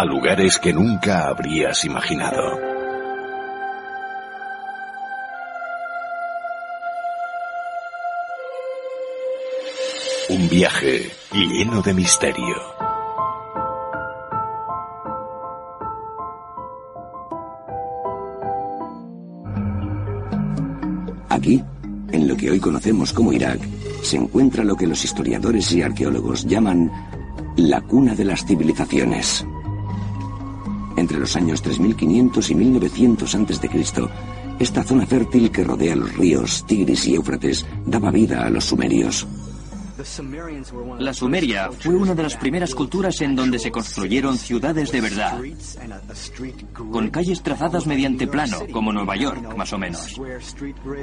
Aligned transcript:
a 0.00 0.04
lugares 0.06 0.58
que 0.58 0.72
nunca 0.72 1.28
habrías 1.28 1.84
imaginado. 1.84 2.58
Un 10.30 10.48
viaje 10.48 11.10
lleno 11.32 11.82
de 11.82 11.92
misterio. 11.92 12.56
Aquí, 21.28 21.62
en 22.10 22.26
lo 22.26 22.38
que 22.38 22.50
hoy 22.50 22.58
conocemos 22.58 23.12
como 23.12 23.34
Irak, 23.34 23.60
se 24.00 24.16
encuentra 24.16 24.64
lo 24.64 24.76
que 24.76 24.86
los 24.86 25.04
historiadores 25.04 25.70
y 25.72 25.82
arqueólogos 25.82 26.46
llaman 26.46 26.90
la 27.58 27.82
cuna 27.82 28.14
de 28.14 28.24
las 28.24 28.46
civilizaciones. 28.46 29.44
Entre 31.00 31.18
los 31.18 31.34
años 31.34 31.62
3500 31.62 32.50
y 32.50 32.54
1900 32.54 33.34
a.C., 33.34 34.08
esta 34.58 34.84
zona 34.84 35.06
fértil 35.06 35.50
que 35.50 35.64
rodea 35.64 35.96
los 35.96 36.14
ríos 36.14 36.66
Tigris 36.66 37.06
y 37.06 37.14
Éufrates 37.14 37.64
daba 37.86 38.10
vida 38.10 38.44
a 38.44 38.50
los 38.50 38.66
sumerios. 38.66 39.26
La 40.98 41.14
Sumeria 41.14 41.70
fue 41.72 41.94
una 41.94 42.14
de 42.14 42.22
las 42.22 42.36
primeras 42.36 42.74
culturas 42.74 43.18
en 43.22 43.34
donde 43.34 43.58
se 43.58 43.70
construyeron 43.70 44.36
ciudades 44.36 44.92
de 44.92 45.00
verdad, 45.00 45.40
con 46.90 47.08
calles 47.08 47.42
trazadas 47.42 47.86
mediante 47.86 48.26
plano, 48.26 48.58
como 48.70 48.92
Nueva 48.92 49.16
York, 49.16 49.56
más 49.56 49.72
o 49.72 49.78
menos. 49.78 50.20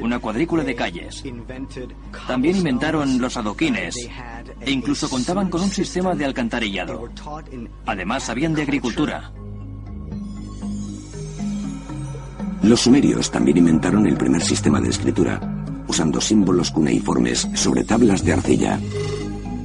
Una 0.02 0.20
cuadrícula 0.20 0.64
de 0.64 0.76
calles. 0.76 1.24
También 2.28 2.58
inventaron 2.58 3.20
los 3.20 3.36
adoquines 3.36 3.96
e 4.62 4.72
incluso 4.72 5.10
contaban 5.10 5.50
con 5.50 5.62
un 5.62 5.72
sistema 5.72 6.14
de 6.14 6.26
alcantarillado. 6.26 7.10
Además, 7.88 8.24
sabían 8.24 8.54
de 8.54 8.62
agricultura. 8.62 9.32
Los 12.64 12.82
sumerios 12.82 13.32
también 13.32 13.58
inventaron 13.58 14.08
el 14.08 14.18
primer 14.18 14.42
sistema 14.42 14.82
de 14.82 14.90
escritura, 14.90 15.40
usando 15.88 16.20
símbolos 16.20 16.72
cuneiformes 16.72 17.48
sobre 17.54 17.84
tablas 17.84 18.24
de 18.24 18.34
arcilla. 18.34 18.80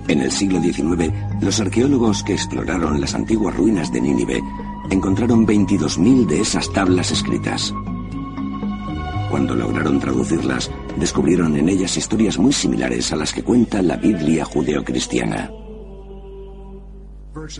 En 0.09 0.21
el 0.21 0.31
siglo 0.31 0.61
XIX, 0.61 1.13
los 1.41 1.61
arqueólogos 1.61 2.23
que 2.23 2.35
exploraron 2.35 3.01
las 3.01 3.15
antiguas 3.15 3.57
ruinas 3.57 3.93
de 3.93 4.01
Nínive 4.01 4.41
encontraron 4.91 5.47
22.000 5.47 6.27
de 6.27 6.41
esas 6.41 6.71
tablas 6.73 7.11
escritas. 7.11 7.73
Cuando 9.31 9.55
lograron 9.55 9.99
traducirlas, 9.99 10.71
descubrieron 10.99 11.57
en 11.57 11.71
ellas 11.71 11.97
historias 11.97 12.39
muy 12.39 12.53
similares 12.53 13.13
a 13.13 13.17
las 13.17 13.33
que 13.33 13.43
cuenta 13.43 13.81
la 13.81 13.97
Biblia 13.97 14.45
judeocristiana. 14.45 15.51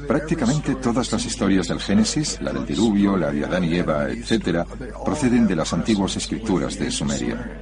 Prácticamente 0.07 0.75
todas 0.77 1.11
las 1.13 1.25
historias 1.25 1.69
del 1.69 1.81
Génesis, 1.81 2.39
la 2.43 2.53
del 2.53 2.67
diluvio, 2.67 3.17
la 3.17 3.31
de 3.31 3.45
Adán 3.45 3.65
y 3.65 3.77
Eva, 3.77 4.09
etc., 4.11 4.67
proceden 5.05 5.47
de 5.47 5.57
las 5.57 5.73
antiguas 5.73 6.17
escrituras 6.17 6.79
de 6.79 6.91
Sumeria. 6.91 7.61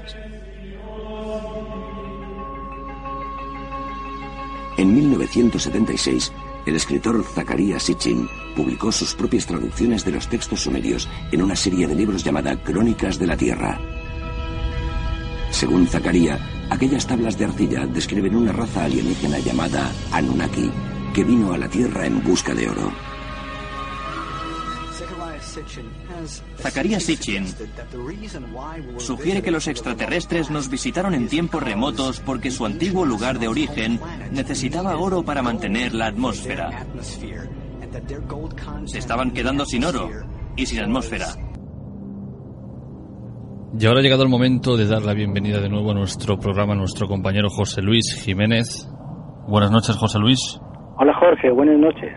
En 4.76 4.94
1976, 4.94 6.32
el 6.66 6.76
escritor 6.76 7.22
Zacarías 7.22 7.84
Sitchin 7.84 8.28
publicó 8.56 8.91
sus 8.91 9.15
propias 9.15 9.47
traducciones 9.47 10.04
de 10.04 10.12
los 10.12 10.28
textos 10.28 10.62
sumerios 10.62 11.09
en 11.31 11.43
una 11.43 11.54
serie 11.54 11.87
de 11.87 11.94
libros 11.94 12.25
llamada 12.25 12.60
Crónicas 12.62 13.19
de 13.19 13.26
la 13.26 13.37
Tierra. 13.37 13.78
Según 15.50 15.87
Zacarías, 15.87 16.41
aquellas 16.70 17.06
tablas 17.06 17.38
de 17.38 17.44
arcilla 17.44 17.87
describen 17.87 18.34
una 18.34 18.53
raza 18.53 18.84
alienígena 18.84 19.38
llamada 19.38 19.93
Anunnaki, 20.12 20.70
que 21.15 21.25
vino 21.25 21.53
a 21.53 21.59
la 21.59 21.69
Tierra 21.69 22.06
en 22.06 22.22
busca 22.22 22.54
de 22.54 22.69
oro. 22.69 22.93
Zacarías 26.59 27.03
Sitchin 27.03 27.47
sugiere 28.98 29.43
que 29.43 29.50
los 29.50 29.66
extraterrestres 29.66 30.50
nos 30.50 30.69
visitaron 30.69 31.15
en 31.15 31.28
tiempos 31.28 31.62
remotos 31.62 32.20
porque 32.20 32.50
su 32.50 32.65
antiguo 32.65 33.04
lugar 33.04 33.38
de 33.38 33.49
origen 33.49 34.00
necesitaba 34.31 34.97
oro 34.97 35.25
para 35.25 35.43
mantener 35.43 35.94
la 35.94 36.06
atmósfera. 36.06 36.87
Se 38.87 38.99
estaban 38.99 39.32
quedando 39.32 39.65
sin 39.65 39.84
oro 39.84 40.09
y 40.56 40.66
sin 40.66 40.81
atmósfera. 40.81 41.34
Y 43.78 43.87
ahora 43.87 44.00
ha 44.00 44.03
llegado 44.03 44.25
el 44.25 44.28
momento 44.28 44.76
de 44.76 44.87
dar 44.87 45.03
la 45.03 45.15
bienvenida 45.15 45.60
de 45.60 45.69
nuevo 45.69 45.93
a 45.93 45.94
nuestro 45.94 46.38
programa 46.38 46.75
a 46.75 46.76
nuestro 46.76 47.06
compañero 47.09 47.49
José 47.50 47.82
Luis 47.82 48.15
Jiménez. 48.22 48.88
Buenas 49.49 49.70
noches, 49.70 49.97
José 49.97 50.19
Luis. 50.19 50.60
Hola 51.03 51.15
Jorge, 51.15 51.50
buenas 51.50 51.78
noches. 51.78 52.12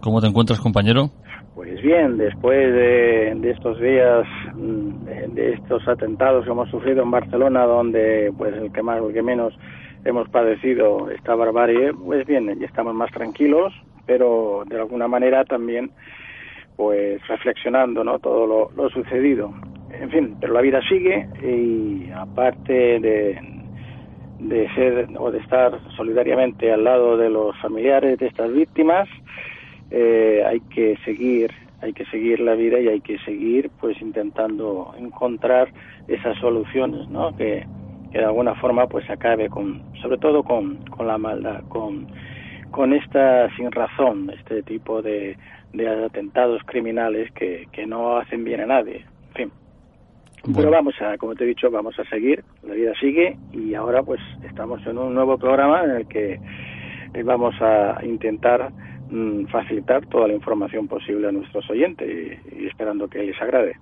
¿Cómo 0.00 0.18
te 0.18 0.26
encuentras, 0.26 0.58
compañero? 0.58 1.10
Pues 1.54 1.82
bien, 1.82 2.16
después 2.16 2.72
de, 2.72 3.50
estos 3.50 3.78
días, 3.78 4.26
mm, 4.54 5.34
de, 5.34 5.52
estos 5.52 5.86
atentados 5.86 6.46
que 6.46 6.50
hemos 6.50 6.70
sufrido 6.70 7.02
en 7.02 7.10
Barcelona, 7.10 7.66
donde 7.66 8.32
pues 8.38 8.54
el 8.54 8.72
que 8.72 8.82
más 8.82 8.98
o 9.02 9.08
el 9.08 9.12
que 9.12 9.20
menos 9.22 9.52
hemos 10.06 10.26
padecido 10.30 11.10
esta 11.10 11.34
barbarie, 11.34 11.92
pues 11.92 12.26
bien, 12.26 12.46
ya 12.58 12.64
estamos 12.64 12.94
más 12.94 13.10
tranquilos, 13.10 13.74
pero 14.06 14.62
de 14.68 14.78
alguna 14.78 15.06
manera 15.06 15.44
también 15.44 15.90
pues 16.76 17.20
reflexionando 17.28 18.04
no 18.04 18.18
todo 18.20 18.46
lo, 18.46 18.70
lo 18.74 18.88
sucedido 18.88 19.52
en 19.90 20.10
fin 20.10 20.36
pero 20.40 20.54
la 20.54 20.60
vida 20.60 20.80
sigue 20.88 21.28
y 21.40 22.10
aparte 22.10 22.98
de, 22.98 23.53
de 24.38 24.68
ser 24.74 25.08
o 25.18 25.30
de 25.30 25.38
estar 25.38 25.78
solidariamente 25.96 26.72
al 26.72 26.84
lado 26.84 27.16
de 27.16 27.30
los 27.30 27.56
familiares 27.60 28.18
de 28.18 28.26
estas 28.26 28.52
víctimas 28.52 29.08
eh, 29.90 30.42
hay 30.46 30.60
que 30.60 30.96
seguir 31.04 31.52
hay 31.80 31.92
que 31.92 32.06
seguir 32.06 32.40
la 32.40 32.54
vida 32.54 32.80
y 32.80 32.88
hay 32.88 33.00
que 33.00 33.18
seguir 33.20 33.70
pues 33.80 34.00
intentando 34.00 34.94
encontrar 34.98 35.68
esas 36.08 36.36
soluciones 36.38 37.08
¿no? 37.08 37.36
que, 37.36 37.66
que 38.10 38.18
de 38.18 38.24
alguna 38.24 38.54
forma 38.56 38.86
pues 38.86 39.08
acabe 39.10 39.48
con 39.48 39.82
sobre 40.00 40.18
todo 40.18 40.42
con, 40.42 40.76
con 40.86 41.06
la 41.06 41.18
maldad 41.18 41.62
con 41.68 42.06
con 42.70 42.92
esta 42.92 43.54
sin 43.56 43.70
razón 43.70 44.30
este 44.36 44.62
tipo 44.62 45.00
de, 45.00 45.36
de 45.72 45.88
atentados 46.06 46.60
criminales 46.64 47.30
que, 47.32 47.68
que 47.70 47.86
no 47.86 48.16
hacen 48.16 48.42
bien 48.42 48.62
a 48.62 48.66
nadie 48.66 49.04
en 49.28 49.34
fin 49.34 49.52
pero 50.52 50.70
vamos 50.70 50.94
a, 51.00 51.16
como 51.16 51.34
te 51.34 51.44
he 51.44 51.48
dicho, 51.48 51.70
vamos 51.70 51.98
a 51.98 52.04
seguir, 52.04 52.44
la 52.62 52.74
vida 52.74 52.92
sigue 53.00 53.38
y 53.52 53.74
ahora 53.74 54.02
pues 54.02 54.20
estamos 54.42 54.84
en 54.86 54.98
un 54.98 55.14
nuevo 55.14 55.38
programa 55.38 55.84
en 55.84 55.90
el 55.90 56.08
que 56.08 56.34
eh, 56.34 57.22
vamos 57.22 57.54
a 57.60 58.04
intentar 58.04 58.72
mm, 59.10 59.46
facilitar 59.46 60.06
toda 60.06 60.28
la 60.28 60.34
información 60.34 60.86
posible 60.86 61.28
a 61.28 61.32
nuestros 61.32 61.68
oyentes 61.70 62.08
y, 62.52 62.66
esperando 62.66 63.08
que 63.08 63.20
les 63.20 63.40
agrade. 63.40 63.76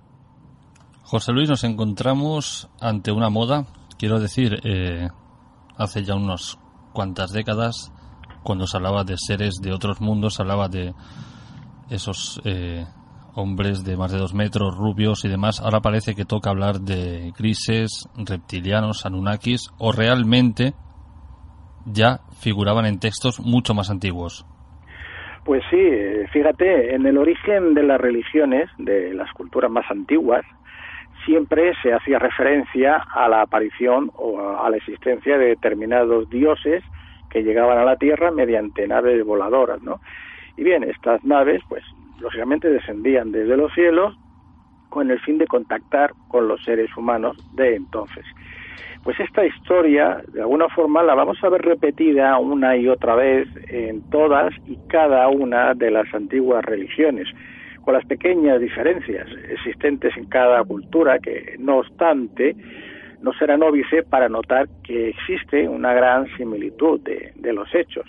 José 1.01 1.33
Luis, 1.33 1.49
nos 1.49 1.63
encontramos 1.63 2.69
ante 2.79 3.11
una 3.11 3.29
moda, 3.29 3.65
quiero 3.99 4.19
decir, 4.19 4.59
eh, 4.63 5.09
hace 5.77 6.03
ya 6.03 6.15
unas 6.15 6.57
cuantas 6.93 7.31
décadas, 7.33 7.91
cuando 8.43 8.67
se 8.67 8.77
hablaba 8.77 9.03
de 9.03 9.15
seres 9.17 9.55
de 9.61 9.73
otros 9.73 9.99
mundos, 9.99 10.35
se 10.35 10.43
hablaba 10.43 10.69
de 10.69 10.93
esos 11.89 12.41
eh, 12.45 12.85
hombres 13.35 13.83
de 13.83 13.97
más 13.97 14.11
de 14.11 14.19
dos 14.19 14.33
metros, 14.33 14.75
rubios 14.77 15.25
y 15.25 15.29
demás. 15.29 15.61
Ahora 15.61 15.79
parece 15.81 16.15
que 16.15 16.25
toca 16.25 16.49
hablar 16.49 16.79
de 16.79 17.31
grises, 17.37 18.09
reptilianos, 18.15 19.05
anunnakis, 19.05 19.69
o 19.77 19.91
realmente 19.91 20.73
ya 21.85 22.19
figuraban 22.41 22.85
en 22.85 22.99
textos 22.99 23.39
mucho 23.39 23.73
más 23.73 23.89
antiguos. 23.89 24.45
Pues 25.45 25.61
sí, 25.69 25.77
fíjate, 26.31 26.95
en 26.95 27.05
el 27.05 27.17
origen 27.17 27.73
de 27.73 27.83
las 27.83 27.99
religiones, 27.99 28.69
de 28.77 29.13
las 29.13 29.31
culturas 29.33 29.69
más 29.69 29.85
antiguas, 29.89 30.45
siempre 31.25 31.73
se 31.81 31.93
hacía 31.93 32.19
referencia 32.19 33.03
a 33.13 33.27
la 33.27 33.41
aparición 33.41 34.11
o 34.15 34.39
a 34.39 34.69
la 34.69 34.77
existencia 34.77 35.37
de 35.37 35.47
determinados 35.47 36.29
dioses 36.29 36.83
que 37.29 37.43
llegaban 37.43 37.77
a 37.77 37.85
la 37.85 37.97
Tierra 37.97 38.31
mediante 38.31 38.87
naves 38.87 39.25
voladoras, 39.25 39.81
¿no? 39.81 39.99
Y 40.55 40.63
bien, 40.63 40.83
estas 40.83 41.23
naves, 41.23 41.61
pues 41.67 41.83
lógicamente 42.19 42.69
descendían 42.69 43.31
desde 43.31 43.57
los 43.57 43.73
cielos 43.73 44.15
con 44.89 45.09
el 45.09 45.19
fin 45.21 45.37
de 45.37 45.47
contactar 45.47 46.11
con 46.27 46.47
los 46.47 46.63
seres 46.63 46.95
humanos 46.95 47.35
de 47.55 47.75
entonces. 47.75 48.25
Pues 49.03 49.19
esta 49.19 49.45
historia, 49.45 50.21
de 50.31 50.41
alguna 50.41 50.69
forma, 50.69 51.03
la 51.03 51.13
vamos 51.13 51.37
a 51.43 51.49
ver 51.49 51.61
repetida 51.61 52.37
una 52.37 52.77
y 52.77 52.87
otra 52.87 53.15
vez 53.15 53.49
en 53.67 54.01
todas 54.09 54.53
y 54.65 54.77
cada 54.87 55.27
una 55.27 55.73
de 55.73 55.91
las 55.91 56.11
antiguas 56.13 56.63
religiones. 56.63 57.27
con 57.81 57.95
las 57.95 58.05
pequeñas 58.05 58.61
diferencias 58.61 59.27
existentes 59.49 60.15
en 60.15 60.25
cada 60.29 60.63
cultura, 60.63 61.19
que 61.19 61.55
no 61.59 61.79
obstante, 61.79 62.55
no 63.21 63.33
será 63.33 63.57
nóvice 63.57 64.03
para 64.03 64.29
notar 64.29 64.69
que 64.85 65.09
existe 65.09 65.67
una 65.67 65.93
gran 65.93 66.25
similitud 66.37 67.01
de, 67.01 67.33
de 67.35 67.51
los 67.51 67.67
hechos. 67.75 68.05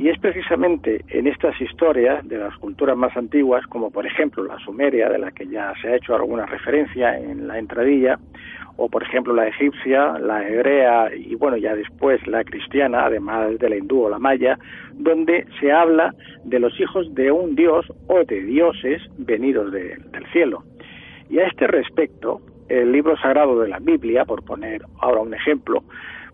Y 0.00 0.08
es 0.08 0.18
precisamente 0.18 1.04
en 1.08 1.26
estas 1.26 1.60
historias 1.60 2.26
de 2.26 2.38
las 2.38 2.56
culturas 2.56 2.96
más 2.96 3.14
antiguas, 3.18 3.66
como 3.66 3.90
por 3.90 4.06
ejemplo 4.06 4.42
la 4.42 4.58
sumeria, 4.60 5.10
de 5.10 5.18
la 5.18 5.30
que 5.30 5.46
ya 5.46 5.74
se 5.82 5.88
ha 5.88 5.96
hecho 5.96 6.14
alguna 6.14 6.46
referencia 6.46 7.18
en 7.18 7.46
la 7.46 7.58
entradilla, 7.58 8.18
o 8.78 8.88
por 8.88 9.02
ejemplo 9.02 9.34
la 9.34 9.48
egipcia, 9.48 10.18
la 10.18 10.48
hebrea 10.48 11.14
y 11.14 11.34
bueno, 11.34 11.58
ya 11.58 11.76
después 11.76 12.26
la 12.26 12.42
cristiana, 12.44 13.04
además 13.04 13.58
de 13.58 13.68
la 13.68 13.76
hindú 13.76 14.04
o 14.04 14.08
la 14.08 14.18
maya, 14.18 14.58
donde 14.94 15.44
se 15.60 15.70
habla 15.70 16.14
de 16.44 16.60
los 16.60 16.80
hijos 16.80 17.14
de 17.14 17.30
un 17.30 17.54
dios 17.54 17.84
o 18.06 18.24
de 18.24 18.40
dioses 18.40 19.02
venidos 19.18 19.70
del 19.70 20.26
cielo. 20.32 20.64
Y 21.28 21.40
a 21.40 21.46
este 21.46 21.66
respecto, 21.66 22.40
el 22.70 22.90
libro 22.90 23.18
sagrado 23.18 23.60
de 23.60 23.68
la 23.68 23.80
Biblia, 23.80 24.24
por 24.24 24.42
poner 24.44 24.80
ahora 24.98 25.20
un 25.20 25.34
ejemplo, 25.34 25.84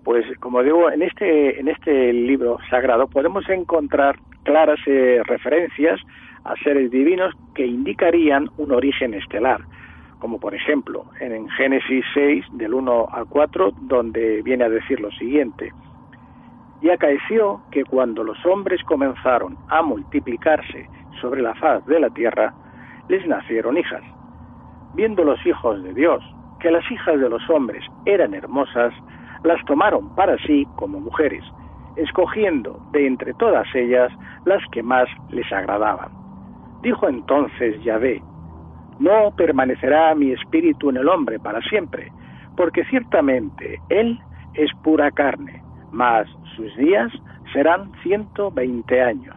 pues 0.07 0.25
como 0.39 0.63
digo, 0.63 0.89
en 0.89 1.03
este, 1.03 1.59
en 1.59 1.67
este 1.67 2.13
libro 2.13 2.59
sagrado 2.71 3.09
podemos 3.09 3.47
encontrar 3.49 4.17
claras 4.45 4.79
eh, 4.87 5.21
referencias 5.25 6.01
a 6.45 6.55
seres 6.63 6.93
divinos 6.93 7.35
que 7.57 7.67
indicarían 7.67 8.49
un 8.57 8.71
origen 8.71 9.15
estelar, 9.15 9.63
como 10.21 10.39
por 10.39 10.55
ejemplo 10.55 11.07
en 11.19 11.49
Génesis 11.49 12.05
6 12.15 12.45
del 12.53 12.75
1 12.75 13.09
al 13.11 13.27
4, 13.27 13.73
donde 13.81 14.43
viene 14.43 14.63
a 14.63 14.69
decir 14.69 15.01
lo 15.01 15.11
siguiente, 15.11 15.73
y 16.81 16.91
acaeció 16.91 17.63
que 17.73 17.83
cuando 17.83 18.23
los 18.23 18.39
hombres 18.47 18.81
comenzaron 18.85 19.59
a 19.71 19.83
multiplicarse 19.83 20.89
sobre 21.21 21.43
la 21.43 21.57
faz 21.57 21.85
de 21.87 21.99
la 21.99 22.11
tierra, 22.11 22.55
les 23.09 23.27
nacieron 23.27 23.77
hijas. 23.77 24.05
Viendo 24.95 25.25
los 25.25 25.45
hijos 25.45 25.83
de 25.83 25.93
Dios 25.95 26.23
que 26.61 26.71
las 26.71 26.89
hijas 26.93 27.19
de 27.19 27.29
los 27.29 27.43
hombres 27.51 27.85
eran 28.05 28.35
hermosas, 28.35 28.95
las 29.47 29.65
tomaron 29.65 30.15
para 30.15 30.37
sí 30.47 30.67
como 30.77 31.01
mujeres, 31.01 31.43
escogiendo 31.97 32.79
de 32.93 33.07
entre 33.07 33.33
todas 33.35 33.67
ellas 33.75 34.13
las 34.45 34.63
que 34.73 34.83
más 34.83 35.09
les 35.31 35.51
agradaban. 35.53 36.11
Dijo 36.83 37.09
entonces 37.09 37.83
Yahvé, 37.83 38.23
no 38.99 39.35
permanecerá 39.37 40.15
mi 40.15 40.33
espíritu 40.33 40.91
en 40.91 40.99
el 40.99 41.09
hombre 41.09 41.39
para 41.39 41.61
siempre, 41.63 42.13
porque 42.57 42.85
ciertamente 42.87 43.81
él 43.89 44.19
es 44.55 44.71
pura 44.83 45.11
carne, 45.11 45.63
mas 45.93 46.29
sus 46.57 46.75
días 46.77 47.13
serán 47.53 47.93
ciento 48.03 48.51
veinte 48.51 49.03
años. 49.03 49.37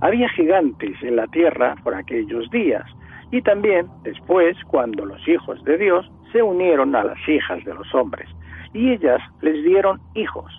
Había 0.00 0.28
gigantes 0.30 1.02
en 1.02 1.16
la 1.16 1.26
tierra 1.28 1.74
por 1.82 1.94
aquellos 1.94 2.50
días, 2.50 2.84
y 3.30 3.42
también 3.42 3.86
después 4.02 4.56
cuando 4.66 5.04
los 5.04 5.26
hijos 5.26 5.62
de 5.64 5.78
Dios 5.78 6.10
se 6.32 6.42
unieron 6.42 6.94
a 6.94 7.04
las 7.04 7.28
hijas 7.28 7.64
de 7.64 7.74
los 7.74 7.94
hombres, 7.94 8.28
y 8.74 8.90
ellas 8.90 9.22
les 9.40 9.64
dieron 9.64 10.00
hijos. 10.14 10.52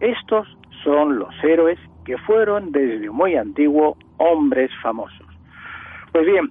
Estos 0.00 0.48
son 0.82 1.18
los 1.18 1.34
héroes 1.42 1.78
que 2.04 2.16
fueron 2.18 2.72
desde 2.72 3.10
muy 3.10 3.34
antiguo 3.34 3.98
hombres 4.16 4.70
famosos. 4.80 5.26
Pues 6.12 6.24
bien, 6.24 6.48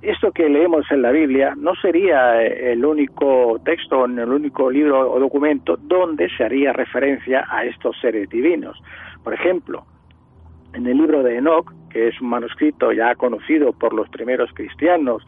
esto 0.00 0.30
que 0.32 0.48
leemos 0.48 0.90
en 0.90 1.02
la 1.02 1.10
Biblia 1.10 1.54
no 1.56 1.74
sería 1.74 2.42
eh, 2.42 2.72
el 2.72 2.84
único 2.84 3.60
texto, 3.64 4.04
el 4.04 4.18
único 4.20 4.70
libro 4.70 5.10
o 5.12 5.18
documento 5.18 5.76
donde 5.76 6.30
se 6.36 6.44
haría 6.44 6.72
referencia 6.72 7.46
a 7.50 7.64
estos 7.64 7.98
seres 8.00 8.28
divinos. 8.30 8.80
Por 9.24 9.34
ejemplo, 9.34 9.84
en 10.72 10.86
el 10.86 10.96
libro 10.96 11.22
de 11.22 11.36
Enoch, 11.36 11.72
que 11.90 12.08
es 12.08 12.20
un 12.20 12.28
manuscrito 12.28 12.92
ya 12.92 13.14
conocido 13.16 13.72
por 13.72 13.92
los 13.92 14.08
primeros 14.08 14.50
cristianos, 14.54 15.26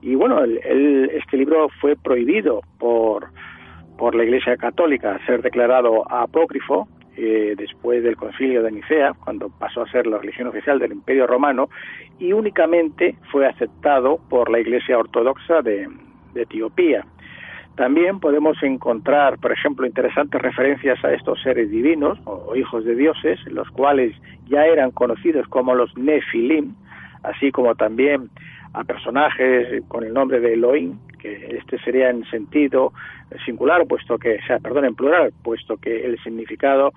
y 0.00 0.14
bueno, 0.14 0.44
este 0.44 1.36
libro 1.36 1.68
fue 1.80 1.96
prohibido 1.96 2.60
por, 2.78 3.28
por 3.98 4.14
la 4.14 4.24
Iglesia 4.24 4.56
Católica 4.56 5.18
ser 5.26 5.42
declarado 5.42 6.10
apócrifo 6.10 6.88
eh, 7.16 7.54
después 7.58 8.02
del 8.04 8.16
concilio 8.16 8.62
de 8.62 8.70
Nicea, 8.70 9.12
cuando 9.24 9.50
pasó 9.50 9.82
a 9.82 9.90
ser 9.90 10.06
la 10.06 10.18
religión 10.18 10.46
oficial 10.46 10.78
del 10.78 10.92
Imperio 10.92 11.26
Romano, 11.26 11.68
y 12.20 12.32
únicamente 12.32 13.16
fue 13.32 13.44
aceptado 13.46 14.20
por 14.30 14.50
la 14.50 14.60
Iglesia 14.60 14.96
Ortodoxa 14.96 15.60
de, 15.62 15.88
Etiopía. 16.36 17.04
También 17.74 18.20
podemos 18.20 18.62
encontrar, 18.62 19.38
por 19.38 19.50
ejemplo, 19.50 19.84
interesantes 19.84 20.40
referencias 20.40 21.04
a 21.04 21.12
estos 21.12 21.42
seres 21.42 21.68
divinos 21.68 22.20
o, 22.24 22.54
hijos 22.54 22.84
de 22.84 22.94
dioses, 22.94 23.40
los 23.50 23.68
cuales 23.70 24.14
ya 24.46 24.66
eran 24.66 24.92
conocidos 24.92 25.48
como 25.48 25.74
los 25.74 25.96
Nefilim, 25.98 26.74
así 27.24 27.50
como 27.50 27.74
también 27.74 28.30
a 28.72 28.84
personajes 28.84 29.82
con 29.88 30.04
el 30.04 30.12
nombre 30.12 30.40
de 30.40 30.54
Elohim, 30.54 30.98
que 31.18 31.58
este 31.58 31.78
sería 31.80 32.10
en 32.10 32.24
sentido 32.26 32.92
singular, 33.44 33.86
puesto 33.86 34.18
que, 34.18 34.36
o 34.36 34.46
sea, 34.46 34.58
perdón, 34.58 34.84
en 34.84 34.94
plural, 34.94 35.32
puesto 35.42 35.76
que 35.76 36.04
el 36.04 36.18
significado 36.22 36.92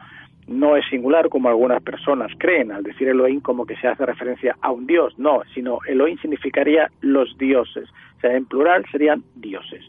no 0.48 0.76
es 0.76 0.86
singular 0.90 1.30
como 1.30 1.50
algunas 1.50 1.82
personas 1.82 2.32
creen 2.38 2.72
al 2.72 2.84
decir 2.84 3.08
Elohim 3.08 3.42
como 3.42 3.66
que 3.66 3.76
se 3.78 3.88
hace 3.88 4.06
referencia 4.06 4.56
a 4.62 4.72
un 4.72 4.86
dios, 4.86 5.18
no, 5.18 5.42
sino 5.54 5.80
Elohim 5.88 6.18
significaría 6.18 6.90
los 7.02 7.38
dioses, 7.38 7.90
o 8.18 8.20
sea, 8.22 8.36
en 8.36 8.46
plural 8.46 8.86
serían 8.92 9.24
dioses, 9.36 9.84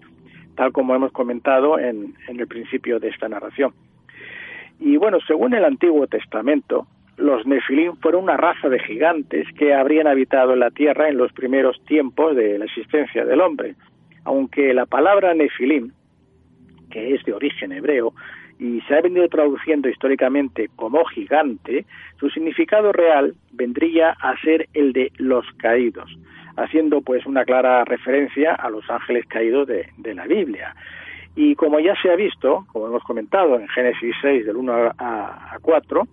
tal 0.55 0.73
como 0.73 0.95
hemos 0.95 1.13
comentado 1.13 1.79
en, 1.79 2.15
en 2.29 2.41
el 2.41 2.47
principio 2.47 3.01
de 3.01 3.09
esta 3.09 3.29
narración. 3.29 3.73
Y 4.79 4.97
bueno, 4.97 5.19
según 5.27 5.55
el 5.55 5.65
Antiguo 5.65 6.07
Testamento, 6.07 6.87
los 7.17 7.47
Nefilim 7.47 7.97
fueron 7.97 8.25
una 8.25 8.37
raza 8.37 8.69
de 8.69 8.79
gigantes 8.81 9.47
que 9.59 9.75
habrían 9.75 10.07
habitado 10.07 10.57
la 10.57 10.71
tierra 10.71 11.09
en 11.09 11.19
los 11.19 11.33
primeros 11.33 11.83
tiempos 11.85 12.35
de 12.35 12.59
la 12.59 12.65
existencia 12.65 13.25
del 13.25 13.41
hombre. 13.41 13.75
Aunque 14.25 14.73
la 14.73 14.87
palabra 14.87 15.35
Nefilim, 15.35 15.93
que 16.91 17.15
es 17.15 17.25
de 17.25 17.33
origen 17.33 17.73
hebreo, 17.73 18.15
y 18.59 18.81
se 18.83 18.95
ha 18.95 19.01
venido 19.01 19.29
traduciendo 19.29 19.89
históricamente 19.89 20.69
como 20.77 21.05
gigante, 21.07 21.85
su 22.21 22.31
significado 22.31 22.93
real 22.93 23.35
vendría 23.53 24.11
a 24.11 24.41
ser 24.41 24.69
el 24.73 24.93
de 24.93 25.11
los 25.17 25.45
caídos, 25.57 26.17
haciendo 26.57 27.01
pues 27.01 27.27
una 27.27 27.45
clara 27.45 27.85
referencia 27.85 28.55
a 28.55 28.71
los 28.71 28.89
ángeles 28.89 29.27
caídos 29.27 29.67
de, 29.67 30.15
la 30.15 30.27
Biblia. 30.27 30.77
Y 31.35 31.55
como 31.57 31.81
ya 31.81 31.95
se 32.03 32.11
ha 32.11 32.17
visto, 32.17 32.65
como 32.73 32.87
hemos 32.87 33.03
comentado 33.03 33.59
en 33.59 33.67
Génesis 33.69 34.15
6 34.21 34.47
del 34.47 34.57
1 34.57 34.93
a, 34.97 35.55
a 35.55 35.59
4, 35.61 36.07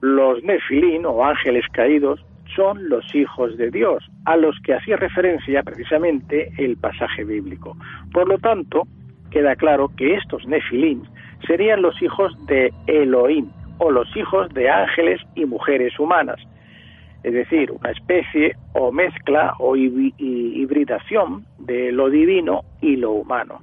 los 0.00 0.42
nefilín 0.44 1.04
o 1.06 1.24
ángeles 1.24 1.64
caídos 1.72 2.24
son 2.54 2.88
los 2.88 3.14
hijos 3.14 3.56
de 3.56 3.70
Dios, 3.70 4.04
a 4.24 4.36
los 4.36 4.58
que 4.60 4.74
hacía 4.74 4.96
referencia 4.96 5.62
precisamente 5.62 6.50
el 6.58 6.76
pasaje 6.76 7.24
bíblico. 7.24 7.76
Por 8.12 8.28
lo 8.28 8.38
tanto, 8.38 8.84
queda 9.30 9.54
claro 9.56 9.90
que 9.96 10.14
estos 10.14 10.46
nefilín 10.46 11.02
serían 11.46 11.82
los 11.82 12.00
hijos 12.02 12.34
de 12.46 12.72
Elohim 12.86 13.50
o 13.78 13.90
los 13.90 14.14
hijos 14.16 14.48
de 14.54 14.68
ángeles 14.70 15.20
y 15.34 15.44
mujeres 15.44 15.98
humanas, 15.98 16.40
es 17.22 17.32
decir, 17.32 17.70
una 17.70 17.90
especie 17.90 18.56
o 18.74 18.90
mezcla 18.92 19.54
o 19.58 19.76
hibridación 19.76 21.44
de 21.58 21.92
lo 21.92 22.10
divino 22.10 22.62
y 22.80 22.96
lo 22.96 23.12
humano. 23.12 23.60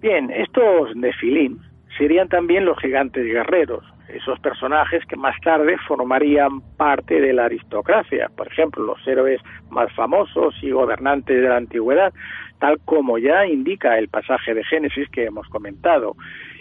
Bien, 0.00 0.30
estos 0.30 0.94
nefilim 0.94 1.58
serían 1.96 2.28
también 2.28 2.64
los 2.64 2.78
gigantes 2.78 3.24
guerreros, 3.24 3.84
esos 4.08 4.38
personajes 4.40 5.04
que 5.06 5.16
más 5.16 5.38
tarde 5.40 5.76
formarían 5.86 6.60
parte 6.76 7.20
de 7.20 7.32
la 7.32 7.46
aristocracia, 7.46 8.30
por 8.36 8.48
ejemplo, 8.48 8.84
los 8.84 9.06
héroes 9.06 9.40
más 9.70 9.92
famosos 9.94 10.54
y 10.62 10.70
gobernantes 10.70 11.40
de 11.40 11.48
la 11.48 11.56
antigüedad, 11.56 12.12
tal 12.58 12.78
como 12.84 13.18
ya 13.18 13.46
indica 13.46 13.98
el 13.98 14.08
pasaje 14.08 14.54
de 14.54 14.64
Génesis 14.64 15.08
que 15.10 15.24
hemos 15.24 15.48
comentado. 15.48 16.16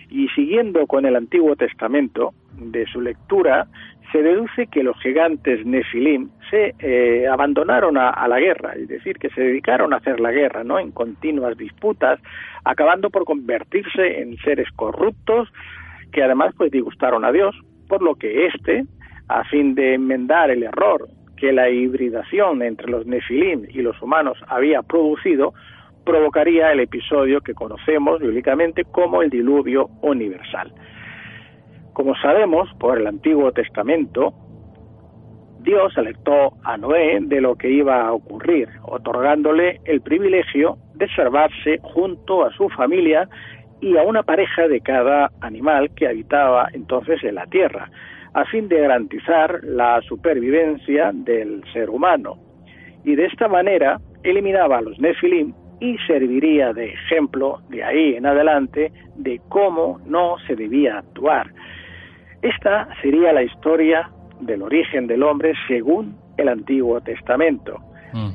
Y 0.09 0.27
siguiendo 0.29 0.85
con 0.87 1.05
el 1.05 1.15
Antiguo 1.15 1.55
Testamento, 1.55 2.33
de 2.57 2.85
su 2.87 3.01
lectura, 3.01 3.67
se 4.11 4.21
deduce 4.21 4.67
que 4.67 4.83
los 4.83 4.99
gigantes 5.01 5.65
Nefilim 5.65 6.29
se 6.49 6.75
eh, 6.79 7.27
abandonaron 7.27 7.97
a, 7.97 8.27
la 8.27 8.39
guerra, 8.39 8.73
es 8.73 8.87
decir, 8.87 9.17
que 9.17 9.29
se 9.29 9.41
dedicaron 9.41 9.91
a 9.91 9.97
hacer 9.97 10.19
la 10.19 10.31
guerra, 10.31 10.63
¿no? 10.63 10.77
En 10.77 10.91
continuas 10.91 11.57
disputas, 11.57 12.19
acabando 12.63 13.09
por 13.09 13.25
convertirse 13.25 14.21
en 14.21 14.37
seres 14.37 14.67
corruptos 14.75 15.51
que 16.13 16.23
además 16.23 16.53
pues 16.57 16.71
disgustaron 16.71 17.25
a 17.25 17.31
Dios, 17.31 17.55
por 17.89 18.01
lo 18.01 18.15
que 18.15 18.45
éste, 18.45 18.85
a 19.27 19.43
fin 19.45 19.75
de 19.75 19.95
enmendar 19.95 20.51
el 20.51 20.63
error 20.63 21.07
que 21.35 21.51
la 21.51 21.69
hibridación 21.69 22.61
entre 22.61 22.89
los 22.89 23.05
Nefilim 23.05 23.65
y 23.69 23.81
los 23.81 24.01
humanos 24.01 24.37
había 24.47 24.81
producido, 24.81 25.53
provocaría 26.05 26.71
el 26.71 26.79
episodio 26.79 27.41
que 27.41 27.53
conocemos 27.53 28.21
bíblicamente 28.21 28.85
como 28.85 29.21
el 29.21 29.29
diluvio 29.29 29.89
universal. 30.01 30.71
Como 31.93 32.15
sabemos 32.15 32.69
por 32.79 32.97
el 32.97 33.07
Antiguo 33.07 33.51
Testamento, 33.51 34.33
Dios 35.59 35.97
alertó 35.97 36.53
a 36.63 36.77
Noé 36.77 37.19
de 37.21 37.39
lo 37.39 37.55
que 37.55 37.69
iba 37.69 38.05
a 38.05 38.11
ocurrir, 38.11 38.67
otorgándole 38.83 39.79
el 39.85 40.01
privilegio 40.01 40.77
de 40.95 41.07
salvarse 41.15 41.79
junto 41.81 42.43
a 42.45 42.51
su 42.51 42.69
familia 42.69 43.29
y 43.83 43.97
a 43.97 44.03
una 44.03 44.23
pareja 44.23 44.69
de 44.69 44.79
cada 44.79 45.29
animal 45.41 45.89
que 45.93 46.07
habitaba 46.07 46.69
entonces 46.71 47.21
en 47.21 47.35
la 47.35 47.45
tierra, 47.47 47.89
a 48.33 48.45
fin 48.45 48.69
de 48.69 48.79
garantizar 48.79 49.59
la 49.61 49.99
supervivencia 50.07 51.11
del 51.13 51.61
ser 51.73 51.89
humano. 51.89 52.37
y 53.05 53.15
de 53.15 53.25
esta 53.25 53.49
manera 53.49 53.99
eliminaba 54.23 54.77
a 54.77 54.81
los 54.81 54.97
Nefilim 54.97 55.53
y 55.81 55.97
serviría 56.07 56.71
de 56.71 56.93
ejemplo 56.93 57.59
de 57.67 57.83
ahí 57.83 58.15
en 58.15 58.25
adelante 58.25 58.93
de 59.17 59.41
cómo 59.49 59.99
no 60.05 60.37
se 60.47 60.55
debía 60.55 60.99
actuar. 60.99 61.51
Esta 62.41 62.87
sería 63.01 63.33
la 63.33 63.43
historia 63.43 64.09
del 64.39 64.61
origen 64.61 65.07
del 65.07 65.21
hombre 65.23 65.53
según 65.67 66.15
el 66.37 66.47
Antiguo 66.47 67.01
Testamento. 67.01 67.81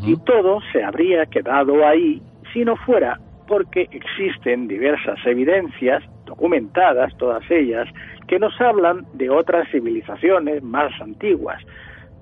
Y 0.05 0.17
todo 0.25 0.61
se 0.73 0.85
habría 0.85 1.25
quedado 1.25 1.87
ahí 1.87 2.21
si 2.53 2.67
no 2.67 2.77
fuera 2.77 3.19
porque 3.49 3.89
existen 3.91 4.69
diversas 4.69 5.19
evidencias 5.27 6.05
documentadas, 6.27 7.17
todas 7.17 7.43
ellas, 7.51 7.89
que 8.29 8.39
nos 8.39 8.61
hablan 8.61 9.07
de 9.15 9.31
otras 9.31 9.69
civilizaciones 9.71 10.63
más 10.63 10.93
antiguas, 11.01 11.61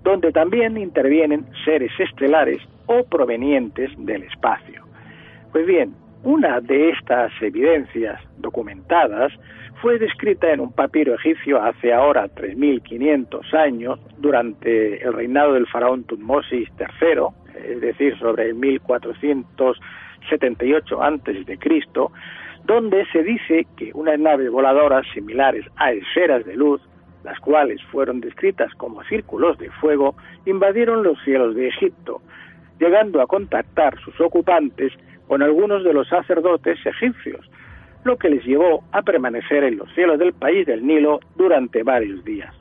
donde 0.05 0.31
también 0.31 0.79
intervienen 0.79 1.45
seres 1.65 1.91
estelares 1.99 2.59
o 2.87 3.05
provenientes 3.05 3.91
del 3.99 4.23
espacio. 4.23 4.85
Pues 5.51 5.67
bien, 5.67 5.95
una 6.23 6.61
de 6.61 6.91
estas 6.91 7.33
evidencias 7.43 8.21
documentadas 8.39 9.33
fue 9.83 9.99
descrita 9.99 10.53
en 10.53 10.61
un 10.61 10.73
papiro 10.73 11.15
egipcio 11.15 11.61
hace 11.63 11.93
ahora 11.93 12.29
3.500 12.29 13.55
años, 13.55 13.99
durante 14.19 15.03
el 15.03 15.13
reinado 15.13 15.55
del 15.55 15.67
faraón 15.67 16.05
Tutmosis 16.05 16.69
III, 16.79 17.69
es 17.69 17.81
decir, 17.81 18.17
sobre 18.19 18.51
el 18.51 18.55
1478 20.31 21.03
a.C., 21.03 21.57
donde 22.65 23.07
se 23.13 23.23
dice 23.23 23.67
que 23.77 23.93
unas 23.95 24.19
naves 24.19 24.51
voladoras 24.51 25.07
similares 25.15 25.65
a 25.77 25.93
esferas 25.93 26.45
de 26.45 26.57
luz, 26.57 26.81
las 27.23 27.39
cuales 27.41 27.81
fueron 27.91 28.21
descritas 28.21 28.73
como 28.75 29.03
círculos 29.05 29.57
de 29.59 29.71
fuego, 29.71 30.17
invadieron 30.47 31.03
los 31.03 31.21
cielos 31.23 31.55
de 31.55 31.69
Egipto, 31.69 32.21
llegando 32.81 33.21
a 33.21 33.27
contactar 33.27 33.99
sus 34.01 34.21
ocupantes 34.21 34.93
con 35.29 35.43
algunos 35.43 35.85
de 35.85 35.93
los 35.93 36.09
sacerdotes 36.09 36.79
egipcios, 36.85 37.49
lo 38.05 38.17
que 38.17 38.31
les 38.31 38.45
llevó 38.45 38.85
a 38.93 39.03
permanecer 39.03 39.65
en 39.65 39.79
los 39.79 39.93
cielos 39.95 40.19
del 40.19 40.33
país 40.33 40.67
del 40.67 40.87
Nilo 40.87 41.21
durante 41.37 41.83
varios 41.83 42.25
días. 42.25 42.55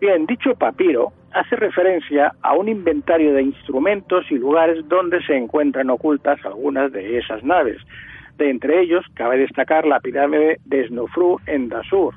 Bien, 0.00 0.26
dicho 0.26 0.54
papiro 0.54 1.12
hace 1.32 1.56
referencia 1.56 2.32
a 2.42 2.54
un 2.54 2.68
inventario 2.68 3.34
de 3.34 3.42
instrumentos 3.42 4.24
y 4.30 4.38
lugares 4.38 4.86
donde 4.88 5.22
se 5.24 5.36
encuentran 5.36 5.90
ocultas 5.90 6.38
algunas 6.44 6.92
de 6.92 7.18
esas 7.18 7.42
naves. 7.44 7.78
De 8.38 8.50
entre 8.50 8.80
ellos 8.82 9.04
cabe 9.14 9.38
destacar 9.38 9.86
la 9.86 10.00
pirámide 10.00 10.60
de 10.64 10.88
Snofru 10.88 11.38
en 11.46 11.68
Dasur, 11.68 12.14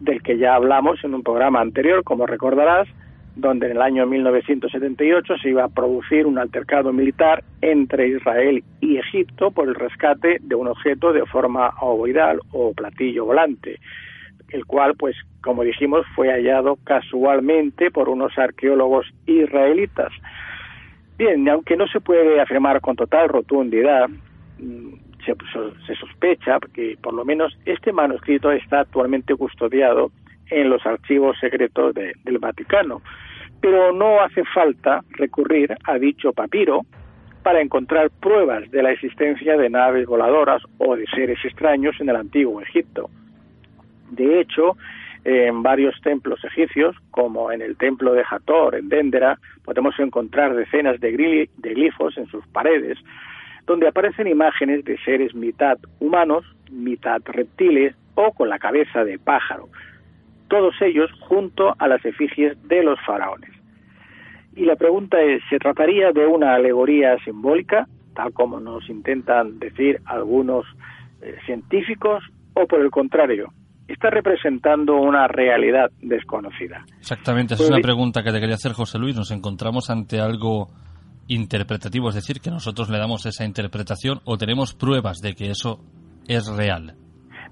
del 0.00 0.22
que 0.22 0.38
ya 0.38 0.54
hablamos 0.54 1.02
en 1.04 1.14
un 1.14 1.22
programa 1.22 1.60
anterior, 1.60 2.04
como 2.04 2.26
recordarás, 2.26 2.88
donde 3.36 3.66
en 3.66 3.72
el 3.72 3.82
año 3.82 4.06
1978 4.06 5.38
se 5.38 5.50
iba 5.50 5.64
a 5.64 5.68
producir 5.68 6.26
un 6.26 6.38
altercado 6.38 6.92
militar 6.92 7.42
entre 7.62 8.08
Israel 8.08 8.62
y 8.80 8.96
Egipto 8.96 9.50
por 9.50 9.68
el 9.68 9.74
rescate 9.74 10.38
de 10.40 10.54
un 10.54 10.68
objeto 10.68 11.12
de 11.12 11.26
forma 11.26 11.70
ovoidal 11.80 12.38
o 12.52 12.72
platillo 12.72 13.24
volante, 13.24 13.80
el 14.54 14.66
cual, 14.66 14.94
pues, 14.96 15.16
como 15.42 15.64
dijimos, 15.64 16.06
fue 16.14 16.28
hallado 16.30 16.76
casualmente 16.84 17.90
por 17.90 18.08
unos 18.08 18.38
arqueólogos 18.38 19.12
israelitas. 19.26 20.12
Bien, 21.18 21.48
aunque 21.48 21.76
no 21.76 21.88
se 21.88 22.00
puede 22.00 22.40
afirmar 22.40 22.80
con 22.80 22.94
total 22.94 23.28
rotundidad, 23.28 24.08
mm, 24.60 24.94
se, 25.26 25.94
sospecha 25.96 26.58
que 26.72 26.96
por 27.02 27.14
lo 27.14 27.24
menos 27.24 27.58
este 27.64 27.92
manuscrito 27.92 28.52
está 28.52 28.80
actualmente 28.80 29.34
custodiado 29.34 30.12
en 30.50 30.70
los 30.70 30.86
archivos 30.86 31.36
secretos 31.40 31.92
del 31.94 32.38
Vaticano. 32.38 33.02
Pero 33.60 33.92
no 33.92 34.20
hace 34.20 34.44
falta 34.44 35.00
recurrir 35.10 35.74
a 35.82 35.98
dicho 35.98 36.32
papiro 36.32 36.82
para 37.42 37.60
encontrar 37.60 38.10
pruebas 38.20 38.70
de 38.70 38.84
la 38.84 38.92
existencia 38.92 39.56
de 39.56 39.68
naves 39.68 40.06
voladoras 40.06 40.62
o 40.78 40.94
de 40.94 41.06
seres 41.06 41.44
extraños 41.44 41.96
en 42.00 42.08
el 42.08 42.16
antiguo 42.16 42.60
Egipto. 42.60 43.10
De 44.14 44.40
hecho, 44.40 44.76
en 45.24 45.62
varios 45.62 45.98
templos 46.02 46.44
egipcios, 46.44 46.94
como 47.10 47.50
en 47.50 47.62
el 47.62 47.76
templo 47.76 48.12
de 48.12 48.24
Hathor, 48.28 48.74
en 48.74 48.88
Dendera, 48.88 49.38
podemos 49.64 49.98
encontrar 49.98 50.54
decenas 50.54 51.00
de, 51.00 51.48
glifos 51.56 52.18
en 52.18 52.26
sus 52.26 52.46
paredes, 52.48 52.98
donde 53.66 53.88
aparecen 53.88 54.26
imágenes 54.26 54.84
de 54.84 54.98
seres 54.98 55.34
mitad 55.34 55.78
humanos, 55.98 56.44
mitad 56.70 57.22
reptiles 57.24 57.94
o 58.14 58.32
con 58.32 58.50
la 58.50 58.58
cabeza 58.58 59.04
de 59.04 59.18
pájaro, 59.18 59.68
todos 60.48 60.74
ellos 60.82 61.10
junto 61.20 61.74
a 61.78 61.88
las 61.88 62.04
efigies 62.04 62.56
de 62.68 62.82
los 62.82 63.00
faraones. 63.00 63.50
Y 64.54 64.66
la 64.66 64.76
pregunta 64.76 65.20
es, 65.22 65.42
¿se 65.48 65.58
trataría 65.58 66.12
de 66.12 66.26
una 66.26 66.54
alegoría 66.54 67.18
simbólica, 67.24 67.88
tal 68.14 68.32
como 68.34 68.60
nos 68.60 68.88
intentan 68.88 69.58
decir 69.58 70.00
algunos 70.04 70.66
eh, 71.22 71.34
científicos, 71.46 72.22
o 72.52 72.66
por 72.66 72.80
el 72.80 72.90
contrario, 72.90 73.52
está 73.88 74.10
representando 74.10 74.96
una 74.96 75.28
realidad 75.28 75.90
desconocida? 76.00 76.84
Exactamente, 76.98 77.54
esa 77.54 77.64
es 77.64 77.68
una 77.68 77.76
pues 77.76 77.86
pregunta 77.86 78.22
que 78.22 78.32
te 78.32 78.40
quería 78.40 78.54
hacer, 78.54 78.72
José 78.72 78.98
Luis. 78.98 79.16
Nos 79.16 79.30
encontramos 79.30 79.90
ante 79.90 80.20
algo 80.20 80.68
interpretativo, 81.28 82.08
es 82.08 82.14
decir, 82.14 82.40
que 82.40 82.50
nosotros 82.50 82.90
le 82.90 82.98
damos 82.98 83.26
esa 83.26 83.44
interpretación 83.44 84.20
o 84.24 84.36
tenemos 84.36 84.74
pruebas 84.74 85.20
de 85.20 85.34
que 85.34 85.50
eso 85.50 85.80
es 86.28 86.46
real. 86.56 86.94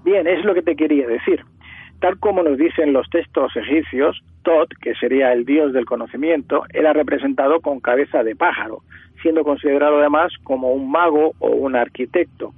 Bien, 0.03 0.27
es 0.27 0.43
lo 0.43 0.53
que 0.53 0.61
te 0.61 0.75
quería 0.75 1.07
decir. 1.07 1.41
Tal 1.99 2.19
como 2.19 2.43
nos 2.43 2.57
dicen 2.57 2.91
los 2.91 3.09
textos 3.09 3.55
egipcios, 3.55 4.19
Tot, 4.43 4.67
que 4.81 4.93
sería 4.95 5.31
el 5.31 5.45
dios 5.45 5.71
del 5.71 5.85
conocimiento, 5.85 6.63
era 6.73 6.91
representado 6.91 7.61
con 7.61 7.79
cabeza 7.79 8.23
de 8.23 8.35
pájaro, 8.35 8.79
siendo 9.21 9.43
considerado 9.43 9.99
además 9.99 10.33
como 10.43 10.73
un 10.73 10.91
mago 10.91 11.31
o 11.39 11.49
un 11.51 11.77
arquitecto. 11.77 12.51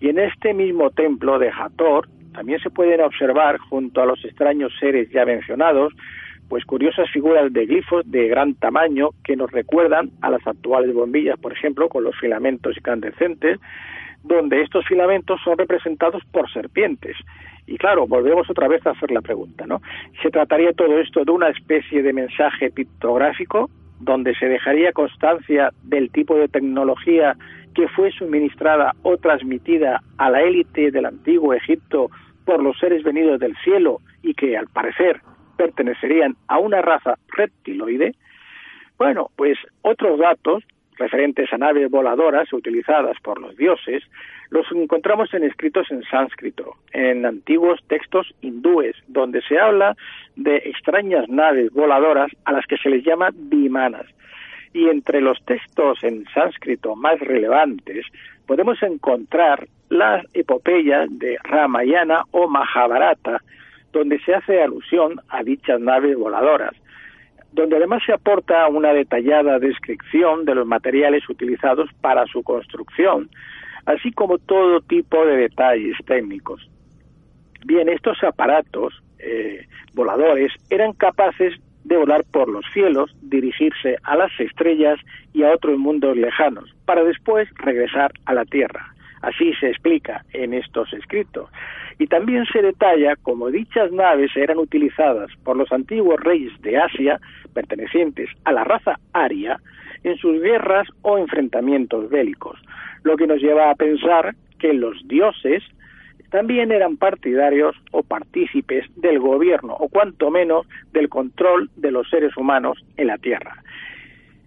Y 0.00 0.08
en 0.08 0.18
este 0.18 0.52
mismo 0.52 0.90
templo 0.90 1.38
de 1.38 1.48
Hathor 1.48 2.08
también 2.38 2.60
se 2.60 2.70
pueden 2.70 3.00
observar, 3.00 3.58
junto 3.58 4.00
a 4.00 4.06
los 4.06 4.24
extraños 4.24 4.72
seres 4.78 5.10
ya 5.10 5.24
mencionados, 5.24 5.92
pues 6.48 6.64
curiosas 6.64 7.10
figuras 7.10 7.52
de 7.52 7.66
glifos 7.66 8.08
de 8.08 8.28
gran 8.28 8.54
tamaño 8.54 9.08
que 9.24 9.34
nos 9.34 9.50
recuerdan 9.50 10.10
a 10.22 10.30
las 10.30 10.46
actuales 10.46 10.94
bombillas, 10.94 11.36
por 11.40 11.52
ejemplo, 11.52 11.88
con 11.88 12.04
los 12.04 12.16
filamentos 12.16 12.76
incandescentes, 12.76 13.58
donde 14.22 14.62
estos 14.62 14.86
filamentos 14.86 15.40
son 15.42 15.58
representados 15.58 16.22
por 16.30 16.48
serpientes. 16.52 17.16
Y 17.66 17.76
claro, 17.76 18.06
volvemos 18.06 18.48
otra 18.48 18.68
vez 18.68 18.86
a 18.86 18.90
hacer 18.90 19.10
la 19.10 19.20
pregunta, 19.20 19.66
¿no? 19.66 19.82
¿Se 20.22 20.30
trataría 20.30 20.72
todo 20.74 20.96
esto 21.00 21.24
de 21.24 21.32
una 21.32 21.48
especie 21.48 22.04
de 22.04 22.12
mensaje 22.12 22.70
pictográfico 22.70 23.68
donde 23.98 24.32
se 24.36 24.46
dejaría 24.46 24.92
constancia 24.92 25.72
del 25.82 26.12
tipo 26.12 26.36
de 26.36 26.46
tecnología 26.46 27.36
que 27.74 27.88
fue 27.88 28.10
suministrada 28.10 28.92
o 29.02 29.16
transmitida 29.16 30.02
a 30.16 30.30
la 30.30 30.42
élite 30.42 30.90
del 30.90 31.06
antiguo 31.06 31.54
Egipto 31.54 32.10
por 32.48 32.62
los 32.62 32.78
seres 32.78 33.02
venidos 33.02 33.38
del 33.40 33.54
cielo 33.58 34.00
y 34.22 34.32
que 34.32 34.56
al 34.56 34.68
parecer 34.68 35.20
pertenecerían 35.58 36.34
a 36.46 36.58
una 36.58 36.80
raza 36.80 37.18
reptiloide, 37.36 38.14
bueno, 38.96 39.28
pues 39.36 39.58
otros 39.82 40.18
datos 40.18 40.64
referentes 40.96 41.52
a 41.52 41.58
naves 41.58 41.90
voladoras 41.90 42.50
utilizadas 42.50 43.18
por 43.22 43.38
los 43.38 43.54
dioses, 43.58 44.02
los 44.48 44.64
encontramos 44.72 45.34
en 45.34 45.44
escritos 45.44 45.90
en 45.90 46.02
sánscrito, 46.04 46.76
en 46.92 47.26
antiguos 47.26 47.80
textos 47.86 48.34
hindúes, 48.40 48.96
donde 49.08 49.42
se 49.42 49.58
habla 49.58 49.94
de 50.34 50.56
extrañas 50.56 51.28
naves 51.28 51.70
voladoras 51.70 52.30
a 52.46 52.52
las 52.52 52.64
que 52.64 52.78
se 52.78 52.88
les 52.88 53.04
llama 53.04 53.28
vimanas. 53.30 54.06
Y 54.72 54.88
entre 54.88 55.20
los 55.20 55.38
textos 55.44 56.02
en 56.02 56.24
sánscrito 56.32 56.96
más 56.96 57.20
relevantes 57.20 58.06
podemos 58.46 58.82
encontrar 58.82 59.68
las 59.88 60.24
epopeyas 60.34 61.08
de 61.18 61.38
Ramayana 61.44 62.24
o 62.30 62.48
Mahabharata, 62.48 63.42
donde 63.92 64.20
se 64.20 64.34
hace 64.34 64.62
alusión 64.62 65.20
a 65.28 65.42
dichas 65.42 65.80
naves 65.80 66.16
voladoras, 66.16 66.74
donde 67.52 67.76
además 67.76 68.02
se 68.04 68.12
aporta 68.12 68.68
una 68.68 68.92
detallada 68.92 69.58
descripción 69.58 70.44
de 70.44 70.54
los 70.54 70.66
materiales 70.66 71.28
utilizados 71.28 71.90
para 72.00 72.26
su 72.26 72.42
construcción, 72.42 73.30
así 73.86 74.12
como 74.12 74.38
todo 74.38 74.80
tipo 74.82 75.24
de 75.24 75.36
detalles 75.36 75.96
técnicos. 76.06 76.68
Bien, 77.64 77.88
estos 77.88 78.22
aparatos 78.22 79.02
eh, 79.18 79.66
voladores 79.94 80.52
eran 80.70 80.92
capaces 80.92 81.54
de 81.84 81.96
volar 81.96 82.22
por 82.30 82.48
los 82.48 82.64
cielos, 82.72 83.16
dirigirse 83.22 83.96
a 84.02 84.16
las 84.16 84.30
estrellas 84.38 85.00
y 85.32 85.42
a 85.42 85.52
otros 85.52 85.78
mundos 85.78 86.16
lejanos, 86.16 86.74
para 86.84 87.02
después 87.02 87.48
regresar 87.56 88.12
a 88.26 88.34
la 88.34 88.44
Tierra. 88.44 88.94
Así 89.22 89.52
se 89.54 89.68
explica 89.68 90.24
en 90.32 90.54
estos 90.54 90.92
escritos. 90.92 91.50
Y 91.98 92.06
también 92.06 92.44
se 92.46 92.62
detalla 92.62 93.16
cómo 93.22 93.50
dichas 93.50 93.90
naves 93.92 94.30
eran 94.36 94.58
utilizadas 94.58 95.30
por 95.44 95.56
los 95.56 95.70
antiguos 95.72 96.20
reyes 96.20 96.52
de 96.62 96.78
Asia, 96.78 97.20
pertenecientes 97.54 98.30
a 98.44 98.52
la 98.52 98.64
raza 98.64 98.98
aria, 99.12 99.58
en 100.04 100.16
sus 100.16 100.40
guerras 100.40 100.86
o 101.02 101.18
enfrentamientos 101.18 102.08
bélicos, 102.08 102.58
lo 103.02 103.16
que 103.16 103.26
nos 103.26 103.40
lleva 103.40 103.70
a 103.70 103.74
pensar 103.74 104.34
que 104.58 104.72
los 104.72 104.96
dioses 105.08 105.62
también 106.30 106.70
eran 106.72 106.96
partidarios 106.96 107.74
o 107.90 108.02
partícipes 108.02 108.84
del 108.96 109.18
gobierno, 109.18 109.74
o 109.74 109.88
cuanto 109.88 110.30
menos 110.30 110.66
del 110.92 111.08
control 111.08 111.70
de 111.76 111.90
los 111.90 112.08
seres 112.10 112.36
humanos 112.36 112.78
en 112.96 113.06
la 113.06 113.18
Tierra. 113.18 113.62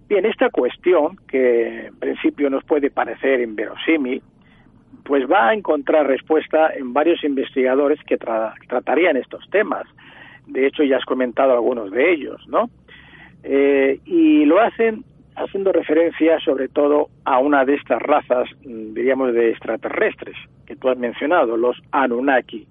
Bien, 0.08 0.26
esta 0.26 0.50
cuestión, 0.50 1.18
que 1.28 1.88
en 1.88 1.96
principio 1.98 2.50
nos 2.50 2.64
puede 2.66 2.92
parecer 2.92 3.42
inverosímil, 3.42 4.22
pues 5.12 5.30
va 5.30 5.50
a 5.50 5.54
encontrar 5.54 6.08
respuesta 6.08 6.72
en 6.74 6.94
varios 6.94 7.22
investigadores 7.26 8.00
que 8.06 8.18
tratarían 8.18 9.18
estos 9.18 9.44
temas. 9.50 9.84
De 10.48 10.66
hecho, 10.66 10.84
ya 10.84 10.96
has 10.96 11.04
comentado 11.04 11.52
algunos 11.52 11.92
de 11.92 12.14
ellos, 12.14 12.42
¿no? 12.48 12.70
Eh, 13.44 14.00
y 14.06 14.46
lo 14.46 14.62
hacen 14.62 15.04
haciendo 15.36 15.74
referencia 15.74 16.40
sobre 16.40 16.70
todo 16.70 17.10
a 17.26 17.40
una 17.40 17.66
de 17.66 17.74
estas 17.74 18.02
razas, 18.02 18.48
mm, 18.64 18.94
diríamos, 18.94 19.34
de 19.34 19.50
extraterrestres 19.50 20.38
que 20.66 20.78
tú 20.78 20.88
has 20.88 20.98
mencionado, 20.98 21.58
los 21.58 21.76
Anunnaki. 21.92 22.66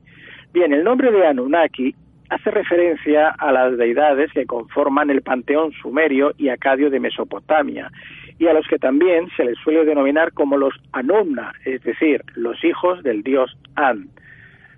Bien, 0.54 0.72
el 0.72 0.82
nombre 0.82 1.12
de 1.12 1.26
Anunnaki 1.26 1.94
hace 2.30 2.50
referencia 2.50 3.34
a 3.38 3.52
las 3.52 3.76
deidades 3.76 4.32
que 4.32 4.46
conforman 4.46 5.10
el 5.10 5.20
panteón 5.20 5.72
sumerio 5.72 6.32
y 6.38 6.48
acadio 6.48 6.88
de 6.88 7.00
Mesopotamia, 7.00 7.90
y 8.40 8.46
a 8.46 8.54
los 8.54 8.66
que 8.66 8.78
también 8.78 9.28
se 9.36 9.44
les 9.44 9.58
suele 9.58 9.84
denominar 9.84 10.32
como 10.32 10.56
los 10.56 10.74
Anumna, 10.92 11.52
es 11.66 11.82
decir, 11.82 12.24
los 12.34 12.64
hijos 12.64 13.02
del 13.02 13.22
dios 13.22 13.54
An. 13.76 14.08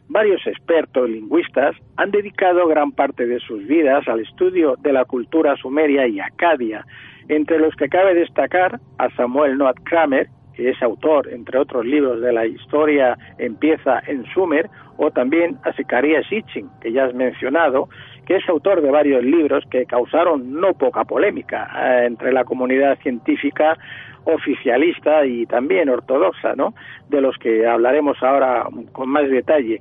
Varios 0.09 0.45
expertos 0.49 1.09
lingüistas 1.09 1.77
han 1.97 2.11
dedicado 2.11 2.67
gran 2.67 2.91
parte 2.91 3.25
de 3.25 3.39
sus 3.39 3.65
vidas 3.69 4.07
al 4.09 4.19
estudio 4.19 4.75
de 4.83 4.93
la 4.93 5.05
cultura 5.05 5.55
sumeria 5.57 6.09
y 6.09 6.19
acadia, 6.19 6.85
entre 7.29 7.61
los 7.61 7.75
que 7.77 7.89
cabe 7.89 8.15
destacar 8.15 8.81
a 8.99 9.09
Samuel 9.11 9.57
Noah 9.57 9.75
Kramer, 9.85 10.27
que 10.55 10.71
es 10.71 10.83
autor, 10.83 11.29
entre 11.33 11.61
otros 11.61 11.87
libros, 11.87 12.21
de 12.21 12.33
la 12.33 12.45
historia 12.45 13.17
empieza 13.39 14.03
en 14.09 14.25
Sumer, 14.35 14.69
o 14.97 15.13
también 15.13 15.57
a 15.63 15.73
Zechariah 15.73 16.25
Sitchin, 16.29 16.69
que 16.81 16.91
ya 16.91 17.05
has 17.05 17.15
mencionado, 17.15 17.89
que 18.27 18.37
es 18.37 18.49
autor 18.49 18.83
de 18.83 18.91
varios 18.91 19.23
libros 19.25 19.65
que 19.71 19.87
causaron 19.87 20.53
no 20.61 20.75
poca 20.75 21.05
polémica 21.05 21.71
eh, 21.75 22.07
entre 22.07 22.33
la 22.33 22.45
comunidad 22.45 22.99
científica 22.99 23.77
oficialista 24.25 25.27
y 25.27 25.47
también 25.47 25.89
ortodoxa, 25.89 26.55
¿no? 26.55 26.75
De 27.09 27.21
los 27.21 27.37
que 27.39 27.67
hablaremos 27.67 28.23
ahora 28.23 28.67
con 28.93 29.09
más 29.09 29.29
detalle. 29.29 29.81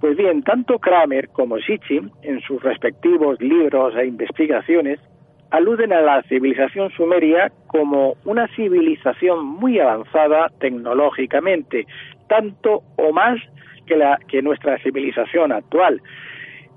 Pues 0.00 0.16
bien, 0.16 0.42
tanto 0.42 0.78
Kramer 0.78 1.28
como 1.30 1.58
Sitchin, 1.58 2.10
en 2.22 2.40
sus 2.42 2.62
respectivos 2.62 3.40
libros 3.40 3.94
e 3.96 4.06
investigaciones, 4.06 5.00
aluden 5.50 5.92
a 5.92 6.00
la 6.00 6.22
civilización 6.24 6.90
sumeria 6.90 7.50
como 7.66 8.16
una 8.24 8.46
civilización 8.48 9.44
muy 9.44 9.78
avanzada 9.80 10.50
tecnológicamente, 10.60 11.86
tanto 12.28 12.82
o 12.96 13.12
más 13.12 13.40
que, 13.86 13.96
la, 13.96 14.18
que 14.28 14.42
nuestra 14.42 14.78
civilización 14.78 15.52
actual. 15.52 16.02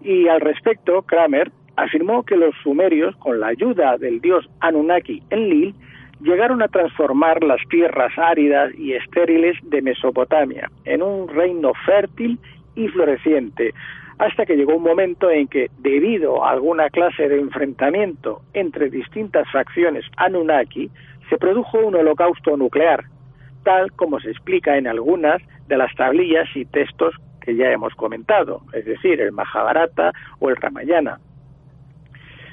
Y 0.02 0.28
al 0.28 0.42
respecto, 0.42 1.02
Kramer 1.04 1.52
afirmó 1.76 2.24
que 2.24 2.36
los 2.36 2.56
sumerios, 2.64 3.16
con 3.18 3.40
la 3.40 3.48
ayuda 3.48 3.98
del 3.98 4.22
dios 4.22 4.50
Anunnaki 4.60 5.22
en 5.30 5.50
Lil, 5.50 5.76
llegaron 6.22 6.62
a 6.62 6.68
transformar 6.68 7.44
las 7.44 7.62
tierras 7.70 8.12
áridas 8.18 8.74
y 8.78 8.94
estériles 8.94 9.58
de 9.64 9.82
Mesopotamia 9.82 10.70
en 10.86 11.02
un 11.02 11.28
reino 11.28 11.74
fértil 11.86 12.40
y 12.76 12.88
floreciente, 12.90 13.74
hasta 14.18 14.46
que 14.46 14.58
llegó 14.58 14.76
un 14.76 14.84
momento 14.84 15.32
en 15.32 15.48
que, 15.48 15.70
debido 15.80 16.44
a 16.44 16.52
alguna 16.52 16.90
clase 16.90 17.30
de 17.30 17.40
enfrentamiento 17.40 18.42
entre 18.54 18.90
distintas 18.90 19.50
facciones 19.52 20.06
Anunnaki, 20.18 20.90
se 21.30 21.38
produjo 21.38 21.80
un 21.80 21.96
holocausto 21.96 22.58
nuclear, 22.58 23.06
tal 23.64 23.92
como 23.94 24.20
se 24.20 24.32
explica 24.32 24.78
en 24.78 24.88
algunas 24.88 25.42
de 25.68 25.78
las 25.78 25.94
tablillas 25.96 26.50
y 26.56 26.66
textos 26.66 27.16
que 27.50 27.56
ya 27.56 27.72
hemos 27.72 27.96
comentado, 27.96 28.62
es 28.74 28.86
decir, 28.86 29.20
el 29.20 29.32
Mahabharata 29.32 30.12
o 30.40 30.50
el 30.50 30.56
Ramayana. 30.56 31.18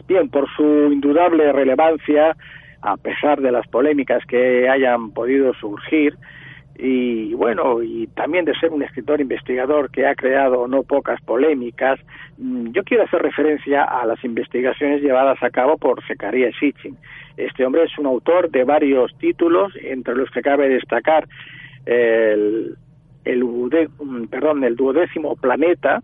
Bien, 0.08 0.30
por 0.30 0.48
su 0.56 0.90
indudable 0.90 1.52
relevancia, 1.52 2.34
a 2.80 2.96
pesar 2.96 3.42
de 3.42 3.52
las 3.52 3.66
polémicas 3.68 4.24
que 4.24 4.70
hayan 4.70 5.10
podido 5.10 5.52
surgir, 5.54 6.16
y 6.78 7.34
bueno, 7.34 7.82
y 7.82 8.06
también 8.08 8.46
de 8.46 8.54
ser 8.54 8.70
un 8.70 8.82
escritor 8.82 9.20
investigador 9.20 9.90
que 9.90 10.06
ha 10.06 10.14
creado 10.14 10.66
no 10.66 10.82
pocas 10.82 11.20
polémicas, 11.22 12.00
mm, 12.38 12.70
yo 12.70 12.82
quiero 12.82 13.04
hacer 13.04 13.20
referencia 13.20 13.84
a 13.84 14.06
las 14.06 14.22
investigaciones 14.24 15.02
llevadas 15.02 15.42
a 15.42 15.50
cabo 15.50 15.76
por 15.76 16.02
Zechariah 16.06 16.52
Sitchin. 16.58 16.96
Este 17.36 17.66
hombre 17.66 17.84
es 17.84 17.98
un 17.98 18.06
autor 18.06 18.50
de 18.50 18.64
varios 18.64 19.14
títulos, 19.18 19.74
entre 19.82 20.14
los 20.14 20.30
que 20.30 20.40
cabe 20.40 20.70
destacar 20.70 21.26
el, 21.84 22.76
el, 23.26 23.44
mm, 23.44 24.26
perdón, 24.30 24.64
el 24.64 24.76
duodécimo 24.76 25.36
planeta, 25.36 26.00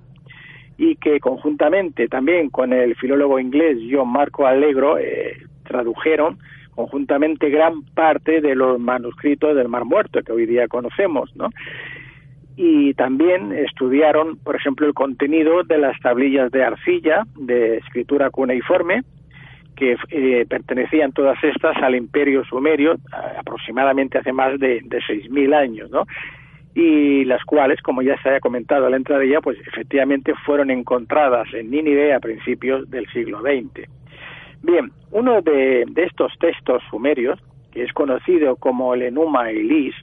y 0.77 0.97
que 0.97 1.21
conjuntamente 1.21 2.09
también 2.09 2.51
con 2.51 2.73
el 2.73 2.97
filólogo 2.97 3.39
inglés 3.39 3.79
John 3.91 4.09
Marco 4.09 4.47
Allegro 4.47 4.99
eh, 4.99 5.37
tradujeron 5.65 6.39
conjuntamente 6.75 7.51
gran 7.51 7.83
parte 7.95 8.41
de 8.41 8.55
los 8.55 8.81
manuscritos 8.81 9.55
del 9.55 9.69
Mar 9.69 9.85
Muerto 9.85 10.23
que 10.23 10.33
hoy 10.33 10.47
día 10.47 10.69
conocemos, 10.69 11.35
¿no? 11.37 11.51
Y 12.57 12.95
también 12.95 13.53
estudiaron, 13.53 14.39
por 14.39 14.57
ejemplo, 14.57 14.87
el 14.87 14.95
contenido 14.95 15.63
de 15.63 15.79
las 15.79 15.99
tablillas 16.01 16.51
de 16.51 16.65
arcilla 16.65 17.25
de 17.37 17.79
escritura 17.79 18.31
cuneiforme, 18.31 19.03
que 19.77 19.97
eh, 20.11 20.47
pertenecían 20.49 21.13
todas 21.13 21.43
estas 21.43 21.77
al 21.77 21.95
Imperio 21.95 22.45
Sumerio, 22.45 22.97
aproximadamente 23.39 24.19
hace 24.19 24.33
más 24.33 24.59
de, 24.59 24.81
de 24.85 24.99
6.000 24.99 25.55
años, 25.55 25.91
¿no? 25.91 26.05
Y 26.75 27.25
las 27.25 27.45
cuales, 27.45 27.83
como 27.83 28.03
ya 28.03 28.21
se 28.23 28.29
había 28.29 28.41
comentado 28.41 28.87
al 28.87 28.95
entrar 28.95 29.23
ella, 29.23 29.41
pues 29.41 29.59
efectivamente 29.67 30.33
fueron 30.47 30.71
encontradas 30.71 31.53
en 31.53 31.71
Nínive 31.71 32.15
a 32.15 32.21
principios 32.21 32.89
del 32.91 33.07
siglo 33.09 33.41
XX. 33.41 33.89
Bien, 34.63 34.91
uno 35.11 35.43
de, 35.43 35.85
estos 35.97 36.33
textos 36.39 36.83
sumerios, 36.89 37.39
que 37.73 37.83
es 37.83 37.93
conocido 37.93 38.57
como 38.57 38.95
el 38.95 39.03
Enuma 39.03 39.51
Elis, 39.51 39.95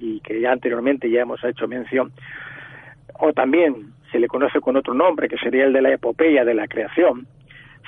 y 0.00 0.20
que 0.20 0.40
ya 0.40 0.52
anteriormente 0.52 1.10
ya 1.10 1.22
hemos 1.22 1.42
hecho 1.44 1.68
mención, 1.68 2.12
o 3.18 3.32
también 3.32 3.92
se 4.10 4.18
le 4.18 4.26
conoce 4.26 4.60
con 4.60 4.76
otro 4.76 4.94
nombre, 4.94 5.28
que 5.28 5.38
sería 5.38 5.64
el 5.64 5.72
de 5.72 5.82
la 5.82 5.92
epopeya 5.92 6.44
de 6.44 6.54
la 6.54 6.66
creación, 6.66 7.26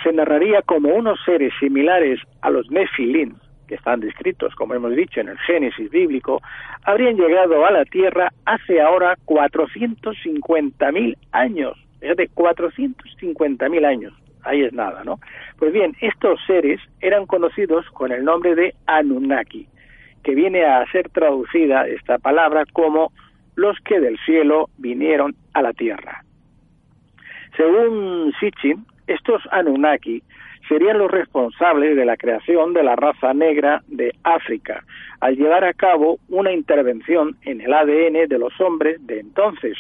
se 0.03 0.13
narraría 0.13 0.63
como 0.63 0.95
unos 0.95 1.19
seres 1.25 1.53
similares 1.59 2.21
a 2.41 2.51
los 2.51 2.71
Nefilim, 2.71 3.35
que 3.69 3.77
están 3.77 4.01
descritos, 4.01 4.55
como 4.57 4.75
hemos 4.75 4.97
dicho, 4.97 5.21
en 5.21 5.29
el 5.29 5.39
Génesis 5.39 5.91
bíblico, 5.91 6.43
habrían 6.83 7.17
llegado 7.17 7.65
a 7.65 7.71
la 7.71 7.85
tierra 7.85 8.33
hace 8.45 8.81
ahora 8.81 9.17
450.000 9.27 11.17
años. 11.33 11.77
De 12.01 12.29
450.000 12.31 13.85
años 13.85 14.15
ahí 14.49 14.63
es 14.63 14.73
nada, 14.73 15.05
¿no? 15.05 15.21
Pues 15.59 15.73
bien, 15.73 15.95
estos 16.01 16.41
seres 16.47 16.81
eran 17.01 17.27
conocidos 17.27 17.87
con 17.91 18.13
el 18.13 18.25
nombre 18.25 18.55
de 18.55 18.75
Anunnaki, 18.87 19.69
que 20.23 20.35
viene 20.35 20.65
a 20.65 20.85
ser 20.91 21.09
traducida 21.11 21.87
esta 21.87 22.19
palabra 22.19 22.65
como 22.73 23.13
los 23.55 23.79
que 23.81 24.01
del 24.01 24.19
cielo 24.25 24.71
vinieron 24.79 25.35
a 25.53 25.63
la 25.63 25.73
tierra. 25.73 26.25
Según 27.57 28.33
Sitchin, 28.41 28.87
estos 29.07 29.43
Anunnaki 29.51 30.23
serían 30.69 30.99
los 30.99 31.11
responsables 31.11 31.97
de 31.97 32.05
la 32.05 32.17
creación 32.17 32.75
de 32.75 32.83
la 32.83 32.95
raza 32.95 33.33
negra 33.33 33.83
de 33.87 34.15
África, 34.23 34.85
al 35.21 35.37
llevar 35.37 35.65
a 35.65 35.73
cabo 35.73 36.19
una 36.29 36.53
intervención 36.53 37.37
en 37.43 37.61
el 37.61 37.73
ADN 37.73 38.29
de 38.29 38.39
los 38.39 38.59
hombres 38.61 39.05
de 39.07 39.21
entonces 39.21 39.77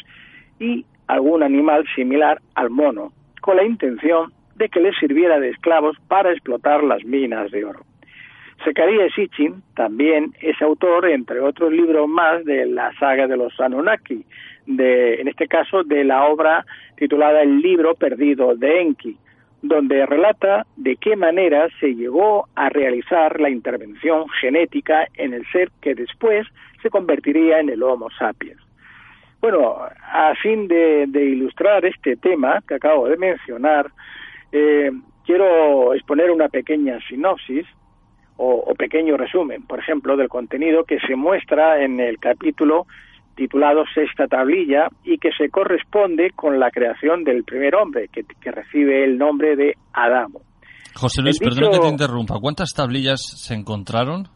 y 0.58 0.84
algún 1.06 1.42
animal 1.42 1.84
similar 1.94 2.40
al 2.54 2.70
mono, 2.70 3.12
con 3.40 3.56
la 3.56 3.64
intención 3.64 4.32
de 4.56 4.68
que 4.68 4.80
les 4.80 4.96
sirviera 4.98 5.38
de 5.38 5.50
esclavos 5.50 5.96
para 6.08 6.32
explotar 6.32 6.82
las 6.82 7.04
minas 7.04 7.50
de 7.50 7.64
oro. 7.64 7.80
Zechariah 8.64 9.08
Sitchin 9.14 9.62
también 9.76 10.34
es 10.40 10.60
autor, 10.60 11.08
entre 11.08 11.40
otros 11.40 11.72
libros 11.72 12.08
más, 12.08 12.44
de 12.44 12.66
la 12.66 12.92
saga 12.98 13.28
de 13.28 13.36
los 13.36 13.58
Anunnaki, 13.60 14.24
de, 14.66 15.20
en 15.20 15.28
este 15.28 15.46
caso 15.46 15.84
de 15.84 16.04
la 16.04 16.26
obra 16.26 16.66
titulada 16.96 17.42
El 17.42 17.60
libro 17.60 17.94
perdido 17.94 18.56
de 18.56 18.80
Enki, 18.80 19.16
donde 19.62 20.06
relata 20.06 20.66
de 20.76 20.96
qué 20.96 21.16
manera 21.16 21.68
se 21.80 21.94
llegó 21.94 22.48
a 22.54 22.68
realizar 22.68 23.40
la 23.40 23.50
intervención 23.50 24.28
genética 24.40 25.06
en 25.14 25.34
el 25.34 25.44
ser 25.50 25.70
que 25.80 25.94
después 25.94 26.46
se 26.82 26.90
convertiría 26.90 27.60
en 27.60 27.68
el 27.68 27.82
Homo 27.82 28.08
sapiens. 28.10 28.60
Bueno, 29.40 29.76
a 30.12 30.34
fin 30.36 30.66
de 30.68 31.24
ilustrar 31.24 31.84
este 31.84 32.16
tema 32.16 32.62
que 32.66 32.74
acabo 32.74 33.08
de 33.08 33.16
mencionar, 33.16 33.90
eh, 34.52 34.90
quiero 35.24 35.94
exponer 35.94 36.30
una 36.30 36.48
pequeña 36.48 36.98
sinopsis 37.06 37.66
o, 38.38 38.72
pequeño 38.76 39.16
resumen, 39.16 39.66
por 39.66 39.80
ejemplo, 39.80 40.16
del 40.16 40.28
contenido 40.28 40.84
que 40.84 41.00
se 41.00 41.16
muestra 41.16 41.82
en 41.82 41.98
el 41.98 42.18
capítulo 42.20 42.86
titulado 43.38 43.84
Sexta 43.94 44.26
Tablilla 44.26 44.88
y 45.04 45.16
que 45.18 45.30
se 45.38 45.48
corresponde 45.48 46.32
con 46.34 46.58
la 46.58 46.70
creación 46.70 47.22
del 47.22 47.44
primer 47.44 47.76
hombre, 47.76 48.08
que, 48.08 48.24
recibe 48.50 49.04
el 49.04 49.16
nombre 49.16 49.54
de 49.54 49.74
Adamo. 49.92 50.40
José 50.94 51.22
Luis, 51.22 51.38
perdona 51.38 51.70
que 51.70 51.78
te 51.78 51.88
interrumpa. 51.88 52.40
¿Cuántas 52.40 52.74
tablillas 52.74 53.20
se 53.22 53.54
encontraron? 53.54 54.26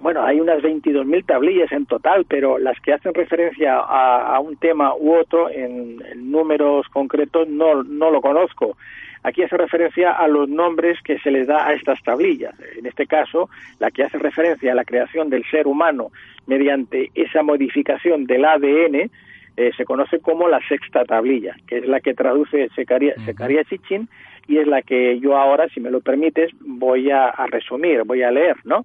Bueno, 0.00 0.24
hay 0.24 0.40
unas 0.40 0.62
22.000 0.62 1.26
tablillas 1.26 1.70
en 1.70 1.84
total, 1.84 2.24
pero 2.26 2.58
las 2.58 2.80
que 2.80 2.94
hacen 2.94 3.12
referencia 3.12 3.76
a, 3.76 4.40
un 4.40 4.56
tema 4.56 4.96
u 4.96 5.14
otro 5.14 5.50
en, 5.50 5.98
números 6.16 6.86
concretos 6.92 7.46
no, 7.48 7.84
no 7.84 8.10
lo 8.10 8.20
conozco. 8.20 8.76
Aquí 9.22 9.42
hace 9.42 9.56
referencia 9.56 10.12
a 10.12 10.28
los 10.28 10.48
nombres 10.48 10.98
que 11.02 11.18
se 11.18 11.30
les 11.30 11.46
da 11.46 11.66
a 11.66 11.72
estas 11.72 12.02
tablillas. 12.02 12.54
En 12.76 12.86
este 12.86 13.06
caso, 13.06 13.48
la 13.78 13.90
que 13.90 14.04
hace 14.04 14.18
referencia 14.18 14.72
a 14.72 14.74
la 14.74 14.84
creación 14.84 15.30
del 15.30 15.44
ser 15.50 15.66
humano 15.66 16.10
mediante 16.46 17.10
esa 17.14 17.42
modificación 17.42 18.24
del 18.24 18.44
ADN, 18.44 19.10
eh, 19.56 19.70
se 19.76 19.84
conoce 19.84 20.18
como 20.20 20.48
la 20.48 20.60
sexta 20.66 21.04
tablilla, 21.04 21.54
que 21.66 21.78
es 21.78 21.86
la 21.86 22.00
que 22.00 22.14
traduce 22.14 22.68
Secaria, 22.74 23.14
Secaria 23.24 23.64
Chichin 23.64 24.08
y 24.48 24.58
es 24.58 24.66
la 24.66 24.82
que 24.82 25.20
yo 25.20 25.36
ahora, 25.36 25.68
si 25.68 25.80
me 25.80 25.90
lo 25.90 26.00
permites, 26.00 26.50
voy 26.60 27.10
a, 27.10 27.28
a 27.28 27.46
resumir, 27.46 28.02
voy 28.04 28.22
a 28.22 28.30
leer, 28.30 28.56
¿no? 28.64 28.84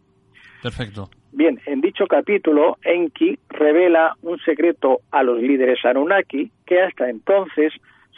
Perfecto. 0.62 1.10
Bien, 1.32 1.60
en 1.66 1.82
dicho 1.82 2.08
capítulo, 2.08 2.78
Enki 2.84 3.38
revela 3.50 4.16
un 4.24 4.40
secreto 4.40 5.02
a 5.12 5.24
los 5.24 5.42
líderes 5.42 5.84
Anunnaki 5.86 6.52
que 6.66 6.82
hasta 6.82 7.10
entonces 7.10 7.74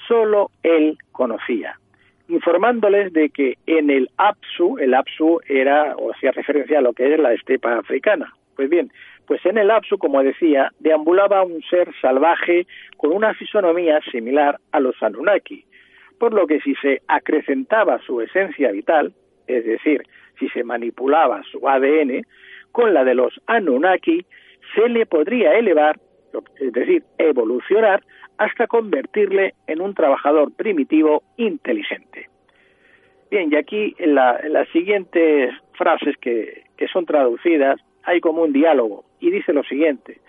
solo 0.08 0.52
él 0.64 0.98
conocía, 1.12 1.80
informándoles 2.30 3.12
de 3.12 3.30
que 3.30 3.58
en 3.66 3.90
el 3.90 4.10
Apsu, 4.18 4.78
el 4.80 4.94
Apsu 4.94 5.42
era 5.48 5.96
o 5.98 6.12
hacía 6.12 6.32
referencia 6.32 6.78
a 6.78 6.82
lo 6.82 6.94
que 6.94 7.14
es 7.14 7.20
la 7.20 7.34
estepa 7.34 7.78
africana. 7.78 8.34
Pues 8.56 8.70
bien, 8.70 8.92
pues 9.26 9.46
en 9.46 9.58
el 9.58 9.72
Apsu, 9.72 9.98
como 9.98 10.24
decía, 10.24 10.72
deambulaba 10.80 11.44
un 11.44 11.62
ser 11.64 11.90
salvaje 12.02 12.68
con 12.98 13.14
una 13.14 13.34
fisonomía 13.34 14.00
similar 14.12 14.60
a 14.72 14.80
los 14.80 15.02
Anunnaki, 15.02 15.66
por 16.20 16.34
lo 16.34 16.48
que 16.48 16.60
si 16.62 16.76
se 16.76 17.02
acrecentaba 17.08 18.00
su 18.00 18.22
esencia 18.22 18.72
vital, 18.72 19.14
es 19.48 19.66
decir, 19.66 20.04
si 20.38 20.50
se 20.50 20.64
manipulaba 20.64 21.42
su 21.52 21.68
ADN 21.68 22.26
con 22.72 22.94
la 22.94 23.04
de 23.04 23.16
los 23.16 23.40
Anunnaki, 23.48 24.26
se 24.76 24.88
le 24.90 25.06
podría 25.06 25.54
elevar, 25.58 26.00
es 26.60 26.74
decir, 26.74 27.04
evolucionar 27.18 28.04
hasta 28.38 28.68
convertirle 28.68 29.54
en 29.68 29.82
un 29.82 29.94
trabajador 29.94 30.52
primitivo 30.54 31.24
inteligente. 31.38 32.30
Bien, 33.30 33.50
y 33.52 33.56
aquí 33.56 33.96
en, 34.00 34.16
las 34.16 34.68
siguientes 34.70 35.54
frases 35.74 36.16
que, 36.18 36.64
que 36.78 36.88
son 36.88 37.06
traducidas 37.06 37.80
hay 38.04 38.22
como 38.22 38.44
un 38.44 38.54
diálogo 38.54 39.04
y 39.20 39.30
dice 39.30 39.54
lo 39.54 39.64
siguiente, 39.64 40.20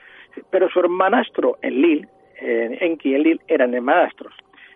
pero 0.50 0.68
su 0.68 0.80
hermanastro 0.80 1.58
Enlil, 1.62 2.08
en 2.40 2.76
Enki 2.82 3.10
y 3.10 3.14
Enlil 3.14 3.40
eran 3.48 3.74
hermanastros, 3.74 4.34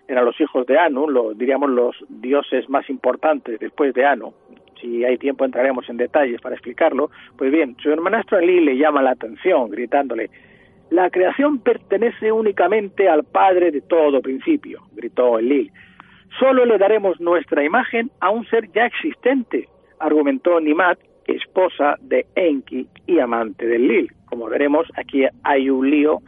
eran 0.08 0.24
los 0.24 0.40
hijos 0.40 0.66
de 0.66 0.78
Anu, 0.78 1.08
lo, 1.08 1.34
diríamos 1.34 1.70
los 1.70 1.96
dioses 2.08 2.68
más 2.68 2.88
importantes 2.88 3.58
después 3.58 3.92
de 3.94 4.04
Anu, 4.04 4.32
si 4.80 5.04
hay 5.04 5.16
tiempo 5.18 5.44
entraremos 5.44 5.88
en 5.88 5.96
detalles 5.96 6.40
para 6.40 6.54
explicarlo, 6.54 7.10
pues 7.36 7.50
bien, 7.50 7.76
su 7.82 7.90
hermanastro 7.90 8.38
Enlil 8.38 8.64
le 8.64 8.76
llama 8.76 9.02
la 9.02 9.12
atención 9.12 9.70
gritándole, 9.70 10.30
la 10.90 11.10
creación 11.10 11.58
pertenece 11.58 12.30
únicamente 12.30 13.08
al 13.08 13.24
Padre 13.24 13.70
de 13.70 13.80
todo 13.80 14.20
principio, 14.20 14.82
gritó 14.92 15.38
Enlil. 15.38 15.72
Solo 16.38 16.64
le 16.64 16.78
daremos 16.78 17.20
nuestra 17.20 17.64
imagen 17.64 18.10
a 18.20 18.30
un 18.30 18.44
ser 18.46 18.70
ya 18.72 18.86
existente, 18.86 19.68
argumentó 19.98 20.60
Nimat, 20.60 20.98
esposa 21.26 21.96
de 22.00 22.26
Enki 22.34 22.86
y 23.06 23.18
amante 23.18 23.66
de 23.66 23.78
Lil. 23.78 24.12
Como 24.26 24.46
veremos, 24.46 24.86
aquí 24.96 25.24
hay 25.42 25.70
un 25.70 25.90
lío 25.90 26.20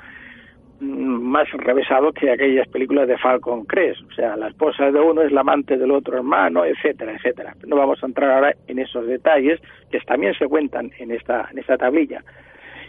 mm, 0.81 0.85
más 0.85 1.51
revesado 1.53 2.12
que 2.12 2.31
aquellas 2.31 2.69
películas 2.69 3.09
de 3.09 3.19
Falcon 3.19 3.64
Crest. 3.64 4.01
O 4.03 4.14
sea, 4.14 4.37
la 4.37 4.49
esposa 4.49 4.90
de 4.90 5.01
uno 5.01 5.23
es 5.23 5.33
la 5.33 5.40
amante 5.40 5.77
del 5.77 5.90
otro 5.90 6.16
hermano, 6.16 6.64
etcétera, 6.64 7.12
etcétera. 7.12 7.55
No 7.66 7.77
vamos 7.77 8.03
a 8.03 8.07
entrar 8.07 8.31
ahora 8.31 8.55
en 8.69 8.79
esos 8.79 9.07
detalles 9.07 9.61
que 9.90 9.99
también 10.01 10.35
se 10.35 10.47
cuentan 10.47 10.90
en 10.99 11.11
esta, 11.11 11.49
en 11.51 11.59
esta 11.59 11.77
tablilla. 11.77 12.23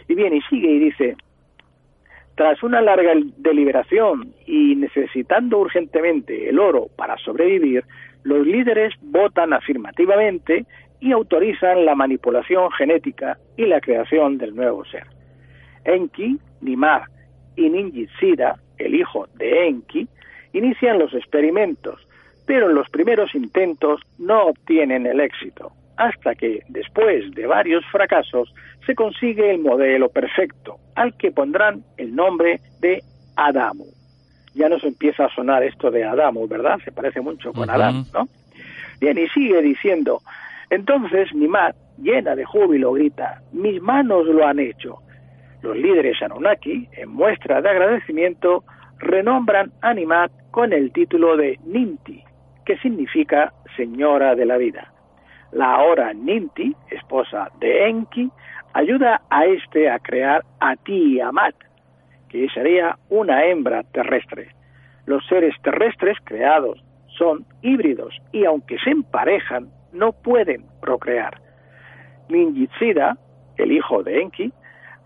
Y 0.06 0.14
bien, 0.14 0.34
y 0.34 0.40
sigue 0.42 0.68
y 0.68 0.78
dice, 0.78 1.16
tras 2.38 2.62
una 2.62 2.80
larga 2.80 3.14
deliberación 3.38 4.32
y 4.46 4.76
necesitando 4.76 5.58
urgentemente 5.58 6.48
el 6.48 6.60
oro 6.60 6.86
para 6.94 7.18
sobrevivir, 7.18 7.82
los 8.22 8.46
líderes 8.46 8.94
votan 9.02 9.52
afirmativamente 9.52 10.64
y 11.00 11.10
autorizan 11.10 11.84
la 11.84 11.96
manipulación 11.96 12.70
genética 12.70 13.38
y 13.56 13.66
la 13.66 13.80
creación 13.80 14.38
del 14.38 14.54
nuevo 14.54 14.84
ser. 14.84 15.02
Enki, 15.84 16.38
Nimar 16.60 17.06
y 17.56 17.70
Ninjitsira, 17.70 18.54
el 18.78 18.94
hijo 18.94 19.26
de 19.34 19.66
Enki, 19.66 20.06
inician 20.52 21.00
los 21.00 21.14
experimentos, 21.14 22.06
pero 22.46 22.68
en 22.68 22.76
los 22.76 22.88
primeros 22.88 23.34
intentos 23.34 24.00
no 24.16 24.44
obtienen 24.44 25.06
el 25.06 25.18
éxito, 25.18 25.72
hasta 25.98 26.36
que, 26.36 26.62
después 26.68 27.34
de 27.34 27.46
varios 27.46 27.84
fracasos, 27.86 28.54
se 28.86 28.94
consigue 28.94 29.50
el 29.50 29.58
modelo 29.58 30.08
perfecto, 30.08 30.76
al 30.94 31.14
que 31.16 31.32
pondrán 31.32 31.82
el 31.96 32.14
nombre 32.14 32.60
de 32.80 33.02
Adamu. 33.36 33.84
Ya 34.54 34.68
nos 34.68 34.84
empieza 34.84 35.26
a 35.26 35.34
sonar 35.34 35.64
esto 35.64 35.90
de 35.90 36.04
Adamu, 36.04 36.46
¿verdad? 36.46 36.78
Se 36.84 36.92
parece 36.92 37.20
mucho 37.20 37.52
con 37.52 37.68
Adán, 37.68 38.04
¿no? 38.14 38.28
Bien, 39.00 39.18
y 39.18 39.26
sigue 39.28 39.60
diciendo, 39.60 40.20
entonces 40.70 41.34
Nimat, 41.34 41.74
llena 42.00 42.36
de 42.36 42.44
júbilo, 42.44 42.92
grita, 42.92 43.42
mis 43.52 43.82
manos 43.82 44.26
lo 44.26 44.46
han 44.46 44.60
hecho. 44.60 44.98
Los 45.62 45.76
líderes 45.76 46.22
Anunnaki, 46.22 46.88
en 46.92 47.10
muestra 47.10 47.60
de 47.60 47.70
agradecimiento, 47.70 48.62
renombran 48.98 49.72
a 49.82 49.94
Nimat 49.94 50.30
con 50.52 50.72
el 50.72 50.92
título 50.92 51.36
de 51.36 51.58
Ninti, 51.64 52.22
que 52.64 52.78
significa 52.78 53.52
Señora 53.76 54.36
de 54.36 54.46
la 54.46 54.56
Vida. 54.56 54.92
La 55.52 55.74
ahora 55.74 56.12
Ninti, 56.12 56.74
esposa 56.90 57.50
de 57.60 57.88
Enki, 57.88 58.30
ayuda 58.74 59.22
a 59.30 59.46
este 59.46 59.90
a 59.90 59.98
crear 59.98 60.44
a 60.60 60.76
Tiamat, 60.76 61.54
que 62.28 62.48
sería 62.50 62.98
una 63.08 63.44
hembra 63.44 63.82
terrestre. 63.84 64.54
Los 65.06 65.26
seres 65.26 65.54
terrestres 65.62 66.18
creados 66.24 66.84
son 67.16 67.46
híbridos 67.62 68.14
y 68.32 68.44
aunque 68.44 68.78
se 68.78 68.90
emparejan, 68.90 69.68
no 69.92 70.12
pueden 70.12 70.64
procrear. 70.80 71.40
Ninjitsida, 72.28 73.16
el 73.56 73.72
hijo 73.72 74.02
de 74.02 74.20
Enki, 74.20 74.52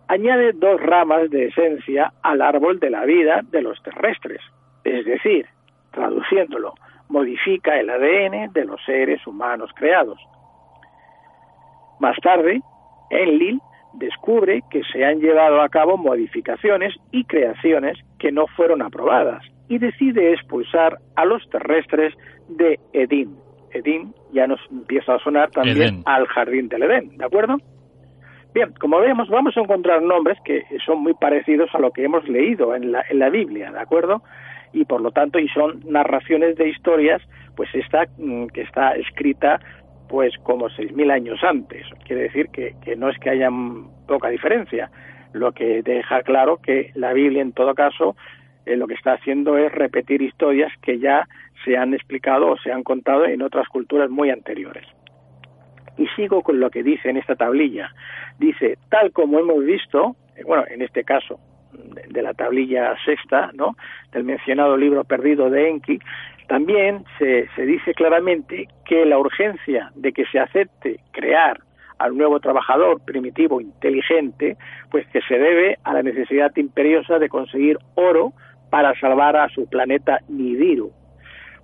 añade 0.09 0.52
dos 0.52 0.81
ramas 0.81 1.31
de 1.31 1.46
esencia 1.46 2.12
al 2.22 2.42
árbol 2.42 2.81
de 2.81 2.90
la 2.90 3.05
vida 3.05 3.42
de 3.50 3.62
los 3.62 3.81
terrestres, 3.83 4.40
es 4.85 5.05
decir, 5.07 5.46
traduciéndolo, 5.92 6.74
modifica 7.12 7.79
el 7.79 7.90
ADN 7.90 8.53
de 8.53 8.64
los 8.64 8.83
seres 8.85 9.25
humanos 9.27 9.70
creados. 9.75 10.18
Más 12.01 12.16
tarde, 12.22 12.62
Enlil 13.11 13.61
descubre 13.92 14.62
que 14.70 14.83
se 14.90 15.05
han 15.05 15.20
llevado 15.20 15.61
a 15.61 15.68
cabo 15.68 15.98
modificaciones 15.98 16.94
y 17.11 17.25
creaciones 17.25 17.98
que 18.18 18.33
no 18.33 18.46
fueron 18.57 18.81
aprobadas 18.81 19.44
y 19.68 19.79
decide 19.79 20.33
expulsar 20.33 20.98
a 21.14 21.27
los 21.27 21.46
terrestres 21.51 22.14
de 22.48 22.81
Edín, 22.94 23.37
Edín 23.72 24.14
ya 24.33 24.46
nos 24.46 24.61
empieza 24.70 25.14
a 25.14 25.18
sonar 25.18 25.51
también 25.51 26.03
al 26.07 26.27
jardín 26.27 26.68
del 26.68 26.85
Edén, 26.85 27.16
¿de 27.18 27.25
acuerdo? 27.25 27.59
Bien, 28.55 28.72
como 28.81 28.98
vemos, 29.01 29.29
vamos 29.29 29.57
a 29.57 29.61
encontrar 29.61 30.03
nombres 30.03 30.38
que 30.44 30.64
son 30.85 31.03
muy 31.03 31.14
parecidos 31.14 31.70
a 31.75 31.79
lo 31.79 31.90
que 31.90 32.05
hemos 32.05 32.27
leído 32.29 32.75
en 32.75 32.92
la, 32.92 33.05
en 33.09 33.18
la 33.18 33.31
Biblia, 33.31 33.70
¿de 33.70 33.81
acuerdo? 33.81 34.22
Y 34.72 34.85
por 34.85 35.00
lo 35.00 35.11
tanto, 35.11 35.38
y 35.38 35.48
son 35.48 35.82
narraciones 35.87 36.56
de 36.56 36.68
historias, 36.68 37.22
pues 37.56 37.68
esta 37.74 38.06
mm, 38.18 38.46
que 38.46 38.62
está 38.62 38.92
escrita 38.92 39.61
pues 40.08 40.37
como 40.42 40.68
seis 40.70 40.92
mil 40.92 41.11
años 41.11 41.42
antes. 41.42 41.87
Quiere 42.06 42.24
decir 42.24 42.48
que, 42.48 42.74
que 42.82 42.96
no 42.96 43.08
es 43.08 43.18
que 43.18 43.30
haya 43.30 43.48
poca 44.06 44.28
diferencia, 44.28 44.90
lo 45.32 45.52
que 45.52 45.82
deja 45.82 46.22
claro 46.22 46.58
que 46.58 46.90
la 46.94 47.12
Biblia 47.14 47.40
en 47.40 47.52
todo 47.52 47.74
caso 47.74 48.14
eh, 48.66 48.76
lo 48.76 48.87
que 48.87 48.94
está 48.94 49.14
haciendo 49.14 49.56
es 49.56 49.72
repetir 49.72 50.22
historias 50.22 50.72
que 50.82 50.98
ya 50.98 51.26
se 51.64 51.76
han 51.76 51.94
explicado 51.94 52.50
o 52.50 52.58
se 52.58 52.72
han 52.72 52.82
contado 52.82 53.24
en 53.24 53.42
otras 53.42 53.68
culturas 53.68 54.11
muy 54.11 54.30
anteriores. 54.30 54.87
Y 55.98 56.06
sigo 56.08 56.42
con 56.42 56.61
lo 56.61 56.70
que 56.70 56.82
dice 56.82 57.11
en 57.11 57.16
esta 57.16 57.35
tablilla. 57.35 57.90
Dice, 58.38 58.78
tal 58.88 59.12
como 59.12 59.38
hemos 59.38 59.64
visto, 59.64 60.16
eh, 60.37 60.42
bueno, 60.44 60.64
en 60.68 60.82
este 60.82 61.04
caso 61.04 61.38
de, 62.08 62.22
la 62.22 62.35
tablilla 62.35 62.94
sexta, 63.04 63.50
¿no? 63.54 63.76
Del 64.12 64.24
mencionado 64.24 64.76
libro 64.76 65.04
perdido 65.04 65.50
de 65.50 65.68
Enki, 65.68 65.98
también 66.48 67.04
se, 67.18 67.48
se 67.56 67.66
dice 67.66 67.94
claramente 67.94 68.68
que 68.85 69.04
la 69.04 69.18
urgencia 69.18 69.90
de 69.94 70.12
que 70.12 70.26
se 70.26 70.38
acepte 70.38 71.00
crear 71.12 71.61
al 71.98 72.16
nuevo 72.16 72.40
trabajador 72.40 73.00
primitivo 73.04 73.61
inteligente, 73.61 74.56
pues 74.90 75.06
que 75.08 75.20
se 75.22 75.38
debe 75.38 75.78
a 75.85 75.94
la 75.94 76.02
necesidad 76.02 76.54
imperiosa 76.56 77.18
de 77.18 77.28
conseguir 77.28 77.78
oro 77.94 78.32
para 78.70 78.98
salvar 78.98 79.37
a 79.37 79.48
su 79.50 79.68
planeta 79.68 80.18
Nibiru, 80.28 80.92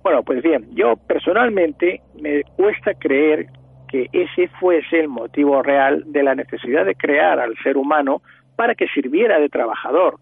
bueno, 0.03 0.23
pues 0.23 0.41
bien, 0.41 0.65
yo 0.75 0.95
personalmente 0.95 2.01
me 2.21 2.43
cuesta 2.55 2.93
creer 2.93 3.47
que 3.89 4.07
ese 4.13 4.47
fuese 4.59 4.99
el 4.99 5.09
motivo 5.09 5.61
real 5.61 6.03
de 6.07 6.23
la 6.23 6.35
necesidad 6.35 6.85
de 6.85 6.95
crear 6.95 7.39
al 7.39 7.55
ser 7.63 7.75
humano 7.75 8.21
para 8.59 8.75
que 8.75 8.89
sirviera 8.89 9.39
de 9.39 9.47
trabajador. 9.47 10.19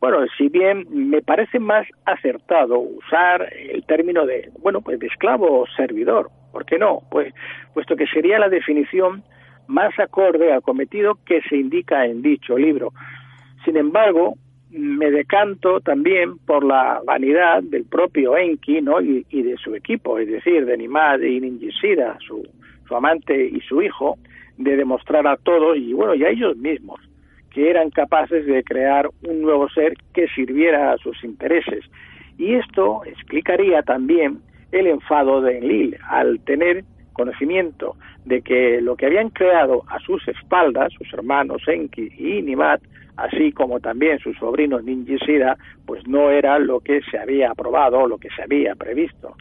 Bueno, 0.00 0.18
si 0.36 0.48
bien 0.48 0.84
me 0.90 1.22
parece 1.22 1.60
más 1.60 1.86
acertado 2.04 2.80
usar 2.80 3.52
el 3.56 3.86
término 3.86 4.26
de, 4.26 4.50
bueno, 4.58 4.80
pues 4.80 4.98
de 4.98 5.06
esclavo 5.06 5.60
o 5.60 5.66
servidor, 5.76 6.28
¿por 6.50 6.64
qué 6.64 6.76
no? 6.76 7.02
Pues 7.08 7.32
puesto 7.72 7.94
que 7.94 8.08
sería 8.08 8.40
la 8.40 8.48
definición 8.48 9.22
más 9.68 9.96
acorde 10.00 10.52
al 10.52 10.62
cometido 10.62 11.18
que 11.24 11.40
se 11.42 11.56
indica 11.56 12.04
en 12.04 12.20
dicho 12.20 12.58
libro. 12.58 12.92
Sin 13.64 13.76
embargo, 13.76 14.34
me 14.70 15.12
decanto 15.12 15.80
también 15.82 16.38
por 16.38 16.64
la 16.64 17.00
vanidad 17.06 17.62
del 17.62 17.84
propio 17.84 18.36
Enki 18.36 18.80
¿no? 18.80 19.00
y, 19.00 19.22
de 19.30 19.56
su 19.58 19.76
equipo, 19.76 20.18
es 20.18 20.26
decir, 20.28 20.66
de 20.66 20.78
Nimad 20.78 21.20
y 21.20 21.38
Ninjishira, 21.38 22.18
su, 22.26 22.42
su 22.88 22.96
amante 22.96 23.40
y 23.40 23.60
su 23.60 23.80
hijo, 23.82 24.18
de 24.58 24.76
demostrar 24.76 25.28
a 25.28 25.36
todos 25.36 25.76
y 25.76 25.92
bueno, 25.92 26.16
y 26.16 26.24
a 26.24 26.30
ellos 26.30 26.56
mismos 26.56 26.98
que 27.52 27.70
eran 27.70 27.90
capaces 27.90 28.46
de 28.46 28.64
crear 28.64 29.08
un 29.28 29.42
nuevo 29.42 29.68
ser 29.70 29.94
que 30.14 30.28
sirviera 30.28 30.92
a 30.92 30.98
sus 30.98 31.22
intereses. 31.22 31.84
Y 32.38 32.54
esto 32.54 33.02
explicaría 33.04 33.82
también 33.82 34.40
el 34.72 34.86
enfado 34.86 35.42
de 35.42 35.58
Enlil 35.58 35.96
al 36.08 36.40
tener 36.40 36.84
conocimiento 37.12 37.96
de 38.24 38.40
que 38.40 38.80
lo 38.80 38.96
que 38.96 39.06
habían 39.06 39.28
creado 39.28 39.84
a 39.88 39.98
sus 40.00 40.26
espaldas, 40.28 40.92
sus 40.94 41.12
hermanos 41.12 41.62
Enki 41.66 42.08
y 42.18 42.42
Nimat, 42.42 42.80
así 43.16 43.52
como 43.52 43.80
también 43.80 44.18
su 44.18 44.32
sobrino 44.34 44.80
Ninjisira, 44.80 45.58
pues 45.86 46.06
no 46.06 46.30
era 46.30 46.58
lo 46.58 46.80
que 46.80 47.02
se 47.10 47.18
había 47.18 47.50
aprobado 47.50 48.00
o 48.00 48.08
lo 48.08 48.18
que 48.18 48.30
se 48.30 48.42
había 48.42 48.74
previsto. 48.74 49.36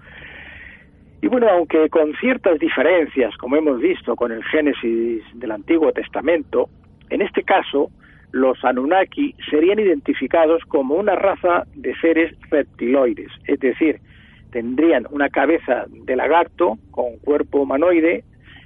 Y 1.21 1.27
bueno, 1.27 1.47
aunque 1.49 1.87
con 1.89 2.13
ciertas 2.15 2.59
diferencias, 2.59 3.37
como 3.37 3.55
hemos 3.55 3.79
visto 3.79 4.15
con 4.15 4.31
el 4.31 4.43
Génesis 4.43 5.23
del 5.35 5.51
Antiguo 5.51 5.91
Testamento, 5.93 6.67
en 7.11 7.21
este 7.21 7.43
caso 7.43 7.91
los 8.31 8.63
Anunnaki 8.63 9.35
serían 9.49 9.79
identificados 9.79 10.63
como 10.65 10.95
una 10.95 11.15
raza 11.15 11.65
de 11.75 11.93
seres 11.99 12.33
reptiloides, 12.49 13.29
es 13.45 13.59
decir, 13.59 13.99
tendrían 14.51 15.05
una 15.11 15.29
cabeza 15.29 15.85
de 15.89 16.15
lagarto 16.15 16.77
con 16.91 17.17
cuerpo 17.17 17.61
humanoide 17.61 18.23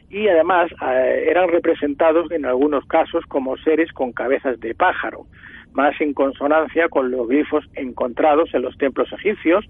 y 0.09 0.27
además 0.27 0.71
eh, 0.81 1.25
eran 1.29 1.49
representados 1.49 2.31
en 2.31 2.45
algunos 2.45 2.85
casos 2.85 3.25
como 3.27 3.57
seres 3.57 3.91
con 3.91 4.11
cabezas 4.11 4.59
de 4.59 4.75
pájaro, 4.75 5.25
más 5.73 5.99
en 5.99 6.13
consonancia 6.13 6.87
con 6.89 7.11
los 7.11 7.27
glifos 7.27 7.65
encontrados 7.73 8.53
en 8.53 8.61
los 8.61 8.77
templos 8.77 9.11
egipcios, 9.13 9.65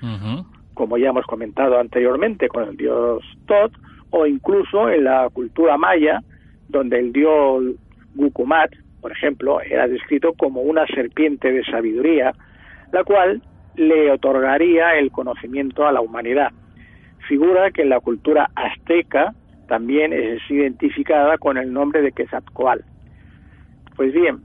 como 0.74 0.98
ya 0.98 1.10
hemos 1.10 1.26
comentado 1.26 1.80
anteriormente 1.80 2.50
con 2.50 2.68
el 2.68 2.78
dios 2.78 3.24
Tot, 3.48 3.72
o 4.12 4.26
incluso 4.26 4.90
en 4.90 5.06
la 5.06 5.30
cultura 5.32 5.78
maya, 5.78 6.22
donde 6.68 7.00
el 7.00 7.12
dios 7.12 7.64
Gukumat, 8.16 8.72
por 9.02 9.12
ejemplo, 9.12 9.62
era 9.62 9.88
descrito 9.88 10.34
como 10.34 10.62
una 10.62 10.86
serpiente 10.88 11.52
de 11.52 11.64
sabiduría, 11.64 12.34
la 12.92 13.04
cual 13.04 13.42
le 13.76 14.12
otorgaría 14.12 14.98
el 14.98 15.12
conocimiento 15.12 15.86
a 15.86 15.92
la 15.92 16.02
humanidad. 16.02 16.52
Figura 17.28 17.72
que 17.72 17.84
en 17.84 17.90
la 17.90 18.00
cultura 18.00 18.50
azteca 18.56 19.34
también 19.68 20.14
es 20.14 20.42
identificada 20.50 21.38
con 21.38 21.58
el 21.58 21.74
nombre 21.74 22.02
de 22.02 22.12
Quetzalcoatl. 22.12 22.84
Pues 23.96 24.14
bien, 24.14 24.40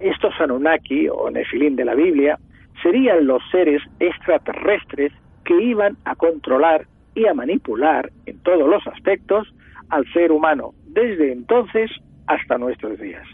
estos 0.00 0.34
Anunnaki 0.40 1.08
o 1.08 1.30
Nefilim 1.30 1.76
de 1.76 1.84
la 1.84 1.94
Biblia 1.94 2.38
serían 2.82 3.26
los 3.26 3.42
seres 3.50 3.82
extraterrestres 4.00 5.12
que 5.44 5.62
iban 5.62 5.96
a 6.04 6.14
controlar 6.16 6.86
y 7.14 7.26
a 7.26 7.34
manipular 7.34 8.10
en 8.26 8.38
todos 8.42 8.68
los 8.68 8.86
aspectos 8.86 9.54
al 9.90 10.04
ser 10.12 10.32
humano 10.32 10.72
desde 10.94 11.32
entonces 11.32 11.90
hasta 12.26 12.58
nuestros 12.58 12.98
días. 12.98 13.26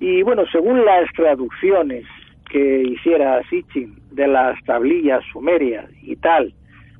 Y 0.00 0.22
bueno, 0.22 0.44
según 0.50 0.84
las 0.84 1.10
traducciones 1.12 2.04
que 2.50 2.82
hiciera 2.82 3.42
Sitchin 3.48 3.94
de 4.10 4.26
las 4.26 4.62
tablillas 4.64 5.24
sumerias 5.32 5.88
y 6.02 6.16
tal, 6.16 6.52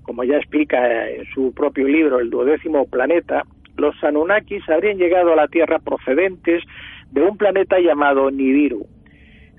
como 0.03 0.25
ya 0.25 0.37
explica 0.37 1.11
en 1.11 1.25
su 1.35 1.53
propio 1.53 1.87
libro 1.87 2.21
El 2.21 2.31
duodécimo 2.31 2.87
planeta, 2.87 3.45
los 3.77 3.95
Anunnakis 4.05 4.69
habrían 4.69 4.99
llegado 4.99 5.33
a 5.33 5.37
la 5.37 5.49
Tierra 5.49 5.79
procedentes 5.79 6.63
de 7.11 7.23
un 7.23 7.37
planeta 7.37 7.79
llamado 7.81 8.31
Nibiru. 8.31 8.87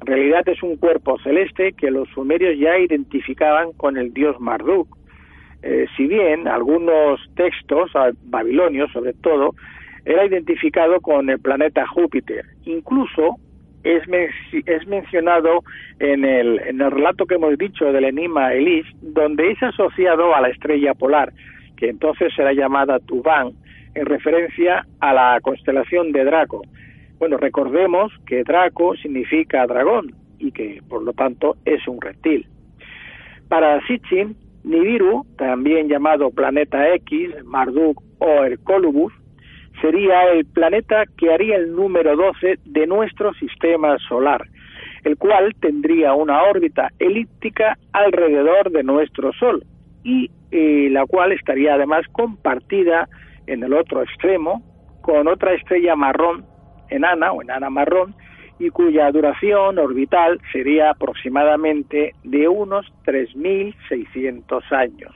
En 0.01 0.07
realidad 0.07 0.47
es 0.47 0.61
un 0.63 0.75
cuerpo 0.77 1.17
celeste 1.19 1.73
que 1.73 1.91
los 1.91 2.09
sumerios 2.09 2.57
ya 2.59 2.77
identificaban 2.77 3.71
con 3.73 3.97
el 3.97 4.13
dios 4.13 4.39
Marduk. 4.39 4.87
Eh, 5.61 5.85
si 5.95 6.07
bien 6.07 6.47
algunos 6.47 7.21
textos 7.35 7.91
babilonios, 8.23 8.91
sobre 8.91 9.13
todo, 9.13 9.55
era 10.05 10.25
identificado 10.25 10.99
con 11.01 11.29
el 11.29 11.39
planeta 11.39 11.87
Júpiter. 11.87 12.45
Incluso 12.65 13.37
es, 13.83 14.03
es 14.65 14.87
mencionado 14.87 15.63
en 15.99 16.25
el, 16.25 16.59
en 16.59 16.81
el 16.81 16.91
relato 16.91 17.25
que 17.25 17.35
hemos 17.35 17.57
dicho 17.57 17.91
del 17.91 18.05
enigma 18.05 18.53
Elis, 18.53 18.85
donde 19.01 19.51
es 19.51 19.61
asociado 19.61 20.35
a 20.35 20.41
la 20.41 20.49
estrella 20.49 20.93
polar, 20.93 21.33
que 21.77 21.89
entonces 21.89 22.33
será 22.35 22.53
llamada 22.53 22.99
Tubán, 22.99 23.51
en 23.95 24.05
referencia 24.05 24.85
a 24.99 25.13
la 25.13 25.39
constelación 25.41 26.11
de 26.11 26.23
Draco. 26.25 26.63
Bueno, 27.19 27.37
recordemos 27.37 28.11
que 28.25 28.43
Draco 28.43 28.95
significa 28.95 29.67
dragón 29.67 30.13
y 30.39 30.51
que 30.51 30.81
por 30.89 31.03
lo 31.03 31.13
tanto 31.13 31.57
es 31.63 31.87
un 31.87 32.01
reptil. 32.01 32.47
Para 33.49 33.85
Sitchin, 33.85 34.35
Nibiru, 34.63 35.25
también 35.37 35.87
llamado 35.87 36.31
Planeta 36.31 36.93
X, 36.95 37.43
Marduk 37.45 38.01
o 38.19 38.43
Hercolubus, 38.43 39.13
sería 39.83 40.31
el 40.31 40.45
planeta 40.45 41.03
que 41.17 41.33
haría 41.33 41.57
el 41.57 41.75
número 41.75 42.15
12 42.15 42.59
de 42.63 42.87
nuestro 42.87 43.33
sistema 43.33 43.97
solar, 44.07 44.47
el 45.03 45.17
cual 45.17 45.53
tendría 45.59 46.13
una 46.13 46.41
órbita 46.43 46.89
elíptica 46.99 47.77
alrededor 47.91 48.71
de 48.71 48.81
nuestro 48.83 49.33
Sol 49.33 49.65
y 50.01 50.31
eh, 50.51 50.87
la 50.89 51.05
cual 51.05 51.33
estaría 51.33 51.73
además 51.73 52.05
compartida 52.13 53.09
en 53.45 53.61
el 53.61 53.73
otro 53.73 54.01
extremo 54.03 54.63
con 55.01 55.27
otra 55.27 55.53
estrella 55.53 55.97
marrón 55.97 56.45
enana 56.89 57.33
o 57.33 57.41
enana 57.41 57.69
marrón 57.69 58.15
y 58.59 58.69
cuya 58.69 59.11
duración 59.11 59.79
orbital 59.79 60.39
sería 60.53 60.91
aproximadamente 60.91 62.13
de 62.23 62.47
unos 62.47 62.85
3.600 63.05 64.71
años. 64.71 65.11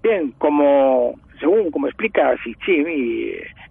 Bien, 0.00 0.30
como 0.38 1.16
según 1.40 1.70
como 1.70 1.86
explica 1.86 2.36
Sitchin, 2.42 2.86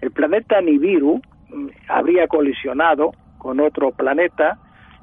el 0.02 0.12
planeta 0.12 0.62
Nibiru 0.62 1.22
mm, 1.50 1.68
habría 1.88 2.28
colisionado 2.28 3.12
con 3.38 3.60
otro 3.60 3.92
planeta 3.92 4.58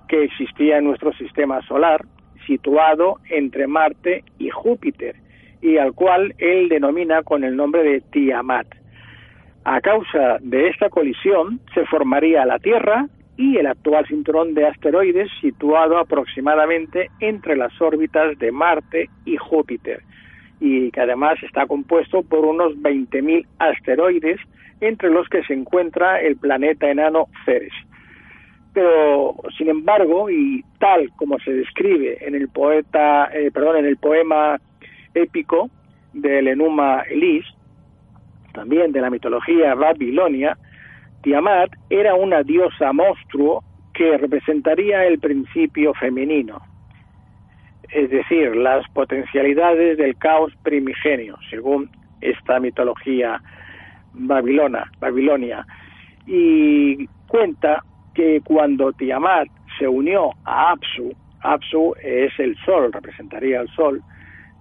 que 0.09 0.25
existía 0.25 0.79
en 0.79 0.85
nuestro 0.85 1.13
sistema 1.15 1.63
solar, 1.63 2.05
situado 2.47 3.19
entre 3.31 3.67
Marte 3.67 4.25
y 4.39 4.51
Júpiter, 4.51 5.17
y 5.63 5.79
al 5.79 5.95
cual 5.95 6.35
él 6.39 6.69
denomina 6.69 7.23
con 7.23 7.43
el 7.43 7.57
nombre 7.57 7.83
de 7.83 8.01
Tiamat. 8.01 8.67
A 9.65 9.81
causa 9.81 10.37
de 10.41 10.69
esta 10.69 10.91
colisión 10.91 11.61
se 11.73 11.87
formaría 11.87 12.45
la 12.45 12.59
Tierra 12.59 13.07
y 13.39 13.57
el 13.57 13.67
actual 13.67 14.07
cinturón 14.07 14.53
de 14.53 14.67
asteroides 14.67 15.31
situado 15.41 15.97
aproximadamente 15.99 17.11
entre 17.21 17.57
las 17.57 17.73
órbitas 17.81 18.39
de 18.39 18.53
Marte 18.53 19.09
y 19.25 19.37
Júpiter 19.39 20.03
y 20.65 20.91
que 20.93 21.03
además 21.03 21.35
está 21.43 21.67
compuesto 21.67 22.23
por 22.23 22.47
unos 22.47 22.73
20.000 22.79 23.47
asteroides, 23.59 24.41
entre 24.81 25.11
los 25.11 25.29
que 25.29 25.45
se 25.45 25.53
encuentra 25.53 26.21
el 26.21 26.37
planeta 26.37 26.91
enano 26.91 27.29
Ceres. 27.45 27.73
Pero, 28.73 29.37
sin 29.59 29.69
embargo, 29.69 30.31
y 30.31 30.65
tal 30.79 31.11
como 31.17 31.39
se 31.41 31.53
describe 31.53 32.17
en 32.27 32.35
el 32.35 32.49
poeta, 32.49 33.29
eh, 33.35 33.53
en 33.55 33.85
el 33.85 33.99
poema 33.99 34.59
épico 35.13 35.69
del 36.15 36.49
Enuma 36.49 37.03
Elis, 37.11 37.45
también 38.55 38.91
de 38.93 39.03
la 39.03 39.11
mitología 39.11 39.75
babilonia, 39.75 40.57
Tiamat 41.23 41.73
era 41.91 42.15
una 42.15 42.43
diosa 42.43 42.91
monstruo 42.95 43.63
que 43.93 44.17
representaría 44.17 45.05
el 45.05 45.19
principio 45.19 45.93
femenino, 45.93 46.63
es 47.95 48.11
decir, 48.11 48.57
las 48.57 48.87
potencialidades 48.89 49.97
del 49.97 50.17
caos 50.17 50.53
primigenio, 50.65 51.39
según 51.49 51.89
esta 52.21 52.59
mitología 52.59 53.41
babilona, 54.13 54.91
babilonia. 54.99 55.65
Y 56.27 57.07
cuenta 57.29 57.85
que 58.13 58.41
cuando 58.43 58.93
Tiamat 58.93 59.49
se 59.79 59.87
unió 59.87 60.31
a 60.45 60.73
Apsu, 60.73 61.15
Apsu 61.43 61.95
es 62.03 62.33
el 62.39 62.57
sol, 62.65 62.93
representaría 62.93 63.61
el 63.61 63.69
sol, 63.69 64.03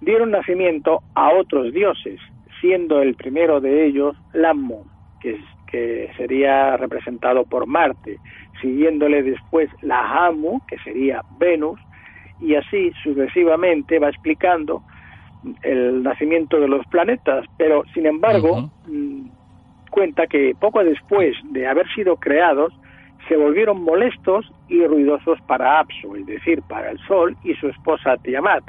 dieron 0.00 0.30
nacimiento 0.30 1.02
a 1.14 1.30
otros 1.30 1.72
dioses, 1.72 2.20
siendo 2.60 3.02
el 3.02 3.16
primero 3.16 3.60
de 3.60 3.86
ellos 3.86 4.16
Lammu, 4.32 4.84
que, 5.20 5.40
que 5.66 6.08
sería 6.16 6.76
representado 6.76 7.44
por 7.44 7.66
Marte, 7.66 8.18
siguiéndole 8.60 9.24
después 9.24 9.68
la 9.82 10.26
Hamu, 10.26 10.60
que 10.68 10.78
sería 10.78 11.22
Venus, 11.38 11.80
y 12.40 12.54
así 12.54 12.92
sucesivamente 13.02 13.98
va 13.98 14.08
explicando 14.08 14.82
el 15.62 16.02
nacimiento 16.02 16.58
de 16.58 16.68
los 16.68 16.86
planetas, 16.86 17.44
pero 17.58 17.84
sin 17.92 18.06
embargo 18.06 18.70
mm, 18.86 19.26
cuenta 19.90 20.26
que 20.26 20.54
poco 20.58 20.82
después 20.82 21.36
de 21.50 21.66
haber 21.66 21.86
sido 21.94 22.16
creados 22.16 22.72
se 23.28 23.36
volvieron 23.36 23.82
molestos 23.82 24.50
y 24.68 24.84
ruidosos 24.84 25.40
para 25.42 25.80
Apsu, 25.80 26.16
es 26.16 26.26
decir, 26.26 26.62
para 26.68 26.90
el 26.90 26.98
Sol 27.06 27.36
y 27.42 27.54
su 27.54 27.68
esposa 27.68 28.16
Tiamat. 28.18 28.64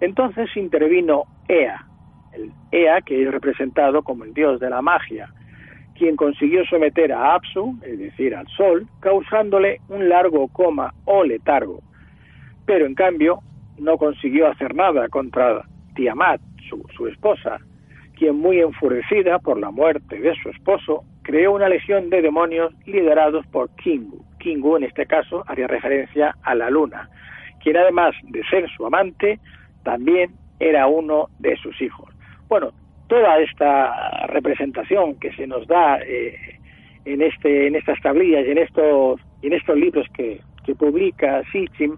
Entonces 0.00 0.48
intervino 0.56 1.24
Ea, 1.48 1.84
el 2.32 2.52
Ea 2.70 3.00
que 3.02 3.22
es 3.22 3.30
representado 3.30 4.02
como 4.02 4.24
el 4.24 4.32
dios 4.32 4.60
de 4.60 4.70
la 4.70 4.82
magia, 4.82 5.28
quien 5.94 6.16
consiguió 6.16 6.64
someter 6.66 7.12
a 7.12 7.34
Apsu, 7.34 7.78
es 7.82 7.98
decir, 7.98 8.34
al 8.34 8.48
Sol, 8.48 8.86
causándole 9.00 9.80
un 9.88 10.08
largo 10.08 10.48
coma 10.48 10.92
o 11.04 11.22
letargo. 11.22 11.80
Pero 12.66 12.86
en 12.86 12.94
cambio, 12.94 13.40
no 13.78 13.96
consiguió 13.96 14.48
hacer 14.48 14.74
nada 14.74 15.08
contra 15.08 15.62
Tiamat, 15.94 16.40
su, 16.68 16.84
su 16.96 17.06
esposa, 17.08 17.58
quien 18.16 18.36
muy 18.36 18.60
enfurecida 18.60 19.38
por 19.38 19.58
la 19.58 19.70
muerte 19.70 20.20
de 20.20 20.34
su 20.36 20.50
esposo, 20.50 21.04
creó 21.22 21.52
una 21.52 21.68
legión 21.68 22.10
de 22.10 22.22
demonios 22.22 22.72
liderados 22.86 23.46
por 23.46 23.70
Kingu. 23.76 24.24
Kingu, 24.38 24.76
en 24.76 24.84
este 24.84 25.06
caso, 25.06 25.44
haría 25.46 25.66
referencia 25.66 26.36
a 26.42 26.54
la 26.54 26.70
luna, 26.70 27.08
quien 27.62 27.76
además 27.76 28.14
de 28.24 28.42
ser 28.44 28.68
su 28.76 28.86
amante, 28.86 29.38
también 29.84 30.32
era 30.60 30.86
uno 30.86 31.28
de 31.38 31.56
sus 31.56 31.80
hijos. 31.80 32.08
Bueno, 32.48 32.72
toda 33.08 33.40
esta 33.40 34.26
representación 34.28 35.18
que 35.18 35.32
se 35.32 35.46
nos 35.46 35.66
da 35.66 35.98
eh, 36.00 36.36
en 37.04 37.22
este 37.22 37.66
en 37.66 37.74
estas 37.74 38.00
tablillas 38.00 38.46
y 38.46 38.50
en 38.50 38.58
estos 38.58 39.20
en 39.42 39.52
estos 39.52 39.76
libros 39.76 40.06
que, 40.14 40.40
que 40.64 40.74
publica 40.74 41.42
Sitchin 41.50 41.96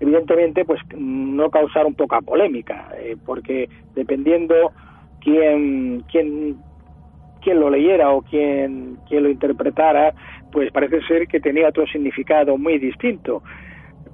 evidentemente 0.00 0.64
pues 0.64 0.80
no 0.96 1.50
causar 1.50 1.86
un 1.86 1.94
poca 1.94 2.20
polémica 2.20 2.88
eh, 2.98 3.16
porque 3.24 3.68
dependiendo 3.94 4.72
quién 5.20 6.02
quién 6.10 6.56
quién 7.42 7.60
lo 7.60 7.70
leyera 7.70 8.10
o 8.10 8.22
quién 8.22 8.98
quién 9.08 9.22
lo 9.22 9.30
interpretara 9.30 10.14
pues 10.56 10.72
parece 10.72 11.02
ser 11.02 11.28
que 11.28 11.38
tenía 11.38 11.68
otro 11.68 11.86
significado 11.86 12.56
muy 12.56 12.78
distinto. 12.78 13.42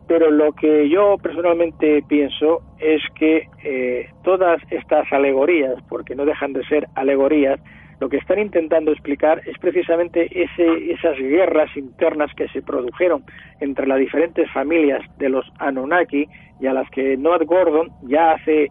Pero 0.08 0.28
lo 0.30 0.52
que 0.52 0.88
yo 0.88 1.16
personalmente 1.22 2.02
pienso 2.08 2.62
es 2.80 3.00
que 3.14 3.46
eh, 3.62 4.08
todas 4.24 4.60
estas 4.70 5.10
alegorías, 5.12 5.76
porque 5.88 6.16
no 6.16 6.24
dejan 6.24 6.52
de 6.52 6.64
ser 6.64 6.88
alegorías, 6.96 7.60
lo 8.02 8.08
que 8.08 8.16
están 8.16 8.40
intentando 8.40 8.90
explicar 8.90 9.42
es 9.46 9.56
precisamente 9.58 10.26
ese, 10.34 10.90
esas 10.90 11.16
guerras 11.18 11.70
internas 11.76 12.34
que 12.34 12.48
se 12.48 12.60
produjeron 12.60 13.22
entre 13.60 13.86
las 13.86 14.00
diferentes 14.00 14.50
familias 14.50 15.02
de 15.18 15.28
los 15.28 15.46
Anunnaki 15.60 16.26
y 16.58 16.66
a 16.66 16.72
las 16.72 16.90
que 16.90 17.16
Noah 17.16 17.44
Gordon 17.44 17.90
ya 18.02 18.32
hace, 18.32 18.70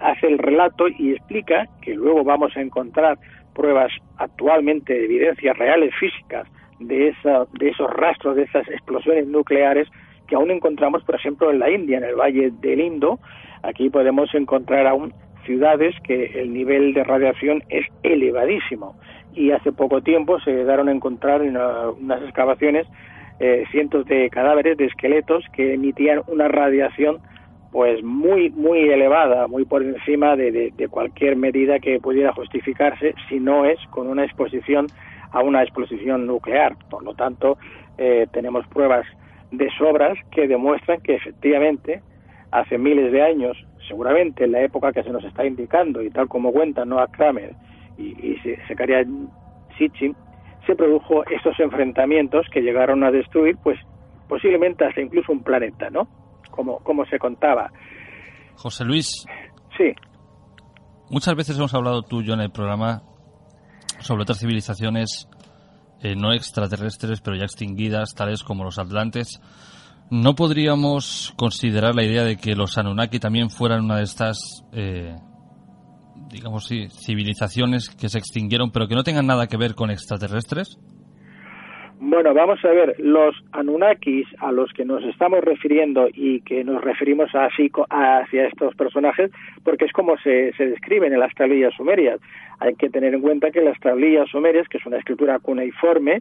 hace 0.00 0.26
el 0.26 0.36
relato 0.36 0.88
y 0.88 1.12
explica 1.12 1.68
que 1.80 1.94
luego 1.94 2.22
vamos 2.22 2.54
a 2.54 2.60
encontrar 2.60 3.16
pruebas 3.54 3.92
actualmente, 4.18 5.06
evidencias 5.06 5.56
reales 5.56 5.94
físicas 5.98 6.46
de, 6.80 7.08
esa, 7.08 7.46
de 7.58 7.70
esos 7.70 7.90
rastros, 7.90 8.36
de 8.36 8.42
esas 8.42 8.68
explosiones 8.68 9.26
nucleares 9.26 9.88
que 10.28 10.34
aún 10.34 10.50
encontramos, 10.50 11.02
por 11.04 11.14
ejemplo, 11.14 11.50
en 11.50 11.60
la 11.60 11.70
India, 11.70 11.96
en 11.96 12.04
el 12.04 12.14
Valle 12.14 12.52
del 12.60 12.80
Indo. 12.82 13.20
Aquí 13.62 13.88
podemos 13.88 14.34
encontrar 14.34 14.86
aún 14.86 15.14
ciudades 15.50 15.96
que 16.04 16.26
el 16.40 16.52
nivel 16.52 16.94
de 16.94 17.02
radiación 17.02 17.64
es 17.70 17.84
elevadísimo. 18.04 18.94
Y 19.34 19.50
hace 19.50 19.72
poco 19.72 20.00
tiempo 20.00 20.38
se 20.38 20.52
llegaron 20.52 20.88
a 20.88 20.92
encontrar 20.92 21.42
en 21.42 21.56
unas 21.56 22.22
excavaciones 22.22 22.86
eh, 23.40 23.64
cientos 23.72 24.06
de 24.06 24.30
cadáveres, 24.30 24.76
de 24.76 24.84
esqueletos 24.84 25.44
que 25.52 25.74
emitían 25.74 26.22
una 26.28 26.46
radiación 26.46 27.18
pues 27.72 28.00
muy 28.04 28.50
muy 28.50 28.78
elevada, 28.90 29.48
muy 29.48 29.64
por 29.64 29.82
encima 29.82 30.36
de, 30.36 30.72
cualquier 30.88 31.34
medida 31.36 31.80
que 31.80 31.98
pudiera 31.98 32.32
justificarse 32.32 33.14
si 33.28 33.40
no 33.40 33.64
es 33.64 33.78
con 33.90 34.06
una 34.06 34.24
exposición 34.24 34.86
a 35.32 35.42
una 35.42 35.62
explosión 35.64 36.26
nuclear. 36.28 36.76
Por 36.90 37.02
lo 37.02 37.14
tanto, 37.14 37.58
eh, 37.98 38.26
tenemos 38.32 38.66
pruebas 38.68 39.04
de 39.50 39.68
sobras 39.78 40.16
que 40.30 40.46
demuestran 40.46 41.00
que 41.00 41.14
efectivamente 41.16 42.02
hace 42.52 42.78
miles 42.78 43.12
de 43.12 43.22
años, 43.22 43.56
seguramente 43.88 44.44
en 44.44 44.52
la 44.52 44.62
época 44.62 44.92
que 44.92 45.02
se 45.02 45.10
nos 45.10 45.24
está 45.24 45.44
indicando 45.44 46.02
y 46.02 46.10
tal 46.10 46.28
como 46.28 46.52
cuenta 46.52 46.84
Noah 46.84 47.08
Kramer 47.08 47.54
y, 47.96 48.08
y 48.08 48.36
Sitchin, 49.78 50.14
se 50.66 50.74
produjo 50.74 51.24
estos 51.26 51.58
enfrentamientos 51.58 52.46
que 52.52 52.60
llegaron 52.60 53.02
a 53.04 53.10
destruir, 53.10 53.56
pues 53.62 53.78
posiblemente 54.28 54.84
hasta 54.84 55.00
incluso 55.00 55.32
un 55.32 55.42
planeta, 55.42 55.90
¿no? 55.90 56.08
Como, 56.50 56.78
como 56.80 57.04
se 57.06 57.18
contaba. 57.18 57.70
José 58.56 58.84
Luis. 58.84 59.24
Sí. 59.76 59.92
Muchas 61.10 61.34
veces 61.34 61.56
hemos 61.56 61.74
hablado 61.74 62.02
tú 62.02 62.20
y 62.20 62.26
yo 62.26 62.34
en 62.34 62.40
el 62.40 62.50
programa 62.50 63.02
sobre 64.00 64.22
otras 64.22 64.38
civilizaciones 64.38 65.28
eh, 66.02 66.14
no 66.16 66.32
extraterrestres, 66.32 67.20
pero 67.20 67.36
ya 67.36 67.44
extinguidas, 67.44 68.14
tales 68.14 68.42
como 68.42 68.64
los 68.64 68.78
atlantes. 68.78 69.40
¿No 70.10 70.34
podríamos 70.34 71.32
considerar 71.36 71.94
la 71.94 72.04
idea 72.04 72.24
de 72.24 72.36
que 72.36 72.56
los 72.56 72.76
Anunnaki 72.76 73.20
también 73.20 73.48
fueran 73.48 73.84
una 73.84 73.98
de 73.98 74.02
estas, 74.02 74.66
eh, 74.72 75.14
digamos, 76.28 76.68
civilizaciones 77.06 77.90
que 77.90 78.08
se 78.08 78.18
extinguieron, 78.18 78.72
pero 78.72 78.88
que 78.88 78.96
no 78.96 79.04
tengan 79.04 79.28
nada 79.28 79.46
que 79.46 79.56
ver 79.56 79.76
con 79.76 79.88
extraterrestres? 79.88 80.80
Bueno, 82.02 82.34
vamos 82.34 82.58
a 82.64 82.68
ver, 82.68 82.96
los 82.98 83.36
Anunnakis 83.52 84.26
a 84.38 84.50
los 84.50 84.72
que 84.72 84.84
nos 84.84 85.04
estamos 85.04 85.44
refiriendo 85.44 86.08
y 86.12 86.40
que 86.40 86.64
nos 86.64 86.82
referimos 86.82 87.28
así 87.34 87.70
hacia 87.90 88.46
estos 88.46 88.74
personajes, 88.74 89.30
porque 89.62 89.84
es 89.84 89.92
como 89.92 90.16
se, 90.16 90.52
se 90.54 90.66
describen 90.66 91.12
en 91.12 91.20
las 91.20 91.32
tablillas 91.34 91.74
sumerias. 91.76 92.18
Hay 92.58 92.74
que 92.74 92.90
tener 92.90 93.14
en 93.14 93.20
cuenta 93.20 93.52
que 93.52 93.60
las 93.60 93.78
tablillas 93.78 94.28
sumerias, 94.30 94.66
que 94.66 94.78
es 94.78 94.86
una 94.86 94.96
escritura 94.96 95.38
cuneiforme, 95.38 96.20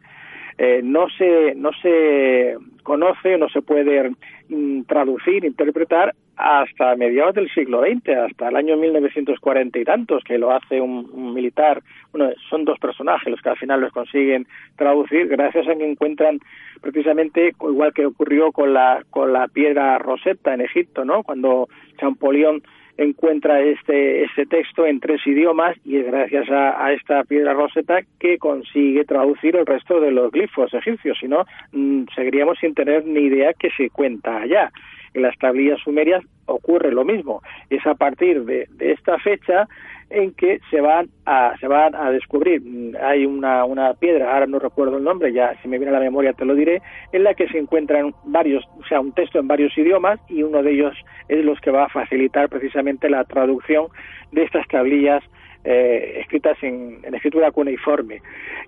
eh, 0.61 0.81
no 0.83 1.07
se 1.17 1.55
no 1.55 1.71
se 1.81 2.57
conoce, 2.83 3.37
no 3.37 3.47
se 3.47 3.61
puede 3.61 4.11
mm, 4.49 4.81
traducir, 4.81 5.45
interpretar 5.45 6.13
hasta 6.35 6.97
mediados 6.97 7.35
del 7.35 7.49
siglo 7.51 7.81
XX, 7.81 8.09
hasta 8.09 8.49
el 8.49 8.57
año 8.57 8.75
1940 8.75 9.79
y 9.79 9.85
tantos, 9.85 10.21
que 10.25 10.37
lo 10.37 10.51
hace 10.51 10.81
un, 10.81 11.33
militar. 11.33 11.81
Bueno, 12.11 12.33
son 12.49 12.65
dos 12.65 12.77
personajes 12.77 13.29
los 13.31 13.41
que 13.41 13.49
al 13.49 13.57
final 13.57 13.79
los 13.79 13.93
consiguen 13.93 14.47
traducir, 14.75 15.29
gracias 15.29 15.65
a 15.65 15.75
que 15.75 15.89
encuentran 15.89 16.39
precisamente, 16.81 17.53
igual 17.61 17.93
que 17.93 18.05
ocurrió 18.05 18.51
con 18.51 18.73
la 18.73 19.01
con 19.09 19.31
la 19.31 19.47
piedra 19.47 19.97
Rosetta 19.97 20.53
en 20.53 20.59
Egipto, 20.59 21.05
¿no? 21.05 21.23
Cuando 21.23 21.69
Champollion 21.99 22.61
encuentra 22.99 23.62
este, 23.62 24.25
este 24.25 24.45
texto 24.45 24.85
en 24.85 24.99
tres 24.99 25.25
idiomas 25.25 25.77
y 25.85 25.97
es 25.97 26.05
gracias 26.05 26.49
a, 26.51 26.91
esta 26.91 27.23
piedra 27.23 27.53
roseta 27.53 28.01
que 28.19 28.38
consigue 28.38 29.05
traducir 29.05 29.55
el 29.55 29.65
resto 29.65 30.01
de 30.01 30.12
los 30.12 30.31
glifos 30.31 30.73
egipcios, 30.73 31.17
si 31.19 31.27
no, 31.27 31.45
mm, 31.71 32.03
seguiríamos 32.13 32.57
sin 32.59 32.73
tener 32.73 33.05
ni 33.05 33.21
idea 33.21 33.53
que 33.53 33.69
se 33.71 33.89
cuenta 33.89 34.41
allá. 34.41 34.71
En 35.13 35.21
las 35.21 35.38
tablillas 35.38 35.79
sumerias 35.79 36.23
ocurre 36.45 36.91
lo 36.91 37.05
mismo. 37.05 37.41
Es 37.69 37.85
a 37.88 37.95
partir 37.95 38.43
de, 38.43 38.67
esta 38.79 39.17
fecha 39.19 39.67
en 40.09 40.33
que 40.33 40.59
se 40.69 40.81
van 40.81 41.09
a 41.25 41.53
se 41.59 41.67
van 41.67 41.95
a 41.95 42.11
descubrir 42.11 42.61
hay 43.01 43.25
una, 43.25 43.65
una 43.65 43.93
piedra 43.93 44.33
ahora 44.33 44.47
no 44.47 44.59
recuerdo 44.59 44.97
el 44.97 45.03
nombre 45.03 45.31
ya 45.31 45.55
si 45.61 45.67
me 45.67 45.77
viene 45.77 45.91
a 45.95 45.99
la 45.99 46.03
memoria 46.03 46.33
te 46.33 46.45
lo 46.45 46.55
diré 46.55 46.81
en 47.11 47.23
la 47.23 47.33
que 47.33 47.47
se 47.47 47.57
encuentran 47.57 48.13
varios 48.25 48.65
o 48.79 48.85
sea 48.85 48.99
un 48.99 49.13
texto 49.13 49.39
en 49.39 49.47
varios 49.47 49.77
idiomas 49.77 50.19
y 50.29 50.43
uno 50.43 50.63
de 50.63 50.71
ellos 50.71 50.95
es 51.27 51.45
los 51.45 51.59
que 51.61 51.71
va 51.71 51.85
a 51.85 51.89
facilitar 51.89 52.49
precisamente 52.49 53.09
la 53.09 53.23
traducción 53.23 53.87
de 54.31 54.43
estas 54.43 54.67
tablillas 54.67 55.23
eh, 55.63 56.19
escritas 56.21 56.57
en, 56.61 57.01
escritura 57.13 57.51
cuneiforme. 57.51 58.21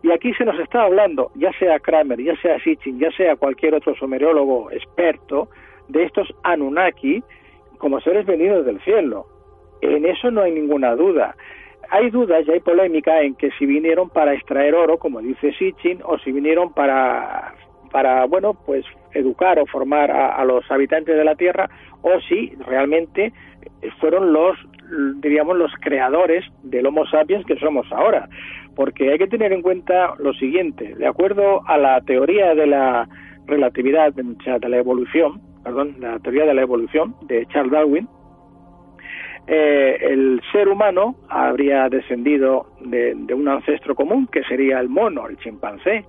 Y 0.03 0.11
aquí 0.11 0.33
se 0.33 0.43
nos 0.43 0.59
está 0.59 0.83
hablando, 0.83 1.31
ya 1.35 1.51
sea 1.53 1.79
Kramer, 1.79 2.21
ya 2.21 2.35
sea 2.41 2.59
Sitchin, 2.59 2.99
ya 2.99 3.09
sea 3.11 3.37
cualquier 3.37 3.75
otro 3.75 3.95
sumeriólogo 3.95 4.69
experto, 4.71 5.49
de 5.87 6.03
estos 6.03 6.27
Anunnaki 6.43 7.23
como 7.77 7.99
seres 8.01 8.25
venidos 8.25 8.65
del 8.65 8.79
cielo. 8.81 9.25
En 9.81 10.05
eso 10.05 10.31
no 10.31 10.41
hay 10.41 10.51
ninguna 10.51 10.95
duda. 10.95 11.35
Hay 11.89 12.09
dudas 12.09 12.47
y 12.47 12.51
hay 12.51 12.59
polémica 12.61 13.21
en 13.21 13.35
que 13.35 13.51
si 13.59 13.65
vinieron 13.65 14.09
para 14.09 14.33
extraer 14.33 14.75
oro, 14.75 14.97
como 14.97 15.19
dice 15.19 15.51
Sitchin, 15.53 15.99
o 16.05 16.17
si 16.19 16.31
vinieron 16.31 16.73
para, 16.73 17.53
para 17.91 18.25
bueno, 18.25 18.53
pues 18.53 18.85
educar 19.13 19.59
o 19.59 19.65
formar 19.65 20.09
a, 20.09 20.43
los 20.45 20.69
habitantes 20.71 21.17
de 21.17 21.25
la 21.25 21.35
Tierra, 21.35 21.69
o 22.01 22.19
si 22.21 22.53
realmente 22.65 23.33
fueron 23.99 24.31
los, 24.31 24.57
diríamos, 25.17 25.57
los 25.57 25.71
creadores 25.81 26.45
del 26.63 26.85
Homo 26.85 27.05
sapiens 27.07 27.45
que 27.45 27.57
somos 27.57 27.91
ahora. 27.91 28.29
Porque 28.75 29.11
hay 29.11 29.17
que 29.17 29.27
tener 29.27 29.51
en 29.51 29.61
cuenta 29.61 30.13
lo 30.17 30.33
siguiente, 30.33 30.95
de 30.95 31.07
acuerdo 31.07 31.61
a 31.67 31.77
la 31.77 31.99
teoría 32.01 32.55
de 32.55 32.67
la 32.67 33.09
relatividad, 33.47 34.13
de 34.13 34.69
la 34.69 34.77
evolución, 34.77 35.41
perdón, 35.63 35.97
la 35.99 36.19
teoría 36.19 36.45
de 36.45 36.53
la 36.53 36.61
evolución 36.61 37.15
de 37.23 37.45
Charles 37.47 37.73
Darwin, 37.73 38.07
eh, 39.47 39.97
el 40.01 40.41
ser 40.51 40.67
humano 40.67 41.15
habría 41.27 41.89
descendido 41.89 42.67
de, 42.79 43.15
un 43.33 43.47
ancestro 43.47 43.95
común 43.95 44.27
que 44.27 44.43
sería 44.43 44.79
el 44.79 44.89
mono, 44.89 45.27
el 45.27 45.37
chimpancé. 45.37 46.05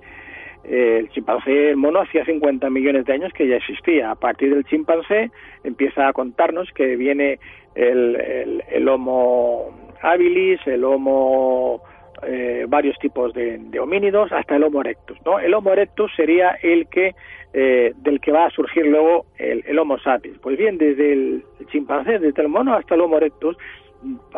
Eh, 0.65 0.99
el 1.01 1.09
chimpancé, 1.09 1.71
el 1.71 1.77
mono, 1.77 2.01
hacía 2.01 2.25
50 2.25 2.71
millones 2.71 3.05
de 3.07 3.15
años 3.15 3.33
que 3.33 3.49
ya 3.49 3.57
existía. 3.57 4.11
A 4.11 4.15
partir 4.15 4.55
del 4.55 4.65
chimpancé 4.65 5.31
empieza 5.65 6.09
a 6.09 6.13
contarnos 6.13 6.71
que 6.73 6.97
viene 6.97 7.39
el, 7.75 8.63
el, 8.71 8.89
Homo 8.89 9.71
habilis, 10.03 10.61
el 10.67 10.85
Homo 10.85 11.83
eh, 12.27 12.67
varios 12.69 12.99
tipos 12.99 13.33
de, 13.35 13.59
de, 13.59 13.81
homínidos 13.81 14.33
hasta 14.33 14.57
el 14.57 14.65
Homo 14.65 14.81
erectus. 14.81 15.19
¿no? 15.25 15.39
El 15.39 15.55
Homo 15.55 15.73
erectus 15.73 16.11
sería 16.17 16.59
el 16.63 16.87
que 16.89 17.15
eh, 17.55 17.93
del 17.99 18.19
que 18.19 18.33
va 18.33 18.47
a 18.47 18.51
surgir 18.51 18.87
luego 18.87 19.27
el, 19.37 19.79
Homo 19.79 19.99
sapiens. 19.99 20.39
Pues 20.39 20.57
bien, 20.57 20.79
desde 20.79 21.13
el 21.13 21.45
chimpancé, 21.71 22.19
desde 22.19 22.41
el 22.41 22.49
mono 22.49 22.73
hasta 22.75 22.95
el 22.95 23.03
Homo 23.03 23.19
erectus, 23.19 23.59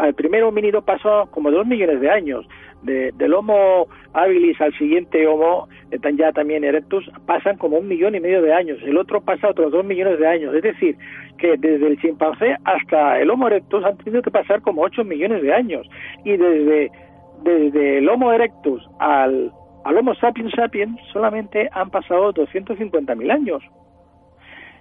el 0.02 0.14
primer 0.14 0.42
homínido 0.42 0.82
pasó 0.82 1.28
como 1.30 1.52
dos 1.52 1.64
millones 1.64 2.00
de 2.00 2.10
años. 2.10 2.44
del 2.82 3.32
Homo 3.34 3.86
habilis 4.12 4.60
al 4.60 4.76
siguiente 4.76 5.28
Homo, 5.28 5.68
eh, 5.92 5.98
ya 6.16 6.32
también 6.32 6.64
erectus, 6.64 7.08
pasan 7.24 7.56
como 7.56 7.78
un 7.78 7.86
millón 7.86 8.16
y 8.16 8.20
medio 8.20 8.42
de 8.42 8.52
años. 8.52 8.80
El 8.82 8.98
otro 8.98 9.20
pasa 9.20 9.50
otros 9.50 9.70
dos 9.70 9.84
millones 9.84 10.18
de 10.18 10.26
años. 10.26 10.52
Es 10.52 10.62
decir, 10.62 10.96
que 11.38 11.56
desde 11.56 11.86
el 11.86 12.00
chimpancé 12.00 12.56
hasta 12.64 13.20
el 13.20 13.30
Homo 13.30 13.46
erectus 13.46 13.84
han 13.84 13.96
tenido 13.98 14.22
que 14.22 14.32
pasar 14.32 14.60
como 14.60 14.82
ocho 14.82 15.04
millones 15.04 15.40
de 15.40 15.52
años. 15.52 15.88
Y 16.24 16.36
desde, 16.36 16.90
desde 17.44 17.98
el 17.98 18.08
Homo 18.08 18.32
erectus 18.32 18.82
al, 18.98 19.52
al 19.84 19.96
Homo 19.96 20.14
sapiens 20.16 20.52
sapiens 20.52 20.98
solamente 21.12 21.68
han 21.72 21.90
pasado 21.90 22.32
250.000 22.34 23.30
años. 23.30 23.62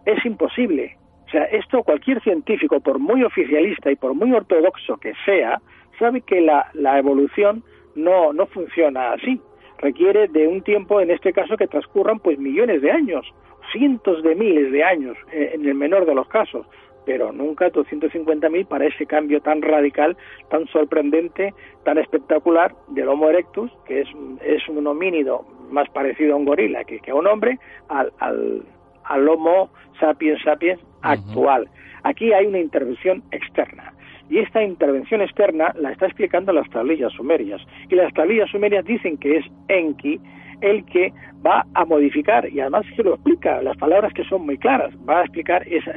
Es 0.05 0.25
imposible 0.25 0.97
o 1.33 1.35
sea, 1.35 1.45
esto 1.45 1.81
cualquier 1.81 2.21
científico, 2.21 2.79
por 2.79 2.99
muy 2.99 3.23
oficialista 3.23 3.91
y 3.91 3.95
por 3.95 4.13
muy 4.13 4.31
ortodoxo 4.31 4.97
que 4.97 5.13
sea, 5.25 5.59
sabe 5.97 6.21
que 6.21 6.41
la, 6.41 6.69
la 6.73 6.99
evolución 6.99 7.63
no, 7.95 8.33
no 8.33 8.45
funciona 8.45 9.13
así. 9.13 9.41
Requiere 9.79 10.27
de 10.27 10.47
un 10.47 10.61
tiempo, 10.61 11.01
en 11.01 11.09
este 11.09 11.33
caso, 11.33 11.57
que 11.57 11.67
transcurran 11.67 12.19
pues 12.19 12.37
millones 12.37 12.83
de 12.83 12.91
años, 12.91 13.25
cientos 13.71 14.21
de 14.21 14.35
miles 14.35 14.71
de 14.71 14.83
años, 14.83 15.17
eh, 15.31 15.53
en 15.55 15.65
el 15.65 15.73
menor 15.73 16.05
de 16.05 16.13
los 16.13 16.27
casos, 16.27 16.67
pero 17.05 17.31
nunca 17.31 17.71
250.000 17.71 18.65
para 18.67 18.85
ese 18.85 19.05
cambio 19.05 19.41
tan 19.41 19.61
radical, 19.61 20.17
tan 20.49 20.67
sorprendente, 20.67 21.53
tan 21.83 21.97
espectacular 21.97 22.73
del 22.89 23.09
Homo 23.09 23.29
erectus, 23.29 23.71
que 23.85 24.01
es, 24.01 24.07
es 24.45 24.67
un 24.69 24.85
homínido 24.87 25.45
más 25.69 25.89
parecido 25.89 26.33
a 26.33 26.37
un 26.37 26.45
gorila 26.45 26.83
que, 26.83 26.99
que 26.99 27.11
a 27.11 27.15
un 27.15 27.27
hombre, 27.27 27.59
al, 27.89 28.11
al, 28.19 28.63
al 29.05 29.29
Homo 29.29 29.69
sapiens 29.99 30.41
sapiens 30.43 30.79
actual. 31.01 31.67
Aquí 32.03 32.33
hay 32.33 32.45
una 32.45 32.59
intervención 32.59 33.23
externa. 33.31 33.93
Y 34.29 34.39
esta 34.39 34.63
intervención 34.63 35.21
externa 35.21 35.73
la 35.75 35.91
está 35.91 36.05
explicando 36.05 36.53
las 36.53 36.69
tablillas 36.69 37.11
sumerias. 37.13 37.61
Y 37.89 37.95
las 37.95 38.13
tablillas 38.13 38.49
sumerias 38.49 38.85
dicen 38.85 39.17
que 39.17 39.37
es 39.37 39.45
Enki 39.67 40.19
el 40.63 40.85
que 40.85 41.13
va 41.45 41.65
a 41.73 41.85
modificar, 41.85 42.49
y 42.49 42.59
además 42.59 42.85
se 42.95 43.03
lo 43.03 43.15
explica, 43.15 43.61
las 43.61 43.77
palabras 43.77 44.13
que 44.13 44.23
son 44.23 44.45
muy 44.45 44.57
claras, 44.57 44.93
va 45.07 45.19
a 45.19 45.23
explicar, 45.23 45.67
esa, 45.67 45.91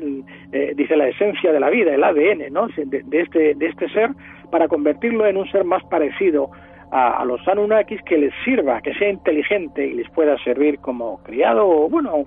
eh, 0.52 0.72
dice, 0.74 0.96
la 0.96 1.08
esencia 1.08 1.52
de 1.52 1.60
la 1.60 1.70
vida, 1.70 1.94
el 1.94 2.02
ADN, 2.02 2.52
¿no? 2.52 2.66
De, 2.68 3.02
de, 3.04 3.20
este, 3.20 3.54
de 3.54 3.66
este 3.66 3.88
ser, 3.90 4.10
para 4.50 4.68
convertirlo 4.68 5.26
en 5.26 5.36
un 5.36 5.48
ser 5.50 5.64
más 5.64 5.84
parecido 5.84 6.50
a, 6.90 7.24
los 7.24 7.46
Anunnakis 7.46 8.02
que 8.02 8.18
les 8.18 8.32
sirva, 8.44 8.80
que 8.80 8.94
sea 8.94 9.08
inteligente 9.08 9.86
y 9.86 9.94
les 9.94 10.08
pueda 10.10 10.38
servir 10.38 10.78
como 10.78 11.18
criado 11.22 11.66
o, 11.68 11.88
bueno, 11.88 12.26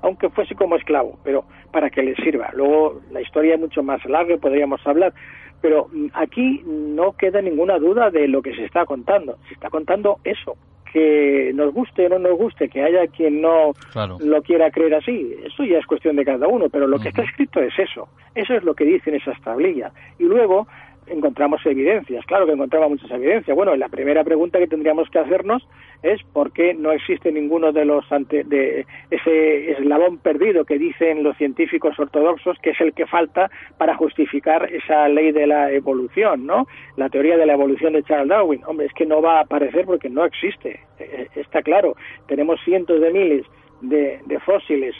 aunque 0.00 0.30
fuese 0.30 0.54
como 0.54 0.76
esclavo, 0.76 1.18
pero 1.24 1.44
para 1.70 1.90
que 1.90 2.02
les 2.02 2.16
sirva. 2.16 2.50
Luego 2.54 3.00
la 3.10 3.20
historia 3.20 3.54
es 3.54 3.60
mucho 3.60 3.82
más 3.82 4.04
larga, 4.06 4.36
podríamos 4.38 4.84
hablar, 4.86 5.12
pero 5.60 5.88
mm, 5.92 6.06
aquí 6.14 6.62
no 6.66 7.12
queda 7.12 7.40
ninguna 7.42 7.78
duda 7.78 8.10
de 8.10 8.28
lo 8.28 8.42
que 8.42 8.54
se 8.54 8.64
está 8.64 8.84
contando. 8.86 9.36
Se 9.48 9.54
está 9.54 9.68
contando 9.70 10.18
eso, 10.24 10.56
que 10.92 11.52
nos 11.54 11.72
guste 11.72 12.06
o 12.06 12.08
no 12.10 12.18
nos 12.18 12.36
guste, 12.36 12.68
que 12.68 12.82
haya 12.82 13.06
quien 13.06 13.40
no 13.40 13.72
lo 14.20 14.42
quiera 14.42 14.70
creer 14.70 14.94
así, 14.94 15.34
eso 15.44 15.64
ya 15.64 15.78
es 15.78 15.86
cuestión 15.86 16.16
de 16.16 16.24
cada 16.24 16.46
uno, 16.46 16.68
pero 16.68 16.86
lo 16.86 16.98
que 16.98 17.08
está 17.08 17.22
escrito 17.22 17.60
es 17.60 17.78
eso, 17.78 18.08
eso 18.34 18.54
es 18.54 18.62
lo 18.62 18.74
que 18.74 18.84
dicen 18.84 19.14
esas 19.14 19.40
tablillas. 19.42 19.92
Y 20.18 20.24
luego 20.24 20.66
encontramos 21.06 21.64
evidencias, 21.66 22.24
claro 22.26 22.46
que 22.46 22.52
encontramos 22.52 22.90
muchas 22.90 23.10
evidencias. 23.10 23.56
Bueno, 23.56 23.74
la 23.76 23.88
primera 23.88 24.24
pregunta 24.24 24.58
que 24.58 24.66
tendríamos 24.66 25.08
que 25.10 25.18
hacernos 25.18 25.66
es 26.02 26.22
por 26.32 26.52
qué 26.52 26.74
no 26.74 26.92
existe 26.92 27.30
ninguno 27.30 27.72
de 27.72 27.84
los 27.84 28.10
ante, 28.10 28.44
de 28.44 28.86
ese 29.10 29.72
eslabón 29.72 30.18
perdido 30.18 30.64
que 30.64 30.78
dicen 30.78 31.22
los 31.22 31.36
científicos 31.36 31.98
ortodoxos 31.98 32.58
que 32.60 32.70
es 32.70 32.80
el 32.80 32.92
que 32.92 33.06
falta 33.06 33.50
para 33.78 33.96
justificar 33.96 34.72
esa 34.72 35.08
ley 35.08 35.32
de 35.32 35.46
la 35.46 35.70
evolución, 35.70 36.46
¿no? 36.46 36.66
La 36.96 37.08
teoría 37.08 37.36
de 37.36 37.46
la 37.46 37.54
evolución 37.54 37.92
de 37.92 38.02
Charles 38.02 38.28
Darwin. 38.28 38.62
Hombre, 38.66 38.86
es 38.86 38.92
que 38.92 39.06
no 39.06 39.22
va 39.22 39.38
a 39.38 39.42
aparecer 39.42 39.84
porque 39.86 40.08
no 40.08 40.24
existe. 40.24 40.80
E, 40.98 41.28
e, 41.34 41.40
está 41.40 41.62
claro. 41.62 41.96
Tenemos 42.26 42.60
cientos 42.64 43.00
de 43.00 43.10
miles 43.12 43.46
de, 43.80 44.20
de 44.26 44.40
fósiles 44.40 44.94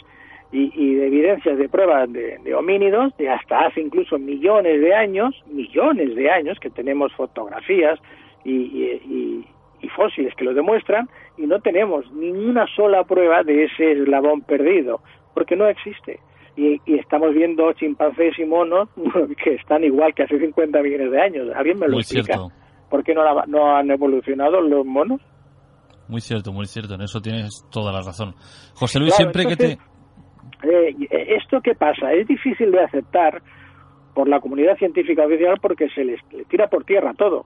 y, 0.53 0.95
de 0.95 1.07
evidencias 1.07 1.57
de 1.57 1.67
pruebas 1.67 2.11
de, 2.13 2.53
homínidos 2.53 3.15
de 3.17 3.29
hasta 3.29 3.65
hace 3.65 3.81
incluso 3.81 4.19
millones 4.19 4.81
de 4.81 4.93
años, 4.93 5.35
millones 5.47 6.15
de 6.15 6.29
años 6.29 6.59
que 6.59 6.69
tenemos 6.69 7.11
fotografías 7.13 7.99
y, 8.45 9.43
fósiles 9.95 10.33
que 10.35 10.45
lo 10.45 10.55
demuestran 10.55 11.07
y 11.37 11.45
no 11.45 11.59
tenemos 11.59 12.11
ninguna 12.13 12.65
sola 12.75 13.03
prueba 13.03 13.43
de 13.43 13.65
ese 13.65 13.91
eslabón 13.91 14.41
perdido, 14.41 15.01
porque 15.35 15.55
no 15.55 15.67
existe. 15.67 16.19
Y, 16.55 16.79
estamos 16.97 17.33
viendo 17.33 17.71
chimpancés 17.73 18.39
y 18.39 18.45
monos 18.45 18.89
que 19.43 19.55
están 19.55 19.83
igual 19.83 20.13
que 20.15 20.23
hace 20.23 20.39
50 20.39 20.81
millones 20.81 21.11
de 21.11 21.21
años. 21.21 21.49
¿Alguien 21.55 21.79
me 21.79 21.87
lo 21.87 21.99
explica? 21.99 22.39
¿Por 22.89 23.03
qué 23.03 23.13
no, 23.13 23.23
no 23.47 23.75
han 23.75 23.91
evolucionado 23.91 24.61
los 24.61 24.85
monos? 24.85 25.21
Muy 26.07 26.21
cierto, 26.21 26.51
muy 26.51 26.65
cierto. 26.65 26.95
En 26.95 27.01
eso 27.01 27.21
tienes 27.21 27.65
toda 27.71 27.91
la 27.91 28.01
razón. 28.01 28.33
José 28.73 28.99
Luis, 28.99 29.15
siempre 29.15 29.45
que 29.45 29.55
te 29.55 29.77
eh, 30.63 30.95
¿Esto 31.09 31.61
qué 31.61 31.75
pasa? 31.75 32.13
Es 32.13 32.27
difícil 32.27 32.71
de 32.71 32.81
aceptar 32.81 33.41
por 34.13 34.27
la 34.27 34.39
comunidad 34.39 34.77
científica 34.77 35.25
oficial 35.25 35.57
porque 35.61 35.89
se 35.89 36.05
les, 36.05 36.19
tira 36.49 36.67
por 36.67 36.83
tierra 36.83 37.13
todo. 37.13 37.45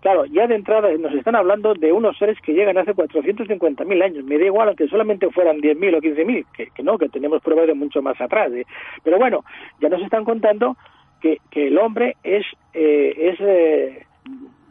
Claro, 0.00 0.24
ya 0.24 0.48
de 0.48 0.56
entrada 0.56 0.90
nos 0.98 1.14
están 1.14 1.36
hablando 1.36 1.74
de 1.74 1.92
unos 1.92 2.18
seres 2.18 2.36
que 2.40 2.54
llegan 2.54 2.76
hace 2.76 2.92
450.000 2.92 4.02
años. 4.02 4.24
Me 4.24 4.36
da 4.36 4.46
igual 4.46 4.68
aunque 4.68 4.88
solamente 4.88 5.30
fueran 5.30 5.58
10.000 5.58 5.96
o 5.96 6.00
15.000, 6.00 6.46
que, 6.52 6.66
que 6.70 6.82
no, 6.82 6.98
que 6.98 7.08
tenemos 7.08 7.40
pruebas 7.40 7.68
de 7.68 7.74
mucho 7.74 8.02
más 8.02 8.20
atrás. 8.20 8.50
¿eh? 8.52 8.66
Pero 9.04 9.18
bueno, 9.18 9.44
ya 9.80 9.88
nos 9.88 10.02
están 10.02 10.24
contando 10.24 10.76
que, 11.20 11.38
que 11.50 11.68
el 11.68 11.78
hombre 11.78 12.16
es, 12.24 12.44
eh, 12.74 13.14
es 13.16 13.40
eh, 13.40 14.04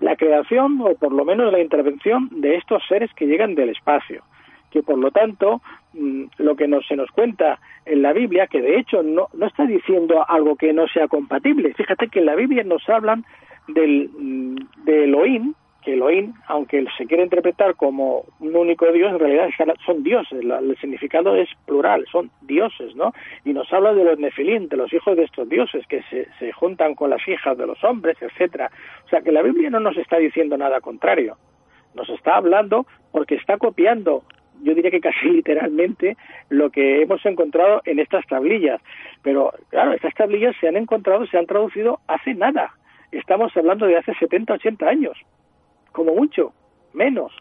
la 0.01 0.17
creación 0.17 0.81
o 0.81 0.95
por 0.95 1.13
lo 1.13 1.23
menos 1.23 1.49
la 1.49 1.61
intervención 1.61 2.27
de 2.41 2.55
estos 2.55 2.83
seres 2.89 3.09
que 3.13 3.25
llegan 3.25 3.55
del 3.55 3.69
espacio 3.69 4.23
que 4.71 4.81
por 4.81 4.97
lo 4.97 5.11
tanto 5.11 5.61
mm, 5.93 6.23
lo 6.37 6.55
que 6.55 6.67
nos, 6.67 6.87
se 6.87 6.95
nos 6.95 7.11
cuenta 7.11 7.59
en 7.85 8.01
la 8.01 8.13
Biblia, 8.13 8.47
que 8.47 8.61
de 8.61 8.79
hecho 8.79 9.03
no, 9.03 9.27
no 9.33 9.45
está 9.45 9.65
diciendo 9.65 10.25
algo 10.27 10.55
que 10.55 10.73
no 10.73 10.87
sea 10.87 11.07
compatible. 11.07 11.73
Fíjate 11.73 12.07
que 12.07 12.19
en 12.19 12.25
la 12.25 12.35
Biblia 12.35 12.63
nos 12.63 12.87
hablan 12.89 13.25
del, 13.67 14.09
mm, 14.09 14.55
de 14.85 15.03
Elohim, 15.03 15.53
que 15.83 15.93
Elohim, 15.93 16.33
aunque 16.47 16.85
se 16.97 17.05
quiere 17.07 17.23
interpretar 17.23 17.75
como 17.75 18.25
un 18.39 18.55
único 18.55 18.91
Dios, 18.91 19.11
en 19.11 19.19
realidad 19.19 19.49
son 19.83 20.03
dioses, 20.03 20.39
el 20.43 20.77
significado 20.79 21.35
es 21.35 21.49
plural, 21.65 22.05
son 22.11 22.29
dioses, 22.41 22.95
¿no? 22.95 23.13
Y 23.43 23.53
nos 23.53 23.71
habla 23.73 23.93
de 23.93 24.03
los 24.03 24.19
nefilim, 24.19 24.67
de 24.67 24.77
los 24.77 24.93
hijos 24.93 25.17
de 25.17 25.23
estos 25.23 25.49
dioses, 25.49 25.85
que 25.87 26.03
se, 26.03 26.27
se 26.37 26.51
juntan 26.51 26.93
con 26.93 27.09
las 27.09 27.27
hijas 27.27 27.57
de 27.57 27.65
los 27.65 27.83
hombres, 27.83 28.15
etcétera. 28.21 28.69
O 29.05 29.09
sea 29.09 29.21
que 29.21 29.31
la 29.31 29.41
Biblia 29.41 29.71
no 29.71 29.79
nos 29.79 29.97
está 29.97 30.17
diciendo 30.17 30.55
nada 30.55 30.81
contrario, 30.81 31.37
nos 31.95 32.07
está 32.09 32.35
hablando 32.35 32.85
porque 33.11 33.35
está 33.35 33.57
copiando 33.57 34.23
yo 34.63 34.73
diría 34.75 34.91
que 34.91 35.01
casi 35.01 35.29
literalmente 35.29 36.17
lo 36.49 36.69
que 36.69 37.01
hemos 37.01 37.25
encontrado 37.25 37.81
en 37.85 37.99
estas 37.99 38.25
tablillas. 38.27 38.81
Pero 39.23 39.53
claro, 39.69 39.93
estas 39.93 40.13
tablillas 40.13 40.55
se 40.59 40.67
han 40.67 40.77
encontrado, 40.77 41.25
se 41.27 41.37
han 41.37 41.45
traducido 41.45 41.99
hace 42.07 42.33
nada. 42.33 42.73
Estamos 43.11 43.55
hablando 43.57 43.85
de 43.85 43.97
hace 43.97 44.13
70, 44.15 44.53
80 44.53 44.87
años, 44.87 45.17
como 45.91 46.15
mucho, 46.15 46.53
menos 46.93 47.33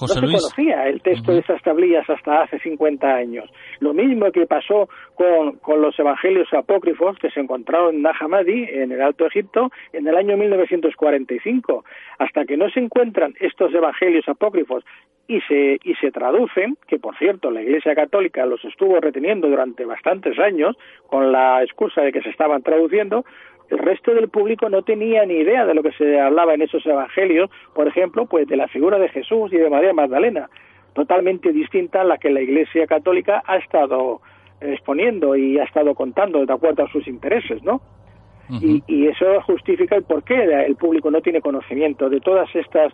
no 0.00 0.08
se 0.08 0.20
conocía 0.20 0.88
el 0.88 1.02
texto 1.02 1.32
de 1.32 1.40
esas 1.40 1.62
tablillas 1.62 2.08
hasta 2.08 2.42
hace 2.42 2.58
50 2.58 3.06
años. 3.06 3.50
Lo 3.80 3.92
mismo 3.92 4.30
que 4.32 4.46
pasó 4.46 4.88
con, 5.14 5.58
con 5.58 5.82
los 5.82 5.98
evangelios 5.98 6.48
apócrifos 6.52 7.18
que 7.18 7.30
se 7.30 7.40
encontraron 7.40 7.96
en 7.96 8.02
Nahamadi, 8.02 8.64
en 8.70 8.92
el 8.92 9.02
Alto 9.02 9.26
Egipto, 9.26 9.70
en 9.92 10.06
el 10.06 10.16
año 10.16 10.36
1945. 10.36 11.84
Hasta 12.18 12.44
que 12.44 12.56
no 12.56 12.70
se 12.70 12.80
encuentran 12.80 13.34
estos 13.40 13.72
evangelios 13.74 14.28
apócrifos 14.28 14.84
y 15.28 15.40
se, 15.42 15.78
y 15.84 15.94
se 15.94 16.10
traducen, 16.10 16.76
que 16.86 16.98
por 16.98 17.16
cierto 17.16 17.50
la 17.50 17.62
Iglesia 17.62 17.94
Católica 17.94 18.44
los 18.46 18.64
estuvo 18.64 19.00
reteniendo 19.00 19.48
durante 19.48 19.84
bastantes 19.84 20.38
años 20.38 20.76
con 21.06 21.32
la 21.32 21.62
excusa 21.62 22.02
de 22.02 22.12
que 22.12 22.22
se 22.22 22.30
estaban 22.30 22.62
traduciendo, 22.62 23.24
el 23.70 23.78
resto 23.78 24.14
del 24.14 24.28
público 24.28 24.68
no 24.68 24.82
tenía 24.82 25.24
ni 25.24 25.34
idea 25.34 25.64
de 25.64 25.74
lo 25.74 25.82
que 25.82 25.92
se 25.92 26.20
hablaba 26.20 26.54
en 26.54 26.62
esos 26.62 26.84
evangelios, 26.84 27.50
por 27.74 27.88
ejemplo, 27.88 28.26
pues 28.26 28.46
de 28.46 28.56
la 28.56 28.68
figura 28.68 28.98
de 28.98 29.08
Jesús 29.08 29.52
y 29.52 29.56
de 29.56 29.70
María 29.70 29.92
Magdalena, 29.92 30.50
totalmente 30.94 31.52
distinta 31.52 32.02
a 32.02 32.04
la 32.04 32.18
que 32.18 32.30
la 32.30 32.40
Iglesia 32.40 32.86
Católica 32.86 33.42
ha 33.46 33.56
estado 33.56 34.20
exponiendo 34.60 35.36
y 35.36 35.58
ha 35.58 35.64
estado 35.64 35.94
contando 35.94 36.44
de 36.44 36.52
acuerdo 36.52 36.84
a 36.84 36.92
sus 36.92 37.06
intereses, 37.08 37.62
¿no? 37.62 37.80
y, 38.60 39.06
eso 39.06 39.40
justifica 39.42 39.96
el 39.96 40.02
por 40.02 40.22
qué 40.24 40.34
el 40.66 40.76
público 40.76 41.10
no 41.10 41.22
tiene 41.22 41.40
conocimiento 41.40 42.10
de 42.10 42.20
todas 42.20 42.54
estas 42.54 42.92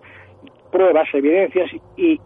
pruebas, 0.70 1.08
evidencias 1.12 1.68
y 1.96 2.20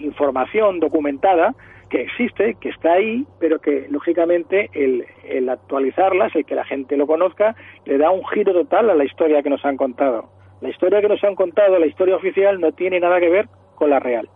información 0.00 0.80
documentada 0.80 1.54
que 1.90 2.02
existe, 2.02 2.56
que 2.60 2.70
está 2.70 2.92
ahí, 2.92 3.26
pero 3.38 3.58
que 3.58 3.86
lógicamente 3.90 4.70
el, 4.72 5.04
el 5.24 5.48
actualizarlas, 5.48 6.34
el 6.36 6.46
que 6.46 6.54
la 6.54 6.64
gente 6.64 6.96
lo 6.96 7.06
conozca, 7.06 7.54
le 7.84 7.98
da 7.98 8.10
un 8.10 8.24
giro 8.28 8.52
total 8.52 8.88
a 8.88 8.94
la 8.94 9.04
historia 9.04 9.42
que 9.42 9.50
nos 9.50 9.64
han 9.64 9.76
contado. 9.76 10.30
La 10.60 10.70
historia 10.70 11.00
que 11.00 11.08
nos 11.08 11.22
han 11.24 11.34
contado, 11.34 11.78
la 11.78 11.86
historia 11.86 12.16
oficial, 12.16 12.60
no 12.60 12.72
tiene 12.72 13.00
nada 13.00 13.18
que 13.18 13.28
ver 13.28 13.48
con 13.74 13.90
la 13.90 13.98
real. 13.98 14.28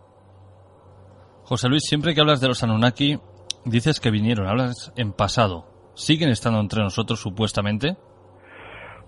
José 1.45 1.69
Luis, 1.69 1.85
siempre 1.87 2.15
que 2.15 2.21
hablas 2.21 2.41
de 2.41 2.49
los 2.49 2.63
Anunnaki, 2.65 3.19
dices 3.65 4.01
que 4.01 4.11
vinieron, 4.11 4.47
hablas 4.47 4.93
en 4.97 5.13
pasado. 5.13 5.67
¿Siguen 5.95 6.31
estando 6.31 6.59
entre 6.61 6.83
nosotros 6.83 7.21
supuestamente? 7.21 7.97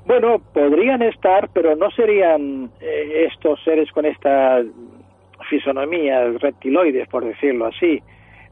Bueno, 0.05 0.39
podrían 0.55 1.03
estar, 1.03 1.49
pero 1.53 1.75
no 1.75 1.91
serían 1.91 2.71
eh, 2.81 3.27
estos 3.33 3.59
seres 3.65 3.91
con 3.91 4.07
estas 4.07 4.65
fisonomías 5.51 6.41
reptiloides, 6.41 7.09
por 7.09 7.25
decirlo 7.25 7.67
así. 7.67 8.01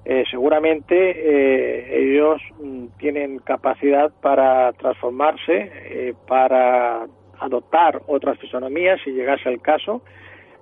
Eh, 0.05 0.25
seguramente 0.31 0.95
eh, 0.95 2.11
ellos 2.11 2.41
mm, 2.61 2.87
tienen 2.99 3.39
capacidad 3.39 4.13
para 4.21 4.73
transformarse, 4.75 6.15
para 6.27 7.07
adoptar 7.41 8.03
otras 8.07 8.39
fisonomías 8.39 9.01
si 9.03 9.13
llegase 9.13 9.49
el 9.49 9.61
caso. 9.61 10.03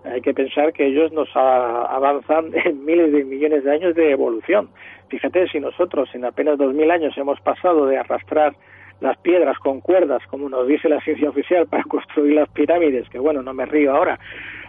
Hay 0.05 0.21
que 0.21 0.35
pensar 0.35 0.73
que 0.73 0.87
ellos 0.87 1.13
nos 1.13 1.29
avanzan 1.35 2.51
en 2.65 2.85
miles 2.85 3.13
de 3.13 3.25
millones 3.25 3.65
de 3.65 3.73
años 3.73 3.95
de 3.95 4.11
evolución. 4.11 4.71
Fíjate, 5.09 5.47
si 5.49 5.61
nosotros 5.61 6.09
en 6.15 6.25
apenas 6.25 6.59
dos 6.59 6.73
mil 6.75 6.91
años 6.91 7.17
hemos 7.19 7.41
pasado 7.41 7.87
de 7.87 7.99
arrastrar 7.99 8.55
las 9.03 9.19
piedras 9.19 9.59
con 9.59 9.81
cuerdas, 9.81 10.23
como 10.31 10.49
nos 10.49 10.67
dice 10.67 10.89
la 10.89 11.01
ciencia 11.01 11.29
oficial, 11.29 11.67
para 11.71 11.85
construir 11.85 12.35
las 12.35 12.49
pirámides, 12.49 13.09
que 13.11 13.19
bueno, 13.19 13.43
no 13.43 13.53
me 13.53 13.67
río 13.67 13.95
ahora, 13.95 14.19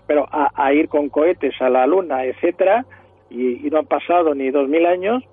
pero 0.05 0.27
a, 0.31 0.73
ir 0.73 0.89
con 0.89 1.07
cohetes 1.07 1.53
a 1.61 1.69
la 1.69 1.87
luna, 1.87 2.25
etcétera, 2.25 2.85
y, 3.33 3.69
no 3.69 3.79
han 3.79 3.85
pasado 3.85 4.35
ni 4.35 4.51
dos 4.51 4.69
mil 4.69 4.85
años, 4.85 5.23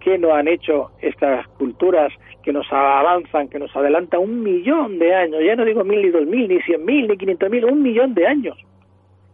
¿qué 0.00 0.18
no 0.18 0.34
han 0.34 0.48
hecho 0.48 0.90
estas 1.00 1.46
culturas 1.48 2.12
que 2.42 2.52
nos 2.52 2.66
avanzan, 2.72 3.48
que 3.48 3.58
nos 3.58 3.74
adelantan 3.76 4.20
un 4.20 4.42
millón 4.42 4.98
de 4.98 5.14
años? 5.14 5.40
Ya 5.44 5.56
no 5.56 5.64
digo 5.64 5.84
mil, 5.84 6.02
ni 6.02 6.08
dos 6.08 6.26
mil, 6.26 6.48
ni 6.48 6.60
cien 6.62 6.84
mil, 6.84 7.06
ni 7.06 7.16
quinientos 7.16 7.50
mil, 7.50 7.64
un 7.66 7.82
millón 7.82 8.14
de 8.14 8.26
años, 8.26 8.56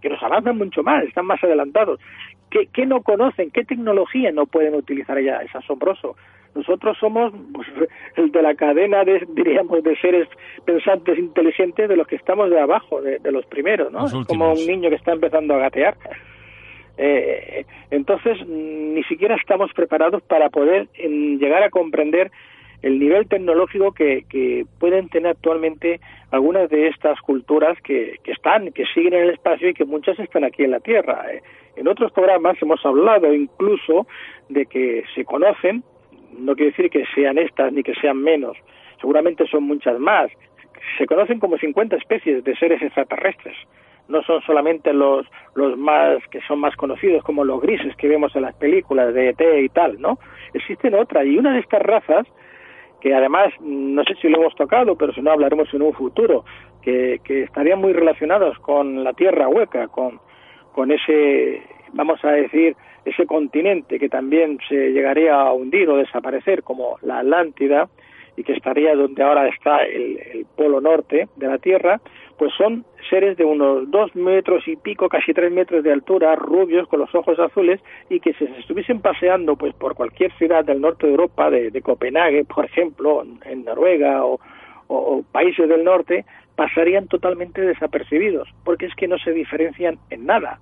que 0.01 0.09
nos 0.09 0.22
avanzan 0.22 0.59
mucho 0.59 0.83
más, 0.83 1.05
están 1.05 1.27
más 1.27 1.43
adelantados. 1.43 2.01
¿Qué, 2.51 2.68
¿Qué, 2.72 2.87
no 2.87 3.03
conocen? 3.03 3.51
¿Qué 3.51 3.64
tecnología 3.64 4.31
no 4.33 4.47
pueden 4.47 4.74
utilizar 4.74 5.20
ya? 5.20 5.39
Es 5.39 5.55
asombroso. 5.55 6.16
Nosotros 6.57 6.97
somos 6.99 7.33
pues, 7.53 7.68
el 8.16 8.33
de 8.33 8.43
la 8.43 8.55
cadena, 8.55 9.05
de, 9.05 9.24
diríamos, 9.29 9.83
de 9.83 9.97
seres 9.97 10.29
pensantes 10.64 11.18
inteligentes 11.18 11.89
de 11.89 11.97
los 11.97 12.07
que 12.07 12.16
estamos 12.16 12.51
de 12.51 12.59
abajo, 12.59 13.01
de, 13.03 13.20
los 13.31 13.47
primeros, 13.47 13.93
¿no? 13.93 14.07
Es 14.07 14.14
como 14.27 14.53
un 14.53 14.66
niño 14.66 14.89
que 14.89 14.97
está 14.97 15.12
empezando 15.12 15.55
a 15.55 15.59
gatear. 15.59 15.97
Eh, 16.99 17.64
entonces, 17.90 18.47
ni 18.47 19.03
siquiera 19.05 19.36
estamos 19.36 19.72
preparados 19.72 20.22
para 20.22 20.49
poder 20.51 20.88
llegar 20.94 21.62
a 21.62 21.70
comprender 21.70 22.30
el 22.82 22.99
nivel 22.99 23.26
tecnológico 23.28 23.92
que, 23.92 24.24
que, 24.28 24.64
pueden 24.78 25.09
tener 25.09 25.32
actualmente 25.32 26.01
algunas 26.30 26.68
de 26.68 26.88
estas 26.88 27.20
culturas 27.20 27.78
que, 27.82 28.18
que, 28.22 28.32
están, 28.32 28.70
que 28.72 28.84
siguen 28.94 29.14
en 29.14 29.22
el 29.24 29.30
espacio 29.30 29.70
y 29.70 29.74
que 29.74 29.84
muchas 29.84 30.18
están 30.18 30.44
aquí 30.44 30.62
en 30.64 30.72
la 30.72 30.80
Tierra. 30.80 31.24
Eh, 31.32 31.42
en 31.76 31.88
otros 31.88 32.12
programas 32.12 32.61
hemos 32.61 32.84
hablado 32.84 33.32
incluso 33.32 34.07
de 34.49 34.66
que 34.66 35.05
se 35.14 35.24
conocen 35.24 35.82
no 36.38 36.55
quiere 36.55 36.70
decir 36.70 36.90
que 36.90 37.05
sean 37.14 37.38
estas 37.38 37.72
ni 37.72 37.82
que 37.82 37.94
sean 37.94 38.22
menos, 38.22 38.57
seguramente 39.01 39.47
son 39.47 39.64
muchas 39.64 39.99
más. 39.99 40.30
Se 40.99 41.07
conocen 41.07 41.40
como 41.40 41.59
50 41.59 41.97
especies 41.97 42.44
de 42.44 42.57
seres 42.57 42.80
extraterrestres. 42.82 43.57
No 44.09 44.22
son 44.22 44.40
solamente 44.42 44.92
los, 44.92 45.26
los 45.54 45.76
más 45.76 46.18
que 46.30 46.40
son 46.42 46.61
más 46.61 46.76
conocidos 46.76 47.24
como 47.24 47.44
los 47.44 47.61
grises 47.61 47.96
que 47.96 48.09
vemos 48.09 48.34
en 48.36 48.42
las 48.42 48.54
películas 48.54 49.12
de 49.12 49.30
ET 49.30 49.40
y 49.62 49.68
tal, 49.68 50.00
¿no? 50.00 50.18
Existen 50.54 50.94
otras 50.94 51.26
y 51.26 51.38
una 51.38 51.52
de 51.52 51.61
estas 51.61 51.82
razas 51.82 52.26
que 53.00 53.14
además 53.14 53.52
no 53.61 54.02
sé 54.04 54.14
si 54.20 54.28
lo 54.28 54.38
hemos 54.38 54.54
tocado, 54.54 54.96
pero 54.96 55.12
si 55.12 55.20
no 55.20 55.30
hablaremos 55.30 55.72
en 55.74 55.82
un 55.82 55.92
futuro, 55.92 56.44
que, 56.82 57.20
que 57.24 57.42
estarían 57.42 57.80
muy 57.80 57.92
relacionados 57.92 58.59
con 58.61 59.02
la 59.02 59.12
Tierra 59.12 59.48
hueca, 59.48 59.88
con, 59.88 60.20
con 60.72 60.92
ese, 60.92 61.62
vamos 61.92 62.24
a 62.24 62.30
decir, 62.30 62.76
ese 63.04 63.26
continente 63.26 63.98
que 63.98 64.09
también 64.09 64.59
se 64.68 64.92
llegaría 64.92 65.40
a 65.40 65.52
hundir 65.52 65.88
o 65.88 65.96
desaparecer 65.96 66.62
como 66.62 66.98
la 67.02 67.20
Atlántida 67.20 67.88
y 68.37 68.45
que 68.45 68.53
estaría 68.53 68.95
donde 68.95 69.22
ahora 69.22 69.49
está 69.49 69.82
el, 69.84 70.47
polo 70.57 70.80
norte 70.80 71.28
de 71.37 71.47
la 71.47 71.59
Tierra, 71.59 72.01
pues 72.39 72.53
son 72.57 72.84
seres 73.09 73.37
de 73.37 73.45
unos 73.45 73.91
dos 73.91 74.14
metros 74.14 74.66
y 74.68 74.76
pico, 74.76 75.09
casi 75.09 75.32
tres 75.32 75.53
metros 75.53 75.82
de 75.82 75.93
altura, 75.93 76.34
rubios, 76.37 76.87
con 76.89 77.01
los 77.01 77.14
ojos 77.14 77.39
azules, 77.39 77.80
y 78.11 78.20
que 78.20 78.32
si 78.34 78.47
se 78.47 78.61
estuviesen 78.61 79.01
paseando 79.01 79.57
pues 79.57 79.74
por 79.74 79.95
cualquier 79.95 80.32
ciudad 80.37 80.64
del 80.64 80.80
norte 80.80 81.07
de 81.07 81.12
Europa, 81.12 81.51
de, 81.51 81.82
Copenhague, 81.82 82.45
por 82.45 82.64
ejemplo, 82.64 83.22
en 83.45 83.64
Noruega 83.64 84.24
o, 84.24 84.39
o 84.89 85.22
países 85.32 85.68
del 85.68 85.84
norte, 85.84 86.24
pasarían 86.57 87.07
totalmente 87.07 87.61
desapercibidos, 87.61 88.49
porque 88.64 88.87
es 88.87 88.95
que 88.95 89.09
no 89.09 89.18
se 89.18 89.32
diferencian 89.32 89.99
en 90.11 90.26
nada 90.26 90.59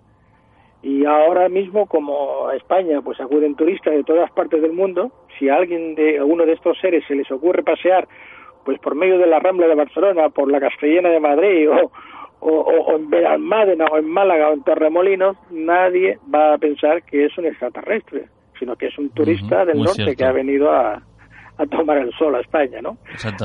y 0.84 1.06
ahora 1.06 1.48
mismo 1.48 1.86
como 1.86 2.48
a 2.48 2.56
España 2.56 3.00
pues 3.02 3.18
acuden 3.18 3.56
turistas 3.56 3.94
de 3.94 4.04
todas 4.04 4.30
partes 4.32 4.60
del 4.60 4.74
mundo 4.74 5.10
si 5.38 5.48
a 5.48 5.56
alguien 5.56 5.94
de 5.94 6.18
alguno 6.18 6.44
de 6.44 6.52
estos 6.52 6.78
seres 6.78 7.02
se 7.08 7.14
les 7.14 7.30
ocurre 7.30 7.62
pasear 7.62 8.06
pues 8.66 8.78
por 8.80 8.94
medio 8.94 9.18
de 9.18 9.26
la 9.26 9.40
Rambla 9.40 9.66
de 9.66 9.74
Barcelona 9.74 10.28
por 10.28 10.52
la 10.52 10.60
Castellana 10.60 11.08
de 11.08 11.20
Madrid 11.20 11.70
o, 11.70 11.90
o, 12.40 12.96
en 12.96 13.08
Benalmádena 13.08 13.86
o 13.86 13.96
en 13.96 14.06
Málaga 14.10 14.50
o 14.50 14.52
en 14.52 14.62
Torremolinos 14.62 15.38
nadie 15.50 16.18
va 16.32 16.52
a 16.52 16.58
pensar 16.58 17.02
que 17.04 17.24
es 17.24 17.38
un 17.38 17.46
extraterrestre 17.46 18.26
sino 18.58 18.76
que 18.76 18.88
es 18.88 18.98
un 18.98 19.08
turista 19.08 19.64
del 19.64 19.78
norte 19.78 20.14
que 20.14 20.24
ha 20.24 20.32
venido 20.32 20.70
a, 20.70 21.02
a 21.56 21.66
tomar 21.66 21.96
el 21.96 22.12
sol 22.12 22.34
a 22.34 22.40
España 22.40 22.82
no 22.82 22.98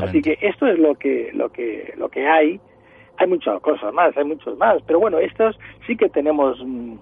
así 0.03 0.21
que 0.21 0.37
esto 0.41 0.67
es 0.67 0.77
lo 0.77 0.95
que 0.95 1.31
lo 1.33 1.49
que 1.49 1.93
lo 1.97 2.09
que 2.09 2.27
hay. 2.27 2.59
Hay 3.21 3.27
muchas 3.27 3.59
cosas 3.59 3.93
más, 3.93 4.15
hay 4.15 4.23
muchos 4.23 4.57
más, 4.57 4.81
pero 4.87 4.97
bueno, 4.97 5.19
estas 5.19 5.53
sí 5.85 5.97
que 5.97 6.07
tenemos 6.07 6.57
mm, 6.65 6.95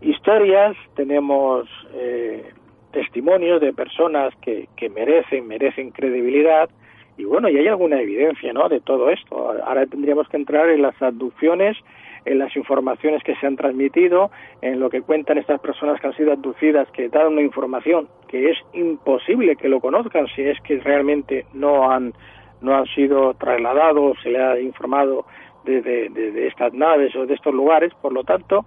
historias, 0.00 0.76
tenemos 0.94 1.68
eh, 1.94 2.52
testimonios 2.92 3.60
de 3.60 3.72
personas 3.72 4.34
que, 4.42 4.68
que 4.76 4.88
merecen, 4.88 5.46
merecen 5.46 5.90
credibilidad 5.90 6.68
y 7.16 7.24
bueno, 7.24 7.48
y 7.48 7.56
hay 7.56 7.68
alguna 7.68 8.00
evidencia, 8.00 8.52
¿no? 8.52 8.68
De 8.68 8.80
todo 8.80 9.10
esto. 9.10 9.54
Ahora 9.64 9.86
tendríamos 9.86 10.28
que 10.28 10.36
entrar 10.36 10.68
en 10.68 10.82
las 10.82 11.00
abducciones, 11.00 11.76
en 12.24 12.38
las 12.38 12.56
informaciones 12.56 13.22
que 13.22 13.36
se 13.36 13.46
han 13.46 13.56
transmitido, 13.56 14.30
en 14.62 14.80
lo 14.80 14.90
que 14.90 15.02
cuentan 15.02 15.38
estas 15.38 15.60
personas 15.60 16.00
que 16.00 16.08
han 16.08 16.16
sido 16.16 16.32
abducidas, 16.32 16.90
que 16.90 17.08
dan 17.08 17.28
una 17.28 17.42
información 17.42 18.08
que 18.28 18.50
es 18.50 18.58
imposible 18.72 19.56
que 19.56 19.68
lo 19.68 19.80
conozcan 19.80 20.26
si 20.34 20.42
es 20.42 20.60
que 20.62 20.78
realmente 20.80 21.46
no 21.52 21.90
han 21.90 22.14
no 22.60 22.74
han 22.74 22.86
sido 22.86 23.34
trasladados, 23.34 24.16
se 24.22 24.30
le 24.30 24.42
ha 24.42 24.58
informado 24.58 25.26
de, 25.64 25.82
de, 25.82 26.08
de 26.08 26.46
estas 26.46 26.72
naves 26.72 27.14
o 27.14 27.26
de 27.26 27.34
estos 27.34 27.52
lugares, 27.52 27.92
por 28.00 28.12
lo 28.12 28.24
tanto, 28.24 28.64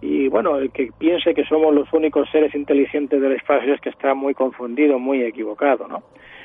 y 0.00 0.28
bueno, 0.28 0.56
el 0.56 0.70
que 0.70 0.90
piense 0.98 1.34
que 1.34 1.44
somos 1.44 1.74
los 1.74 1.92
únicos 1.92 2.28
seres 2.30 2.54
inteligentes 2.54 3.20
del 3.20 3.32
espacio 3.32 3.74
es 3.74 3.80
que 3.80 3.90
está 3.90 4.14
muy 4.14 4.34
confundido, 4.34 4.98
muy 4.98 5.22
equivocado, 5.22 5.86
¿no? 5.88 6.02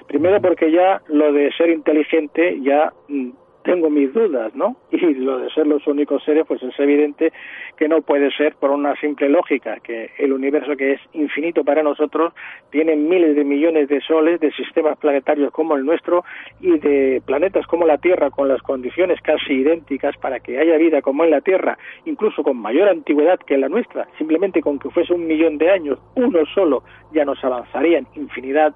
Primero 0.07 0.41
porque 0.41 0.71
ya 0.71 1.01
lo 1.07 1.31
de 1.31 1.51
ser 1.53 1.69
inteligente 1.69 2.59
ya 2.61 2.91
mm, 3.07 3.29
tengo 3.65 3.89
mis 3.89 4.13
dudas, 4.13 4.55
¿no? 4.55 4.77
Y 4.91 5.13
lo 5.15 5.39
de 5.39 5.49
ser 5.49 5.67
los 5.67 5.85
únicos 5.87 6.23
seres, 6.23 6.45
pues 6.47 6.63
es 6.63 6.79
evidente 6.79 7.33
que 7.77 7.89
no 7.89 8.01
puede 8.01 8.31
ser 8.31 8.55
por 8.55 8.71
una 8.71 8.95
simple 8.95 9.27
lógica, 9.27 9.79
que 9.83 10.11
el 10.17 10.31
universo 10.31 10.77
que 10.77 10.93
es 10.93 11.01
infinito 11.13 11.63
para 11.63 11.83
nosotros 11.83 12.33
tiene 12.69 12.95
miles 12.95 13.35
de 13.35 13.43
millones 13.43 13.89
de 13.89 13.99
soles, 14.01 14.39
de 14.39 14.51
sistemas 14.53 14.97
planetarios 14.97 15.51
como 15.51 15.75
el 15.75 15.85
nuestro 15.85 16.23
y 16.61 16.79
de 16.79 17.21
planetas 17.25 17.67
como 17.67 17.85
la 17.85 17.97
Tierra 17.97 18.29
con 18.29 18.47
las 18.47 18.61
condiciones 18.61 19.19
casi 19.21 19.53
idénticas 19.53 20.15
para 20.17 20.39
que 20.39 20.59
haya 20.59 20.77
vida 20.77 21.01
como 21.01 21.23
en 21.25 21.31
la 21.31 21.41
Tierra, 21.41 21.77
incluso 22.05 22.43
con 22.43 22.57
mayor 22.57 22.87
antigüedad 22.87 23.39
que 23.39 23.57
la 23.57 23.67
nuestra, 23.67 24.07
simplemente 24.17 24.61
con 24.61 24.79
que 24.79 24.89
fuese 24.89 25.13
un 25.13 25.27
millón 25.27 25.57
de 25.57 25.71
años, 25.71 25.99
uno 26.15 26.45
solo, 26.53 26.83
ya 27.11 27.25
nos 27.25 27.43
avanzarían 27.43 28.07
infinidad 28.15 28.73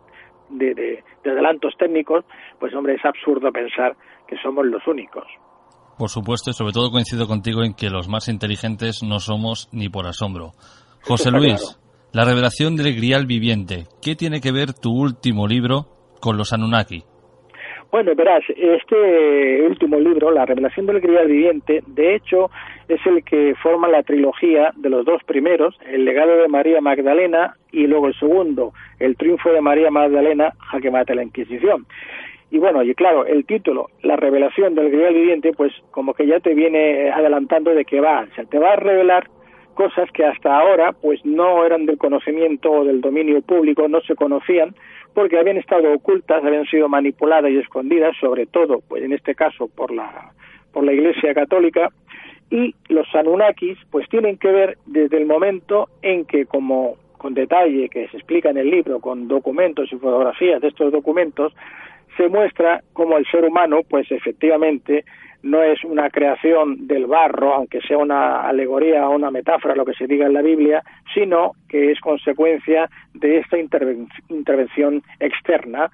de, 0.49 0.73
de, 0.73 1.03
adelantos 1.29 1.73
técnicos, 1.77 2.25
pues 2.59 2.73
hombre, 2.73 2.95
es 2.95 3.05
absurdo 3.05 3.51
pensar 3.51 3.95
que 4.27 4.37
somos 4.41 4.65
los 4.65 4.85
únicos. 4.87 5.25
Por 5.97 6.09
supuesto, 6.09 6.49
y 6.49 6.53
sobre 6.53 6.73
todo 6.73 6.91
coincido 6.91 7.27
contigo 7.27 7.63
en 7.63 7.73
que 7.73 7.89
los 7.89 8.07
más 8.07 8.29
inteligentes 8.29 9.03
no 9.03 9.19
somos 9.19 9.67
ni 9.71 9.89
por 9.89 10.07
asombro. 10.07 10.51
José 11.03 11.31
Luis, 11.31 11.79
la 12.13 12.25
revelación 12.25 12.75
del 12.75 12.95
grial 12.95 13.25
viviente. 13.25 13.85
¿Qué 14.01 14.15
tiene 14.15 14.41
que 14.41 14.51
ver 14.51 14.73
tu 14.73 14.91
último 14.91 15.47
libro 15.47 15.87
con 16.19 16.37
los 16.37 16.53
Anunnaki? 16.53 17.03
Bueno, 17.91 18.13
verás, 18.15 18.43
este 18.55 19.63
último 19.67 19.99
libro, 19.99 20.29
La 20.29 20.45
revelación 20.45 20.85
del 20.85 21.01
grial 21.01 21.27
viviente, 21.27 21.81
de 21.87 22.13
hecho 22.13 22.51
es 22.87 23.03
el 23.07 23.23
que 23.23 23.55
forma 23.55 23.87
la 23.87 24.03
trilogía 24.03 24.71
de 24.75 24.91
los 24.91 25.05
dos 25.05 25.23
primeros, 25.23 25.75
El 25.87 26.05
legado 26.05 26.37
de 26.37 26.47
María 26.47 26.81
Magdalena 26.81 27.55
y 27.71 27.87
luego 27.87 28.07
el 28.07 28.13
segundo, 28.19 28.73
El 28.99 29.17
triunfo 29.17 29.51
de 29.51 29.61
María 29.61 29.89
Magdalena, 29.89 30.53
jaque 30.71 30.91
mate 30.91 31.15
la 31.15 31.23
Inquisición. 31.23 31.87
Y 32.51 32.59
bueno, 32.59 32.83
y 32.83 32.93
claro, 32.93 33.25
el 33.25 33.43
título, 33.45 33.89
La 34.03 34.15
revelación 34.15 34.75
del 34.75 34.91
grial 34.91 35.15
viviente, 35.15 35.51
pues 35.53 35.73
como 35.89 36.13
que 36.13 36.27
ya 36.27 36.39
te 36.39 36.53
viene 36.53 37.09
adelantando 37.09 37.71
de 37.73 37.85
que 37.85 38.01
va, 38.01 38.27
o 38.31 38.35
sea, 38.35 38.45
te 38.45 38.59
va 38.59 38.73
a 38.73 38.75
revelar 38.75 39.27
cosas 39.73 40.11
que 40.11 40.25
hasta 40.25 40.59
ahora 40.59 40.91
pues 40.91 41.25
no 41.25 41.65
eran 41.65 41.87
del 41.87 41.97
conocimiento 41.97 42.69
o 42.69 42.83
del 42.83 43.01
dominio 43.01 43.41
público, 43.41 43.87
no 43.87 44.01
se 44.01 44.13
conocían, 44.15 44.75
porque 45.13 45.37
habían 45.37 45.57
estado 45.57 45.93
ocultas, 45.93 46.43
habían 46.43 46.65
sido 46.65 46.87
manipuladas 46.87 47.51
y 47.51 47.57
escondidas, 47.57 48.15
sobre 48.19 48.45
todo, 48.45 48.81
pues 48.87 49.03
en 49.03 49.13
este 49.13 49.35
caso 49.35 49.67
por 49.67 49.91
la 49.91 50.31
por 50.71 50.83
la 50.83 50.93
Iglesia 50.93 51.33
Católica. 51.33 51.89
Y 52.51 52.73
los 52.87 53.07
Anunnakis 53.13 53.77
pues 53.91 54.09
tienen 54.09 54.37
que 54.37 54.51
ver 54.51 54.77
desde 54.85 55.17
el 55.17 55.25
momento 55.25 55.89
en 56.01 56.25
que 56.25 56.45
como 56.45 56.95
con 57.19 57.35
detalle 57.35 57.89
que 57.89 58.07
se 58.07 58.17
explica 58.17 58.49
en 58.49 58.57
el 58.57 58.71
libro 58.71 58.99
con 58.99 59.27
documentos 59.27 59.91
y 59.91 59.97
fotografías 59.97 60.61
de 60.61 60.69
estos 60.69 60.91
documentos 60.91 61.53
se 62.17 62.27
muestra 62.27 62.81
como 62.93 63.17
el 63.17 63.25
ser 63.27 63.45
humano, 63.45 63.81
pues 63.87 64.11
efectivamente, 64.11 65.05
no 65.43 65.61
es 65.61 65.83
una 65.83 66.09
creación 66.09 66.87
del 66.87 67.05
barro, 67.05 67.53
aunque 67.53 67.81
sea 67.81 67.97
una 67.97 68.41
alegoría 68.41 69.07
o 69.07 69.15
una 69.15 69.31
metáfora, 69.31 69.75
lo 69.75 69.85
que 69.85 69.93
se 69.93 70.07
diga 70.07 70.25
en 70.25 70.33
la 70.33 70.41
Biblia, 70.41 70.81
sino 71.13 71.51
que 71.67 71.91
es 71.91 71.99
consecuencia 71.99 72.89
de 73.13 73.37
esta 73.37 73.57
intervención 73.57 75.03
externa 75.19 75.89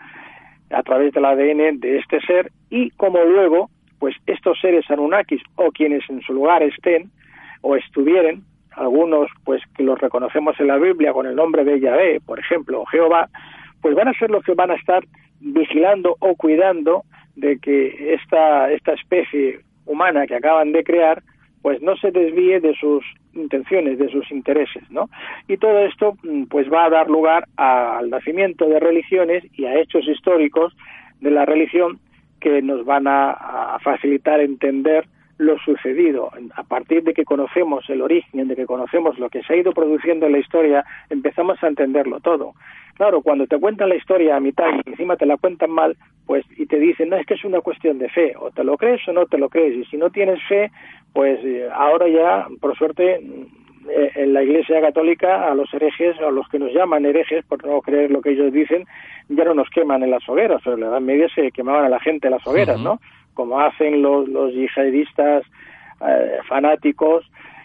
a 0.71 0.83
través 0.83 1.13
del 1.13 1.25
ADN 1.25 1.79
de 1.79 1.97
este 1.97 2.19
ser 2.21 2.51
y 2.69 2.89
como 2.91 3.23
luego, 3.23 3.69
pues 3.99 4.15
estos 4.25 4.59
seres 4.59 4.89
Anunnakis 4.89 5.41
o 5.55 5.71
quienes 5.71 6.09
en 6.09 6.21
su 6.21 6.33
lugar 6.33 6.63
estén 6.63 7.11
o 7.61 7.75
estuvieran, 7.75 8.43
algunos 8.75 9.29
pues 9.43 9.61
que 9.75 9.83
los 9.83 9.99
reconocemos 9.99 10.59
en 10.59 10.67
la 10.67 10.77
Biblia 10.77 11.13
con 11.13 11.25
el 11.25 11.35
nombre 11.35 11.63
de 11.63 11.79
Yahvé, 11.79 12.19
por 12.25 12.39
ejemplo, 12.39 12.85
Jehová, 12.85 13.29
pues 13.81 13.95
van 13.95 14.07
a 14.07 14.13
ser 14.13 14.29
los 14.29 14.43
que 14.43 14.53
van 14.53 14.71
a 14.71 14.75
estar 14.75 15.03
vigilando 15.39 16.15
o 16.19 16.35
cuidando 16.35 17.03
de 17.35 17.57
que 17.59 18.13
esta, 18.13 18.71
esta 18.71 18.93
especie 18.93 19.59
humana 19.85 20.25
que 20.27 20.35
acaban 20.35 20.71
de 20.71 20.83
crear 20.83 21.21
pues 21.61 21.81
no 21.81 21.95
se 21.97 22.11
desvíe 22.11 22.59
de 22.59 22.75
sus 22.75 23.03
intenciones, 23.33 23.97
de 23.97 24.09
sus 24.09 24.29
intereses, 24.31 24.83
¿no? 24.91 25.09
Y 25.47 25.57
todo 25.57 25.79
esto 25.79 26.15
mm, 26.23 26.43
pues 26.43 26.71
va 26.71 26.85
a 26.85 26.89
dar 26.89 27.09
lugar 27.09 27.47
al 27.57 28.09
nacimiento 28.09 28.67
de 28.67 28.79
religiones 28.79 29.43
y 29.53 29.65
a 29.65 29.79
hechos 29.79 30.07
históricos 30.07 30.75
de 31.21 31.31
la 31.31 31.43
religión 31.45 31.99
que 32.39 32.61
nos 32.61 32.85
van 32.85 33.07
a 33.07 33.79
facilitar 33.81 34.39
entender 34.41 35.07
lo 35.37 35.57
sucedido. 35.59 36.31
A 36.55 36.63
partir 36.63 37.03
de 37.03 37.13
que 37.13 37.25
conocemos 37.25 37.89
el 37.89 38.01
origen, 38.01 38.47
de 38.47 38.55
que 38.55 38.65
conocemos 38.65 39.19
lo 39.19 39.29
que 39.29 39.43
se 39.43 39.53
ha 39.53 39.57
ido 39.57 39.73
produciendo 39.73 40.25
en 40.25 40.33
la 40.33 40.39
historia, 40.39 40.85
empezamos 41.09 41.61
a 41.63 41.67
entenderlo 41.67 42.19
todo. 42.19 42.53
Claro, 42.95 43.21
cuando 43.21 43.45
te 43.45 43.59
cuentan 43.59 43.89
la 43.89 43.95
historia 43.95 44.37
a 44.37 44.39
mitad 44.39 44.69
y 44.85 44.89
encima 44.89 45.17
te 45.17 45.25
la 45.25 45.35
cuentan 45.35 45.71
mal, 45.71 45.97
pues 46.25 46.45
y 46.57 46.65
te 46.65 46.79
dicen, 46.79 47.09
no, 47.09 47.17
es 47.17 47.25
que 47.25 47.33
es 47.33 47.43
una 47.43 47.59
cuestión 47.59 47.99
de 47.99 48.09
fe, 48.09 48.33
o 48.39 48.51
te 48.51 48.63
lo 48.63 48.77
crees 48.77 49.05
o 49.07 49.13
no 49.13 49.25
te 49.25 49.37
lo 49.37 49.49
crees, 49.49 49.75
y 49.75 49.85
si 49.85 49.97
no 49.97 50.09
tienes 50.09 50.41
fe, 50.47 50.71
pues 51.11 51.39
eh, 51.43 51.67
ahora 51.73 52.07
ya, 52.07 52.47
por 52.61 52.77
suerte, 52.77 53.15
eh, 53.89 54.11
en 54.15 54.33
la 54.33 54.41
Iglesia 54.43 54.81
Católica 54.81 55.51
a 55.51 55.53
los 55.53 55.71
herejes, 55.73 56.17
a 56.19 56.31
los 56.31 56.47
que 56.47 56.57
nos 56.57 56.73
llaman 56.73 57.05
herejes 57.05 57.45
por 57.45 57.63
no 57.65 57.81
creer 57.81 58.11
lo 58.11 58.21
que 58.21 58.31
ellos 58.31 58.51
dicen, 58.53 58.85
ya 59.27 59.43
no 59.43 59.53
nos 59.53 59.69
queman 59.69 60.01
en 60.01 60.11
las 60.11 60.27
hogueras, 60.29 60.61
pero 60.63 60.75
en 60.75 60.81
la 60.81 60.87
Edad 60.87 61.01
Media 61.01 61.27
se 61.35 61.51
quemaban 61.51 61.85
a 61.85 61.89
la 61.89 61.99
gente 61.99 62.27
en 62.27 62.31
las 62.31 62.47
hogueras, 62.47 62.79
¿no? 62.79 62.99
Como 63.35 63.59
hacen 63.59 64.01
los, 64.01 64.27
los 64.27 64.51
yihadistas 64.53 65.43
eh, 66.01 66.39
fanáticos 66.49 67.23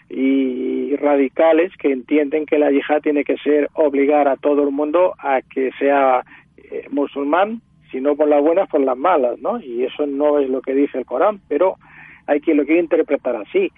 y 0.09 0.95
radicales 0.97 1.71
que 1.77 1.91
entienden 1.91 2.45
que 2.45 2.59
la 2.59 2.69
yihad 2.69 3.01
tiene 3.01 3.23
que 3.23 3.37
ser 3.37 3.69
obligar 3.73 4.27
a 4.27 4.35
todo 4.35 4.63
el 4.63 4.71
mundo 4.71 5.15
a 5.17 5.41
que 5.41 5.71
sea 5.79 6.23
eh, 6.57 6.85
musulmán, 6.91 7.61
si 7.91 7.99
no 7.99 8.15
por 8.15 8.27
las 8.27 8.41
buenas, 8.41 8.69
por 8.69 8.81
las 8.81 8.97
malas, 8.97 9.39
¿no? 9.39 9.59
Y 9.59 9.83
eso 9.83 10.05
no 10.05 10.39
es 10.39 10.49
lo 10.49 10.61
que 10.61 10.73
dice 10.73 10.97
el 10.97 11.05
Corán, 11.05 11.41
pero 11.47 11.77
hay 12.27 12.41
quien 12.41 12.57
lo 12.57 12.65
quiere 12.65 12.81
interpretar 12.81 13.35
así. 13.35 13.71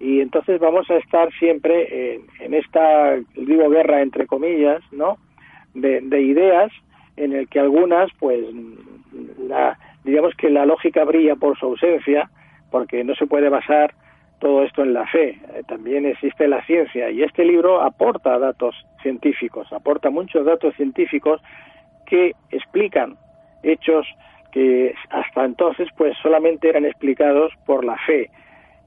Y 0.00 0.20
entonces 0.20 0.60
vamos 0.60 0.88
a 0.90 0.96
estar 0.96 1.32
siempre 1.38 2.14
en, 2.14 2.22
en 2.40 2.54
esta, 2.54 3.16
digo, 3.34 3.68
guerra 3.68 4.02
entre 4.02 4.26
comillas, 4.26 4.80
¿no? 4.92 5.16
De, 5.74 6.00
de 6.00 6.22
ideas 6.22 6.72
en 7.16 7.32
el 7.32 7.48
que 7.48 7.58
algunas, 7.58 8.10
pues, 8.18 8.44
la, 9.38 9.78
digamos 10.08 10.34
que 10.36 10.50
la 10.50 10.64
lógica 10.64 11.04
brilla 11.04 11.36
por 11.36 11.58
su 11.58 11.66
ausencia, 11.66 12.30
porque 12.70 13.04
no 13.04 13.14
se 13.14 13.26
puede 13.26 13.48
basar 13.48 13.94
todo 14.40 14.62
esto 14.62 14.82
en 14.82 14.94
la 14.94 15.06
fe. 15.06 15.38
Eh, 15.54 15.62
también 15.66 16.06
existe 16.06 16.48
la 16.48 16.64
ciencia 16.64 17.10
y 17.10 17.22
este 17.22 17.44
libro 17.44 17.82
aporta 17.82 18.38
datos 18.38 18.74
científicos, 19.02 19.72
aporta 19.72 20.10
muchos 20.10 20.46
datos 20.46 20.74
científicos 20.76 21.40
que 22.06 22.32
explican 22.50 23.16
hechos 23.62 24.06
que 24.52 24.94
hasta 25.10 25.44
entonces 25.44 25.88
pues 25.96 26.16
solamente 26.22 26.68
eran 26.68 26.84
explicados 26.84 27.52
por 27.66 27.84
la 27.84 27.96
fe. 28.06 28.30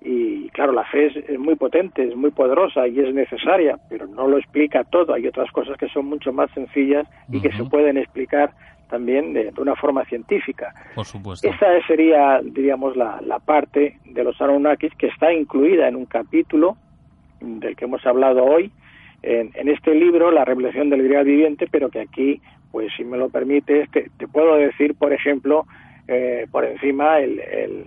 Y 0.03 0.49
claro, 0.49 0.71
la 0.71 0.83
fe 0.85 1.11
es, 1.27 1.39
muy 1.39 1.55
potente, 1.55 2.03
es 2.03 2.15
muy 2.15 2.31
poderosa 2.31 2.87
y 2.87 2.99
es 2.99 3.13
necesaria, 3.13 3.77
pero 3.87 4.07
no 4.07 4.27
lo 4.27 4.39
explica 4.39 4.83
todo. 4.83 5.13
Hay 5.13 5.27
otras 5.27 5.51
cosas 5.51 5.77
que 5.77 5.87
son 5.89 6.07
mucho 6.07 6.33
más 6.33 6.49
sencillas 6.51 7.07
y 7.31 7.39
que 7.39 7.51
se 7.51 7.63
pueden 7.65 7.97
explicar 7.97 8.51
también 8.89 9.33
de, 9.33 9.53
una 9.57 9.75
forma 9.75 10.03
científica. 10.05 10.73
Por 10.95 11.05
supuesto. 11.05 11.47
Esa 11.47 11.67
sería, 11.87 12.41
diríamos, 12.43 12.95
la, 12.97 13.39
parte 13.45 13.99
de 14.05 14.23
los 14.23 14.39
Anunnakis 14.41 14.93
que 14.95 15.07
está 15.07 15.31
incluida 15.31 15.87
en 15.87 15.95
un 15.95 16.05
capítulo 16.05 16.77
del 17.39 17.75
que 17.75 17.85
hemos 17.85 18.05
hablado 18.05 18.43
hoy, 18.43 18.71
en, 19.23 19.69
este 19.69 19.93
libro, 19.93 20.31
La 20.31 20.45
revelación 20.45 20.89
del 20.89 21.03
grial 21.03 21.25
viviente, 21.25 21.67
pero 21.69 21.89
que 21.89 22.01
aquí, 22.01 22.41
pues 22.71 22.91
si 22.97 23.03
me 23.03 23.17
lo 23.17 23.29
permites, 23.29 23.89
te, 23.91 24.27
puedo 24.27 24.55
decir, 24.55 24.95
por 24.95 25.13
ejemplo, 25.13 25.65
eh, 26.07 26.47
por 26.51 26.65
encima 26.65 27.19
el, 27.19 27.39
el, 27.39 27.85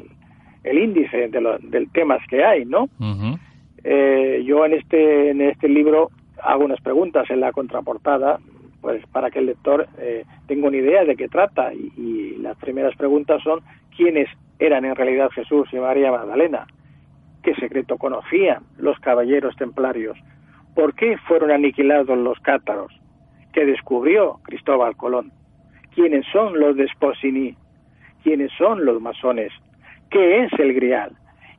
índice 0.65 1.29
de 1.29 1.41
los 1.41 1.71
del 1.71 1.91
temas 1.91 2.21
que 2.29 2.45
hay, 2.45 2.65
¿no? 2.65 2.89
Eh, 3.83 4.43
yo 4.47 4.65
en 4.65 4.73
este, 4.73 5.31
en 5.31 5.43
este 5.43 5.69
libro 5.69 6.11
hago 6.43 6.65
unas 6.65 6.81
preguntas 6.81 7.29
en 7.31 7.41
la 7.41 7.53
contraportada 7.53 8.39
pues 8.85 9.03
para 9.07 9.31
que 9.31 9.39
el 9.39 9.47
lector 9.47 9.89
eh, 9.97 10.27
tenga 10.47 10.69
una 10.69 10.77
idea 10.77 11.07
de 11.07 11.17
qué 11.17 11.27
trata. 11.27 11.73
Y, 11.73 12.37
las 12.45 12.59
primeras 12.59 12.95
preguntas 12.97 13.43
son 13.43 13.61
quiénes 13.97 14.29
eran 14.59 14.85
en 14.85 14.95
realidad 14.95 15.31
Jesús 15.31 15.67
y 15.73 15.77
María 15.77 16.11
Magdalena, 16.11 16.67
qué 17.43 17.55
secreto 17.55 17.97
conocían 17.97 18.65
los 18.77 18.99
caballeros 18.99 19.57
templarios, 19.57 20.19
por 20.75 20.93
qué 20.95 21.17
fueron 21.27 21.51
aniquilados 21.51 22.19
los 22.19 22.39
cátaros, 22.41 22.93
qué 23.55 23.65
descubrió 23.65 24.41
Cristóbal 24.43 24.95
Colón, 24.95 25.33
quiénes 25.95 26.27
son 26.31 26.61
los 26.61 26.77
de 26.77 26.87
Sposini, 26.89 27.57
quiénes 28.23 28.53
son 28.59 28.85
los 28.85 29.01
masones, 29.01 29.51
qué 30.15 30.45
es 30.45 30.53
el 30.61 30.73
grial. 30.75 31.11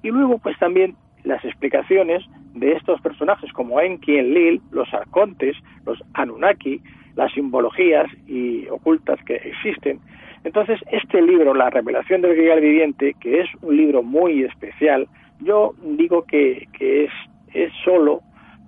Y 0.01 0.12
luego 0.12 0.38
pues 0.38 0.58
también 0.58 0.95
las 1.26 1.43
explicaciones 1.43 2.24
de 2.53 2.72
estos 2.72 3.01
personajes 3.01 3.51
como 3.51 3.82
Enki, 3.82 4.18
Enlil, 4.18 4.62
los 4.72 4.91
arcontes, 4.93 5.58
los 5.86 6.01
Anunnaki, 6.14 6.82
las 7.16 7.34
simbologías 7.34 8.08
y 8.28 8.66
ocultas 8.70 9.20
que 9.26 9.36
existen. 9.36 9.99
Entonces, 10.45 10.80
este 10.91 11.22
libro, 11.22 11.53
La 11.53 11.70
revelación 11.70 12.22
del 12.22 12.36
grial 12.36 12.62
viviente, 12.62 13.16
que 13.20 13.41
es 13.41 13.49
un 13.62 13.76
libro 13.76 14.03
muy 14.03 14.43
especial, 14.43 15.08
yo 15.41 15.74
digo 15.84 16.24
que, 16.24 16.68
que 16.72 17.06
es, 17.06 17.12
es 17.53 17.74
solo 17.84 18.22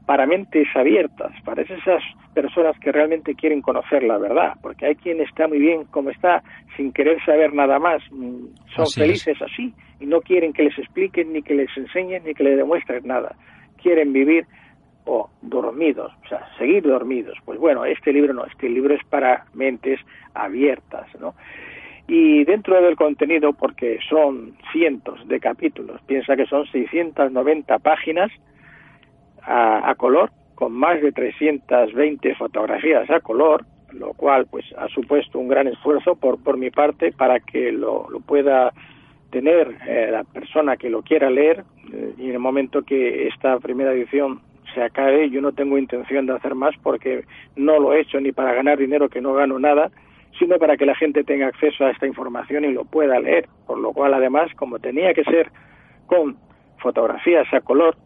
para 0.08 0.26
mentes 0.26 0.68
abiertas, 0.74 1.34
para 1.44 1.64
esas 1.64 2.02
personas 2.34 2.80
que 2.80 2.94
realmente 2.94 3.36
quieren 3.36 3.62
conocer 3.62 4.04
la 4.04 4.18
verdad, 4.18 4.54
porque 4.62 4.86
hay 4.86 4.96
quien 4.96 5.20
está 5.20 5.50
muy 5.50 5.60
bien 5.60 5.84
como 5.92 6.12
está, 6.12 6.42
sin 6.78 6.94
querer 6.94 7.24
saber 7.26 7.54
nada 7.54 7.78
más, 7.78 8.02
mm, 8.10 8.46
son 8.74 8.88
felices 8.88 9.38
así 9.42 9.74
y 10.00 10.06
no 10.06 10.22
quieren 10.22 10.54
que 10.54 10.64
les 10.64 10.80
expliquen, 10.80 11.34
ni 11.34 11.42
que 11.42 11.56
les 11.56 11.70
enseñen, 11.76 12.24
ni 12.24 12.34
que 12.34 12.46
les 12.46 12.56
demuestren 12.56 13.06
nada. 13.06 13.36
Quieren 13.84 14.14
vivir 14.14 14.46
o 15.04 15.30
dormidos, 15.42 16.14
o 16.24 16.28
sea, 16.30 16.48
seguir 16.58 16.84
dormidos. 16.84 17.38
Pues 17.44 17.60
bueno, 17.60 17.84
este 17.84 18.14
libro 18.14 18.34
no, 18.34 18.46
este 18.46 18.70
libro 18.70 18.94
es 18.94 19.04
para 19.10 19.46
mentes 19.54 20.00
abiertas, 20.34 21.08
¿no? 21.20 21.36
Y 22.08 22.46
dentro 22.46 22.82
del 22.82 22.96
contenido, 22.96 23.52
porque 23.52 24.00
son 24.10 24.54
cientos 24.72 25.28
de 25.28 25.42
capítulos, 25.42 26.00
piensa 26.08 26.38
que 26.38 26.46
son 26.46 26.66
690 26.68 27.80
páginas 27.80 28.32
a, 29.48 29.96
color, 29.96 30.32
con 30.56 30.74
más 30.74 31.02
de 31.02 31.12
320 31.12 32.36
fotografías 32.36 33.10
a 33.10 33.22
color, 33.22 33.66
lo 33.94 34.14
cual 34.14 34.46
pues 34.48 34.66
ha 34.78 34.88
supuesto 34.90 35.40
un 35.40 35.48
gran 35.48 35.68
esfuerzo 35.68 36.16
por, 36.16 36.44
por 36.44 36.58
mi 36.58 36.70
parte 36.70 37.12
para 37.14 37.40
que 37.40 37.72
lo, 37.72 38.10
lo 38.10 38.20
pueda 38.20 38.74
tener 39.32 39.78
eh, 39.88 40.10
la 40.12 40.24
persona 40.24 40.78
que 40.78 40.90
lo 40.90 41.02
quiera 41.02 41.30
leer 41.30 41.64
eh, 41.94 42.14
y 42.18 42.26
en 42.26 42.34
el 42.34 42.40
momento 42.40 42.82
que 42.84 43.28
esta 43.28 43.60
primera 43.60 43.94
edición 43.94 44.42
se 44.74 44.84
acabe. 44.84 45.30
Yo 45.30 45.42
no 45.42 45.54
tengo 45.54 45.78
intención 45.78 46.26
de 46.26 46.34
hacer 46.34 46.56
más 46.56 46.76
porque 46.84 47.26
no 47.56 47.80
lo 47.80 47.94
he 47.94 48.02
hecho 48.02 48.20
ni 48.20 48.32
para 48.32 48.54
ganar 48.54 48.78
dinero 48.78 49.10
que 49.10 49.22
no 49.22 49.34
gano 49.34 49.60
nada, 49.60 49.92
sino 50.38 50.58
para 50.58 50.78
que 50.78 50.86
la 50.86 50.96
gente 50.96 51.24
tenga 51.24 51.48
acceso 51.48 51.86
a 51.86 51.92
esta 51.92 52.08
información 52.08 52.66
y 52.66 52.74
lo 52.74 52.86
pueda 52.86 53.20
leer. 53.20 53.48
Por 53.66 53.80
lo 53.80 53.94
cual, 53.94 54.14
además, 54.14 54.52
como 54.56 54.80
tenía 54.80 55.14
que 55.14 55.24
ser 55.24 55.52
con 56.06 56.38
fotografías 56.80 57.52
a 57.54 57.62
color, 57.62 57.98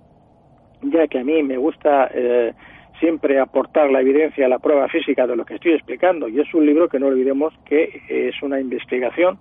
ya 0.84 1.08
que 1.08 1.20
a 1.20 1.24
mí 1.24 1.44
me 1.44 1.58
gusta 1.58 2.10
eh, 2.14 2.54
siempre 3.00 3.40
aportar 3.40 3.90
la 3.90 4.02
evidencia, 4.02 4.48
la 4.48 4.60
prueba 4.60 4.88
física 4.88 5.26
de 5.28 5.36
lo 5.36 5.46
que 5.46 5.56
estoy 5.56 5.74
explicando, 5.74 6.28
y 6.28 6.40
es 6.40 6.54
un 6.54 6.66
libro 6.66 6.88
que 6.88 7.00
no 7.00 7.08
olvidemos 7.08 7.54
que 7.66 8.02
es 8.08 8.42
una 8.42 8.60
investigación 8.60 9.40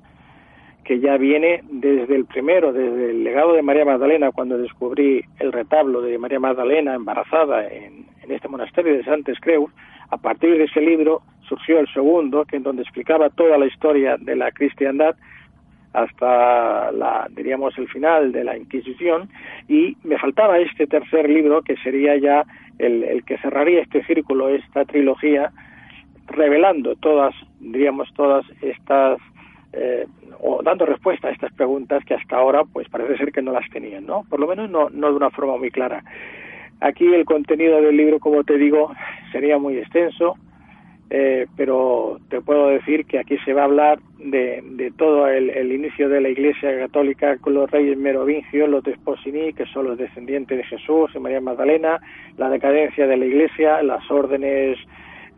que 0.85 0.99
ya 0.99 1.17
viene 1.19 1.63
desde 1.71 2.17
el 2.17 2.25
primero, 2.25 2.73
desde 2.73 3.11
el 3.11 3.23
legado 3.23 3.53
de 3.53 3.63
María 3.63 3.85
Magdalena, 3.85 4.33
cuando 4.33 4.59
descubrí 4.59 5.23
el 5.39 5.53
retablo 5.53 6.03
de 6.03 6.19
María 6.19 6.41
Magdalena 6.41 6.95
embarazada 6.95 7.67
en, 7.69 8.09
este 8.29 8.49
monasterio 8.49 8.97
de 8.97 9.05
Santes 9.05 9.39
Creus, 9.41 9.71
a 10.09 10.17
partir 10.17 10.57
de 10.57 10.65
ese 10.65 10.81
libro 10.81 11.23
surgió 11.49 11.81
el 11.81 11.93
segundo, 11.93 12.45
que 12.45 12.57
en 12.57 12.63
donde 12.63 12.83
explicaba 12.83 13.29
toda 13.31 13.59
la 13.59 13.67
historia 13.67 14.17
de 14.17 14.37
la 14.37 14.53
cristiandad 14.53 15.17
hasta 15.93 16.93
la, 16.93 17.29
diríamos, 17.31 17.77
el 17.79 17.89
final 17.89 18.33
de 18.33 18.45
la 18.45 18.57
Inquisición, 18.57 19.29
y 19.69 19.97
me 20.05 20.19
faltaba 20.19 20.59
este 20.59 20.87
tercer 20.87 21.29
libro, 21.29 21.63
que 21.63 21.77
sería 21.79 22.17
ya 22.17 22.45
el, 22.79 23.03
el 23.05 23.25
que 23.25 23.39
cerraría 23.39 23.83
este 23.83 24.05
círculo, 24.05 24.49
esta 24.49 24.85
trilogía, 24.85 25.53
revelando 26.29 26.95
todas, 26.97 27.35
diríamos, 27.59 28.13
todas 28.15 28.45
estas 28.63 29.19
eh, 29.73 30.07
o 30.41 30.63
dando 30.63 30.87
respuesta 30.87 31.29
a 31.29 31.33
estas 31.33 31.53
preguntas 31.53 32.05
que 32.05 32.15
hasta 32.15 32.37
ahora 32.37 32.65
pues 32.65 32.89
parece 32.89 33.17
ser 33.19 33.33
que 33.33 33.43
no 33.43 33.53
las 33.53 33.69
tenían, 33.71 34.07
¿no? 34.07 34.25
Por 34.29 34.41
lo 34.41 34.47
menos 34.47 34.71
no, 34.71 34.89
no 34.91 35.11
de 35.11 35.17
una 35.17 35.31
forma 35.31 35.57
muy 35.59 35.71
clara. 35.71 36.03
Aquí 36.81 37.07
el 37.13 37.25
contenido 37.25 37.81
del 37.83 37.97
libro, 37.97 38.19
como 38.19 38.43
te 38.43 38.57
digo, 38.57 38.93
sería 39.33 39.59
muy 39.59 39.77
extenso, 39.77 40.37
eh, 41.11 41.47
pero 41.57 42.21
te 42.29 42.41
puedo 42.41 42.69
decir 42.69 43.05
que 43.05 43.19
aquí 43.19 43.37
se 43.45 43.53
va 43.53 43.63
a 43.63 43.65
hablar 43.65 43.99
de, 44.19 44.63
de 44.65 44.93
todo 44.93 45.27
el, 45.27 45.51
el, 45.51 45.73
inicio 45.73 46.09
de 46.09 46.21
la 46.21 46.29
Iglesia 46.29 46.79
Católica 46.79 47.37
con 47.39 47.55
los 47.55 47.69
reyes 47.69 47.99
merovingios, 47.99 48.69
los 48.69 48.85
desposini, 48.85 49.53
que 49.53 49.67
son 49.67 49.87
los 49.87 49.99
descendientes 49.99 50.57
de 50.57 50.65
Jesús 50.65 51.11
y 51.15 51.19
María 51.19 51.41
Magdalena, 51.41 52.01
la 52.37 52.49
decadencia 52.49 53.09
de 53.09 53.17
la 53.17 53.27
Iglesia, 53.27 53.83
las 53.83 54.09
órdenes 54.09 54.79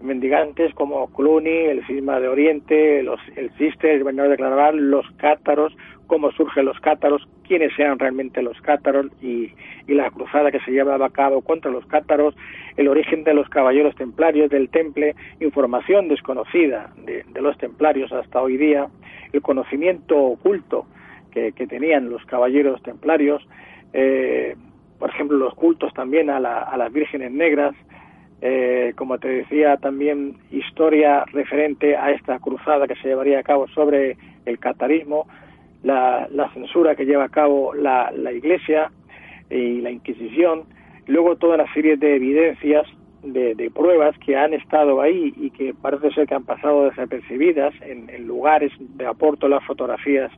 mendigantes 0.02 0.74
como 0.74 1.06
Cluny, 1.12 1.50
el 1.50 1.86
cisma 1.86 2.20
de 2.20 2.28
Oriente, 2.28 3.02
los, 3.02 3.20
el 3.36 3.50
Cister, 3.52 3.90
el 3.90 4.04
Bernardo 4.04 4.30
de 4.30 4.36
Claraval, 4.36 4.90
los 4.90 5.10
cátaros, 5.12 5.76
cómo 6.06 6.30
surgen 6.32 6.66
los 6.66 6.78
cátaros, 6.80 7.26
quiénes 7.46 7.72
eran 7.78 7.98
realmente 7.98 8.42
los 8.42 8.60
cátaros 8.60 9.06
y, 9.22 9.52
y, 9.86 9.94
la 9.94 10.10
cruzada 10.10 10.50
que 10.50 10.60
se 10.60 10.70
llevaba 10.70 11.06
a 11.06 11.10
cabo 11.10 11.40
contra 11.42 11.70
los 11.70 11.86
cátaros, 11.86 12.34
el 12.76 12.88
origen 12.88 13.24
de 13.24 13.34
los 13.34 13.48
caballeros 13.48 13.94
templarios 13.96 14.50
del 14.50 14.68
temple, 14.68 15.14
información 15.40 16.08
desconocida 16.08 16.92
de, 17.04 17.24
de 17.32 17.40
los 17.40 17.56
templarios 17.58 18.12
hasta 18.12 18.42
hoy 18.42 18.56
día, 18.56 18.88
el 19.32 19.40
conocimiento 19.42 20.16
oculto 20.18 20.86
que, 21.30 21.52
que 21.52 21.66
tenían 21.66 22.10
los 22.10 22.24
caballeros 22.26 22.82
templarios, 22.82 23.46
eh, 23.92 24.54
por 24.98 25.10
ejemplo, 25.10 25.36
los 25.36 25.54
cultos 25.54 25.92
también 25.94 26.30
a, 26.30 26.38
la, 26.38 26.62
a 26.62 26.76
las 26.76 26.92
vírgenes 26.92 27.32
negras, 27.32 27.74
eh, 28.44 28.92
como 28.96 29.18
te 29.18 29.28
decía, 29.28 29.76
también 29.76 30.34
historia 30.50 31.24
referente 31.32 31.96
a 31.96 32.10
esta 32.10 32.40
cruzada 32.40 32.88
que 32.88 32.96
se 32.96 33.08
llevaría 33.08 33.38
a 33.38 33.44
cabo 33.44 33.68
sobre 33.68 34.16
el 34.46 34.58
catarismo, 34.58 35.28
la, 35.84 36.26
la 36.28 36.52
censura 36.52 36.96
que 36.96 37.06
lleva 37.06 37.24
a 37.24 37.28
cabo 37.28 37.72
la, 37.72 38.10
la 38.10 38.32
Iglesia 38.32 38.90
y 39.48 39.80
la 39.80 39.92
Inquisición, 39.92 40.64
luego 41.06 41.36
toda 41.36 41.54
una 41.54 41.72
serie 41.72 41.96
de 41.96 42.16
evidencias, 42.16 42.84
de, 43.22 43.54
de, 43.54 43.70
pruebas 43.70 44.18
que 44.18 44.36
han 44.36 44.52
estado 44.52 45.00
ahí 45.00 45.32
y 45.36 45.50
que 45.50 45.72
parece 45.74 46.10
ser 46.10 46.26
que 46.26 46.34
han 46.34 46.42
pasado 46.42 46.86
desapercibidas 46.86 47.72
en, 47.82 48.10
en 48.10 48.26
lugares 48.26 48.72
de 48.78 49.06
aporto 49.06 49.46
las 49.46 49.64
fotografías 49.64 50.32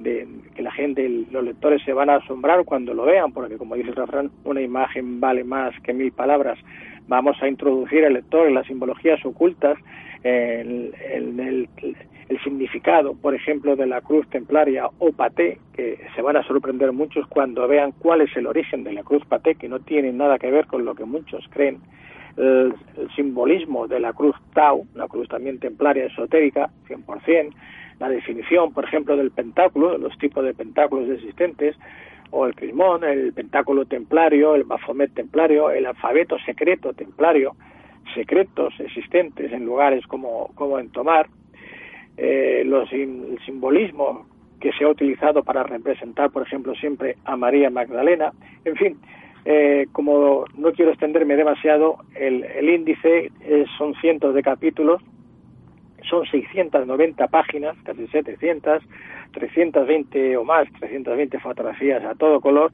de 0.00 0.26
que 0.54 0.62
la 0.62 0.72
gente, 0.72 1.08
los 1.30 1.44
lectores 1.44 1.82
se 1.84 1.92
van 1.92 2.10
a 2.10 2.16
asombrar 2.16 2.64
cuando 2.64 2.94
lo 2.94 3.04
vean, 3.04 3.32
porque 3.32 3.56
como 3.56 3.74
dice 3.74 3.90
el 3.90 3.96
refrán, 3.96 4.30
una 4.44 4.60
imagen 4.60 5.20
vale 5.20 5.44
más 5.44 5.78
que 5.80 5.92
mil 5.92 6.12
palabras. 6.12 6.58
Vamos 7.06 7.36
a 7.42 7.48
introducir 7.48 8.04
al 8.04 8.14
lector 8.14 8.46
en 8.46 8.54
las 8.54 8.66
simbologías 8.66 9.24
ocultas, 9.24 9.78
el, 10.22 10.94
el, 11.10 11.68
significado, 12.44 13.14
por 13.14 13.34
ejemplo, 13.34 13.74
de 13.74 13.86
la 13.86 14.00
cruz 14.00 14.28
templaria 14.30 14.88
o 14.98 15.12
paté, 15.12 15.58
que 15.74 15.98
se 16.14 16.22
van 16.22 16.36
a 16.36 16.44
sorprender 16.44 16.92
muchos 16.92 17.26
cuando 17.26 17.66
vean 17.66 17.92
cuál 17.92 18.20
es 18.20 18.34
el 18.36 18.46
origen 18.46 18.84
de 18.84 18.92
la 18.92 19.02
cruz 19.02 19.24
paté, 19.26 19.56
que 19.56 19.68
no 19.68 19.80
tiene 19.80 20.12
nada 20.12 20.38
que 20.38 20.50
ver 20.50 20.66
con 20.66 20.84
lo 20.84 20.94
que 20.94 21.04
muchos 21.04 21.44
creen. 21.50 21.80
El, 22.36 22.72
el 22.96 23.10
simbolismo 23.16 23.88
de 23.88 23.98
la 23.98 24.12
cruz 24.12 24.36
tau, 24.54 24.86
la 24.94 25.08
cruz 25.08 25.28
también 25.28 25.58
templaria 25.58 26.06
esotérica, 26.06 26.70
100%, 26.88 27.52
la 28.00 28.08
definición, 28.08 28.72
por 28.72 28.84
ejemplo, 28.84 29.16
del 29.16 29.30
pentáculo, 29.30 29.96
los 29.98 30.16
tipos 30.18 30.42
de 30.44 30.54
pentáculos 30.54 31.08
existentes, 31.10 31.76
o 32.30 32.46
el 32.46 32.54
crismón, 32.54 33.04
el 33.04 33.32
pentáculo 33.32 33.84
templario, 33.84 34.54
el 34.54 34.64
bafomet 34.64 35.12
templario, 35.12 35.70
el 35.70 35.86
alfabeto 35.86 36.38
secreto 36.38 36.92
templario, 36.94 37.54
secretos 38.14 38.72
existentes 38.80 39.52
en 39.52 39.66
lugares 39.66 40.06
como, 40.06 40.50
como 40.54 40.78
en 40.78 40.90
Tomar, 40.90 41.28
eh, 42.16 42.62
los, 42.64 42.90
el 42.92 43.38
simbolismo 43.44 44.26
que 44.60 44.72
se 44.72 44.84
ha 44.84 44.88
utilizado 44.88 45.42
para 45.42 45.62
representar, 45.62 46.30
por 46.30 46.42
ejemplo, 46.42 46.74
siempre 46.74 47.16
a 47.24 47.36
María 47.36 47.68
Magdalena, 47.68 48.32
en 48.64 48.76
fin, 48.76 48.98
eh, 49.44 49.86
como 49.92 50.44
no 50.56 50.72
quiero 50.72 50.92
extenderme 50.92 51.36
demasiado, 51.36 51.96
el, 52.14 52.44
el 52.44 52.68
índice 52.68 53.32
son 53.76 53.94
cientos 53.96 54.34
de 54.34 54.42
capítulos, 54.42 55.02
son 56.08 56.26
690 56.26 57.28
páginas, 57.28 57.76
casi 57.84 58.06
700, 58.08 58.82
320 59.32 60.36
o 60.36 60.44
más, 60.44 60.68
320 60.78 61.38
fotografías 61.40 62.04
a 62.04 62.14
todo 62.14 62.40
color 62.40 62.72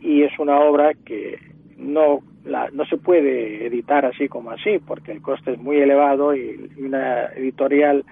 y 0.00 0.22
es 0.22 0.38
una 0.38 0.58
obra 0.60 0.92
que 1.04 1.38
no 1.76 2.20
la, 2.44 2.68
no 2.72 2.84
se 2.86 2.96
puede 2.96 3.66
editar 3.66 4.04
así 4.04 4.28
como 4.28 4.50
así 4.50 4.78
porque 4.84 5.12
el 5.12 5.22
coste 5.22 5.52
es 5.52 5.58
muy 5.58 5.78
elevado 5.78 6.34
y, 6.34 6.70
una 6.78 7.26
editorial 7.36 8.04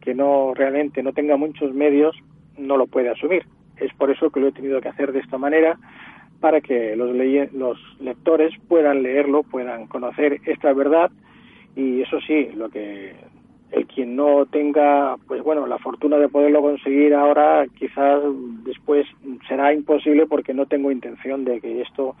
que 0.00 0.14
no 0.14 0.54
realmente 0.54 1.02
no 1.02 1.12
tenga 1.12 1.36
muchos 1.36 1.72
medios 1.74 2.16
no 2.58 2.76
lo 2.76 2.86
puede 2.86 3.08
asumir. 3.08 3.44
Es 3.76 3.92
por 3.94 4.10
eso 4.10 4.30
que 4.30 4.40
lo 4.40 4.48
he 4.48 4.52
tenido 4.52 4.80
que 4.80 4.88
hacer 4.88 5.12
de 5.12 5.20
esta 5.20 5.38
manera 5.38 5.78
para 6.40 6.60
que 6.60 6.96
los, 6.96 7.14
le 7.14 7.48
los 7.52 7.78
lectores 8.00 8.52
puedan 8.68 9.02
leerlo, 9.02 9.42
puedan 9.42 9.86
conocer 9.86 10.40
esta 10.44 10.72
verdad 10.72 11.10
y 11.74 12.02
eso 12.02 12.20
sí, 12.20 12.50
lo 12.54 12.68
que 12.68 13.14
el 13.72 13.86
quien 13.86 14.14
no 14.14 14.44
tenga, 14.46 15.16
pues 15.26 15.42
bueno, 15.42 15.66
la 15.66 15.78
fortuna 15.78 16.18
de 16.18 16.28
poderlo 16.28 16.60
conseguir 16.60 17.14
ahora, 17.14 17.64
quizás 17.78 18.22
después 18.64 19.06
será 19.48 19.72
imposible 19.72 20.26
porque 20.26 20.52
no 20.52 20.66
tengo 20.66 20.90
intención 20.90 21.44
de 21.44 21.60
que 21.60 21.80
esto 21.80 22.14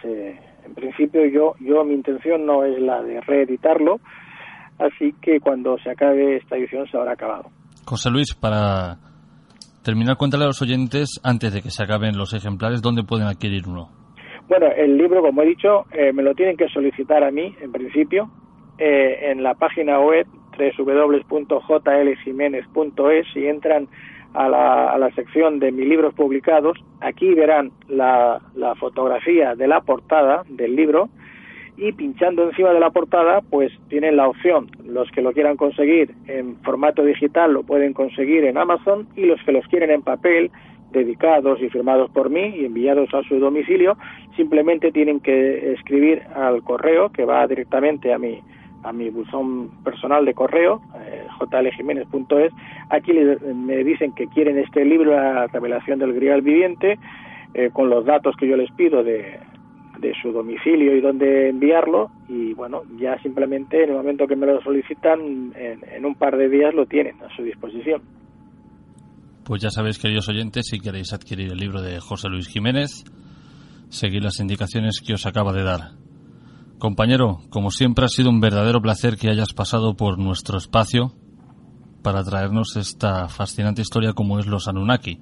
se, 0.00 0.30
en 0.64 0.74
principio 0.74 1.26
yo, 1.26 1.54
yo 1.60 1.84
mi 1.84 1.94
intención 1.94 2.46
no 2.46 2.64
es 2.64 2.80
la 2.80 3.02
de 3.02 3.20
reeditarlo, 3.20 4.00
así 4.78 5.14
que 5.20 5.40
cuando 5.40 5.76
se 5.78 5.90
acabe 5.90 6.36
esta 6.36 6.56
edición 6.56 6.86
se 6.90 6.96
habrá 6.96 7.12
acabado. 7.12 7.50
José 7.84 8.10
Luis, 8.10 8.34
para 8.34 8.96
terminar, 9.84 10.16
cuéntale 10.16 10.44
a 10.44 10.48
los 10.48 10.62
oyentes, 10.62 11.20
antes 11.22 11.52
de 11.52 11.60
que 11.60 11.68
se 11.68 11.84
acaben 11.84 12.16
los 12.16 12.32
ejemplares, 12.32 12.80
¿dónde 12.80 13.02
pueden 13.04 13.26
adquirir 13.26 13.68
uno? 13.68 13.90
Bueno, 14.48 14.66
el 14.74 14.96
libro, 14.96 15.20
como 15.20 15.42
he 15.42 15.46
dicho, 15.46 15.84
eh, 15.92 16.12
me 16.14 16.22
lo 16.22 16.34
tienen 16.34 16.56
que 16.56 16.68
solicitar 16.68 17.22
a 17.24 17.30
mí, 17.30 17.54
en 17.60 17.72
principio, 17.72 18.30
eh, 18.78 19.30
en 19.30 19.42
la 19.42 19.54
página 19.54 20.00
web 20.00 20.26
www.jljiménez.es 20.58 23.36
y 23.36 23.46
entran 23.46 23.88
a 24.34 24.48
la, 24.48 24.90
a 24.90 24.98
la, 24.98 25.10
sección 25.12 25.60
de 25.60 25.70
mis 25.70 25.86
libros 25.86 26.12
publicados, 26.14 26.76
aquí 27.00 27.32
verán 27.34 27.70
la, 27.88 28.40
la, 28.56 28.74
fotografía 28.74 29.54
de 29.54 29.68
la 29.68 29.82
portada 29.82 30.42
del 30.48 30.74
libro 30.74 31.08
y 31.76 31.92
pinchando 31.92 32.44
encima 32.44 32.72
de 32.72 32.80
la 32.80 32.90
portada 32.90 33.42
pues 33.42 33.72
tienen 33.88 34.16
la 34.16 34.28
opción, 34.28 34.70
los 34.84 35.10
que 35.12 35.22
lo 35.22 35.32
quieran 35.32 35.56
conseguir 35.56 36.14
en 36.26 36.56
formato 36.62 37.04
digital 37.04 37.52
lo 37.52 37.62
pueden 37.62 37.92
conseguir 37.92 38.44
en 38.44 38.58
Amazon 38.58 39.08
y 39.16 39.26
los 39.26 39.40
que 39.42 39.52
los 39.52 39.66
quieren 39.68 39.90
en 39.90 40.02
papel 40.02 40.50
dedicados 40.92 41.60
y 41.60 41.68
firmados 41.68 42.10
por 42.10 42.30
mí 42.30 42.54
y 42.56 42.64
enviados 42.64 43.12
a 43.12 43.22
su 43.24 43.38
domicilio 43.38 43.96
simplemente 44.36 44.92
tienen 44.92 45.20
que 45.20 45.72
escribir 45.72 46.22
al 46.34 46.62
correo 46.62 47.10
que 47.10 47.24
va 47.24 47.46
directamente 47.46 48.12
a 48.12 48.18
mi 48.18 48.40
a 48.84 48.92
mi 48.92 49.10
buzón 49.10 49.70
personal 49.82 50.24
de 50.24 50.34
correo, 50.34 50.80
eh, 51.00 51.26
jljiménez.es. 51.40 52.52
Aquí 52.90 53.12
me 53.12 53.82
dicen 53.82 54.12
que 54.12 54.28
quieren 54.28 54.58
este 54.58 54.84
libro, 54.84 55.12
La 55.12 55.46
revelación 55.46 55.98
del 55.98 56.12
grial 56.12 56.42
viviente, 56.42 56.98
eh, 57.54 57.70
con 57.72 57.88
los 57.88 58.04
datos 58.04 58.36
que 58.36 58.46
yo 58.46 58.56
les 58.56 58.70
pido 58.72 59.02
de, 59.02 59.40
de 59.98 60.12
su 60.20 60.32
domicilio 60.32 60.94
y 60.96 61.00
dónde 61.00 61.48
enviarlo. 61.48 62.10
Y 62.28 62.52
bueno, 62.52 62.82
ya 62.98 63.18
simplemente 63.22 63.82
en 63.82 63.90
el 63.90 63.96
momento 63.96 64.26
que 64.26 64.36
me 64.36 64.46
lo 64.46 64.60
solicitan, 64.60 65.52
en, 65.56 65.80
en 65.90 66.04
un 66.04 66.14
par 66.14 66.36
de 66.36 66.48
días 66.48 66.74
lo 66.74 66.86
tienen 66.86 67.16
a 67.22 67.34
su 67.34 67.42
disposición. 67.42 68.02
Pues 69.44 69.62
ya 69.62 69.70
sabéis, 69.70 69.98
queridos 69.98 70.28
oyentes, 70.28 70.66
si 70.70 70.78
queréis 70.78 71.12
adquirir 71.12 71.52
el 71.52 71.58
libro 71.58 71.82
de 71.82 72.00
José 72.00 72.28
Luis 72.28 72.48
Jiménez, 72.48 73.04
seguid 73.88 74.22
las 74.22 74.40
indicaciones 74.40 75.02
que 75.06 75.14
os 75.14 75.26
acaba 75.26 75.52
de 75.52 75.62
dar. 75.62 76.03
Compañero, 76.78 77.38
como 77.50 77.70
siempre 77.70 78.04
ha 78.04 78.08
sido 78.08 78.30
un 78.30 78.40
verdadero 78.40 78.80
placer 78.80 79.14
que 79.20 79.30
hayas 79.30 79.54
pasado 79.54 79.94
por 79.94 80.18
nuestro 80.18 80.58
espacio 80.58 81.12
para 82.02 82.22
traernos 82.22 82.76
esta 82.76 83.28
fascinante 83.28 83.80
historia 83.80 84.12
como 84.12 84.38
es 84.38 84.46
los 84.46 84.68
Anunnaki. 84.68 85.18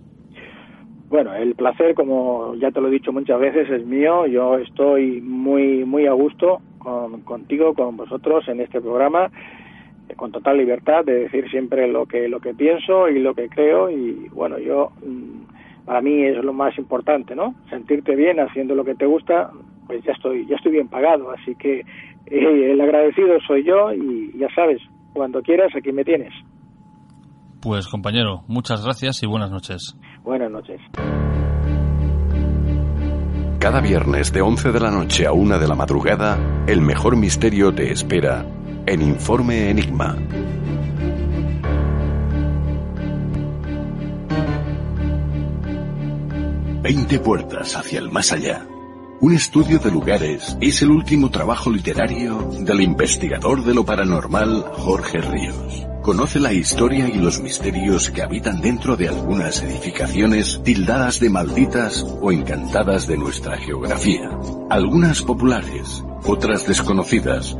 Bueno, 1.08 1.34
el 1.34 1.54
placer, 1.54 1.94
como 1.94 2.54
ya 2.54 2.70
te 2.70 2.80
lo 2.80 2.88
he 2.88 2.90
dicho 2.90 3.12
muchas 3.12 3.38
veces, 3.38 3.70
es 3.70 3.86
mío. 3.86 4.26
Yo 4.26 4.56
estoy 4.56 5.20
muy 5.20 5.84
muy 5.84 6.06
a 6.06 6.12
gusto 6.12 6.62
con, 6.78 7.20
contigo, 7.20 7.74
con 7.74 7.98
vosotros 7.98 8.48
en 8.48 8.60
este 8.60 8.80
programa, 8.80 9.30
con 10.16 10.32
total 10.32 10.56
libertad 10.56 11.04
de 11.04 11.24
decir 11.24 11.50
siempre 11.50 11.86
lo 11.86 12.06
que 12.06 12.28
lo 12.28 12.40
que 12.40 12.54
pienso 12.54 13.08
y 13.08 13.20
lo 13.20 13.34
que 13.34 13.50
creo. 13.50 13.90
Y 13.90 14.30
bueno, 14.30 14.58
yo 14.58 14.90
mm, 15.06 15.84
para 15.84 16.00
mí 16.00 16.24
es 16.24 16.42
lo 16.42 16.54
más 16.54 16.76
importante, 16.78 17.36
¿no? 17.36 17.54
Sentirte 17.68 18.16
bien 18.16 18.40
haciendo 18.40 18.74
lo 18.74 18.84
que 18.84 18.94
te 18.94 19.04
gusta, 19.04 19.50
pues 19.92 20.04
ya 20.04 20.12
estoy, 20.12 20.46
ya 20.46 20.56
estoy 20.56 20.72
bien 20.72 20.88
pagado. 20.88 21.30
Así 21.30 21.54
que 21.54 21.80
eh, 21.80 22.72
el 22.72 22.80
agradecido 22.80 23.38
soy 23.46 23.62
yo 23.64 23.92
y 23.92 24.32
ya 24.38 24.48
sabes, 24.54 24.80
cuando 25.12 25.42
quieras 25.42 25.70
aquí 25.76 25.92
me 25.92 26.02
tienes. 26.02 26.32
Pues 27.60 27.86
compañero, 27.88 28.42
muchas 28.48 28.82
gracias 28.82 29.22
y 29.22 29.26
buenas 29.26 29.50
noches. 29.50 29.96
Buenas 30.22 30.50
noches. 30.50 30.80
Cada 33.60 33.80
viernes 33.80 34.32
de 34.32 34.40
11 34.40 34.72
de 34.72 34.80
la 34.80 34.90
noche 34.90 35.26
a 35.26 35.32
1 35.32 35.58
de 35.58 35.68
la 35.68 35.74
madrugada, 35.74 36.64
el 36.66 36.80
mejor 36.80 37.16
misterio 37.16 37.72
te 37.72 37.92
espera 37.92 38.44
en 38.86 39.02
Informe 39.02 39.70
Enigma. 39.70 40.16
Veinte 46.82 47.20
puertas 47.20 47.76
hacia 47.76 48.00
el 48.00 48.10
más 48.10 48.32
allá. 48.32 48.66
Un 49.22 49.34
estudio 49.34 49.78
de 49.78 49.88
lugares 49.92 50.56
es 50.60 50.82
el 50.82 50.90
último 50.90 51.30
trabajo 51.30 51.70
literario 51.70 52.50
del 52.58 52.80
investigador 52.80 53.64
de 53.64 53.72
lo 53.72 53.84
paranormal 53.84 54.64
Jorge 54.72 55.20
Ríos. 55.20 55.86
Conoce 56.02 56.40
la 56.40 56.52
historia 56.52 57.08
y 57.08 57.18
los 57.18 57.40
misterios 57.40 58.10
que 58.10 58.22
habitan 58.22 58.60
dentro 58.60 58.96
de 58.96 59.06
algunas 59.06 59.62
edificaciones 59.62 60.60
tildadas 60.64 61.20
de 61.20 61.30
malditas 61.30 62.04
o 62.20 62.32
encantadas 62.32 63.06
de 63.06 63.16
nuestra 63.16 63.56
geografía. 63.58 64.28
Algunas 64.68 65.22
populares, 65.22 66.02
otras 66.24 66.66
desconocidas, 66.66 67.56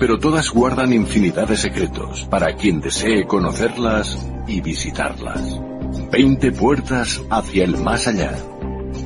pero 0.00 0.18
todas 0.18 0.50
guardan 0.50 0.92
infinidad 0.92 1.46
de 1.46 1.56
secretos 1.56 2.24
para 2.24 2.56
quien 2.56 2.80
desee 2.80 3.24
conocerlas 3.24 4.18
y 4.48 4.60
visitarlas. 4.60 5.60
20 6.10 6.50
puertas 6.50 7.22
hacia 7.30 7.62
el 7.62 7.76
más 7.78 8.08
allá 8.08 8.34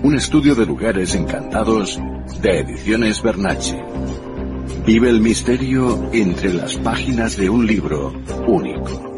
un 0.02 0.14
estudio 0.14 0.54
de 0.54 0.64
lugares 0.64 1.14
encantados 1.14 1.98
de 2.40 2.60
Ediciones 2.60 3.20
Bernache. 3.22 3.76
Vive 4.86 5.10
el 5.10 5.20
misterio 5.20 6.10
entre 6.12 6.54
las 6.54 6.76
páginas 6.76 7.36
de 7.36 7.50
un 7.50 7.66
libro 7.66 8.12
único. 8.46 9.16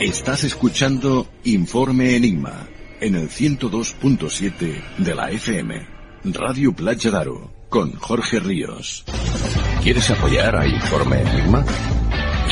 Estás 0.00 0.44
escuchando 0.44 1.28
Informe 1.44 2.16
Enigma 2.16 2.68
en 3.00 3.14
el 3.14 3.28
102.7 3.28 4.82
de 4.98 5.14
la 5.14 5.30
FM, 5.30 5.86
Radio 6.24 6.74
Playa 6.74 7.10
Daro, 7.10 7.50
con 7.68 7.92
Jorge 7.94 8.40
Ríos. 8.40 9.04
¿Quieres 9.82 10.10
apoyar 10.10 10.56
a 10.56 10.66
Informe 10.66 11.20
Enigma? 11.20 11.64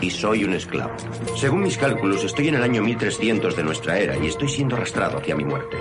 y 0.00 0.10
soy 0.10 0.44
un 0.44 0.54
esclavo. 0.54 0.94
Según 1.36 1.62
mis 1.62 1.78
cálculos, 1.78 2.24
estoy 2.24 2.48
en 2.48 2.56
el 2.56 2.62
año 2.62 2.82
1300 2.82 3.56
de 3.56 3.62
nuestra 3.62 3.98
era 3.98 4.16
y 4.16 4.26
estoy 4.26 4.48
siendo 4.48 4.76
arrastrado 4.76 5.18
hacia 5.18 5.36
mi 5.36 5.44
muerte. 5.44 5.76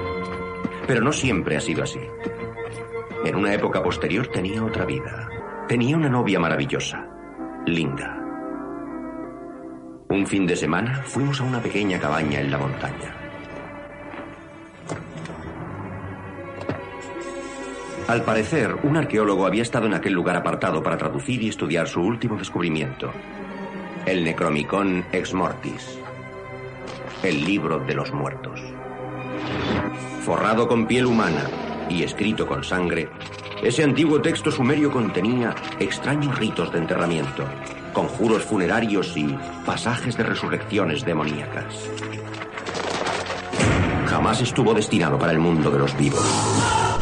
Pero 0.87 1.01
no 1.01 1.11
siempre 1.11 1.57
ha 1.57 1.61
sido 1.61 1.83
así. 1.83 1.99
En 3.25 3.35
una 3.35 3.53
época 3.53 3.81
posterior 3.81 4.27
tenía 4.27 4.63
otra 4.63 4.85
vida. 4.85 5.29
Tenía 5.67 5.97
una 5.97 6.09
novia 6.09 6.39
maravillosa, 6.39 7.07
Linda. 7.65 8.21
Un 10.09 10.27
fin 10.27 10.45
de 10.45 10.55
semana 10.55 11.01
fuimos 11.03 11.41
a 11.41 11.43
una 11.43 11.61
pequeña 11.61 11.99
cabaña 11.99 12.39
en 12.39 12.51
la 12.51 12.57
montaña. 12.59 13.15
Al 18.07 18.21
parecer, 18.21 18.75
un 18.83 18.97
arqueólogo 18.97 19.47
había 19.47 19.63
estado 19.63 19.87
en 19.87 19.95
aquel 19.95 20.13
lugar 20.13 20.35
apartado 20.35 20.83
para 20.83 20.95
traducir 20.95 21.41
y 21.41 21.49
estudiar 21.49 21.87
su 21.87 22.01
último 22.01 22.37
descubrimiento, 22.37 23.11
el 24.05 24.23
Necromicon 24.23 25.03
Ex 25.11 25.33
Mortis. 25.33 25.99
El 27.23 27.43
libro 27.43 27.79
de 27.79 27.95
los 27.95 28.13
muertos. 28.13 28.61
Forrado 30.21 30.67
con 30.67 30.85
piel 30.85 31.07
humana 31.07 31.49
y 31.89 32.03
escrito 32.03 32.45
con 32.45 32.63
sangre, 32.63 33.09
ese 33.63 33.83
antiguo 33.83 34.21
texto 34.21 34.51
sumerio 34.51 34.91
contenía 34.91 35.55
extraños 35.79 36.37
ritos 36.37 36.71
de 36.71 36.79
enterramiento, 36.79 37.45
conjuros 37.93 38.43
funerarios 38.43 39.17
y 39.17 39.35
pasajes 39.65 40.15
de 40.17 40.23
resurrecciones 40.23 41.03
demoníacas. 41.03 41.89
Jamás 44.05 44.39
estuvo 44.41 44.73
destinado 44.75 45.17
para 45.17 45.31
el 45.31 45.39
mundo 45.39 45.71
de 45.71 45.79
los 45.79 45.97
vivos. 45.97 46.94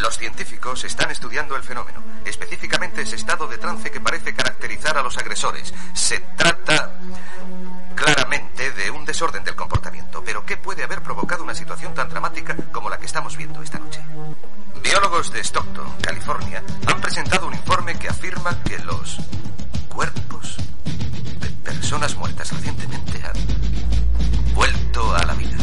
Los 0.00 0.16
científicos 0.16 0.84
están 0.84 1.10
estudiando 1.10 1.56
el 1.56 1.62
fenómeno, 1.62 2.02
específicamente 2.24 3.02
ese 3.02 3.16
estado 3.16 3.46
de 3.46 3.58
trance 3.58 3.90
que 3.90 4.00
parece 4.00 4.34
caracterizar 4.34 4.96
a 4.96 5.02
los 5.02 5.18
agresores. 5.18 5.74
Se 5.92 6.18
trata 6.36 6.92
claramente 7.94 8.72
de 8.72 8.90
un 8.90 9.04
desorden 9.04 9.44
del 9.44 9.54
comportamiento, 9.54 10.22
pero 10.24 10.44
¿qué 10.46 10.56
puede 10.56 10.84
haber 10.84 11.02
provocado 11.02 11.44
una 11.44 11.54
situación 11.54 11.92
tan 11.92 12.08
dramática 12.08 12.56
como 12.72 12.88
la 12.88 12.98
que 12.98 13.04
estamos 13.04 13.36
viendo 13.36 13.62
esta 13.62 13.78
noche? 13.78 14.00
Biólogos 14.82 15.32
de 15.32 15.40
Stockton, 15.40 15.92
California, 16.00 16.62
han 16.86 17.00
presentado 17.02 17.46
un 17.46 17.54
informe 17.54 17.98
que 17.98 18.08
afirma 18.08 18.56
que 18.62 18.78
los 18.78 19.18
cuerpos 19.90 20.56
de 21.40 21.50
personas 21.62 22.16
muertas 22.16 22.50
recientemente 22.52 23.22
han 23.22 24.54
vuelto 24.54 25.14
a 25.14 25.24
la 25.26 25.34
vida. 25.34 25.58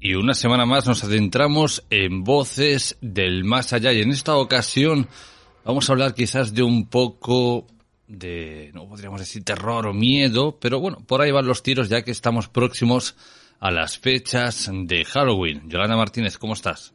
Y 0.00 0.14
una 0.14 0.34
semana 0.34 0.64
más 0.64 0.86
nos 0.86 1.04
adentramos 1.04 1.84
en 1.90 2.24
voces 2.24 2.96
del 3.00 3.44
más 3.44 3.72
allá 3.72 3.92
y 3.92 4.00
en 4.00 4.10
esta 4.10 4.36
ocasión 4.36 5.08
vamos 5.64 5.88
a 5.88 5.92
hablar 5.92 6.14
quizás 6.14 6.54
de 6.54 6.62
un 6.62 6.88
poco 6.88 7.66
de, 8.06 8.70
no 8.74 8.88
podríamos 8.88 9.20
decir 9.20 9.44
terror 9.44 9.86
o 9.86 9.92
miedo, 9.92 10.58
pero 10.60 10.80
bueno, 10.80 10.98
por 11.06 11.20
ahí 11.20 11.30
van 11.30 11.46
los 11.46 11.62
tiros 11.62 11.88
ya 11.88 12.02
que 12.02 12.10
estamos 12.10 12.48
próximos 12.48 13.14
a 13.60 13.70
las 13.70 13.98
fechas 13.98 14.70
de 14.72 15.04
Halloween. 15.04 15.68
Yolanda 15.68 15.96
Martínez, 15.96 16.38
¿cómo 16.38 16.54
estás? 16.54 16.94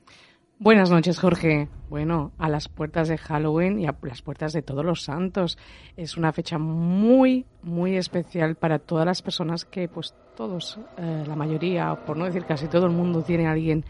Buenas 0.58 0.90
noches, 0.90 1.20
Jorge. 1.20 1.68
Bueno, 1.90 2.32
a 2.38 2.48
las 2.48 2.70
puertas 2.70 3.10
de 3.10 3.18
Halloween 3.18 3.78
y 3.78 3.88
a 3.88 3.96
las 4.04 4.22
puertas 4.22 4.54
de 4.54 4.62
todos 4.62 4.86
los 4.86 5.04
santos. 5.04 5.58
Es 5.98 6.16
una 6.16 6.32
fecha 6.32 6.58
muy, 6.58 7.46
muy 7.62 7.98
especial 7.98 8.56
para 8.56 8.80
todas 8.80 9.06
las 9.06 9.22
personas 9.22 9.66
que, 9.66 9.90
pues 9.90 10.16
todos, 10.38 10.80
eh, 10.98 11.26
la 11.28 11.36
mayoría, 11.36 11.94
por 12.06 12.16
no 12.16 12.24
decir 12.24 12.46
casi 12.46 12.68
todo 12.68 12.86
el 12.86 12.94
mundo, 12.94 13.22
tiene 13.22 13.48
a 13.48 13.52
alguien 13.52 13.84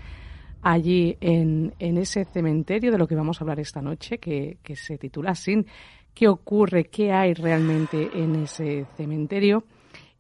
allí 0.64 1.16
en, 1.22 1.72
ese 1.78 2.26
cementerio 2.26 2.92
de 2.92 2.98
lo 2.98 3.08
que 3.08 3.16
vamos 3.16 3.40
a 3.40 3.44
hablar 3.44 3.60
esta 3.60 3.84
noche, 3.84 4.18
que 4.18 4.58
se 4.76 4.98
titula 4.98 5.36
Sin. 5.36 5.68
¿Qué 6.16 6.28
ocurre? 6.28 6.86
¿Qué 6.86 7.12
hay 7.12 7.36
realmente 7.36 8.10
en 8.16 8.38
ese 8.38 8.88
cementerio? 8.98 9.66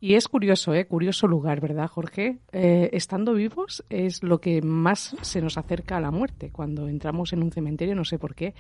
Y 0.06 0.14
es 0.14 0.28
curioso, 0.28 0.76
¿eh? 0.76 0.86
Curioso 0.86 1.26
lugar, 1.26 1.60
¿verdad, 1.62 1.88
Jorge? 1.88 2.38
Eh, 2.52 2.92
estando 2.94 3.34
vivos 3.34 3.84
es 3.90 4.22
lo 4.22 4.38
que 4.38 4.62
más 4.62 5.16
se 5.22 5.42
nos 5.42 5.58
acerca 5.58 5.98
a 5.98 6.00
la 6.00 6.12
muerte. 6.12 6.52
Cuando 6.52 6.88
entramos 6.88 7.34
en 7.34 7.42
un 7.42 7.52
cementerio, 7.52 7.96
no 7.96 8.06
sé 8.06 8.20
por 8.20 8.36
qué, 8.36 8.54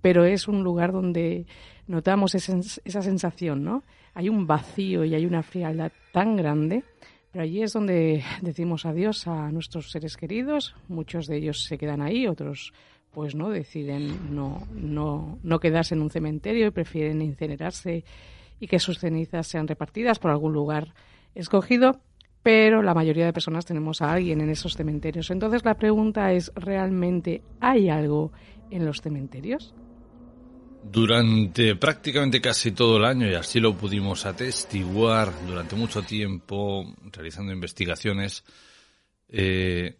pero 0.00 0.24
es 0.24 0.48
un 0.48 0.64
lugar 0.64 0.92
donde 0.92 1.44
notamos 1.86 2.34
esa, 2.34 2.56
esa 2.82 3.02
sensación, 3.02 3.62
¿no? 3.62 3.82
Hay 4.14 4.30
un 4.30 4.46
vacío 4.46 5.04
y 5.04 5.14
hay 5.14 5.26
una 5.26 5.42
frialdad 5.42 5.92
tan 6.14 6.34
grande, 6.34 6.82
pero 7.30 7.44
allí 7.44 7.62
es 7.62 7.74
donde 7.74 8.24
decimos 8.40 8.86
adiós 8.86 9.26
a 9.26 9.52
nuestros 9.52 9.90
seres 9.90 10.16
queridos. 10.16 10.76
Muchos 10.88 11.26
de 11.26 11.36
ellos 11.36 11.64
se 11.64 11.76
quedan 11.76 12.00
ahí, 12.00 12.26
otros 12.26 12.72
pues 13.10 13.34
no 13.34 13.50
deciden 13.50 14.34
no, 14.34 14.66
no, 14.72 15.38
no 15.42 15.60
quedarse 15.60 15.94
en 15.94 16.00
un 16.00 16.10
cementerio 16.10 16.68
y 16.68 16.70
prefieren 16.70 17.20
incinerarse 17.20 18.02
y 18.60 18.66
que 18.66 18.78
sus 18.78 18.98
cenizas 18.98 19.46
sean 19.46 19.68
repartidas 19.68 20.18
por 20.18 20.30
algún 20.30 20.52
lugar 20.52 20.94
escogido, 21.34 22.00
pero 22.42 22.82
la 22.82 22.94
mayoría 22.94 23.26
de 23.26 23.32
personas 23.32 23.66
tenemos 23.66 24.02
a 24.02 24.12
alguien 24.12 24.40
en 24.40 24.50
esos 24.50 24.76
cementerios. 24.76 25.30
Entonces 25.30 25.64
la 25.64 25.74
pregunta 25.74 26.32
es, 26.32 26.52
¿realmente 26.54 27.42
hay 27.60 27.88
algo 27.88 28.32
en 28.70 28.86
los 28.86 29.00
cementerios? 29.00 29.74
Durante 30.82 31.74
prácticamente 31.74 32.40
casi 32.40 32.70
todo 32.70 32.98
el 32.98 33.04
año, 33.04 33.28
y 33.28 33.34
así 33.34 33.58
lo 33.58 33.76
pudimos 33.76 34.24
atestiguar 34.24 35.32
durante 35.46 35.74
mucho 35.74 36.02
tiempo, 36.02 36.94
realizando 37.10 37.52
investigaciones, 37.52 38.44
eh, 39.28 39.96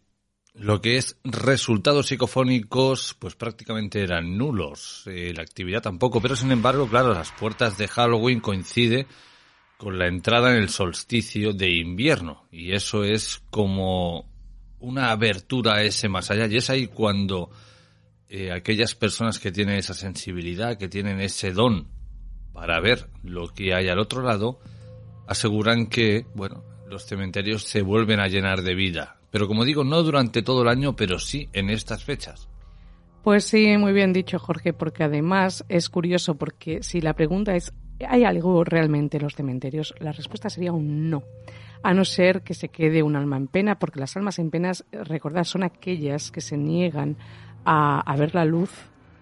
lo 0.58 0.80
que 0.80 0.96
es 0.96 1.18
resultados 1.22 2.06
psicofónicos, 2.06 3.14
pues 3.18 3.34
prácticamente 3.34 4.02
eran 4.02 4.38
nulos. 4.38 5.02
Eh, 5.06 5.32
la 5.36 5.42
actividad 5.42 5.82
tampoco, 5.82 6.20
pero 6.20 6.34
sin 6.34 6.50
embargo, 6.50 6.88
claro, 6.88 7.12
las 7.12 7.30
puertas 7.32 7.76
de 7.76 7.88
Halloween 7.88 8.40
coincide 8.40 9.06
con 9.76 9.98
la 9.98 10.06
entrada 10.06 10.52
en 10.52 10.62
el 10.62 10.70
solsticio 10.70 11.52
de 11.52 11.70
invierno. 11.70 12.46
Y 12.50 12.72
eso 12.72 13.04
es 13.04 13.42
como 13.50 14.30
una 14.80 15.10
abertura 15.10 15.74
a 15.74 15.82
ese 15.82 16.08
más 16.08 16.30
allá. 16.30 16.46
Y 16.46 16.56
es 16.56 16.70
ahí 16.70 16.86
cuando 16.86 17.50
eh, 18.28 18.50
aquellas 18.50 18.94
personas 18.94 19.38
que 19.38 19.52
tienen 19.52 19.76
esa 19.76 19.94
sensibilidad, 19.94 20.78
que 20.78 20.88
tienen 20.88 21.20
ese 21.20 21.52
don 21.52 21.88
para 22.54 22.80
ver 22.80 23.10
lo 23.22 23.48
que 23.48 23.74
hay 23.74 23.88
al 23.88 23.98
otro 23.98 24.22
lado, 24.22 24.58
aseguran 25.28 25.88
que, 25.88 26.24
bueno, 26.34 26.64
los 26.88 27.04
cementerios 27.04 27.64
se 27.64 27.82
vuelven 27.82 28.20
a 28.20 28.28
llenar 28.28 28.62
de 28.62 28.74
vida. 28.74 29.15
Pero 29.36 29.48
como 29.48 29.66
digo, 29.66 29.84
no 29.84 30.02
durante 30.02 30.40
todo 30.40 30.62
el 30.62 30.68
año, 30.68 30.96
pero 30.96 31.18
sí 31.18 31.50
en 31.52 31.68
estas 31.68 32.02
fechas. 32.02 32.48
Pues 33.22 33.44
sí, 33.44 33.76
muy 33.76 33.92
bien 33.92 34.14
dicho, 34.14 34.38
Jorge, 34.38 34.72
porque 34.72 35.04
además 35.04 35.62
es 35.68 35.90
curioso, 35.90 36.36
porque 36.36 36.82
si 36.82 37.02
la 37.02 37.12
pregunta 37.12 37.54
es, 37.54 37.74
¿hay 38.08 38.24
algo 38.24 38.64
realmente 38.64 39.18
en 39.18 39.24
los 39.24 39.34
cementerios? 39.34 39.94
La 39.98 40.12
respuesta 40.12 40.48
sería 40.48 40.72
un 40.72 41.10
no. 41.10 41.22
A 41.82 41.92
no 41.92 42.06
ser 42.06 42.40
que 42.40 42.54
se 42.54 42.70
quede 42.70 43.02
un 43.02 43.14
alma 43.14 43.36
en 43.36 43.48
pena, 43.48 43.78
porque 43.78 44.00
las 44.00 44.16
almas 44.16 44.38
en 44.38 44.50
penas, 44.50 44.86
recordad, 44.90 45.44
son 45.44 45.64
aquellas 45.64 46.30
que 46.30 46.40
se 46.40 46.56
niegan 46.56 47.18
a, 47.66 48.16
ver 48.16 48.34
la 48.34 48.46
luz 48.46 48.70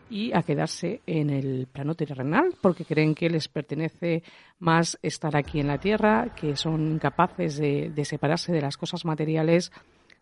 y 0.09 0.33
a 0.33 0.45
quedarse 0.45 1.01
en 1.09 1.31
el 1.31 1.67
plano 1.67 1.97
terrenal 1.97 2.55
porque 2.61 2.85
creen 2.85 3.17
que 3.17 3.29
les 3.29 3.49
pertenece 3.49 4.23
más 4.61 4.97
estar 5.03 5.37
aquí 5.37 5.59
en 5.59 5.67
la 5.67 5.79
tierra, 5.79 6.33
que 6.37 6.55
son 6.55 6.93
incapaces 6.93 7.57
de, 7.57 8.05
separarse 8.05 8.53
de 8.53 8.61
las 8.61 8.77
cosas 8.77 9.05
materiales, 9.05 9.73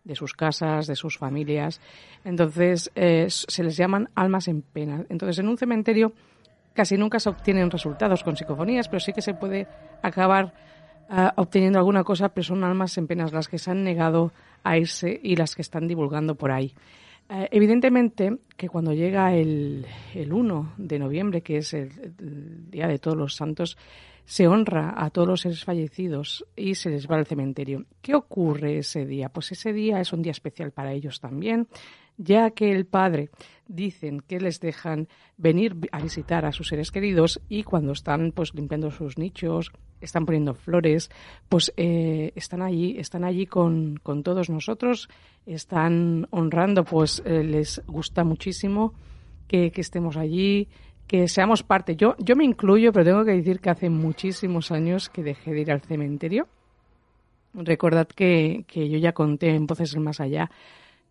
de 0.03 0.15
sus 0.15 0.33
casas, 0.33 0.87
de 0.87 0.95
sus 0.95 1.17
familias. 1.17 1.79
Entonces 2.25 2.91
eh, 2.95 3.27
se 3.29 3.63
les 3.63 3.77
llaman 3.77 4.09
almas 4.15 4.47
en 4.47 4.61
pena. 4.61 5.05
Entonces 5.09 5.39
en 5.39 5.47
un 5.47 5.57
cementerio 5.57 6.13
casi 6.73 6.97
nunca 6.97 7.19
se 7.19 7.29
obtienen 7.29 7.71
resultados 7.71 8.23
con 8.23 8.35
psicofonías, 8.35 8.87
pero 8.87 8.99
sí 8.99 9.13
que 9.13 9.21
se 9.21 9.33
puede 9.33 9.67
acabar 10.01 10.53
ah, 11.09 11.33
obteniendo 11.37 11.79
alguna 11.79 12.03
cosa, 12.03 12.29
pero 12.29 12.43
son 12.43 12.63
almas 12.63 12.97
en 12.97 13.07
penas 13.07 13.31
las 13.31 13.47
que 13.47 13.59
se 13.59 13.71
han 13.71 13.83
negado 13.83 14.33
a 14.63 14.77
irse 14.77 15.19
y 15.21 15.35
las 15.35 15.55
que 15.55 15.61
están 15.61 15.87
divulgando 15.87 16.35
por 16.35 16.51
ahí. 16.51 16.73
Eh, 17.29 17.47
evidentemente 17.51 18.37
que 18.55 18.69
cuando 18.69 18.93
llega 18.93 19.33
el, 19.33 19.85
el, 20.13 20.33
1 20.33 20.73
de 20.77 20.99
noviembre, 20.99 21.41
que 21.41 21.57
es 21.57 21.73
el, 21.73 21.89
Día 22.69 22.87
de 22.87 22.99
Todos 22.99 23.17
los 23.17 23.35
Santos, 23.35 23.77
se 24.25 24.47
honra 24.47 24.93
a 24.95 25.09
todos 25.09 25.27
los 25.27 25.41
seres 25.41 25.63
fallecidos 25.63 26.45
y 26.55 26.75
se 26.75 26.89
les 26.89 27.09
va 27.09 27.17
al 27.17 27.25
cementerio. 27.25 27.85
¿Qué 28.01 28.15
ocurre 28.15 28.77
ese 28.77 29.05
día? 29.05 29.29
Pues 29.29 29.51
ese 29.51 29.73
día 29.73 29.99
es 29.99 30.13
un 30.13 30.21
día 30.21 30.31
especial 30.31 30.71
para 30.71 30.93
ellos 30.93 31.19
también, 31.19 31.67
ya 32.17 32.51
que 32.51 32.71
el 32.71 32.85
Padre 32.85 33.29
dicen 33.67 34.21
que 34.21 34.39
les 34.39 34.59
dejan 34.59 35.07
venir 35.37 35.75
a 35.91 36.01
visitar 36.01 36.45
a 36.45 36.51
sus 36.51 36.67
seres 36.67 36.91
queridos 36.91 37.41
y 37.49 37.63
cuando 37.63 37.93
están 37.93 38.31
pues 38.31 38.53
limpiando 38.53 38.91
sus 38.91 39.17
nichos, 39.17 39.71
están 40.01 40.25
poniendo 40.25 40.53
flores, 40.53 41.09
pues 41.49 41.73
eh, 41.77 42.31
están 42.35 42.61
allí, 42.61 42.95
están 42.97 43.23
allí 43.23 43.45
con, 43.45 43.97
con, 44.03 44.23
todos 44.23 44.49
nosotros, 44.49 45.09
están 45.45 46.27
honrando, 46.31 46.83
pues 46.83 47.23
eh, 47.25 47.43
les 47.43 47.81
gusta 47.87 48.23
muchísimo 48.23 48.93
que, 49.47 49.71
que, 49.71 49.81
estemos 49.81 50.17
allí, 50.17 50.67
que 51.07 51.27
seamos 51.27 51.63
parte. 51.63 51.95
Yo, 51.95 52.15
yo 52.19 52.35
me 52.35 52.43
incluyo, 52.43 52.91
pero 52.91 53.05
tengo 53.05 53.25
que 53.25 53.31
decir 53.31 53.59
que 53.59 53.69
hace 53.69 53.89
muchísimos 53.89 54.71
años 54.71 55.09
que 55.09 55.23
dejé 55.23 55.53
de 55.53 55.61
ir 55.61 55.71
al 55.71 55.81
cementerio. 55.81 56.47
Recordad 57.53 58.07
que, 58.07 58.65
que 58.67 58.89
yo 58.89 58.97
ya 58.97 59.13
conté 59.13 59.55
en 59.55 59.67
Voces 59.67 59.93
el 59.93 60.01
Más 60.01 60.19
Allá 60.19 60.49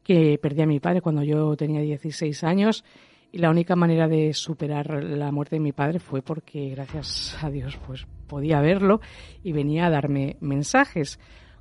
que 0.02 0.38
perdí 0.40 0.62
a 0.62 0.66
mi 0.66 0.80
padre 0.80 1.00
cuando 1.00 1.22
yo 1.22 1.56
tenía 1.56 1.80
16 1.80 2.44
años 2.44 2.84
y 3.32 3.38
la 3.38 3.50
única 3.50 3.74
manera 3.76 4.08
de 4.08 4.34
superar 4.34 5.02
la 5.02 5.32
muerte 5.32 5.56
de 5.56 5.60
mi 5.60 5.72
padre 5.72 5.98
fue 5.98 6.20
porque, 6.20 6.70
gracias 6.70 7.36
a 7.42 7.50
Dios, 7.50 7.78
pues 7.86 8.06
podía 8.26 8.60
verlo 8.60 9.00
y 9.42 9.52
venía 9.52 9.86
a 9.86 9.90
darme 9.90 10.36
mensajes. 10.40 11.18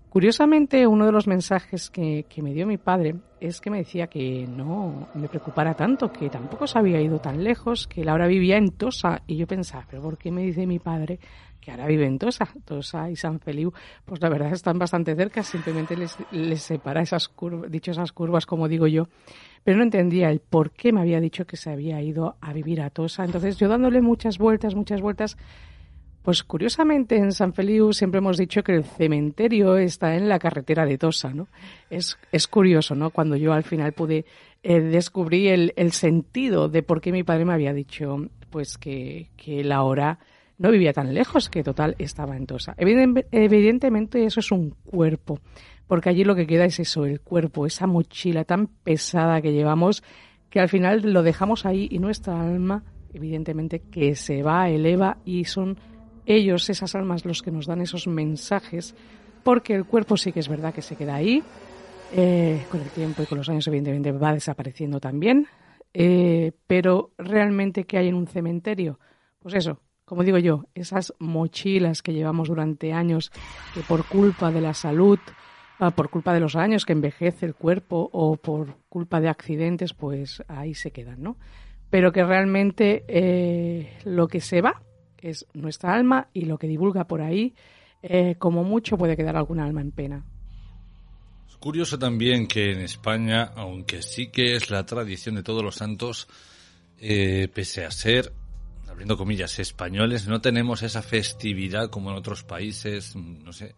Curiosamente, 0.10 0.86
uno 0.86 1.06
de 1.06 1.14
los 1.14 1.28
mensajes 1.28 1.90
que, 1.90 2.26
que, 2.28 2.42
me 2.42 2.54
dio 2.54 2.68
mi 2.68 2.78
padre 2.78 3.16
es 3.40 3.62
que 3.62 3.70
me 3.70 3.78
decía 3.78 4.08
que 4.08 4.46
no 4.46 5.08
me 5.14 5.30
preocupara 5.30 5.74
tanto, 5.74 6.12
que 6.12 6.30
tampoco 6.30 6.68
se 6.68 6.78
había 6.78 7.00
ido 7.00 7.20
tan 7.20 7.42
lejos, 7.42 7.88
que 7.88 8.02
él 8.02 8.10
ahora 8.10 8.28
vivía 8.28 8.58
en 8.58 8.72
Tosa. 8.72 9.22
Y 9.26 9.38
yo 9.38 9.48
pensaba, 9.48 9.88
¿pero 9.90 10.02
por 10.02 10.18
qué 10.18 10.30
me 10.30 10.42
dice 10.42 10.68
mi 10.68 10.80
padre 10.80 11.20
que 11.62 11.72
ahora 11.72 11.86
vive 11.86 12.06
en 12.06 12.18
Tosa? 12.18 12.50
Tosa 12.66 13.10
y 13.10 13.16
San 13.16 13.40
Feliu, 13.40 13.72
pues 14.04 14.20
la 14.22 14.30
verdad 14.30 14.52
están 14.52 14.80
bastante 14.80 15.16
cerca, 15.16 15.44
simplemente 15.44 15.96
les, 15.96 16.18
les 16.32 16.62
separa 16.62 17.02
esas 17.02 17.30
curvas, 17.30 17.72
dicho 17.72 17.92
esas 17.92 18.12
curvas, 18.12 18.46
como 18.46 18.68
digo 18.68 18.88
yo. 18.88 19.08
Pero 19.64 19.78
no 19.78 19.84
entendía 19.84 20.30
el 20.30 20.40
por 20.40 20.72
qué 20.72 20.92
me 20.92 21.02
había 21.02 21.20
dicho 21.20 21.46
que 21.46 21.56
se 21.56 21.70
había 21.70 22.02
ido 22.02 22.36
a 22.42 22.52
vivir 22.52 22.82
a 22.82 22.90
Tosa. 22.90 23.24
Entonces 23.24 23.58
yo 23.58 23.70
dándole 23.70 24.02
muchas 24.02 24.40
vueltas, 24.40 24.74
muchas 24.74 25.02
vueltas, 25.02 25.38
pues 26.24 26.44
curiosamente 26.44 27.16
en 27.16 27.32
San 27.32 27.54
Feliu 27.54 27.94
siempre 27.94 28.20
hemos 28.20 28.38
dicho 28.38 28.64
que 28.64 28.74
el 28.74 28.84
cementerio 28.84 29.78
está 29.78 30.16
en 30.16 30.30
la 30.30 30.40
carretera 30.40 30.86
de 30.86 30.98
Tosa, 30.98 31.34
¿no? 31.34 31.48
Es, 31.90 32.18
es 32.32 32.48
curioso, 32.48 32.96
¿no? 32.96 33.12
Cuando 33.12 33.36
yo 33.36 33.54
al 33.54 33.64
final 33.64 33.94
pude 33.94 34.26
eh, 34.64 34.80
descubrir 34.80 35.74
el, 35.76 35.92
sentido 35.92 36.70
de 36.70 36.84
por 36.84 37.02
qué 37.02 37.12
mi 37.12 37.24
padre 37.24 37.46
me 37.46 37.54
había 37.54 37.74
dicho 37.74 38.18
pues 38.50 38.78
que, 38.78 39.30
que 39.36 39.64
la 39.64 39.84
hora 39.84 40.20
no 40.62 40.70
vivía 40.70 40.94
tan 40.94 41.12
lejos, 41.12 41.50
que 41.50 41.64
total 41.64 41.96
estaba 41.98 42.38
en 42.38 42.46
Tosa. 42.46 42.76
Evidentemente 42.78 44.24
eso 44.24 44.42
es 44.42 44.52
un 44.52 44.76
cuerpo, 44.86 45.40
porque 45.88 46.10
allí 46.10 46.24
lo 46.24 46.36
que 46.36 46.46
queda 46.46 46.66
es 46.66 46.80
eso, 46.80 47.06
el 47.06 47.20
cuerpo, 47.20 47.66
esa 47.66 47.88
mochila 47.88 48.44
tan 48.44 48.68
pesada 48.68 49.42
que 49.42 49.54
llevamos, 49.54 50.04
que 50.52 50.60
al 50.60 50.70
final 50.70 51.02
lo 51.14 51.24
dejamos 51.24 51.66
ahí 51.66 51.88
y 51.90 51.98
nuestra 51.98 52.40
alma, 52.40 52.84
evidentemente, 53.12 53.80
que 53.80 54.14
se 54.14 54.44
va, 54.44 54.70
eleva 54.70 55.18
y 55.26 55.46
son 55.46 55.80
ellos, 56.28 56.70
esas 56.70 56.94
almas, 56.94 57.26
los 57.26 57.42
que 57.42 57.50
nos 57.50 57.66
dan 57.66 57.82
esos 57.82 58.06
mensajes, 58.06 58.94
porque 59.44 59.74
el 59.74 59.86
cuerpo 59.86 60.16
sí 60.16 60.32
que 60.32 60.42
es 60.42 60.48
verdad 60.48 60.76
que 60.76 60.84
se 60.84 60.96
queda 60.96 61.16
ahí, 61.16 61.42
eh, 62.14 62.62
con 62.70 62.82
el 62.82 62.90
tiempo 62.90 63.24
y 63.24 63.26
con 63.26 63.40
los 63.40 63.50
años 63.50 63.66
evidentemente 63.66 64.12
va 64.12 64.32
desapareciendo 64.32 65.00
también, 65.00 65.48
eh, 65.92 66.52
pero 66.68 67.14
realmente 67.18 67.86
¿qué 67.86 67.98
hay 67.98 68.10
en 68.10 68.16
un 68.16 68.28
cementerio? 68.28 69.00
Pues 69.40 69.56
eso, 69.56 69.80
como 70.12 70.26
digo 70.26 70.40
yo, 70.40 70.66
esas 70.76 71.14
mochilas 71.20 72.02
que 72.02 72.12
llevamos 72.12 72.50
durante 72.50 72.92
años, 72.92 73.32
que 73.74 73.80
por 73.80 74.04
culpa 74.04 74.52
de 74.52 74.60
la 74.60 74.74
salud, 74.74 75.18
ah, 75.80 75.92
por 75.92 76.10
culpa 76.10 76.34
de 76.34 76.42
los 76.42 76.58
años 76.58 76.86
que 76.86 76.92
envejece 76.92 77.46
el 77.46 77.56
cuerpo 77.56 78.10
o 78.12 78.36
por 78.36 78.76
culpa 78.90 79.22
de 79.22 79.30
accidentes, 79.30 79.94
pues 79.94 80.44
ahí 80.50 80.74
se 80.74 80.92
quedan, 80.92 81.24
¿no? 81.24 81.38
Pero 81.90 82.12
que 82.12 82.26
realmente 82.26 83.06
eh, 83.08 84.00
lo 84.04 84.28
que 84.28 84.42
se 84.42 84.60
va 84.60 84.82
es 85.18 85.46
nuestra 85.54 85.94
alma 85.94 86.28
y 86.34 86.42
lo 86.42 86.58
que 86.58 86.68
divulga 86.68 87.06
por 87.06 87.22
ahí, 87.22 87.56
eh, 88.04 88.36
como 88.38 88.66
mucho 88.66 88.98
puede 88.98 89.16
quedar 89.16 89.38
alguna 89.38 89.64
alma 89.64 89.80
en 89.80 89.92
pena. 89.92 90.26
Es 91.48 91.56
curioso 91.56 91.98
también 91.98 92.48
que 92.48 92.74
en 92.74 92.82
España, 92.82 93.54
aunque 93.56 94.02
sí 94.02 94.28
que 94.28 94.58
es 94.58 94.70
la 94.72 94.86
tradición 94.86 95.36
de 95.36 95.44
todos 95.44 95.64
los 95.64 95.76
santos, 95.76 96.28
eh, 96.98 97.48
pese 97.54 97.86
a 97.86 97.92
ser, 97.92 98.34
abriendo 98.92 99.18
comillas, 99.18 99.58
españoles, 99.60 100.28
no 100.28 100.42
tenemos 100.42 100.84
esa 100.84 101.02
festividad 101.02 101.90
como 101.90 102.12
en 102.12 102.18
otros 102.18 102.44
países, 102.44 103.16
no 103.16 103.54
sé, 103.54 103.74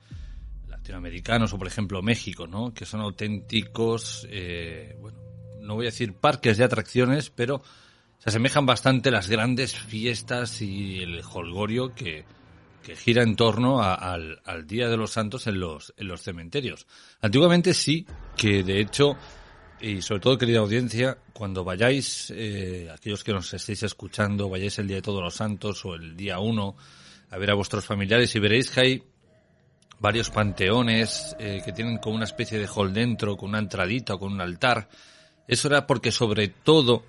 latinoamericanos 0.68 1.54
o 1.54 1.58
por 1.58 1.68
ejemplo 1.68 2.02
México, 2.02 2.48
¿no? 2.48 2.74
Que 2.74 2.86
son 2.86 3.02
auténticos, 3.02 4.28
eh, 4.30 4.98
bueno, 5.00 5.18
no 5.62 5.76
voy 5.76 5.86
a 5.86 5.92
decir 5.92 6.14
parques 6.14 6.58
de 6.58 6.64
atracciones, 6.64 7.30
pero 7.30 7.62
se 8.18 8.30
asemejan 8.30 8.66
bastante 8.66 9.12
las 9.12 9.30
grandes 9.30 9.76
fiestas 9.76 10.62
y 10.62 11.00
el 11.00 11.22
holgorio 11.34 11.94
que, 11.94 12.26
que 12.84 12.96
gira 12.96 13.24
en 13.24 13.36
torno 13.36 13.82
al, 13.82 14.42
Día 14.68 14.90
de 14.90 14.98
los 14.98 15.12
Santos 15.12 15.48
en 15.48 15.60
los, 15.60 15.94
en 15.98 16.08
los 16.08 16.22
cementerios. 16.22 16.86
Antiguamente 17.22 17.74
sí, 17.74 18.06
que 18.36 18.64
de 18.64 18.80
hecho, 18.80 19.18
y 19.84 20.02
sobre 20.02 20.22
todo 20.22 20.38
querida 20.38 20.60
audiencia, 20.60 21.18
cuando 21.34 21.66
vayáis, 21.66 22.32
eh, 22.34 22.90
aquellos 22.90 23.22
que 23.22 23.34
nos 23.34 23.54
estéis 23.54 23.84
escuchando, 23.84 24.48
vayáis 24.48 24.80
el 24.80 24.88
Día 24.88 24.96
de 24.96 25.02
Todos 25.02 25.22
los 25.22 25.34
Santos 25.34 25.84
o 25.84 25.96
el 25.96 26.16
día 26.16 26.40
1 26.40 26.76
a 27.32 27.38
ver 27.38 27.52
a 27.52 27.54
vuestros 27.54 27.84
familiares 27.84 28.34
y 28.34 28.40
veréis 28.40 28.72
que 28.72 28.80
hay 28.80 29.04
varios 30.00 30.30
panteones 30.30 31.36
eh, 31.38 31.62
que 31.66 31.74
tienen 31.74 31.98
como 31.98 32.16
una 32.16 32.24
especie 32.24 32.58
de 32.58 32.68
hall 32.74 32.94
dentro, 32.94 33.36
con 33.36 33.50
una 33.50 33.60
entradita 33.60 34.14
o 34.14 34.20
con 34.20 34.32
un 34.32 34.40
altar. 34.40 34.88
Eso 35.50 35.68
era 35.68 35.86
porque 35.86 36.14
sobre 36.14 36.48
todo 36.48 37.04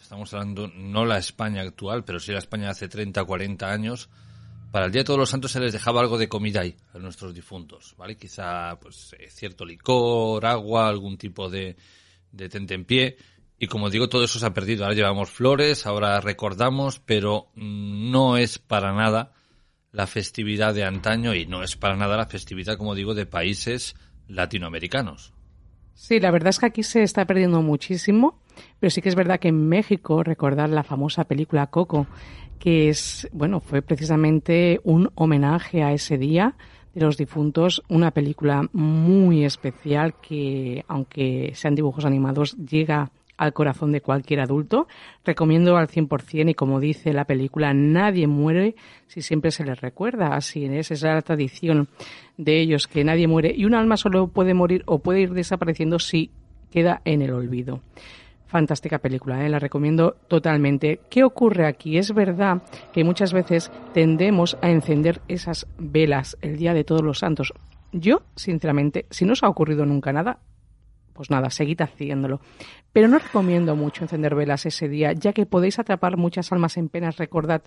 estamos 0.00 0.32
hablando 0.34 0.68
no 0.68 1.04
la 1.04 1.18
España 1.18 1.62
actual, 1.62 2.04
pero 2.04 2.20
sí 2.20 2.30
la 2.30 2.38
España 2.38 2.66
de 2.66 2.70
hace 2.70 2.88
30, 2.88 3.24
40 3.24 3.68
años, 3.68 4.08
para 4.70 4.86
el 4.86 4.92
Día 4.92 5.00
de 5.00 5.06
Todos 5.06 5.18
los 5.18 5.30
Santos 5.30 5.50
se 5.50 5.58
les 5.58 5.72
dejaba 5.72 6.00
algo 6.00 6.16
de 6.16 6.28
comida 6.28 6.60
ahí 6.60 6.76
a 6.92 6.98
nuestros 6.98 7.34
difuntos, 7.34 7.96
¿vale? 7.98 8.16
Quizá 8.16 8.78
pues 8.78 9.16
eh, 9.18 9.28
cierto 9.30 9.64
licor, 9.64 10.46
agua, 10.46 10.88
algún 10.88 11.18
tipo 11.18 11.50
de, 11.50 11.76
de 12.34 12.78
pie. 12.84 13.16
Y 13.58 13.66
como 13.68 13.88
digo, 13.88 14.08
todo 14.08 14.24
eso 14.24 14.38
se 14.38 14.46
ha 14.46 14.54
perdido. 14.54 14.84
Ahora 14.84 14.96
llevamos 14.96 15.30
flores, 15.30 15.86
ahora 15.86 16.20
recordamos, 16.20 16.98
pero 17.00 17.48
no 17.54 18.36
es 18.36 18.58
para 18.58 18.92
nada 18.92 19.32
la 19.92 20.06
festividad 20.06 20.74
de 20.74 20.84
antaño 20.84 21.34
y 21.34 21.46
no 21.46 21.62
es 21.62 21.76
para 21.76 21.96
nada 21.96 22.16
la 22.16 22.26
festividad, 22.26 22.76
como 22.76 22.94
digo, 22.94 23.14
de 23.14 23.26
países 23.26 23.94
latinoamericanos. 24.26 25.32
Sí, 25.94 26.18
la 26.18 26.32
verdad 26.32 26.50
es 26.50 26.58
que 26.58 26.66
aquí 26.66 26.82
se 26.82 27.04
está 27.04 27.24
perdiendo 27.24 27.62
muchísimo, 27.62 28.40
pero 28.80 28.90
sí 28.90 29.00
que 29.00 29.08
es 29.08 29.14
verdad 29.14 29.38
que 29.38 29.48
en 29.48 29.68
México 29.68 30.24
recordar 30.24 30.68
la 30.70 30.82
famosa 30.82 31.24
película 31.24 31.68
Coco, 31.68 32.08
que 32.58 32.88
es, 32.88 33.28
bueno, 33.32 33.60
fue 33.60 33.82
precisamente 33.82 34.80
un 34.82 35.10
homenaje 35.14 35.84
a 35.84 35.92
ese 35.92 36.18
día 36.18 36.56
de 36.94 37.04
los 37.04 37.16
difuntos, 37.16 37.82
una 37.88 38.10
película 38.12 38.68
muy 38.72 39.44
especial 39.44 40.14
que, 40.20 40.84
aunque 40.88 41.52
sean 41.54 41.74
dibujos 41.74 42.04
animados, 42.04 42.56
llega 42.56 43.10
al 43.36 43.52
corazón 43.52 43.92
de 43.92 44.00
cualquier 44.00 44.40
adulto. 44.40 44.86
Recomiendo 45.24 45.76
al 45.76 45.88
100% 45.88 46.50
y 46.50 46.54
como 46.54 46.80
dice 46.80 47.12
la 47.12 47.24
película, 47.24 47.74
nadie 47.74 48.26
muere 48.26 48.76
si 49.06 49.22
siempre 49.22 49.50
se 49.50 49.64
les 49.64 49.80
recuerda. 49.80 50.36
Así 50.36 50.64
es, 50.64 50.90
esa 50.90 50.94
es 50.94 51.14
la 51.14 51.22
tradición 51.22 51.88
de 52.36 52.60
ellos, 52.60 52.86
que 52.86 53.04
nadie 53.04 53.26
muere 53.26 53.52
y 53.56 53.64
un 53.64 53.74
alma 53.74 53.96
solo 53.96 54.28
puede 54.28 54.54
morir 54.54 54.82
o 54.86 54.98
puede 55.00 55.20
ir 55.20 55.32
desapareciendo 55.32 55.98
si 55.98 56.30
queda 56.70 57.02
en 57.04 57.22
el 57.22 57.32
olvido. 57.32 57.80
Fantástica 58.46 58.98
película, 58.98 59.44
¿eh? 59.44 59.48
la 59.48 59.58
recomiendo 59.58 60.16
totalmente. 60.28 61.00
¿Qué 61.10 61.24
ocurre 61.24 61.66
aquí? 61.66 61.98
Es 61.98 62.12
verdad 62.12 62.62
que 62.92 63.02
muchas 63.04 63.32
veces 63.32 63.72
tendemos 63.92 64.56
a 64.60 64.70
encender 64.70 65.22
esas 65.28 65.66
velas 65.78 66.36
el 66.40 66.56
Día 66.56 66.74
de 66.74 66.84
Todos 66.84 67.02
los 67.02 67.18
Santos. 67.18 67.52
Yo, 67.92 68.22
sinceramente, 68.36 69.06
si 69.10 69.24
no 69.24 69.32
os 69.32 69.42
ha 69.42 69.48
ocurrido 69.48 69.86
nunca 69.86 70.12
nada, 70.12 70.40
pues 71.14 71.30
nada, 71.30 71.48
seguid 71.48 71.80
haciéndolo. 71.80 72.40
Pero 72.92 73.08
no 73.08 73.18
recomiendo 73.18 73.76
mucho 73.76 74.04
encender 74.04 74.34
velas 74.34 74.66
ese 74.66 74.88
día, 74.88 75.12
ya 75.12 75.32
que 75.32 75.46
podéis 75.46 75.78
atrapar 75.78 76.16
muchas 76.16 76.52
almas 76.52 76.76
en 76.76 76.88
penas. 76.88 77.16
Recordad, 77.16 77.62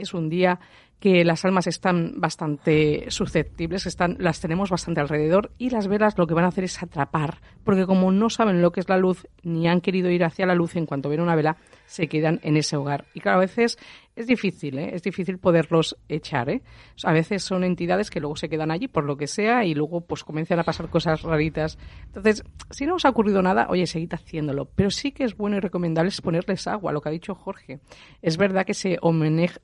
es 0.00 0.14
un 0.14 0.28
día 0.28 0.60
que 1.00 1.24
las 1.24 1.44
almas 1.46 1.66
están 1.66 2.12
bastante 2.16 3.06
susceptibles, 3.08 3.86
están, 3.86 4.16
las 4.20 4.40
tenemos 4.40 4.68
bastante 4.68 5.00
alrededor 5.00 5.50
y 5.56 5.70
las 5.70 5.88
velas 5.88 6.18
lo 6.18 6.26
que 6.26 6.34
van 6.34 6.44
a 6.44 6.48
hacer 6.48 6.64
es 6.64 6.82
atrapar, 6.82 7.38
porque 7.64 7.86
como 7.86 8.12
no 8.12 8.28
saben 8.28 8.60
lo 8.60 8.70
que 8.70 8.80
es 8.80 8.88
la 8.88 8.98
luz 8.98 9.26
ni 9.42 9.66
han 9.66 9.80
querido 9.80 10.10
ir 10.10 10.24
hacia 10.24 10.44
la 10.44 10.54
luz 10.54 10.76
en 10.76 10.84
cuanto 10.84 11.08
ven 11.08 11.20
una 11.20 11.34
vela, 11.34 11.56
se 11.90 12.06
quedan 12.06 12.38
en 12.44 12.56
ese 12.56 12.76
hogar. 12.76 13.06
Y 13.14 13.20
claro, 13.20 13.38
a 13.38 13.40
veces 13.40 13.76
es 14.14 14.28
difícil, 14.28 14.78
¿eh? 14.78 14.90
es 14.94 15.02
difícil 15.02 15.38
poderlos 15.38 15.96
echar. 16.08 16.48
¿eh? 16.48 16.62
A 17.02 17.12
veces 17.12 17.42
son 17.42 17.64
entidades 17.64 18.10
que 18.10 18.20
luego 18.20 18.36
se 18.36 18.48
quedan 18.48 18.70
allí 18.70 18.86
por 18.86 19.02
lo 19.02 19.16
que 19.16 19.26
sea 19.26 19.64
y 19.64 19.74
luego 19.74 20.00
pues 20.02 20.22
comienzan 20.22 20.60
a 20.60 20.62
pasar 20.62 20.88
cosas 20.88 21.22
raritas. 21.22 21.78
Entonces, 22.06 22.44
si 22.70 22.86
no 22.86 22.94
os 22.94 23.04
ha 23.04 23.08
ocurrido 23.08 23.42
nada, 23.42 23.66
oye, 23.68 23.88
seguid 23.88 24.14
haciéndolo. 24.14 24.66
Pero 24.66 24.92
sí 24.92 25.10
que 25.10 25.24
es 25.24 25.36
bueno 25.36 25.56
y 25.56 25.60
recomendable 25.60 26.12
ponerles 26.22 26.68
agua, 26.68 26.92
lo 26.92 27.00
que 27.00 27.08
ha 27.08 27.12
dicho 27.12 27.34
Jorge. 27.34 27.80
Es 28.22 28.36
verdad 28.36 28.64
que 28.64 28.74
se, 28.74 29.00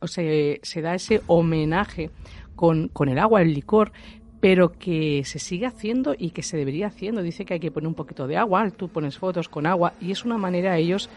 se, 0.07 0.61
se 0.62 0.83
da 0.83 0.95
ese 0.97 1.22
homenaje 1.29 2.11
con, 2.57 2.89
con 2.89 3.09
el 3.09 3.20
agua, 3.20 3.41
el 3.41 3.55
licor, 3.55 3.93
pero 4.41 4.72
que 4.72 5.22
se 5.24 5.39
sigue 5.39 5.66
haciendo 5.66 6.16
y 6.18 6.31
que 6.31 6.43
se 6.43 6.57
debería 6.57 6.89
haciendo. 6.89 7.22
Dice 7.22 7.45
que 7.45 7.55
hay 7.55 7.61
que 7.61 7.70
poner 7.70 7.87
un 7.87 7.95
poquito 7.95 8.27
de 8.27 8.37
agua, 8.37 8.68
tú 8.72 8.89
pones 8.89 9.16
fotos 9.16 9.49
con 9.49 9.64
agua 9.64 9.93
y 10.01 10.11
es 10.11 10.24
una 10.24 10.39
manera 10.39 10.77
ellos 10.77 11.09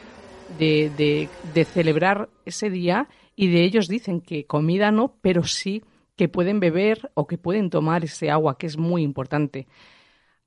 de, 0.57 1.29
de, 1.53 1.65
celebrar 1.65 2.29
ese 2.45 2.69
día 2.69 3.07
y 3.35 3.49
de 3.49 3.63
ellos 3.63 3.87
dicen 3.87 4.21
que 4.21 4.45
comida 4.45 4.91
no, 4.91 5.15
pero 5.21 5.43
sí 5.43 5.83
que 6.15 6.27
pueden 6.27 6.59
beber 6.59 7.11
o 7.13 7.27
que 7.27 7.37
pueden 7.37 7.69
tomar 7.69 8.03
ese 8.03 8.29
agua, 8.29 8.57
que 8.57 8.67
es 8.67 8.77
muy 8.77 9.03
importante. 9.03 9.67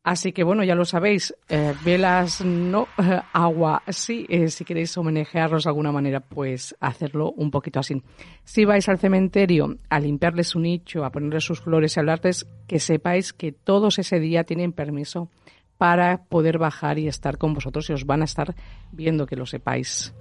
Así 0.05 0.33
que 0.33 0.43
bueno, 0.43 0.65
ya 0.65 0.75
lo 0.75 0.85
sabéis, 0.85 1.33
eh, 1.49 1.75
velas 1.85 2.45
no, 2.45 2.89
agua 3.33 3.83
sí, 3.89 4.27
eh, 4.29 4.49
si 4.49 4.65
queréis 4.65 4.97
homenajearlos 4.97 5.63
de 5.63 5.71
alguna 5.71 5.93
manera, 5.93 6.19
pues 6.19 6.75
hacerlo 6.81 7.33
un 7.37 7.53
poquito 7.53 7.79
así. 7.79 8.03
Si 8.43 8.65
vais 8.65 8.89
al 8.89 8.99
cementerio 8.99 9.77
a 9.89 10.01
limpiarles 10.01 10.49
su 10.49 10.59
nicho, 10.59 11.05
a 11.05 11.13
ponerles 11.13 11.45
sus 11.45 11.61
flores 11.61 11.97
y 11.97 12.01
hablarles, 12.01 12.49
que 12.67 12.81
sepáis 12.81 13.33
que 13.33 13.53
todos 13.53 14.01
ese 14.01 14.19
día 14.19 14.43
tienen 14.43 14.73
permiso 14.73 15.31
para 15.83 16.23
poder 16.29 16.59
bajar 16.59 17.01
y 17.01 17.09
estar 17.09 17.39
con 17.39 17.55
vosotros 17.55 17.91
y 17.91 17.93
os 17.93 18.07
van 18.07 18.23
a 18.23 18.25
estar 18.25 18.55
viendo 18.93 19.27
que 19.27 19.35
lo 19.35 19.47
sepáis. 19.47 20.15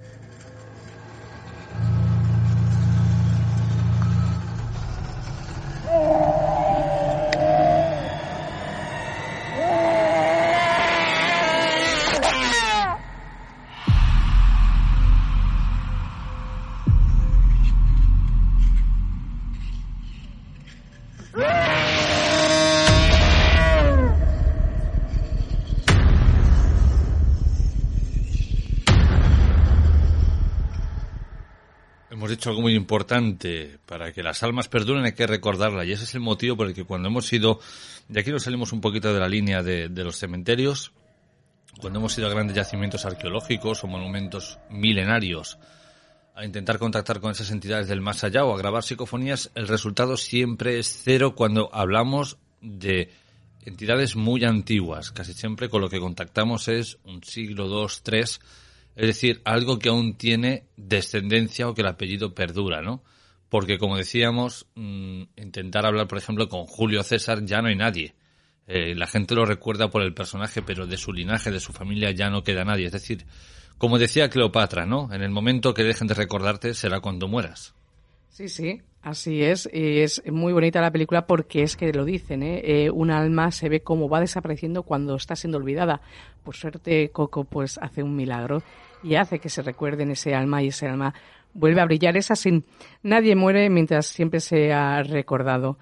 Hemos 32.42 32.46
dicho 32.46 32.50
algo 32.50 32.62
muy 32.62 32.74
importante. 32.74 33.78
Para 33.86 34.12
que 34.12 34.20
las 34.24 34.42
almas 34.42 34.66
perduren 34.66 35.04
hay 35.04 35.12
que 35.12 35.28
recordarla. 35.28 35.84
Y 35.84 35.92
ese 35.92 36.02
es 36.02 36.14
el 36.16 36.22
motivo 36.22 36.56
por 36.56 36.66
el 36.66 36.74
que 36.74 36.82
cuando 36.82 37.08
hemos 37.08 37.32
ido, 37.32 37.60
de 38.08 38.18
aquí 38.18 38.32
nos 38.32 38.42
salimos 38.42 38.72
un 38.72 38.80
poquito 38.80 39.14
de 39.14 39.20
la 39.20 39.28
línea 39.28 39.62
de, 39.62 39.88
de 39.88 40.02
los 40.02 40.16
cementerios, 40.16 40.90
cuando 41.80 42.00
hemos 42.00 42.18
ido 42.18 42.26
a 42.26 42.30
grandes 42.30 42.56
yacimientos 42.56 43.04
arqueológicos 43.06 43.84
o 43.84 43.86
monumentos 43.86 44.58
milenarios, 44.70 45.56
a 46.34 46.44
intentar 46.44 46.80
contactar 46.80 47.20
con 47.20 47.30
esas 47.30 47.52
entidades 47.52 47.86
del 47.86 48.00
más 48.00 48.24
allá 48.24 48.44
o 48.44 48.52
a 48.52 48.58
grabar 48.58 48.82
psicofonías, 48.82 49.52
el 49.54 49.68
resultado 49.68 50.16
siempre 50.16 50.80
es 50.80 51.00
cero 51.04 51.36
cuando 51.36 51.70
hablamos 51.72 52.38
de 52.60 53.12
entidades 53.64 54.16
muy 54.16 54.44
antiguas. 54.44 55.12
Casi 55.12 55.32
siempre 55.32 55.68
con 55.68 55.80
lo 55.80 55.88
que 55.88 56.00
contactamos 56.00 56.66
es 56.66 56.98
un 57.04 57.22
siglo, 57.22 57.68
dos, 57.68 58.02
tres, 58.02 58.40
es 58.96 59.06
decir, 59.06 59.40
algo 59.44 59.78
que 59.78 59.88
aún 59.88 60.14
tiene 60.14 60.64
descendencia 60.76 61.68
o 61.68 61.74
que 61.74 61.82
el 61.82 61.88
apellido 61.88 62.34
perdura, 62.34 62.82
¿no? 62.82 63.02
Porque 63.48 63.78
como 63.78 63.96
decíamos, 63.96 64.66
mm, 64.74 65.22
intentar 65.36 65.86
hablar, 65.86 66.08
por 66.08 66.18
ejemplo, 66.18 66.48
con 66.48 66.66
Julio 66.66 67.02
César 67.02 67.44
ya 67.44 67.60
no 67.60 67.68
hay 67.68 67.76
nadie. 67.76 68.14
Eh, 68.66 68.94
la 68.94 69.06
gente 69.06 69.34
lo 69.34 69.44
recuerda 69.44 69.90
por 69.90 70.02
el 70.02 70.14
personaje, 70.14 70.62
pero 70.62 70.86
de 70.86 70.96
su 70.96 71.12
linaje, 71.12 71.50
de 71.50 71.60
su 71.60 71.72
familia 71.72 72.10
ya 72.12 72.30
no 72.30 72.42
queda 72.42 72.64
nadie. 72.64 72.86
Es 72.86 72.92
decir, 72.92 73.26
como 73.78 73.98
decía 73.98 74.30
Cleopatra, 74.30 74.86
¿no? 74.86 75.12
En 75.12 75.22
el 75.22 75.30
momento 75.30 75.74
que 75.74 75.82
dejen 75.82 76.06
de 76.06 76.14
recordarte 76.14 76.74
será 76.74 77.00
cuando 77.00 77.28
mueras. 77.28 77.74
Sí, 78.32 78.48
sí, 78.48 78.80
así 79.02 79.42
es. 79.42 79.68
Y 79.70 79.98
es 79.98 80.22
muy 80.32 80.54
bonita 80.54 80.80
la 80.80 80.90
película 80.90 81.26
porque 81.26 81.62
es 81.62 81.76
que 81.76 81.92
lo 81.92 82.06
dicen, 82.06 82.42
¿eh? 82.42 82.62
¿eh? 82.64 82.90
Un 82.90 83.10
alma 83.10 83.50
se 83.50 83.68
ve 83.68 83.82
cómo 83.82 84.08
va 84.08 84.20
desapareciendo 84.20 84.84
cuando 84.84 85.16
está 85.16 85.36
siendo 85.36 85.58
olvidada. 85.58 86.00
Por 86.42 86.56
suerte, 86.56 87.10
Coco 87.10 87.44
pues 87.44 87.76
hace 87.76 88.02
un 88.02 88.16
milagro 88.16 88.62
y 89.02 89.16
hace 89.16 89.38
que 89.38 89.50
se 89.50 89.60
recuerden 89.60 90.12
ese 90.12 90.34
alma 90.34 90.62
y 90.62 90.68
ese 90.68 90.88
alma 90.88 91.12
vuelve 91.52 91.82
a 91.82 91.84
brillar. 91.84 92.16
Es 92.16 92.30
así. 92.30 92.64
Nadie 93.02 93.36
muere 93.36 93.68
mientras 93.68 94.06
siempre 94.06 94.40
se 94.40 94.72
ha 94.72 95.02
recordado. 95.02 95.76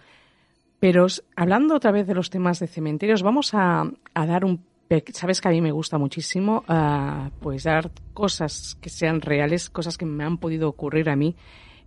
Pero 0.81 1.07
hablando 1.37 1.77
otra 1.77 1.93
vez 1.93 2.09
de 2.09 2.15
los 2.15 2.31
temas 2.31 2.59
de 2.59 2.67
cementerios, 2.67 3.23
vamos 3.23 3.55
a, 3.55 3.85
a 4.13 4.27
dar 4.27 4.45
un 4.45 4.65
sabes 5.13 5.41
que 5.41 5.47
a 5.47 5.53
mí 5.53 5.61
me 5.61 5.71
gusta 5.71 5.99
muchísimo 5.99 6.65
uh, 6.69 7.31
pues 7.39 7.63
dar 7.63 7.93
cosas 8.13 8.77
que 8.81 8.91
sean 8.91 9.21
reales, 9.21 9.71
cosas 9.71 9.97
que 9.97 10.05
me 10.05 10.25
han 10.25 10.39
podido 10.39 10.69
ocurrir 10.69 11.11
a 11.11 11.15
mí 11.15 11.37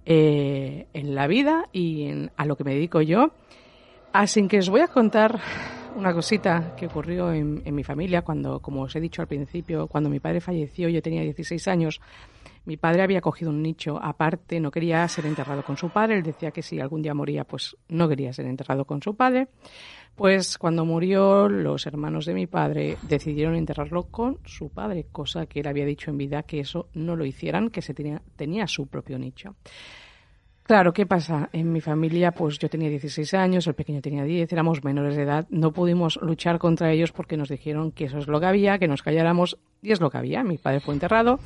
eh, 0.05 0.87
en 0.93 1.15
la 1.15 1.27
vida 1.27 1.69
y 1.71 2.03
en, 2.07 2.31
a 2.35 2.45
lo 2.45 2.55
que 2.55 2.63
me 2.63 2.73
dedico 2.73 3.01
yo. 3.01 3.31
Así 4.11 4.47
que 4.47 4.59
os 4.59 4.69
voy 4.69 4.81
a 4.81 4.87
contar 4.87 5.39
una 5.95 6.13
cosita 6.13 6.75
que 6.75 6.87
ocurrió 6.87 7.31
en, 7.31 7.61
en, 7.65 7.75
mi 7.75 7.83
familia 7.83 8.21
cuando, 8.21 8.59
como 8.59 8.83
os 8.83 8.95
he 8.95 8.99
dicho 8.99 9.21
al 9.21 9.27
principio, 9.27 9.87
cuando 9.87 10.09
mi 10.09 10.19
padre 10.19 10.41
falleció, 10.41 10.89
yo 10.89 11.01
tenía 11.01 11.21
16 11.21 11.67
años. 11.67 12.01
Mi 12.65 12.77
padre 12.77 13.01
había 13.01 13.19
cogido 13.19 13.51
un 13.51 13.61
nicho 13.61 13.99
aparte, 14.01 14.59
no 14.59 14.71
quería 14.71 15.05
ser 15.09 15.25
enterrado 15.25 15.63
con 15.63 15.75
su 15.75 15.89
padre. 15.89 16.17
Él 16.17 16.23
decía 16.23 16.51
que 16.51 16.61
si 16.61 16.79
algún 16.79 17.01
día 17.01 17.13
moría, 17.13 17.43
pues 17.43 17.75
no 17.89 18.07
quería 18.07 18.31
ser 18.31 18.45
enterrado 18.45 18.85
con 18.85 19.01
su 19.01 19.15
padre. 19.15 19.49
Pues 20.15 20.57
cuando 20.57 20.85
murió, 20.85 21.49
los 21.49 21.85
hermanos 21.87 22.25
de 22.25 22.33
mi 22.33 22.47
padre 22.47 22.97
decidieron 23.01 23.55
enterrarlo 23.55 24.03
con 24.03 24.37
su 24.45 24.69
padre, 24.69 25.07
cosa 25.11 25.47
que 25.47 25.59
él 25.59 25.67
había 25.67 25.85
dicho 25.85 26.11
en 26.11 26.17
vida 26.17 26.43
que 26.43 26.59
eso 26.59 26.87
no 26.93 27.15
lo 27.15 27.25
hicieran, 27.25 27.69
que 27.69 27.81
se 27.81 27.93
tenía, 27.93 28.21
tenía 28.35 28.67
su 28.67 28.87
propio 28.87 29.17
nicho. 29.17 29.55
Claro, 30.61 30.93
¿qué 30.93 31.05
pasa? 31.05 31.49
En 31.51 31.73
mi 31.73 31.81
familia, 31.81 32.31
pues 32.31 32.57
yo 32.57 32.69
tenía 32.69 32.89
16 32.89 33.33
años, 33.33 33.67
el 33.67 33.73
pequeño 33.73 34.01
tenía 34.01 34.23
10, 34.23 34.53
éramos 34.53 34.81
menores 34.81 35.17
de 35.17 35.23
edad, 35.23 35.45
no 35.49 35.73
pudimos 35.73 36.17
luchar 36.21 36.57
contra 36.57 36.91
ellos 36.93 37.11
porque 37.11 37.35
nos 37.35 37.49
dijeron 37.49 37.91
que 37.91 38.05
eso 38.05 38.19
es 38.19 38.27
lo 38.27 38.39
que 38.39 38.45
había, 38.45 38.79
que 38.79 38.87
nos 38.87 39.03
calláramos, 39.03 39.57
y 39.81 39.91
es 39.91 39.99
lo 39.99 40.09
que 40.09 40.19
había. 40.19 40.41
Mi 40.43 40.57
padre 40.57 40.79
fue 40.79 40.93
enterrado 40.93 41.39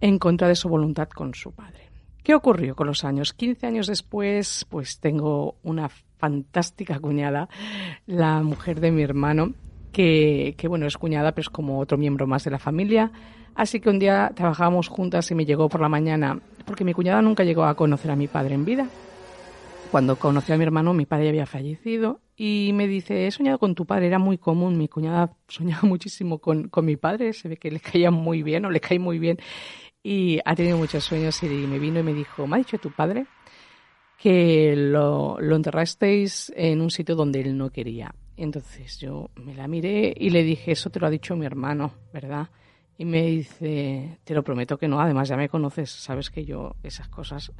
en 0.00 0.18
contra 0.18 0.48
de 0.48 0.56
su 0.56 0.68
voluntad 0.68 1.08
con 1.08 1.34
su 1.34 1.52
padre. 1.52 1.90
¿Qué 2.22 2.34
ocurrió 2.34 2.74
con 2.74 2.88
los 2.88 3.04
años? 3.04 3.32
15 3.32 3.66
años 3.68 3.86
después, 3.86 4.66
pues 4.68 4.98
tengo 4.98 5.56
una 5.62 5.88
fantástica 5.88 6.98
cuñada, 6.98 7.48
la 8.06 8.42
mujer 8.42 8.80
de 8.80 8.90
mi 8.90 9.02
hermano, 9.02 9.54
que, 9.92 10.56
bueno, 10.68 10.86
es 10.86 10.98
cuñada, 10.98 11.32
pero 11.32 11.42
es 11.42 11.50
como 11.50 11.78
otro 11.78 11.96
miembro 11.96 12.26
más 12.26 12.44
de 12.44 12.50
la 12.50 12.58
familia. 12.58 13.12
Así 13.54 13.80
que 13.80 13.88
un 13.88 13.98
día 13.98 14.32
trabajábamos 14.34 14.88
juntas 14.88 15.30
y 15.30 15.34
me 15.34 15.46
llegó 15.46 15.68
por 15.68 15.80
la 15.80 15.88
mañana, 15.88 16.38
porque 16.66 16.84
mi 16.84 16.92
cuñada 16.92 17.22
nunca 17.22 17.44
llegó 17.44 17.64
a 17.64 17.76
conocer 17.76 18.10
a 18.10 18.16
mi 18.16 18.26
padre 18.26 18.54
en 18.54 18.64
vida. 18.64 18.88
Cuando 19.90 20.16
conocí 20.16 20.52
a 20.52 20.56
mi 20.56 20.64
hermano, 20.64 20.92
mi 20.92 21.06
padre 21.06 21.28
había 21.28 21.46
fallecido 21.46 22.20
y 22.36 22.72
me 22.74 22.88
dice, 22.88 23.26
he 23.26 23.30
soñado 23.30 23.58
con 23.58 23.74
tu 23.74 23.86
padre, 23.86 24.08
era 24.08 24.18
muy 24.18 24.36
común, 24.36 24.76
mi 24.76 24.88
cuñada 24.88 25.32
soñaba 25.48 25.82
muchísimo 25.88 26.38
con, 26.38 26.68
con 26.68 26.84
mi 26.84 26.96
padre, 26.96 27.32
se 27.32 27.48
ve 27.48 27.56
que 27.56 27.70
le 27.70 27.80
caía 27.80 28.10
muy 28.10 28.42
bien 28.42 28.66
o 28.66 28.70
le 28.70 28.80
cae 28.80 28.98
muy 28.98 29.18
bien 29.18 29.38
y 30.06 30.38
ha 30.44 30.54
tenido 30.54 30.78
muchos 30.78 31.02
sueños 31.02 31.42
y 31.42 31.48
me 31.48 31.80
vino 31.80 31.98
y 31.98 32.04
me 32.04 32.14
dijo, 32.14 32.46
me 32.46 32.54
ha 32.54 32.58
dicho 32.58 32.78
tu 32.78 32.92
padre 32.92 33.26
que 34.16 34.76
lo, 34.76 35.36
enterrasteis 35.40 36.52
en 36.54 36.80
un 36.80 36.92
sitio 36.92 37.16
donde 37.16 37.40
él 37.40 37.58
no 37.58 37.70
quería. 37.70 38.14
Entonces 38.36 39.00
yo 39.00 39.30
me 39.34 39.52
la 39.52 39.66
miré 39.66 40.14
y 40.16 40.30
le 40.30 40.44
dije, 40.44 40.70
eso 40.70 40.90
te 40.90 41.00
lo 41.00 41.08
ha 41.08 41.10
dicho 41.10 41.34
mi 41.34 41.44
hermano, 41.44 41.92
¿verdad? 42.12 42.50
Y 42.96 43.04
me 43.04 43.26
dice, 43.26 44.20
te 44.22 44.32
lo 44.32 44.44
prometo 44.44 44.78
que 44.78 44.86
no, 44.86 45.00
además 45.00 45.28
ya 45.28 45.36
me 45.36 45.48
conoces, 45.48 45.90
sabes 45.90 46.30
que 46.30 46.44
yo 46.44 46.76
esas 46.84 47.08
cosas 47.08 47.50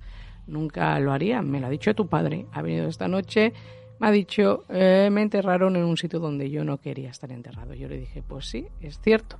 nunca 0.46 1.00
lo 1.00 1.10
haría. 1.12 1.42
Me 1.42 1.58
lo 1.58 1.66
ha 1.66 1.70
dicho 1.70 1.96
tu 1.96 2.06
padre, 2.06 2.46
ha 2.52 2.62
venido 2.62 2.86
esta 2.86 3.08
noche, 3.08 3.54
me 3.98 4.06
ha 4.06 4.12
dicho, 4.12 4.62
eh, 4.68 5.08
me 5.10 5.22
enterraron 5.22 5.74
en 5.74 5.82
un 5.82 5.96
sitio 5.96 6.20
donde 6.20 6.48
yo 6.48 6.64
no 6.64 6.78
quería 6.78 7.10
estar 7.10 7.32
enterrado. 7.32 7.74
Yo 7.74 7.88
le 7.88 7.98
dije, 7.98 8.22
pues 8.22 8.46
sí, 8.46 8.68
es 8.80 9.00
cierto. 9.00 9.36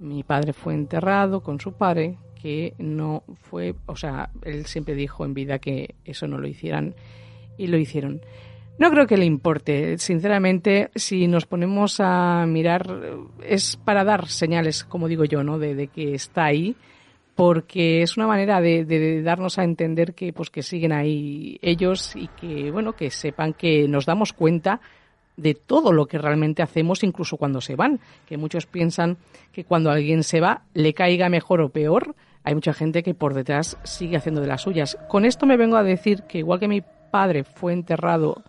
Mi 0.00 0.22
padre 0.22 0.52
fue 0.52 0.74
enterrado 0.74 1.42
con 1.42 1.60
su 1.60 1.72
padre, 1.72 2.16
que 2.40 2.74
no 2.78 3.22
fue, 3.42 3.74
o 3.86 3.96
sea, 3.96 4.30
él 4.42 4.66
siempre 4.66 4.94
dijo 4.94 5.24
en 5.24 5.34
vida 5.34 5.58
que 5.58 5.94
eso 6.04 6.26
no 6.26 6.38
lo 6.38 6.48
hicieran 6.48 6.94
y 7.58 7.66
lo 7.66 7.76
hicieron. 7.76 8.20
No 8.78 8.90
creo 8.90 9.06
que 9.06 9.18
le 9.18 9.26
importe, 9.26 9.98
sinceramente, 9.98 10.90
si 10.94 11.26
nos 11.26 11.44
ponemos 11.44 12.00
a 12.00 12.46
mirar, 12.46 12.88
es 13.46 13.76
para 13.76 14.04
dar 14.04 14.26
señales, 14.28 14.84
como 14.84 15.06
digo 15.06 15.26
yo, 15.26 15.44
¿no? 15.44 15.58
De, 15.58 15.88
que 15.88 16.14
está 16.14 16.46
ahí, 16.46 16.76
porque 17.34 18.00
es 18.00 18.16
una 18.16 18.26
manera 18.26 18.62
de, 18.62 19.22
darnos 19.22 19.58
a 19.58 19.64
entender 19.64 20.14
que, 20.14 20.32
pues, 20.32 20.48
que 20.48 20.62
siguen 20.62 20.92
ahí 20.92 21.58
ellos 21.60 22.16
y 22.16 22.28
que, 22.28 22.70
bueno, 22.70 22.94
que 22.94 23.10
sepan 23.10 23.52
que 23.52 23.86
nos 23.86 24.06
damos 24.06 24.32
cuenta 24.32 24.80
de 25.36 25.54
todo 25.54 25.92
lo 25.92 26.06
que 26.06 26.18
realmente 26.18 26.62
hacemos, 26.62 27.02
incluso 27.02 27.36
cuando 27.36 27.60
se 27.60 27.76
van, 27.76 28.00
que 28.26 28.36
muchos 28.36 28.66
piensan 28.66 29.16
que 29.52 29.64
cuando 29.64 29.90
alguien 29.90 30.22
se 30.22 30.40
va 30.40 30.62
le 30.74 30.94
caiga 30.94 31.28
mejor 31.28 31.60
o 31.60 31.70
peor, 31.70 32.14
hay 32.44 32.54
mucha 32.54 32.72
gente 32.72 33.02
que 33.02 33.14
por 33.14 33.34
detrás 33.34 33.78
sigue 33.84 34.16
haciendo 34.16 34.40
de 34.40 34.46
las 34.46 34.62
suyas. 34.62 34.98
Con 35.08 35.24
esto 35.24 35.46
me 35.46 35.56
vengo 35.56 35.76
a 35.76 35.82
decir 35.82 36.22
que 36.24 36.38
igual 36.38 36.60
que 36.60 36.68
mi 36.68 36.82
padre 37.10 37.44
fue 37.44 37.72
enterrado 37.72 38.42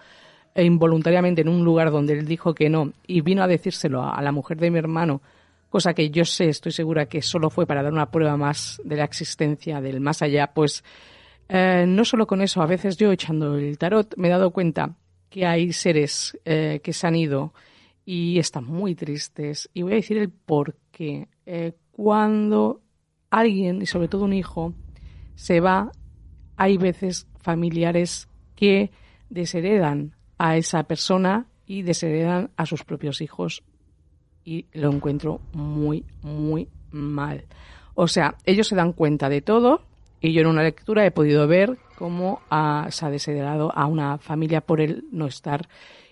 involuntariamente 0.56 1.41
en 1.41 1.49
un 1.49 1.64
lugar 1.64 1.91
donde 1.91 2.14
él 2.14 2.26
dijo 2.26 2.53
que 2.53 2.70
no 2.70 2.91
y 3.08 3.22
vino 3.22 3.44
a 3.44 3.48
decírselo 3.48 4.03
a, 4.03 4.22
la 4.22 4.32
mujer 4.32 4.58
de 4.58 4.70
mi 4.70 4.80
hermano, 4.80 5.22
cosa 5.70 5.94
que 5.94 6.10
yo 6.10 6.26
sé, 6.26 6.49
estoy 6.49 6.72
segura 6.72 7.06
que 7.06 7.22
solo 7.22 7.49
fue 7.49 7.66
para 7.66 7.84
dar 7.84 7.94
una 7.94 8.12
prueba 8.12 8.36
más 8.38 8.82
de 8.84 8.98
la 8.98 9.06
existencia 9.06 9.80
del 9.80 10.02
más 10.02 10.22
allá, 10.22 10.48
pues 10.53 10.84
eh, 11.48 11.86
no 11.88 12.03
solo 12.03 12.28
con 12.28 12.41
eso, 12.41 12.62
a 12.62 12.66
veces 12.66 12.98
yo 12.98 13.12
echando 13.12 13.56
el 13.56 13.78
tarot 13.78 14.14
me 14.18 14.28
he 14.28 14.32
dado 14.32 14.52
cuenta 14.52 14.95
que 15.32 15.45
hay 15.45 15.72
seres 15.72 16.38
eh, 16.44 16.82
que 16.84 16.91
se 16.94 17.08
han 17.08 17.16
ido 17.16 17.53
y 18.06 18.38
están 18.38 18.66
muy 18.66 18.95
tristes 18.95 19.70
y 19.74 19.82
voy 19.82 19.94
a 19.94 19.95
decir 19.95 20.18
el 20.18 20.30
por 20.30 20.76
qué. 20.91 21.30
Eh, 21.45 21.72
cuando 21.91 22.82
alguien, 23.30 23.82
y 23.82 23.86
sobre 23.86 24.10
todo 24.10 24.26
un 24.26 24.34
hijo, 24.34 24.74
se 25.36 25.62
va, 25.62 25.90
hay 26.58 26.78
veces 26.78 27.28
familiares 27.40 28.28
que 28.56 28.91
desheredan 29.30 30.16
a 30.38 30.58
esa 30.58 30.84
persona 30.84 31.48
y 31.66 31.84
desheredan 31.84 32.52
a 32.58 32.66
sus 32.66 32.84
propios 32.84 33.22
hijos 33.22 33.64
y 34.44 34.66
lo 34.74 34.91
encuentro 34.91 35.40
muy, 35.53 36.03
muy 36.22 36.68
mal. 36.91 37.45
O 37.94 38.10
sea, 38.10 38.36
ellos 38.45 38.68
se 38.68 38.76
dan 38.76 38.91
cuenta 38.91 39.30
de 39.30 39.41
todo 39.41 39.82
y 40.22 40.34
yo 40.34 40.41
en 40.41 40.48
una 40.48 40.64
lectura 40.64 41.06
he 41.06 41.11
podido 41.11 41.48
ver 41.48 41.77
cómo 41.98 42.41
se 42.89 43.06
ha 43.06 43.10
desheredado 43.10 43.76
a 43.76 43.88
una 43.88 44.19
familia 44.19 44.61
por 44.61 44.80
el 44.80 45.06
no 45.11 45.26
estar. 45.26 45.68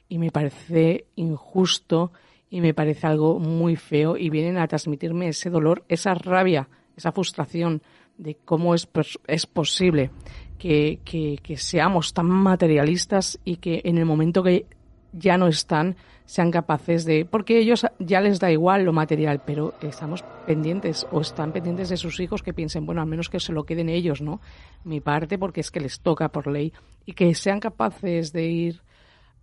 Y 0.07 0.17
me 0.17 0.31
parece 0.31 1.05
injusto 1.15 2.11
y 2.49 2.61
me 2.61 2.73
parece 2.73 3.05
algo 3.05 3.39
muy 3.39 3.75
feo. 3.75 4.17
Y 4.17 4.31
vienen 4.31 4.57
a 4.57 4.67
transmitirme 4.67 5.27
ese 5.27 5.51
dolor, 5.51 5.83
esa 5.87 6.15
rabia, 6.15 6.67
esa 6.97 7.11
frustración 7.11 7.83
de 8.17 8.35
cómo 8.43 8.73
es, 8.73 8.89
es 9.27 9.45
posible 9.45 10.09
que, 10.57 10.99
que, 11.05 11.57
seamos 11.57 12.13
tan 12.13 12.25
materialistas 12.25 13.39
y 13.45 13.57
que 13.57 13.81
en 13.85 13.97
el 13.97 14.05
momento 14.05 14.43
que 14.43 14.65
ya 15.13 15.37
no 15.37 15.47
están 15.47 15.95
sean 16.29 16.51
capaces 16.51 17.05
de 17.05 17.25
porque 17.25 17.57
ellos 17.57 17.87
ya 17.97 18.21
les 18.21 18.39
da 18.39 18.51
igual 18.51 18.83
lo 18.83 18.93
material 18.93 19.41
pero 19.43 19.73
estamos 19.81 20.23
pendientes 20.45 21.07
o 21.11 21.21
están 21.21 21.51
pendientes 21.51 21.89
de 21.89 21.97
sus 21.97 22.19
hijos 22.19 22.43
que 22.43 22.53
piensen 22.53 22.85
bueno 22.85 23.01
al 23.01 23.07
menos 23.07 23.29
que 23.29 23.39
se 23.39 23.51
lo 23.51 23.63
queden 23.63 23.89
ellos 23.89 24.21
no 24.21 24.39
mi 24.83 25.01
parte 25.01 25.39
porque 25.39 25.61
es 25.61 25.71
que 25.71 25.79
les 25.79 26.01
toca 26.01 26.29
por 26.29 26.45
ley 26.45 26.71
y 27.03 27.13
que 27.13 27.33
sean 27.33 27.59
capaces 27.59 28.31
de 28.31 28.45
ir 28.45 28.81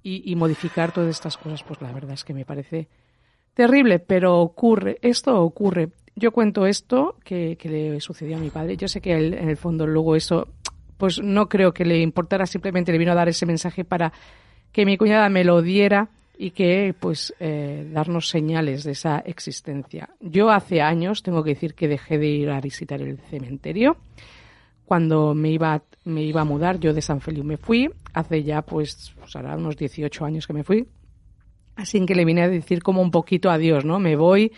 y, 0.05 0.37
modificar 0.37 0.93
todas 0.93 1.11
estas 1.11 1.37
cosas 1.37 1.65
pues 1.65 1.83
la 1.83 1.91
verdad 1.91 2.13
es 2.13 2.23
que 2.23 2.33
me 2.33 2.45
parece 2.45 2.87
terrible 3.53 3.99
pero 3.99 4.39
ocurre 4.39 4.99
esto 5.03 5.43
ocurre. 5.43 5.89
Yo 6.15 6.31
cuento 6.31 6.67
esto 6.67 7.17
que, 7.25 7.57
que 7.59 7.69
le 7.69 8.01
sucedió 8.01 8.39
a 8.39 8.41
mi 8.41 8.49
padre. 8.49 8.79
Yo 8.79 8.89
sé 8.89 9.03
que 9.03 9.13
en 9.13 9.51
el 9.51 9.57
fondo 9.59 9.87
luego 9.87 10.17
eso 10.17 10.49
pues 10.97 11.21
no 11.21 11.49
creo 11.49 11.75
que 11.75 11.85
le 11.85 12.01
importara, 12.01 12.47
simplemente 12.47 12.91
le 12.93 12.97
vino 12.97 13.13
a 13.13 13.17
dar 13.17 13.29
ese 13.29 13.45
mensaje 13.45 13.85
para 13.85 14.13
que 14.73 14.87
mi 14.87 14.97
cuñada 14.97 15.29
me 15.29 15.45
lo 15.45 15.61
diera 15.61 16.11
y 16.39 16.51
que 16.51 16.95
pues 16.99 17.35
eh, 17.41 17.89
darnos 17.93 18.29
señales 18.29 18.85
de 18.85 18.93
esa 18.93 19.19
existencia. 19.21 20.11
Yo 20.21 20.51
hace 20.51 20.83
años, 20.83 21.23
tengo 21.23 21.43
que 21.43 21.51
decir 21.51 21.75
que 21.75 21.89
dejé 21.89 22.19
de 22.19 22.27
ir 22.27 22.51
a 22.51 22.61
visitar 22.61 23.01
el 23.01 23.19
cementerio. 23.19 23.97
Cuando 24.85 25.35
me 25.35 25.51
iba, 25.51 25.83
me 26.05 26.23
iba 26.23 26.43
a 26.43 26.45
mudar, 26.45 26.79
yo 26.79 26.95
de 26.95 27.03
San 27.03 27.21
Feliu 27.21 27.43
me 27.43 27.57
fui, 27.57 27.91
hace 28.13 28.43
ya 28.43 28.63
pues, 28.63 29.15
pues 29.19 29.35
unos 29.35 29.77
18 29.77 30.25
años 30.25 30.47
que 30.47 30.53
me 30.53 30.63
fui. 30.63 30.87
Así 31.75 32.05
que 32.07 32.15
le 32.15 32.25
vine 32.25 32.43
a 32.43 32.49
decir 32.49 32.83
como 32.83 33.03
un 33.03 33.11
poquito 33.11 33.51
adiós, 33.51 33.85
¿no? 33.85 33.99
Me 33.99 34.17
voy, 34.17 34.53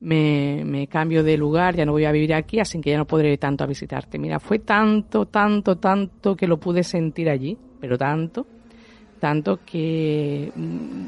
me, 0.00 0.62
me, 0.64 0.86
cambio 0.86 1.22
de 1.22 1.36
lugar, 1.36 1.76
ya 1.76 1.84
no 1.84 1.92
voy 1.92 2.04
a 2.04 2.12
vivir 2.12 2.32
aquí, 2.32 2.60
así 2.60 2.80
que 2.80 2.90
ya 2.90 2.98
no 2.98 3.06
podré 3.06 3.32
ir 3.32 3.38
tanto 3.38 3.64
a 3.64 3.66
visitarte. 3.66 4.18
Mira, 4.18 4.38
fue 4.38 4.60
tanto, 4.60 5.26
tanto, 5.26 5.76
tanto 5.76 6.36
que 6.36 6.46
lo 6.46 6.58
pude 6.58 6.82
sentir 6.82 7.28
allí, 7.28 7.58
pero 7.80 7.98
tanto, 7.98 8.46
tanto 9.18 9.60
que 9.64 10.52
mm, 10.54 11.04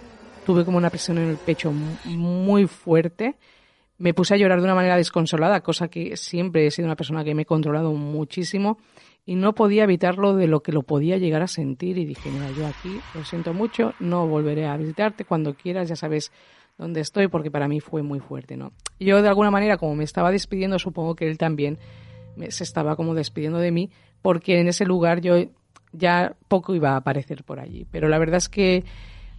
tuve 0.47 0.65
como 0.65 0.79
una 0.79 0.91
presión 0.91 1.19
en 1.19 1.29
el 1.29 1.37
pecho 1.37 1.73
muy 2.05 2.67
fuerte. 2.67 3.37
Me 3.99 4.15
puse 4.15 4.35
a 4.35 4.37
llorar 4.37 4.59
de 4.59 4.65
una 4.65 4.75
manera 4.75 4.97
desconsolada, 4.97 5.61
cosa 5.61 5.89
que 5.89 6.17
siempre 6.17 6.67
he 6.67 6.71
sido 6.71 6.87
una 6.87 6.97
persona 6.97 7.25
que 7.25 7.35
me 7.35 7.43
he 7.43 7.47
controlado 7.47 7.93
muchísimo 7.93 8.79
y 9.27 9.35
no 9.35 9.55
podía 9.55 9.85
evitarlo 9.85 10.37
de 10.37 10.47
lo 10.47 10.61
que 10.61 10.73
lo 10.73 10.83
podía 10.83 11.19
llegar 11.19 11.43
a 11.43 11.49
sentir 11.49 11.99
y 11.99 12.07
dije, 12.07 12.31
mira, 12.31 12.51
yo 12.57 12.67
aquí 12.67 12.99
lo 13.15 13.25
siento 13.25 13.53
mucho, 13.53 13.93
no 14.01 14.27
volveré 14.27 14.67
a 14.67 14.77
visitarte 14.79 15.27
cuando 15.27 15.55
quieras, 15.55 15.89
ya 15.89 15.97
sabes 15.97 16.33
donde 16.79 17.01
estoy 17.01 17.29
porque 17.29 17.51
para 17.51 17.69
mí 17.69 17.81
fue 17.81 18.03
muy 18.03 18.21
fuerte, 18.21 18.57
¿no? 18.57 18.73
Yo 18.99 19.21
de 19.21 19.29
alguna 19.29 19.51
manera 19.51 19.77
como 19.77 19.97
me 19.97 20.05
estaba 20.05 20.31
despidiendo, 20.31 20.79
supongo 20.79 21.15
que 21.15 21.29
él 21.29 21.37
también 21.37 21.77
se 22.49 22.65
estaba 22.65 22.97
como 22.97 23.15
despidiendo 23.15 23.59
de 23.59 23.71
mí 23.71 23.91
porque 24.23 24.61
en 24.61 24.69
ese 24.69 24.87
lugar 24.87 25.21
yo 25.21 25.35
ya 25.93 26.35
poco 26.49 26.75
iba 26.75 26.91
a 26.91 26.97
aparecer 26.97 27.45
por 27.45 27.61
allí, 27.61 27.87
pero 27.91 28.09
la 28.09 28.19
verdad 28.19 28.37
es 28.37 28.49
que 28.49 28.85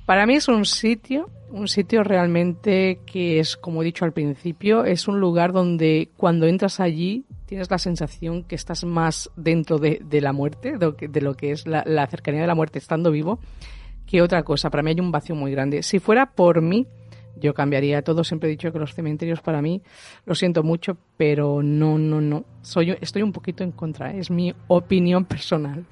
para 0.10 0.26
mí 0.26 0.34
es 0.34 0.48
un 0.48 0.66
sitio, 0.66 1.30
un 1.52 1.68
sitio 1.68 2.04
realmente 2.04 3.00
que 3.06 3.40
es, 3.40 3.56
como 3.56 3.84
he 3.84 3.86
dicho 3.86 4.06
al 4.06 4.12
principio, 4.12 4.84
es 4.84 5.08
un 5.08 5.20
lugar 5.20 5.54
donde 5.54 6.10
cuando 6.18 6.48
entras 6.48 6.80
allí 6.80 7.26
tienes 7.46 7.70
la 7.70 7.78
sensación 7.78 8.44
que 8.44 8.56
estás 8.56 8.84
más 8.84 9.30
dentro 9.36 9.78
de, 9.78 10.02
la 10.22 10.34
muerte, 10.34 10.78
de 10.80 11.22
lo 11.22 11.36
que, 11.36 11.52
es 11.52 11.68
la, 11.68 12.08
cercanía 12.08 12.42
de 12.42 12.48
la 12.48 12.56
muerte 12.56 12.80
estando 12.80 13.12
vivo, 13.12 13.40
que 14.08 14.24
otra 14.24 14.42
cosa. 14.42 14.72
Para 14.72 14.82
mí 14.82 14.90
hay 14.90 15.00
un 15.00 15.12
vacío 15.12 15.36
muy 15.36 15.52
grande. 15.52 15.84
Si 15.84 16.00
fuera 16.00 16.28
por 16.28 16.64
mí, 16.64 16.88
yo 17.36 17.54
cambiaría 17.54 18.02
todo. 18.02 18.24
Siempre 18.24 18.50
he 18.50 18.52
dicho 18.52 18.72
que 18.72 18.80
los 18.80 18.96
cementerios 18.96 19.42
para 19.42 19.62
mí, 19.62 19.82
lo 20.26 20.34
siento 20.34 20.64
mucho, 20.64 20.98
pero 21.18 21.62
no, 21.62 21.98
no, 21.98 22.20
no. 22.20 22.46
Soy, 22.64 22.98
estoy 23.02 23.22
un 23.22 23.32
poquito 23.32 23.64
en 23.64 23.72
contra. 23.72 24.12
¿eh? 24.12 24.20
Es 24.20 24.32
mi 24.32 24.54
opinión 24.68 25.26
personal. 25.26 25.86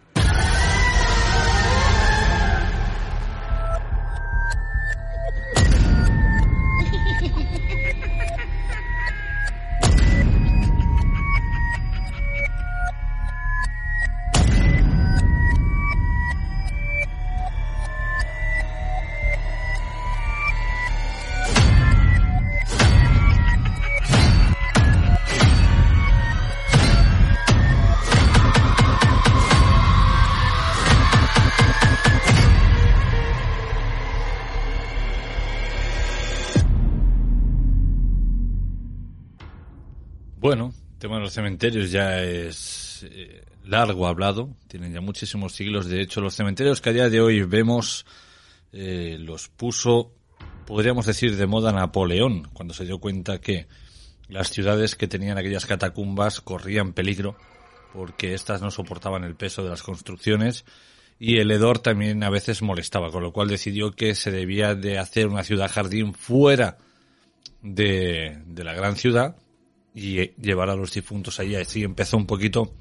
Los 41.27 41.33
cementerios 41.33 41.91
ya 41.91 42.23
es 42.23 43.05
eh, 43.11 43.43
largo 43.65 44.07
hablado, 44.07 44.55
tienen 44.69 44.93
ya 44.93 45.01
muchísimos 45.01 45.53
siglos. 45.53 45.89
De 45.89 46.01
hecho, 46.01 46.21
los 46.21 46.33
cementerios 46.33 46.79
que 46.79 46.89
a 46.89 46.93
día 46.93 47.09
de 47.09 47.19
hoy 47.19 47.41
vemos 47.41 48.05
eh, 48.71 49.17
los 49.19 49.49
puso, 49.49 50.13
podríamos 50.65 51.05
decir, 51.05 51.35
de 51.35 51.45
moda 51.45 51.73
Napoleón, 51.73 52.47
cuando 52.53 52.73
se 52.73 52.85
dio 52.85 52.99
cuenta 52.99 53.41
que 53.41 53.67
las 54.29 54.51
ciudades 54.51 54.95
que 54.95 55.09
tenían 55.09 55.37
aquellas 55.37 55.65
catacumbas 55.65 56.39
corrían 56.39 56.93
peligro 56.93 57.35
porque 57.91 58.33
éstas 58.33 58.61
no 58.61 58.71
soportaban 58.71 59.25
el 59.25 59.35
peso 59.35 59.65
de 59.65 59.69
las 59.69 59.83
construcciones 59.83 60.63
y 61.19 61.39
el 61.39 61.51
hedor 61.51 61.79
también 61.79 62.23
a 62.23 62.29
veces 62.29 62.61
molestaba, 62.61 63.11
con 63.11 63.21
lo 63.21 63.33
cual 63.33 63.49
decidió 63.49 63.91
que 63.91 64.15
se 64.15 64.31
debía 64.31 64.75
de 64.75 64.97
hacer 64.97 65.27
una 65.27 65.43
ciudad 65.43 65.69
jardín 65.69 66.13
fuera 66.13 66.77
de, 67.61 68.41
de 68.45 68.63
la 68.63 68.73
gran 68.73 68.95
ciudad 68.95 69.35
y 69.97 70.35
llevar 70.39 70.69
a 70.69 70.75
los 70.75 70.93
difuntos 70.93 71.39
allí. 71.39 71.55
Así 71.55 71.83
empezó 71.83 72.17
un 72.17 72.27
poquito 72.27 72.71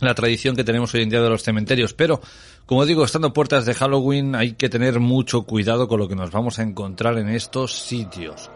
la 0.00 0.14
tradición 0.14 0.56
que 0.56 0.64
tenemos 0.64 0.92
hoy 0.94 1.02
en 1.02 1.10
día 1.10 1.22
de 1.22 1.28
los 1.28 1.44
cementerios. 1.44 1.94
Pero, 1.94 2.20
como 2.66 2.84
digo, 2.84 3.04
estando 3.04 3.32
puertas 3.32 3.66
de 3.66 3.74
Halloween 3.74 4.34
hay 4.34 4.54
que 4.54 4.68
tener 4.68 4.98
mucho 4.98 5.44
cuidado 5.44 5.86
con 5.86 6.00
lo 6.00 6.08
que 6.08 6.16
nos 6.16 6.32
vamos 6.32 6.58
a 6.58 6.62
encontrar 6.62 7.18
en 7.18 7.28
estos 7.28 7.78
sitios. 7.78 8.50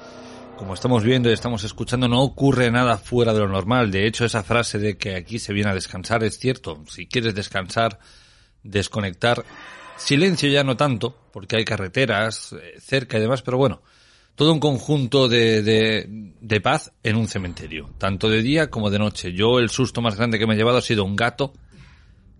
Como 0.57 0.75
estamos 0.75 1.05
viendo 1.05 1.31
y 1.31 1.35
estamos 1.35 1.62
escuchando, 1.62 2.09
no 2.09 2.21
ocurre 2.23 2.71
nada 2.73 2.97
fuera 2.97 3.33
de 3.33 3.41
lo 3.41 3.49
normal. 3.49 3.93
De 3.93 4.09
hecho, 4.09 4.25
esa 4.25 4.43
frase 4.43 4.81
de 4.81 4.97
que 4.97 5.15
aquí 5.15 5.39
se 5.39 5.53
viene 5.53 5.71
a 5.71 5.75
descansar 5.75 6.25
es 6.25 6.39
cierto. 6.39 6.83
Si 6.89 7.07
quieres 7.07 7.35
descansar, 7.37 8.01
desconectar, 8.65 9.45
silencio 9.97 10.49
ya 10.49 10.65
no 10.65 10.77
tanto, 10.77 11.16
porque 11.33 11.57
hay 11.57 11.65
carreteras 11.65 12.55
eh, 12.55 12.81
cerca 12.81 13.19
y 13.19 13.21
demás, 13.21 13.43
pero 13.43 13.57
bueno, 13.57 13.83
todo 14.36 14.52
un 14.52 14.61
conjunto 14.61 15.28
de, 15.28 15.62
de, 16.40 16.61
paz 16.61 16.93
en 17.02 17.16
un 17.16 17.28
cementerio, 17.28 17.90
tanto 17.98 18.28
de 18.28 18.43
día 18.43 18.69
como 18.69 18.90
de 18.90 18.98
noche. 18.98 19.32
Yo 19.32 19.59
el 19.59 19.70
susto 19.70 20.02
más 20.02 20.16
grande 20.16 20.39
que 20.39 20.47
me 20.47 20.55
he 20.55 20.56
llevado 20.56 20.78
ha 20.78 20.82
sido 20.82 21.05
un 21.05 21.15
gato 21.15 21.52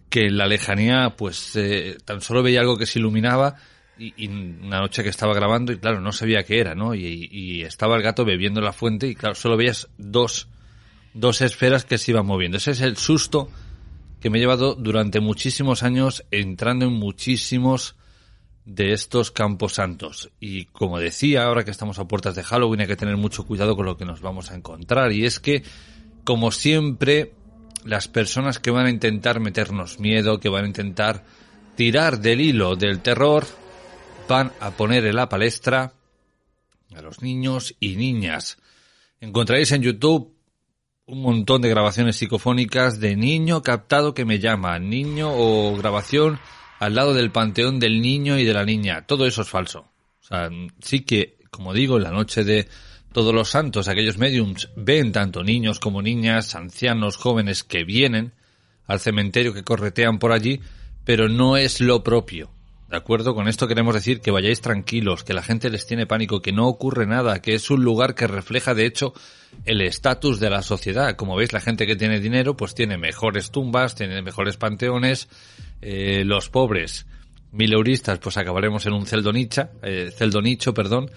que 0.08 0.26
en 0.26 0.36
la 0.36 0.46
lejanía 0.46 1.14
pues 1.16 1.54
eh, 1.56 1.96
tan 2.04 2.20
solo 2.20 2.42
veía 2.42 2.60
algo 2.60 2.76
que 2.76 2.86
se 2.86 2.98
iluminaba 2.98 3.56
y, 3.96 4.26
una 4.26 4.80
noche 4.80 5.04
que 5.04 5.08
estaba 5.08 5.34
grabando 5.34 5.72
y 5.72 5.78
claro, 5.78 6.00
no 6.00 6.10
sabía 6.10 6.42
qué 6.42 6.58
era, 6.58 6.74
¿no? 6.74 6.94
Y, 6.94 7.28
y, 7.30 7.62
estaba 7.62 7.96
el 7.96 8.02
gato 8.02 8.24
bebiendo 8.24 8.60
la 8.60 8.72
fuente 8.72 9.06
y 9.06 9.14
claro, 9.14 9.36
solo 9.36 9.56
veías 9.56 9.88
dos, 9.96 10.48
dos 11.14 11.40
esferas 11.42 11.84
que 11.84 11.98
se 11.98 12.10
iban 12.10 12.26
moviendo. 12.26 12.56
Ese 12.56 12.72
es 12.72 12.80
el 12.80 12.96
susto 12.96 13.48
que 14.20 14.30
me 14.30 14.38
he 14.38 14.40
llevado 14.40 14.74
durante 14.74 15.20
muchísimos 15.20 15.84
años 15.84 16.24
entrando 16.32 16.86
en 16.86 16.92
muchísimos 16.92 17.94
de 18.64 18.92
estos 18.92 19.30
campos 19.30 19.74
santos. 19.74 20.30
Y 20.40 20.66
como 20.66 20.98
decía, 20.98 21.44
ahora 21.44 21.64
que 21.64 21.70
estamos 21.70 21.98
a 21.98 22.08
puertas 22.08 22.34
de 22.34 22.42
Halloween 22.42 22.82
hay 22.82 22.86
que 22.86 22.96
tener 22.96 23.16
mucho 23.16 23.44
cuidado 23.44 23.76
con 23.76 23.86
lo 23.86 23.96
que 23.96 24.04
nos 24.04 24.20
vamos 24.20 24.50
a 24.50 24.54
encontrar. 24.54 25.12
Y 25.12 25.24
es 25.24 25.40
que, 25.40 25.62
como 26.24 26.50
siempre, 26.50 27.32
las 27.84 28.08
personas 28.08 28.58
que 28.58 28.70
van 28.70 28.86
a 28.86 28.90
intentar 28.90 29.40
meternos 29.40 30.00
miedo, 30.00 30.40
que 30.40 30.48
van 30.48 30.64
a 30.64 30.68
intentar 30.68 31.24
tirar 31.76 32.20
del 32.20 32.40
hilo 32.40 32.76
del 32.76 33.00
terror, 33.00 33.44
van 34.28 34.52
a 34.60 34.70
poner 34.70 35.04
en 35.04 35.16
la 35.16 35.28
palestra 35.28 35.92
a 36.94 37.02
los 37.02 37.22
niños 37.22 37.74
y 37.80 37.96
niñas. 37.96 38.58
Encontraréis 39.20 39.72
en 39.72 39.82
YouTube 39.82 40.32
un 41.06 41.20
montón 41.20 41.60
de 41.60 41.68
grabaciones 41.68 42.16
psicofónicas 42.16 42.98
de 42.98 43.14
niño 43.16 43.62
captado 43.62 44.14
que 44.14 44.24
me 44.24 44.38
llama, 44.38 44.78
niño 44.78 45.30
o 45.32 45.76
grabación 45.76 46.38
al 46.85 46.94
lado 46.94 47.15
del 47.15 47.31
panteón 47.31 47.81
del 47.81 48.01
niño 48.01 48.39
y 48.39 48.44
de 48.44 48.55
la 48.55 48.65
niña. 48.65 49.06
Todo 49.06 49.27
eso 49.27 49.43
es 49.43 49.48
falso. 49.48 49.90
O 50.20 50.27
sea, 50.27 50.51
sí 50.81 51.01
que, 51.01 51.39
como 51.51 51.73
digo, 51.73 51.97
en 51.97 52.05
la 52.05 52.11
noche 52.11 52.44
de 52.44 52.69
todos 53.12 53.35
los 53.35 53.48
santos, 53.48 53.89
aquellos 53.89 54.19
mediums 54.19 54.70
ven 54.77 55.12
tanto 55.12 55.43
niños 55.43 55.78
como 55.81 56.02
niñas, 56.02 56.55
ancianos, 56.55 57.16
jóvenes 57.16 57.62
que 57.62 57.85
vienen 57.85 58.32
al 58.86 59.01
cementerio, 59.01 59.55
que 59.55 59.65
corretean 59.65 60.19
por 60.19 60.32
allí, 60.32 60.61
pero 61.05 61.28
no 61.28 61.56
es 61.56 61.81
lo 61.81 62.02
propio. 62.02 62.51
¿De 62.90 62.98
acuerdo? 62.98 63.35
Con 63.35 63.48
esto 63.48 63.66
queremos 63.66 63.94
decir 63.94 64.20
que 64.20 64.31
vayáis 64.31 64.61
tranquilos, 64.61 65.24
que 65.24 65.35
la 65.35 65.43
gente 65.43 65.70
les 65.70 65.86
tiene 65.86 66.06
pánico, 66.06 66.43
que 66.43 66.52
no 66.52 66.69
ocurre 66.69 67.06
nada, 67.06 67.40
que 67.40 67.55
es 67.55 67.70
un 67.70 67.82
lugar 67.82 68.15
que 68.15 68.27
refleja 68.27 68.74
de 68.74 68.86
hecho 68.86 69.15
el 69.65 69.81
estatus 69.81 70.39
de 70.39 70.51
la 70.51 70.62
sociedad. 70.62 71.16
Como 71.16 71.35
veis, 71.35 71.52
la 71.52 71.61
gente 71.61 71.86
que 71.86 71.97
tiene 71.97 72.20
dinero 72.20 72.56
pues 72.56 72.74
tiene 72.74 72.98
mejores 72.98 73.51
tumbas, 73.51 73.94
tiene 73.94 74.23
mejores 74.23 74.56
panteones, 74.56 75.28
eh, 75.80 76.22
los 76.24 76.48
pobres 76.48 77.06
mileuristas 77.52 78.18
pues 78.18 78.36
acabaremos 78.36 78.84
en 78.86 78.94
un 78.94 79.06
celdonicha, 79.06 79.70
eh, 79.82 80.10
celdonicho, 80.14 80.74
perdón, 80.74 81.10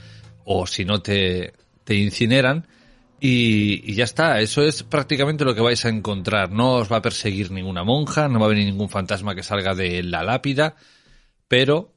o 0.45 0.67
si 0.67 0.85
no 0.85 1.01
te, 1.01 1.53
incineran 1.89 2.67
y, 3.19 3.91
y, 3.91 3.95
ya 3.95 4.03
está, 4.03 4.39
eso 4.39 4.61
es 4.61 4.83
prácticamente 4.83 5.43
lo 5.43 5.55
que 5.55 5.61
vais 5.61 5.83
a 5.85 5.89
encontrar. 5.89 6.51
No 6.51 6.75
os 6.75 6.91
va 6.91 6.97
a 6.97 7.01
perseguir 7.01 7.51
ninguna 7.51 7.83
monja, 7.83 8.27
no 8.27 8.39
va 8.39 8.45
a 8.45 8.49
venir 8.49 8.65
ningún 8.65 8.89
fantasma 8.89 9.33
que 9.33 9.41
salga 9.41 9.73
de 9.73 10.03
la 10.03 10.23
lápida, 10.23 10.75
pero 11.47 11.93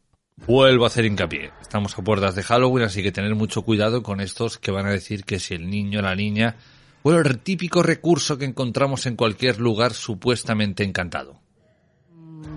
vuelvo 0.46 0.84
a 0.84 0.88
hacer 0.88 1.04
hincapié. 1.04 1.50
Estamos 1.60 1.98
a 1.98 2.02
puertas 2.02 2.34
de 2.34 2.42
Halloween, 2.42 2.86
así 2.86 3.02
que 3.02 3.12
tener 3.12 3.34
mucho 3.34 3.62
cuidado 3.62 4.02
con 4.02 4.20
estos 4.20 4.58
que 4.58 4.70
van 4.70 4.86
a 4.86 4.90
decir 4.90 5.24
que 5.24 5.38
si 5.38 5.54
el 5.54 5.68
niño 5.68 6.00
o 6.00 6.02
la 6.02 6.16
niña, 6.16 6.56
bueno, 7.02 7.20
el 7.20 7.38
típico 7.38 7.82
recurso 7.82 8.38
que 8.38 8.44
encontramos 8.44 9.06
en 9.06 9.16
cualquier 9.16 9.60
lugar 9.60 9.92
supuestamente 9.92 10.84
encantado. 10.84 11.40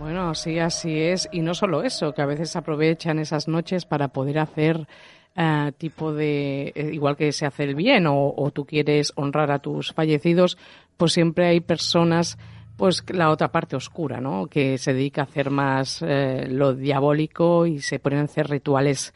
Bueno, 0.03 0.35
sí, 0.35 0.59
así 0.59 0.99
es. 0.99 1.29
Y 1.31 1.39
no 1.39 1.53
solo 1.53 1.81
eso, 1.81 2.13
que 2.13 2.21
a 2.21 2.25
veces 2.25 2.57
aprovechan 2.57 3.19
esas 3.19 3.47
noches 3.47 3.85
para 3.85 4.09
poder 4.09 4.37
hacer 4.37 4.85
eh, 5.33 5.71
tipo 5.77 6.11
de, 6.11 6.73
eh, 6.75 6.89
igual 6.91 7.15
que 7.15 7.31
se 7.31 7.45
hace 7.45 7.63
el 7.63 7.73
bien 7.73 8.05
o, 8.07 8.33
o, 8.35 8.51
tú 8.51 8.65
quieres 8.65 9.13
honrar 9.15 9.49
a 9.49 9.59
tus 9.59 9.93
fallecidos, 9.93 10.57
pues 10.97 11.13
siempre 11.13 11.47
hay 11.47 11.61
personas, 11.61 12.37
pues 12.75 13.05
la 13.13 13.29
otra 13.29 13.53
parte 13.53 13.77
oscura, 13.77 14.19
¿no? 14.19 14.47
Que 14.47 14.77
se 14.77 14.93
dedica 14.93 15.21
a 15.21 15.23
hacer 15.23 15.49
más 15.49 16.01
eh, 16.05 16.47
lo 16.49 16.73
diabólico 16.73 17.65
y 17.65 17.79
se 17.79 17.99
ponen 17.99 18.19
a 18.19 18.23
hacer 18.23 18.49
rituales 18.49 19.13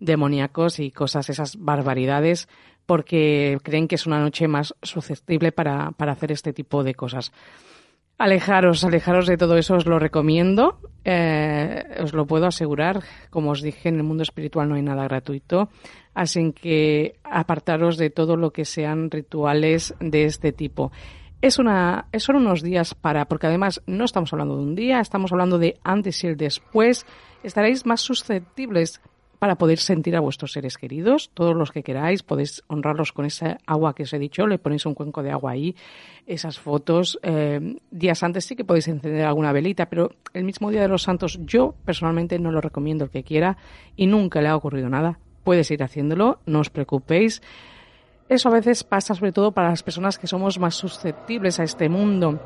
demoníacos 0.00 0.80
y 0.80 0.90
cosas, 0.90 1.30
esas 1.30 1.56
barbaridades, 1.56 2.46
porque 2.84 3.56
creen 3.62 3.88
que 3.88 3.94
es 3.94 4.06
una 4.06 4.20
noche 4.20 4.48
más 4.48 4.74
susceptible 4.82 5.50
para, 5.50 5.92
para 5.92 6.12
hacer 6.12 6.30
este 6.30 6.52
tipo 6.52 6.84
de 6.84 6.94
cosas. 6.94 7.32
Alejaros, 8.18 8.82
alejaros 8.82 9.26
de 9.26 9.36
todo 9.36 9.58
eso, 9.58 9.74
os 9.74 9.84
lo 9.84 9.98
recomiendo, 9.98 10.80
eh, 11.04 11.84
os 12.02 12.14
lo 12.14 12.26
puedo 12.26 12.46
asegurar. 12.46 13.02
Como 13.28 13.50
os 13.50 13.60
dije, 13.60 13.90
en 13.90 13.96
el 13.96 14.04
mundo 14.04 14.22
espiritual 14.22 14.70
no 14.70 14.76
hay 14.76 14.82
nada 14.82 15.04
gratuito, 15.04 15.68
así 16.14 16.52
que 16.52 17.16
apartaros 17.24 17.98
de 17.98 18.08
todo 18.08 18.36
lo 18.36 18.52
que 18.52 18.64
sean 18.64 19.10
rituales 19.10 19.94
de 20.00 20.24
este 20.24 20.52
tipo. 20.52 20.92
Es 21.42 21.58
una, 21.58 22.06
son 22.16 22.36
unos 22.36 22.62
días 22.62 22.94
para, 22.94 23.26
porque 23.26 23.48
además 23.48 23.82
no 23.86 24.06
estamos 24.06 24.32
hablando 24.32 24.56
de 24.56 24.62
un 24.62 24.74
día, 24.74 25.00
estamos 25.00 25.30
hablando 25.32 25.58
de 25.58 25.78
antes 25.84 26.24
y 26.24 26.28
el 26.28 26.38
después. 26.38 27.04
Estaréis 27.42 27.84
más 27.84 28.00
susceptibles 28.00 29.02
para 29.46 29.58
poder 29.58 29.78
sentir 29.78 30.16
a 30.16 30.20
vuestros 30.20 30.50
seres 30.50 30.76
queridos, 30.76 31.30
todos 31.32 31.54
los 31.54 31.70
que 31.70 31.84
queráis, 31.84 32.24
podéis 32.24 32.64
honrarlos 32.66 33.12
con 33.12 33.26
esa 33.26 33.58
agua 33.64 33.94
que 33.94 34.02
os 34.02 34.12
he 34.12 34.18
dicho, 34.18 34.44
le 34.48 34.58
ponéis 34.58 34.86
un 34.86 34.94
cuenco 34.94 35.22
de 35.22 35.30
agua 35.30 35.52
ahí, 35.52 35.76
esas 36.26 36.58
fotos. 36.58 37.16
Eh, 37.22 37.76
días 37.92 38.24
antes 38.24 38.44
sí 38.44 38.56
que 38.56 38.64
podéis 38.64 38.88
encender 38.88 39.24
alguna 39.24 39.52
velita, 39.52 39.86
pero 39.86 40.10
el 40.34 40.42
mismo 40.42 40.68
día 40.72 40.82
de 40.82 40.88
los 40.88 41.02
santos 41.02 41.38
yo 41.44 41.76
personalmente 41.84 42.40
no 42.40 42.50
lo 42.50 42.60
recomiendo 42.60 43.04
el 43.04 43.10
que 43.10 43.22
quiera 43.22 43.56
y 43.94 44.08
nunca 44.08 44.42
le 44.42 44.48
ha 44.48 44.56
ocurrido 44.56 44.88
nada. 44.88 45.20
Puedes 45.44 45.70
ir 45.70 45.84
haciéndolo, 45.84 46.40
no 46.44 46.58
os 46.58 46.68
preocupéis. 46.68 47.40
Eso 48.28 48.48
a 48.48 48.52
veces 48.52 48.82
pasa 48.82 49.14
sobre 49.14 49.30
todo 49.30 49.52
para 49.52 49.70
las 49.70 49.84
personas 49.84 50.18
que 50.18 50.26
somos 50.26 50.58
más 50.58 50.74
susceptibles 50.74 51.60
a 51.60 51.62
este 51.62 51.88
mundo 51.88 52.40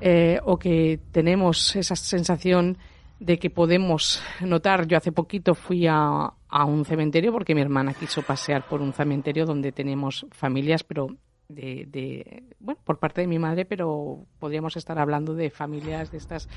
eh, 0.00 0.40
o 0.42 0.58
que 0.58 1.00
tenemos 1.12 1.76
esa 1.76 1.96
sensación 1.96 2.78
de 3.18 3.38
que 3.38 3.50
podemos 3.50 4.22
notar. 4.40 4.86
Yo 4.86 4.96
hace 4.96 5.12
poquito 5.12 5.54
fui 5.54 5.86
a, 5.86 6.32
a, 6.48 6.64
un 6.64 6.84
cementerio 6.84 7.32
porque 7.32 7.54
mi 7.54 7.60
hermana 7.60 7.94
quiso 7.94 8.22
pasear 8.22 8.66
por 8.66 8.82
un 8.82 8.92
cementerio 8.92 9.46
donde 9.46 9.72
tenemos 9.72 10.26
familias, 10.32 10.84
pero 10.84 11.08
de, 11.48 11.86
de, 11.88 12.44
bueno, 12.58 12.80
por 12.84 12.98
parte 12.98 13.20
de 13.20 13.26
mi 13.26 13.38
madre, 13.38 13.64
pero 13.64 14.26
podríamos 14.38 14.76
estar 14.76 14.98
hablando 14.98 15.34
de 15.34 15.50
familias 15.50 16.10
de 16.10 16.18
estas 16.18 16.48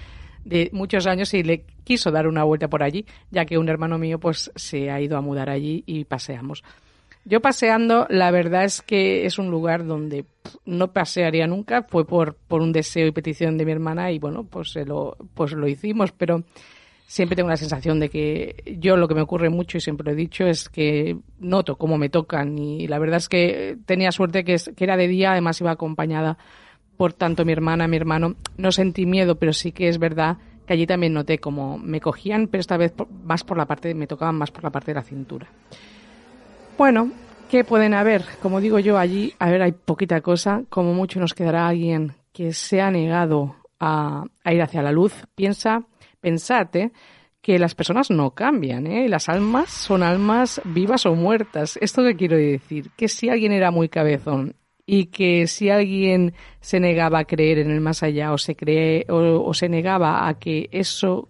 de 0.43 0.69
muchos 0.73 1.05
años 1.05 1.33
y 1.33 1.43
le 1.43 1.65
quiso 1.83 2.11
dar 2.11 2.27
una 2.27 2.43
vuelta 2.43 2.69
por 2.69 2.81
allí, 2.81 3.05
ya 3.29 3.45
que 3.45 3.57
un 3.57 3.69
hermano 3.69 3.97
mío 3.97 4.19
pues 4.19 4.51
se 4.55 4.89
ha 4.89 5.01
ido 5.01 5.17
a 5.17 5.21
mudar 5.21 5.49
allí 5.49 5.83
y 5.85 6.05
paseamos. 6.05 6.63
Yo 7.25 7.41
paseando, 7.41 8.07
la 8.09 8.31
verdad 8.31 8.63
es 8.63 8.81
que 8.81 9.25
es 9.25 9.37
un 9.37 9.51
lugar 9.51 9.85
donde 9.85 10.25
no 10.65 10.93
pasearía 10.93 11.47
nunca, 11.47 11.83
fue 11.83 12.07
por, 12.07 12.35
por 12.35 12.61
un 12.61 12.71
deseo 12.71 13.07
y 13.07 13.11
petición 13.11 13.57
de 13.57 13.65
mi 13.65 13.71
hermana 13.71 14.11
y 14.11 14.19
bueno, 14.19 14.45
pues, 14.45 14.75
lo, 14.85 15.15
pues 15.33 15.51
lo 15.51 15.67
hicimos, 15.67 16.11
pero 16.11 16.43
siempre 17.05 17.35
tengo 17.35 17.49
la 17.49 17.57
sensación 17.57 17.99
de 17.99 18.09
que 18.09 18.77
yo 18.79 18.95
lo 18.95 19.07
que 19.07 19.15
me 19.15 19.21
ocurre 19.21 19.49
mucho 19.49 19.77
y 19.77 19.81
siempre 19.81 20.05
lo 20.05 20.11
he 20.11 20.15
dicho 20.15 20.45
es 20.45 20.69
que 20.69 21.17
noto 21.39 21.75
cómo 21.75 21.97
me 21.97 22.09
tocan 22.09 22.57
y 22.57 22.87
la 22.87 22.99
verdad 22.99 23.17
es 23.17 23.29
que 23.29 23.77
tenía 23.85 24.11
suerte 24.11 24.43
que, 24.43 24.55
que 24.75 24.83
era 24.83 24.97
de 24.97 25.07
día, 25.07 25.31
además 25.31 25.59
iba 25.59 25.71
acompañada 25.71 26.37
por 26.99 27.13
tanto 27.13 27.45
mi 27.45 27.53
hermana, 27.53 27.87
mi 27.87 27.95
hermano. 27.95 28.35
No 28.57 28.73
sentí 28.73 29.05
miedo, 29.05 29.35
pero 29.39 29.53
sí 29.53 29.71
que 29.71 29.87
es 29.87 29.99
verdad 29.99 30.37
que 30.67 30.73
allí 30.73 30.85
también 30.85 31.13
noté 31.13 31.39
cómo 31.39 31.77
me 31.77 32.01
cogían, 32.01 32.47
pero 32.47 32.59
esta 32.59 32.75
vez 32.75 32.93
más 33.23 33.45
por 33.45 33.55
la 33.55 33.65
parte, 33.65 33.93
me 33.93 34.05
tocaban 34.05 34.35
más 34.35 34.51
por 34.51 34.65
la 34.65 34.69
parte 34.69 34.91
de 34.91 34.95
la 34.95 35.03
cintura. 35.03 35.47
Bueno, 36.79 37.11
¿Qué 37.49 37.65
pueden 37.65 37.93
haber? 37.93 38.23
Como 38.41 38.61
digo 38.61 38.79
yo, 38.79 38.97
allí, 38.97 39.33
a 39.39 39.49
ver, 39.49 39.63
hay 39.63 39.71
poquita 39.71 40.21
cosa. 40.21 40.63
Como 40.69 40.93
mucho 40.93 41.19
nos 41.19 41.33
quedará 41.33 41.67
alguien 41.67 42.13
que 42.31 42.53
se 42.53 42.79
ha 42.79 42.89
negado 42.89 43.55
a, 43.79 44.23
ir 44.45 44.61
hacia 44.61 44.81
la 44.81 44.91
luz. 44.93 45.25
Piensa, 45.35 45.83
pensate 46.21 46.91
que 47.41 47.59
las 47.59 47.75
personas 47.75 48.11
no 48.11 48.31
cambian, 48.31 48.87
¿eh? 48.87 49.09
Las 49.09 49.27
almas 49.27 49.71
son 49.71 50.03
almas 50.03 50.61
vivas 50.63 51.05
o 51.05 51.15
muertas. 51.15 51.77
¿Esto 51.81 52.03
qué 52.03 52.15
quiero 52.15 52.37
decir? 52.37 52.91
Que 52.95 53.09
si 53.09 53.29
alguien 53.29 53.51
era 53.51 53.71
muy 53.71 53.89
cabezón 53.89 54.55
y 54.85 55.07
que 55.07 55.47
si 55.47 55.71
alguien 55.71 56.33
se 56.61 56.79
negaba 56.79 57.19
a 57.19 57.25
creer 57.25 57.57
en 57.57 57.71
el 57.71 57.81
más 57.81 58.03
allá 58.03 58.31
o 58.31 58.37
se 58.37 58.55
cree 58.55 59.05
o 59.09 59.53
se 59.53 59.67
negaba 59.67 60.29
a 60.29 60.35
que 60.35 60.69
eso 60.71 61.27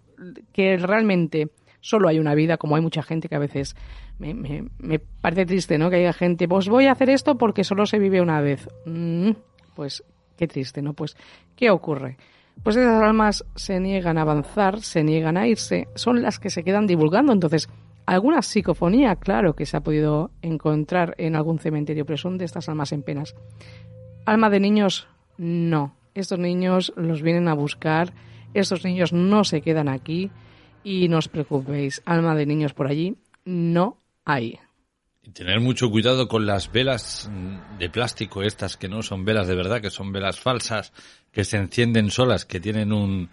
que 0.52 0.78
realmente 0.78 1.48
solo 1.82 2.10
hay 2.10 2.20
una 2.20 2.36
vida, 2.36 2.58
como 2.58 2.76
hay 2.76 2.82
mucha 2.82 3.04
gente 3.04 3.30
que 3.30 3.36
a 3.36 3.40
veces 3.40 3.76
me, 4.20 4.66
me, 4.78 5.00
parece 5.00 5.46
triste, 5.46 5.78
¿no? 5.78 5.90
Que 5.90 5.98
haya 5.98 6.14
gente, 6.14 6.48
pues 6.48 6.68
voy 6.68 6.86
a 6.86 6.92
hacer 6.92 7.10
esto 7.10 7.38
porque 7.38 7.64
solo 7.64 7.86
se 7.86 8.00
vive 8.00 8.22
una 8.22 8.42
vez. 8.42 8.68
Mm, 8.86 9.32
pues 9.76 10.04
qué 10.38 10.48
triste, 10.48 10.82
¿no? 10.82 10.94
Pues, 10.94 11.16
¿qué 11.56 11.70
ocurre? 11.70 12.18
Pues 12.62 12.76
esas 12.76 13.02
almas 13.02 13.46
se 13.56 13.80
niegan 13.80 14.18
a 14.18 14.22
avanzar, 14.22 14.82
se 14.82 15.04
niegan 15.04 15.38
a 15.38 15.48
irse, 15.48 15.88
son 15.96 16.22
las 16.22 16.40
que 16.40 16.50
se 16.50 16.64
quedan 16.64 16.86
divulgando. 16.86 17.32
Entonces, 17.32 17.70
alguna 18.06 18.42
psicofonía, 18.42 19.16
claro, 19.16 19.56
que 19.56 19.66
se 19.66 19.78
ha 19.78 19.82
podido 19.82 20.32
encontrar 20.42 21.16
en 21.18 21.38
algún 21.38 21.60
cementerio, 21.60 22.06
pero 22.06 22.18
son 22.18 22.38
de 22.38 22.46
estas 22.46 22.68
almas 22.68 22.92
en 22.92 23.04
penas. 23.04 23.36
Alma 24.26 24.50
de 24.50 24.60
niños, 24.60 25.08
no. 25.38 25.96
Estos 26.14 26.40
niños 26.40 26.92
los 26.98 27.22
vienen 27.22 27.48
a 27.48 27.54
buscar, 27.54 28.14
estos 28.54 28.84
niños 28.84 29.14
no 29.14 29.46
se 29.46 29.62
quedan 29.62 29.88
aquí 29.88 30.30
y 30.84 31.08
no 31.08 31.20
os 31.20 31.30
preocupéis, 31.30 32.02
alma 32.06 32.36
de 32.36 32.46
niños 32.46 32.74
por 32.74 32.88
allí, 32.88 33.16
no 33.46 33.99
hay. 34.30 34.60
Tener 35.34 35.60
mucho 35.60 35.90
cuidado 35.90 36.28
con 36.28 36.46
las 36.46 36.72
velas 36.72 37.30
de 37.78 37.90
plástico, 37.90 38.42
estas 38.42 38.78
que 38.78 38.88
no 38.88 39.04
son 39.04 39.26
velas 39.26 39.48
de 39.48 39.56
verdad, 39.56 39.82
que 39.82 39.90
son 39.90 40.12
velas 40.12 40.40
falsas, 40.40 40.92
que 41.32 41.44
se 41.44 41.58
encienden 41.58 42.10
solas, 42.10 42.46
que 42.46 42.60
tienen 42.60 42.92
un, 42.92 43.30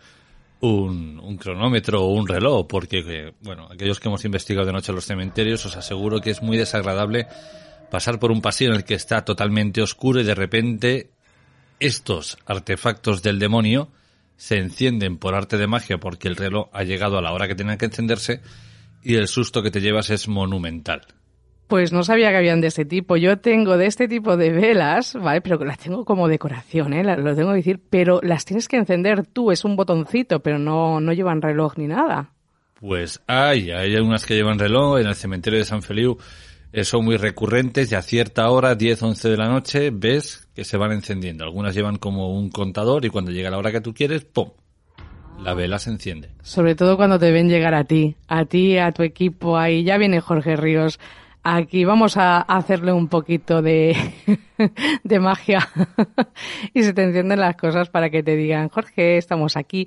un, 0.60 1.36
cronómetro 1.38 2.02
o 2.02 2.12
un 2.12 2.26
reloj, 2.26 2.66
porque, 2.66 3.04
eh, 3.06 3.32
bueno, 3.40 3.68
aquellos 3.70 4.00
que 4.00 4.08
hemos 4.08 4.24
investigado 4.24 4.66
de 4.66 4.72
noche 4.72 4.92
en 4.92 4.96
los 4.96 5.06
cementerios, 5.06 5.64
os 5.64 5.76
aseguro 5.76 6.20
que 6.20 6.30
es 6.30 6.42
muy 6.42 6.56
desagradable 6.56 7.28
pasar 7.90 8.18
por 8.18 8.32
un 8.32 8.42
pasillo 8.42 8.70
en 8.70 8.76
el 8.76 8.84
que 8.84 8.94
está 8.94 9.24
totalmente 9.24 9.80
oscuro 9.80 10.20
y 10.20 10.24
de 10.24 10.34
repente 10.34 11.10
estos 11.78 12.36
artefactos 12.46 13.22
del 13.22 13.38
demonio 13.38 13.90
se 14.36 14.58
encienden 14.58 15.18
por 15.18 15.34
arte 15.34 15.56
de 15.56 15.66
magia 15.66 15.98
porque 15.98 16.28
el 16.28 16.36
reloj 16.36 16.68
ha 16.72 16.82
llegado 16.82 17.16
a 17.16 17.22
la 17.22 17.32
hora 17.32 17.48
que 17.48 17.54
tenía 17.54 17.78
que 17.78 17.86
encenderse 17.86 18.40
y 19.06 19.14
el 19.14 19.28
susto 19.28 19.62
que 19.62 19.70
te 19.70 19.80
llevas 19.80 20.10
es 20.10 20.26
monumental. 20.26 21.02
Pues 21.68 21.92
no 21.92 22.02
sabía 22.02 22.30
que 22.30 22.38
habían 22.38 22.60
de 22.60 22.66
este 22.66 22.84
tipo. 22.84 23.16
Yo 23.16 23.38
tengo 23.38 23.76
de 23.76 23.86
este 23.86 24.08
tipo 24.08 24.36
de 24.36 24.50
velas, 24.50 25.14
¿vale? 25.14 25.40
Pero 25.40 25.64
las 25.64 25.78
tengo 25.78 26.04
como 26.04 26.26
decoración, 26.26 26.92
¿eh? 26.92 27.04
Lo 27.04 27.34
tengo 27.36 27.50
que 27.50 27.56
decir. 27.56 27.80
Pero 27.88 28.20
las 28.22 28.44
tienes 28.44 28.66
que 28.66 28.76
encender 28.76 29.24
tú, 29.24 29.52
es 29.52 29.64
un 29.64 29.76
botoncito, 29.76 30.40
pero 30.40 30.58
no, 30.58 31.00
no 31.00 31.12
llevan 31.12 31.40
reloj 31.40 31.76
ni 31.76 31.86
nada. 31.86 32.32
Pues 32.80 33.22
hay, 33.28 33.70
hay 33.70 33.94
algunas 33.94 34.26
que 34.26 34.34
llevan 34.34 34.58
reloj 34.58 34.98
en 34.98 35.06
el 35.06 35.14
cementerio 35.14 35.60
de 35.60 35.64
San 35.64 35.82
Feliu. 35.82 36.18
Eh, 36.72 36.84
son 36.84 37.04
muy 37.04 37.16
recurrentes 37.16 37.92
y 37.92 37.94
a 37.94 38.02
cierta 38.02 38.50
hora, 38.50 38.74
10, 38.74 39.02
11 39.02 39.28
de 39.28 39.36
la 39.36 39.48
noche, 39.48 39.90
ves 39.92 40.48
que 40.52 40.64
se 40.64 40.76
van 40.76 40.90
encendiendo. 40.90 41.44
Algunas 41.44 41.76
llevan 41.76 41.96
como 41.96 42.36
un 42.36 42.50
contador 42.50 43.04
y 43.04 43.10
cuando 43.10 43.30
llega 43.30 43.50
la 43.50 43.58
hora 43.58 43.70
que 43.70 43.80
tú 43.80 43.94
quieres, 43.94 44.24
¡pum! 44.24 44.50
La 45.40 45.54
vela 45.54 45.78
se 45.78 45.90
enciende. 45.90 46.30
Sobre 46.42 46.74
todo 46.74 46.96
cuando 46.96 47.18
te 47.18 47.30
ven 47.30 47.48
llegar 47.48 47.74
a 47.74 47.84
ti, 47.84 48.16
a 48.28 48.44
ti, 48.44 48.78
a 48.78 48.92
tu 48.92 49.02
equipo, 49.02 49.56
ahí 49.56 49.84
ya 49.84 49.98
viene 49.98 50.20
Jorge 50.20 50.56
Ríos. 50.56 50.98
Aquí 51.42 51.84
vamos 51.84 52.16
a 52.16 52.40
hacerle 52.40 52.92
un 52.92 53.06
poquito 53.08 53.62
de, 53.62 53.96
de 55.04 55.20
magia 55.20 55.68
y 56.74 56.82
se 56.82 56.92
te 56.92 57.04
encienden 57.04 57.38
las 57.38 57.56
cosas 57.56 57.88
para 57.88 58.10
que 58.10 58.22
te 58.22 58.34
digan, 58.34 58.68
Jorge, 58.68 59.16
estamos 59.16 59.56
aquí. 59.56 59.86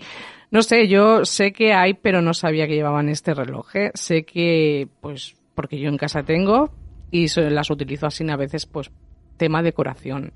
No 0.51 0.61
sé, 0.61 0.87
yo 0.87 1.25
sé 1.25 1.51
que 1.51 1.73
hay, 1.73 1.93
pero 1.93 2.21
no 2.21 2.33
sabía 2.33 2.65
que 2.65 2.75
llevaban 2.75 3.09
este 3.09 3.33
reloj. 3.33 3.75
¿eh? 3.75 3.91
Sé 3.93 4.23
que, 4.23 4.87
pues, 5.01 5.35
porque 5.53 5.79
yo 5.79 5.89
en 5.89 5.97
casa 5.97 6.23
tengo 6.23 6.71
y 7.11 7.27
las 7.49 7.69
utilizo 7.69 8.07
así 8.07 8.27
a 8.29 8.37
veces, 8.37 8.65
pues, 8.65 8.89
tema 9.35 9.61
decoración. 9.61 10.31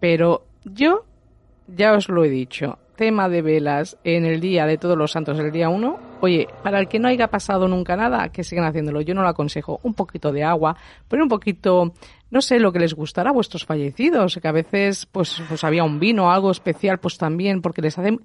Pero 0.00 0.46
yo, 0.64 1.04
ya 1.66 1.92
os 1.92 2.08
lo 2.08 2.24
he 2.24 2.30
dicho, 2.30 2.78
tema 2.94 3.28
de 3.28 3.42
velas 3.42 3.96
en 4.04 4.24
el 4.24 4.40
día 4.40 4.66
de 4.66 4.78
todos 4.78 4.96
los 4.96 5.12
santos, 5.12 5.38
el 5.38 5.52
día 5.52 5.68
1, 5.68 5.98
oye, 6.20 6.48
para 6.62 6.78
el 6.78 6.88
que 6.88 6.98
no 6.98 7.08
haya 7.08 7.28
pasado 7.28 7.68
nunca 7.68 7.96
nada, 7.96 8.28
que 8.30 8.44
sigan 8.44 8.64
haciéndolo. 8.64 9.00
Yo 9.00 9.14
no 9.14 9.22
lo 9.22 9.28
aconsejo. 9.28 9.80
Un 9.82 9.94
poquito 9.94 10.32
de 10.32 10.44
agua, 10.44 10.76
pero 11.08 11.22
un 11.22 11.28
poquito, 11.28 11.92
no 12.30 12.40
sé, 12.40 12.58
lo 12.58 12.72
que 12.72 12.78
les 12.78 12.94
gustará 12.94 13.30
a 13.30 13.32
vuestros 13.32 13.64
fallecidos, 13.64 14.38
que 14.40 14.48
a 14.48 14.52
veces, 14.52 15.06
pues, 15.06 15.42
pues 15.48 15.64
había 15.64 15.84
un 15.84 15.98
vino, 15.98 16.30
algo 16.30 16.50
especial, 16.50 16.98
pues 16.98 17.18
también, 17.18 17.62
porque 17.62 17.82
les 17.82 17.98
hacen... 17.98 18.20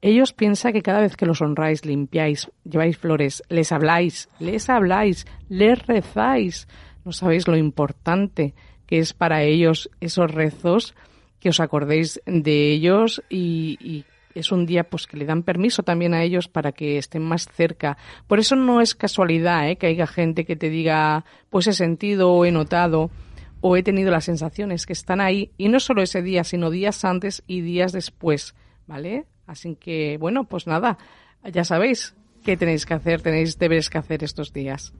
Ellos 0.00 0.32
piensan 0.32 0.72
que 0.72 0.82
cada 0.82 1.00
vez 1.00 1.16
que 1.16 1.26
los 1.26 1.40
honráis, 1.42 1.84
limpiáis, 1.84 2.50
lleváis 2.64 2.98
flores, 2.98 3.44
les 3.48 3.70
habláis, 3.70 4.28
les 4.40 4.68
habláis, 4.68 5.26
les 5.48 5.86
rezáis. 5.86 6.66
No 7.04 7.12
sabéis 7.12 7.46
lo 7.46 7.56
importante 7.56 8.54
que 8.86 8.98
es 8.98 9.12
para 9.12 9.44
ellos 9.44 9.90
esos 10.00 10.28
rezos, 10.28 10.94
que 11.38 11.50
os 11.50 11.60
acordéis 11.60 12.20
de 12.26 12.72
ellos 12.72 13.22
y, 13.30 13.78
y 13.80 14.04
es 14.34 14.52
un 14.52 14.66
día 14.66 14.84
pues 14.84 15.06
que 15.06 15.16
le 15.16 15.24
dan 15.24 15.42
permiso 15.42 15.82
también 15.82 16.14
a 16.14 16.22
ellos 16.22 16.48
para 16.48 16.72
que 16.72 16.98
estén 16.98 17.22
más 17.22 17.48
cerca. 17.48 17.96
Por 18.26 18.38
eso 18.38 18.56
no 18.56 18.80
es 18.80 18.94
casualidad 18.94 19.68
¿eh? 19.68 19.76
que 19.76 19.86
haya 19.86 20.06
gente 20.06 20.44
que 20.44 20.56
te 20.56 20.70
diga 20.70 21.24
pues 21.50 21.66
he 21.66 21.72
sentido 21.72 22.32
o 22.32 22.44
he 22.44 22.52
notado 22.52 23.10
o 23.60 23.76
he 23.76 23.82
tenido 23.82 24.10
las 24.10 24.24
sensaciones 24.24 24.86
que 24.86 24.92
están 24.92 25.20
ahí 25.20 25.52
y 25.56 25.68
no 25.68 25.80
solo 25.80 26.02
ese 26.02 26.22
día, 26.22 26.44
sino 26.44 26.70
días 26.70 27.04
antes 27.04 27.42
y 27.46 27.60
días 27.60 27.92
después, 27.92 28.54
¿vale? 28.86 29.26
Así 29.46 29.76
que 29.76 30.16
bueno, 30.18 30.44
pues 30.44 30.66
nada, 30.66 30.98
ya 31.44 31.64
sabéis 31.64 32.14
qué 32.44 32.56
tenéis 32.56 32.86
que 32.86 32.94
hacer, 32.94 33.22
tenéis 33.22 33.58
deberes 33.58 33.88
que 33.88 33.98
hacer 33.98 34.24
estos 34.24 34.52
días. 34.52 34.92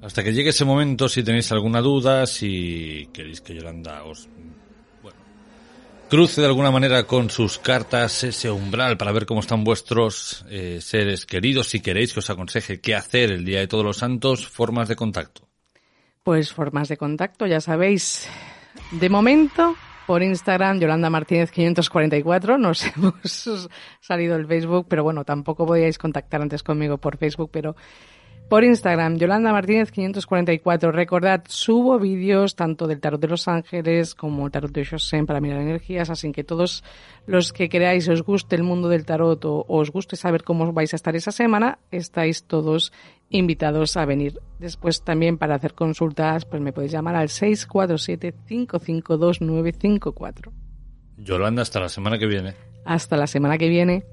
Hasta 0.00 0.22
que 0.22 0.32
llegue 0.32 0.50
ese 0.50 0.64
momento, 0.64 1.08
si 1.08 1.24
tenéis 1.24 1.50
alguna 1.50 1.80
duda, 1.80 2.26
si 2.26 3.08
queréis 3.12 3.40
que 3.40 3.54
Yolanda 3.54 4.04
os 4.04 4.28
cruce 6.08 6.40
de 6.40 6.46
alguna 6.46 6.70
manera 6.70 7.04
con 7.04 7.30
sus 7.30 7.58
cartas 7.58 8.24
ese 8.24 8.50
umbral 8.50 8.96
para 8.96 9.12
ver 9.12 9.26
cómo 9.26 9.40
están 9.40 9.62
vuestros 9.64 10.44
eh, 10.48 10.78
seres 10.80 11.26
queridos. 11.26 11.68
Si 11.68 11.80
queréis 11.80 12.12
que 12.12 12.20
os 12.20 12.30
aconseje 12.30 12.80
qué 12.80 12.94
hacer 12.94 13.30
el 13.30 13.44
Día 13.44 13.60
de 13.60 13.68
Todos 13.68 13.84
los 13.84 13.98
Santos, 13.98 14.48
formas 14.48 14.88
de 14.88 14.96
contacto. 14.96 15.42
Pues 16.24 16.52
formas 16.52 16.88
de 16.88 16.96
contacto, 16.96 17.46
ya 17.46 17.60
sabéis. 17.60 18.28
De 18.90 19.08
momento, 19.08 19.76
por 20.06 20.22
Instagram, 20.22 20.80
Yolanda 20.80 21.10
Martínez 21.10 21.50
544, 21.50 22.58
nos 22.58 22.84
hemos 22.96 23.70
salido 24.00 24.36
el 24.36 24.46
Facebook, 24.46 24.86
pero 24.88 25.04
bueno, 25.04 25.24
tampoco 25.24 25.66
podíais 25.66 25.98
contactar 25.98 26.40
antes 26.40 26.62
conmigo 26.62 26.98
por 26.98 27.18
Facebook, 27.18 27.50
pero 27.52 27.76
por 28.48 28.64
Instagram, 28.64 29.16
Yolanda 29.18 29.52
Martínez 29.52 29.90
544. 29.92 30.90
Recordad, 30.90 31.42
subo 31.48 31.98
vídeos 31.98 32.56
tanto 32.56 32.86
del 32.86 33.00
tarot 33.00 33.20
de 33.20 33.28
los 33.28 33.46
ángeles 33.46 34.14
como 34.14 34.46
el 34.46 34.52
tarot 34.52 34.72
de 34.72 34.84
Shosen 34.84 35.26
para 35.26 35.40
mirar 35.40 35.60
energías, 35.60 36.08
así 36.08 36.32
que 36.32 36.44
todos 36.44 36.82
los 37.26 37.52
que 37.52 37.68
creáis 37.68 38.08
os 38.08 38.22
guste 38.22 38.56
el 38.56 38.62
mundo 38.62 38.88
del 38.88 39.04
tarot 39.04 39.44
o, 39.44 39.66
os 39.68 39.90
guste 39.90 40.16
saber 40.16 40.44
cómo 40.44 40.72
vais 40.72 40.92
a 40.94 40.96
estar 40.96 41.14
esa 41.14 41.30
semana, 41.30 41.78
estáis 41.90 42.44
todos 42.44 42.92
invitados 43.28 43.96
a 43.96 44.06
venir. 44.06 44.40
Después 44.58 45.02
también 45.02 45.36
para 45.36 45.56
hacer 45.56 45.74
consultas, 45.74 46.46
pues 46.46 46.62
me 46.62 46.72
podéis 46.72 46.92
llamar 46.92 47.16
al 47.16 47.28
647 47.28 48.34
552 48.46 49.42
954. 49.42 50.52
Yolanda, 51.18 51.62
hasta 51.62 51.80
la 51.80 51.88
semana 51.88 52.18
que 52.18 52.26
viene. 52.26 52.54
Hasta 52.84 53.16
la 53.16 53.26
semana 53.26 53.58
que 53.58 53.68
viene. 53.68 54.04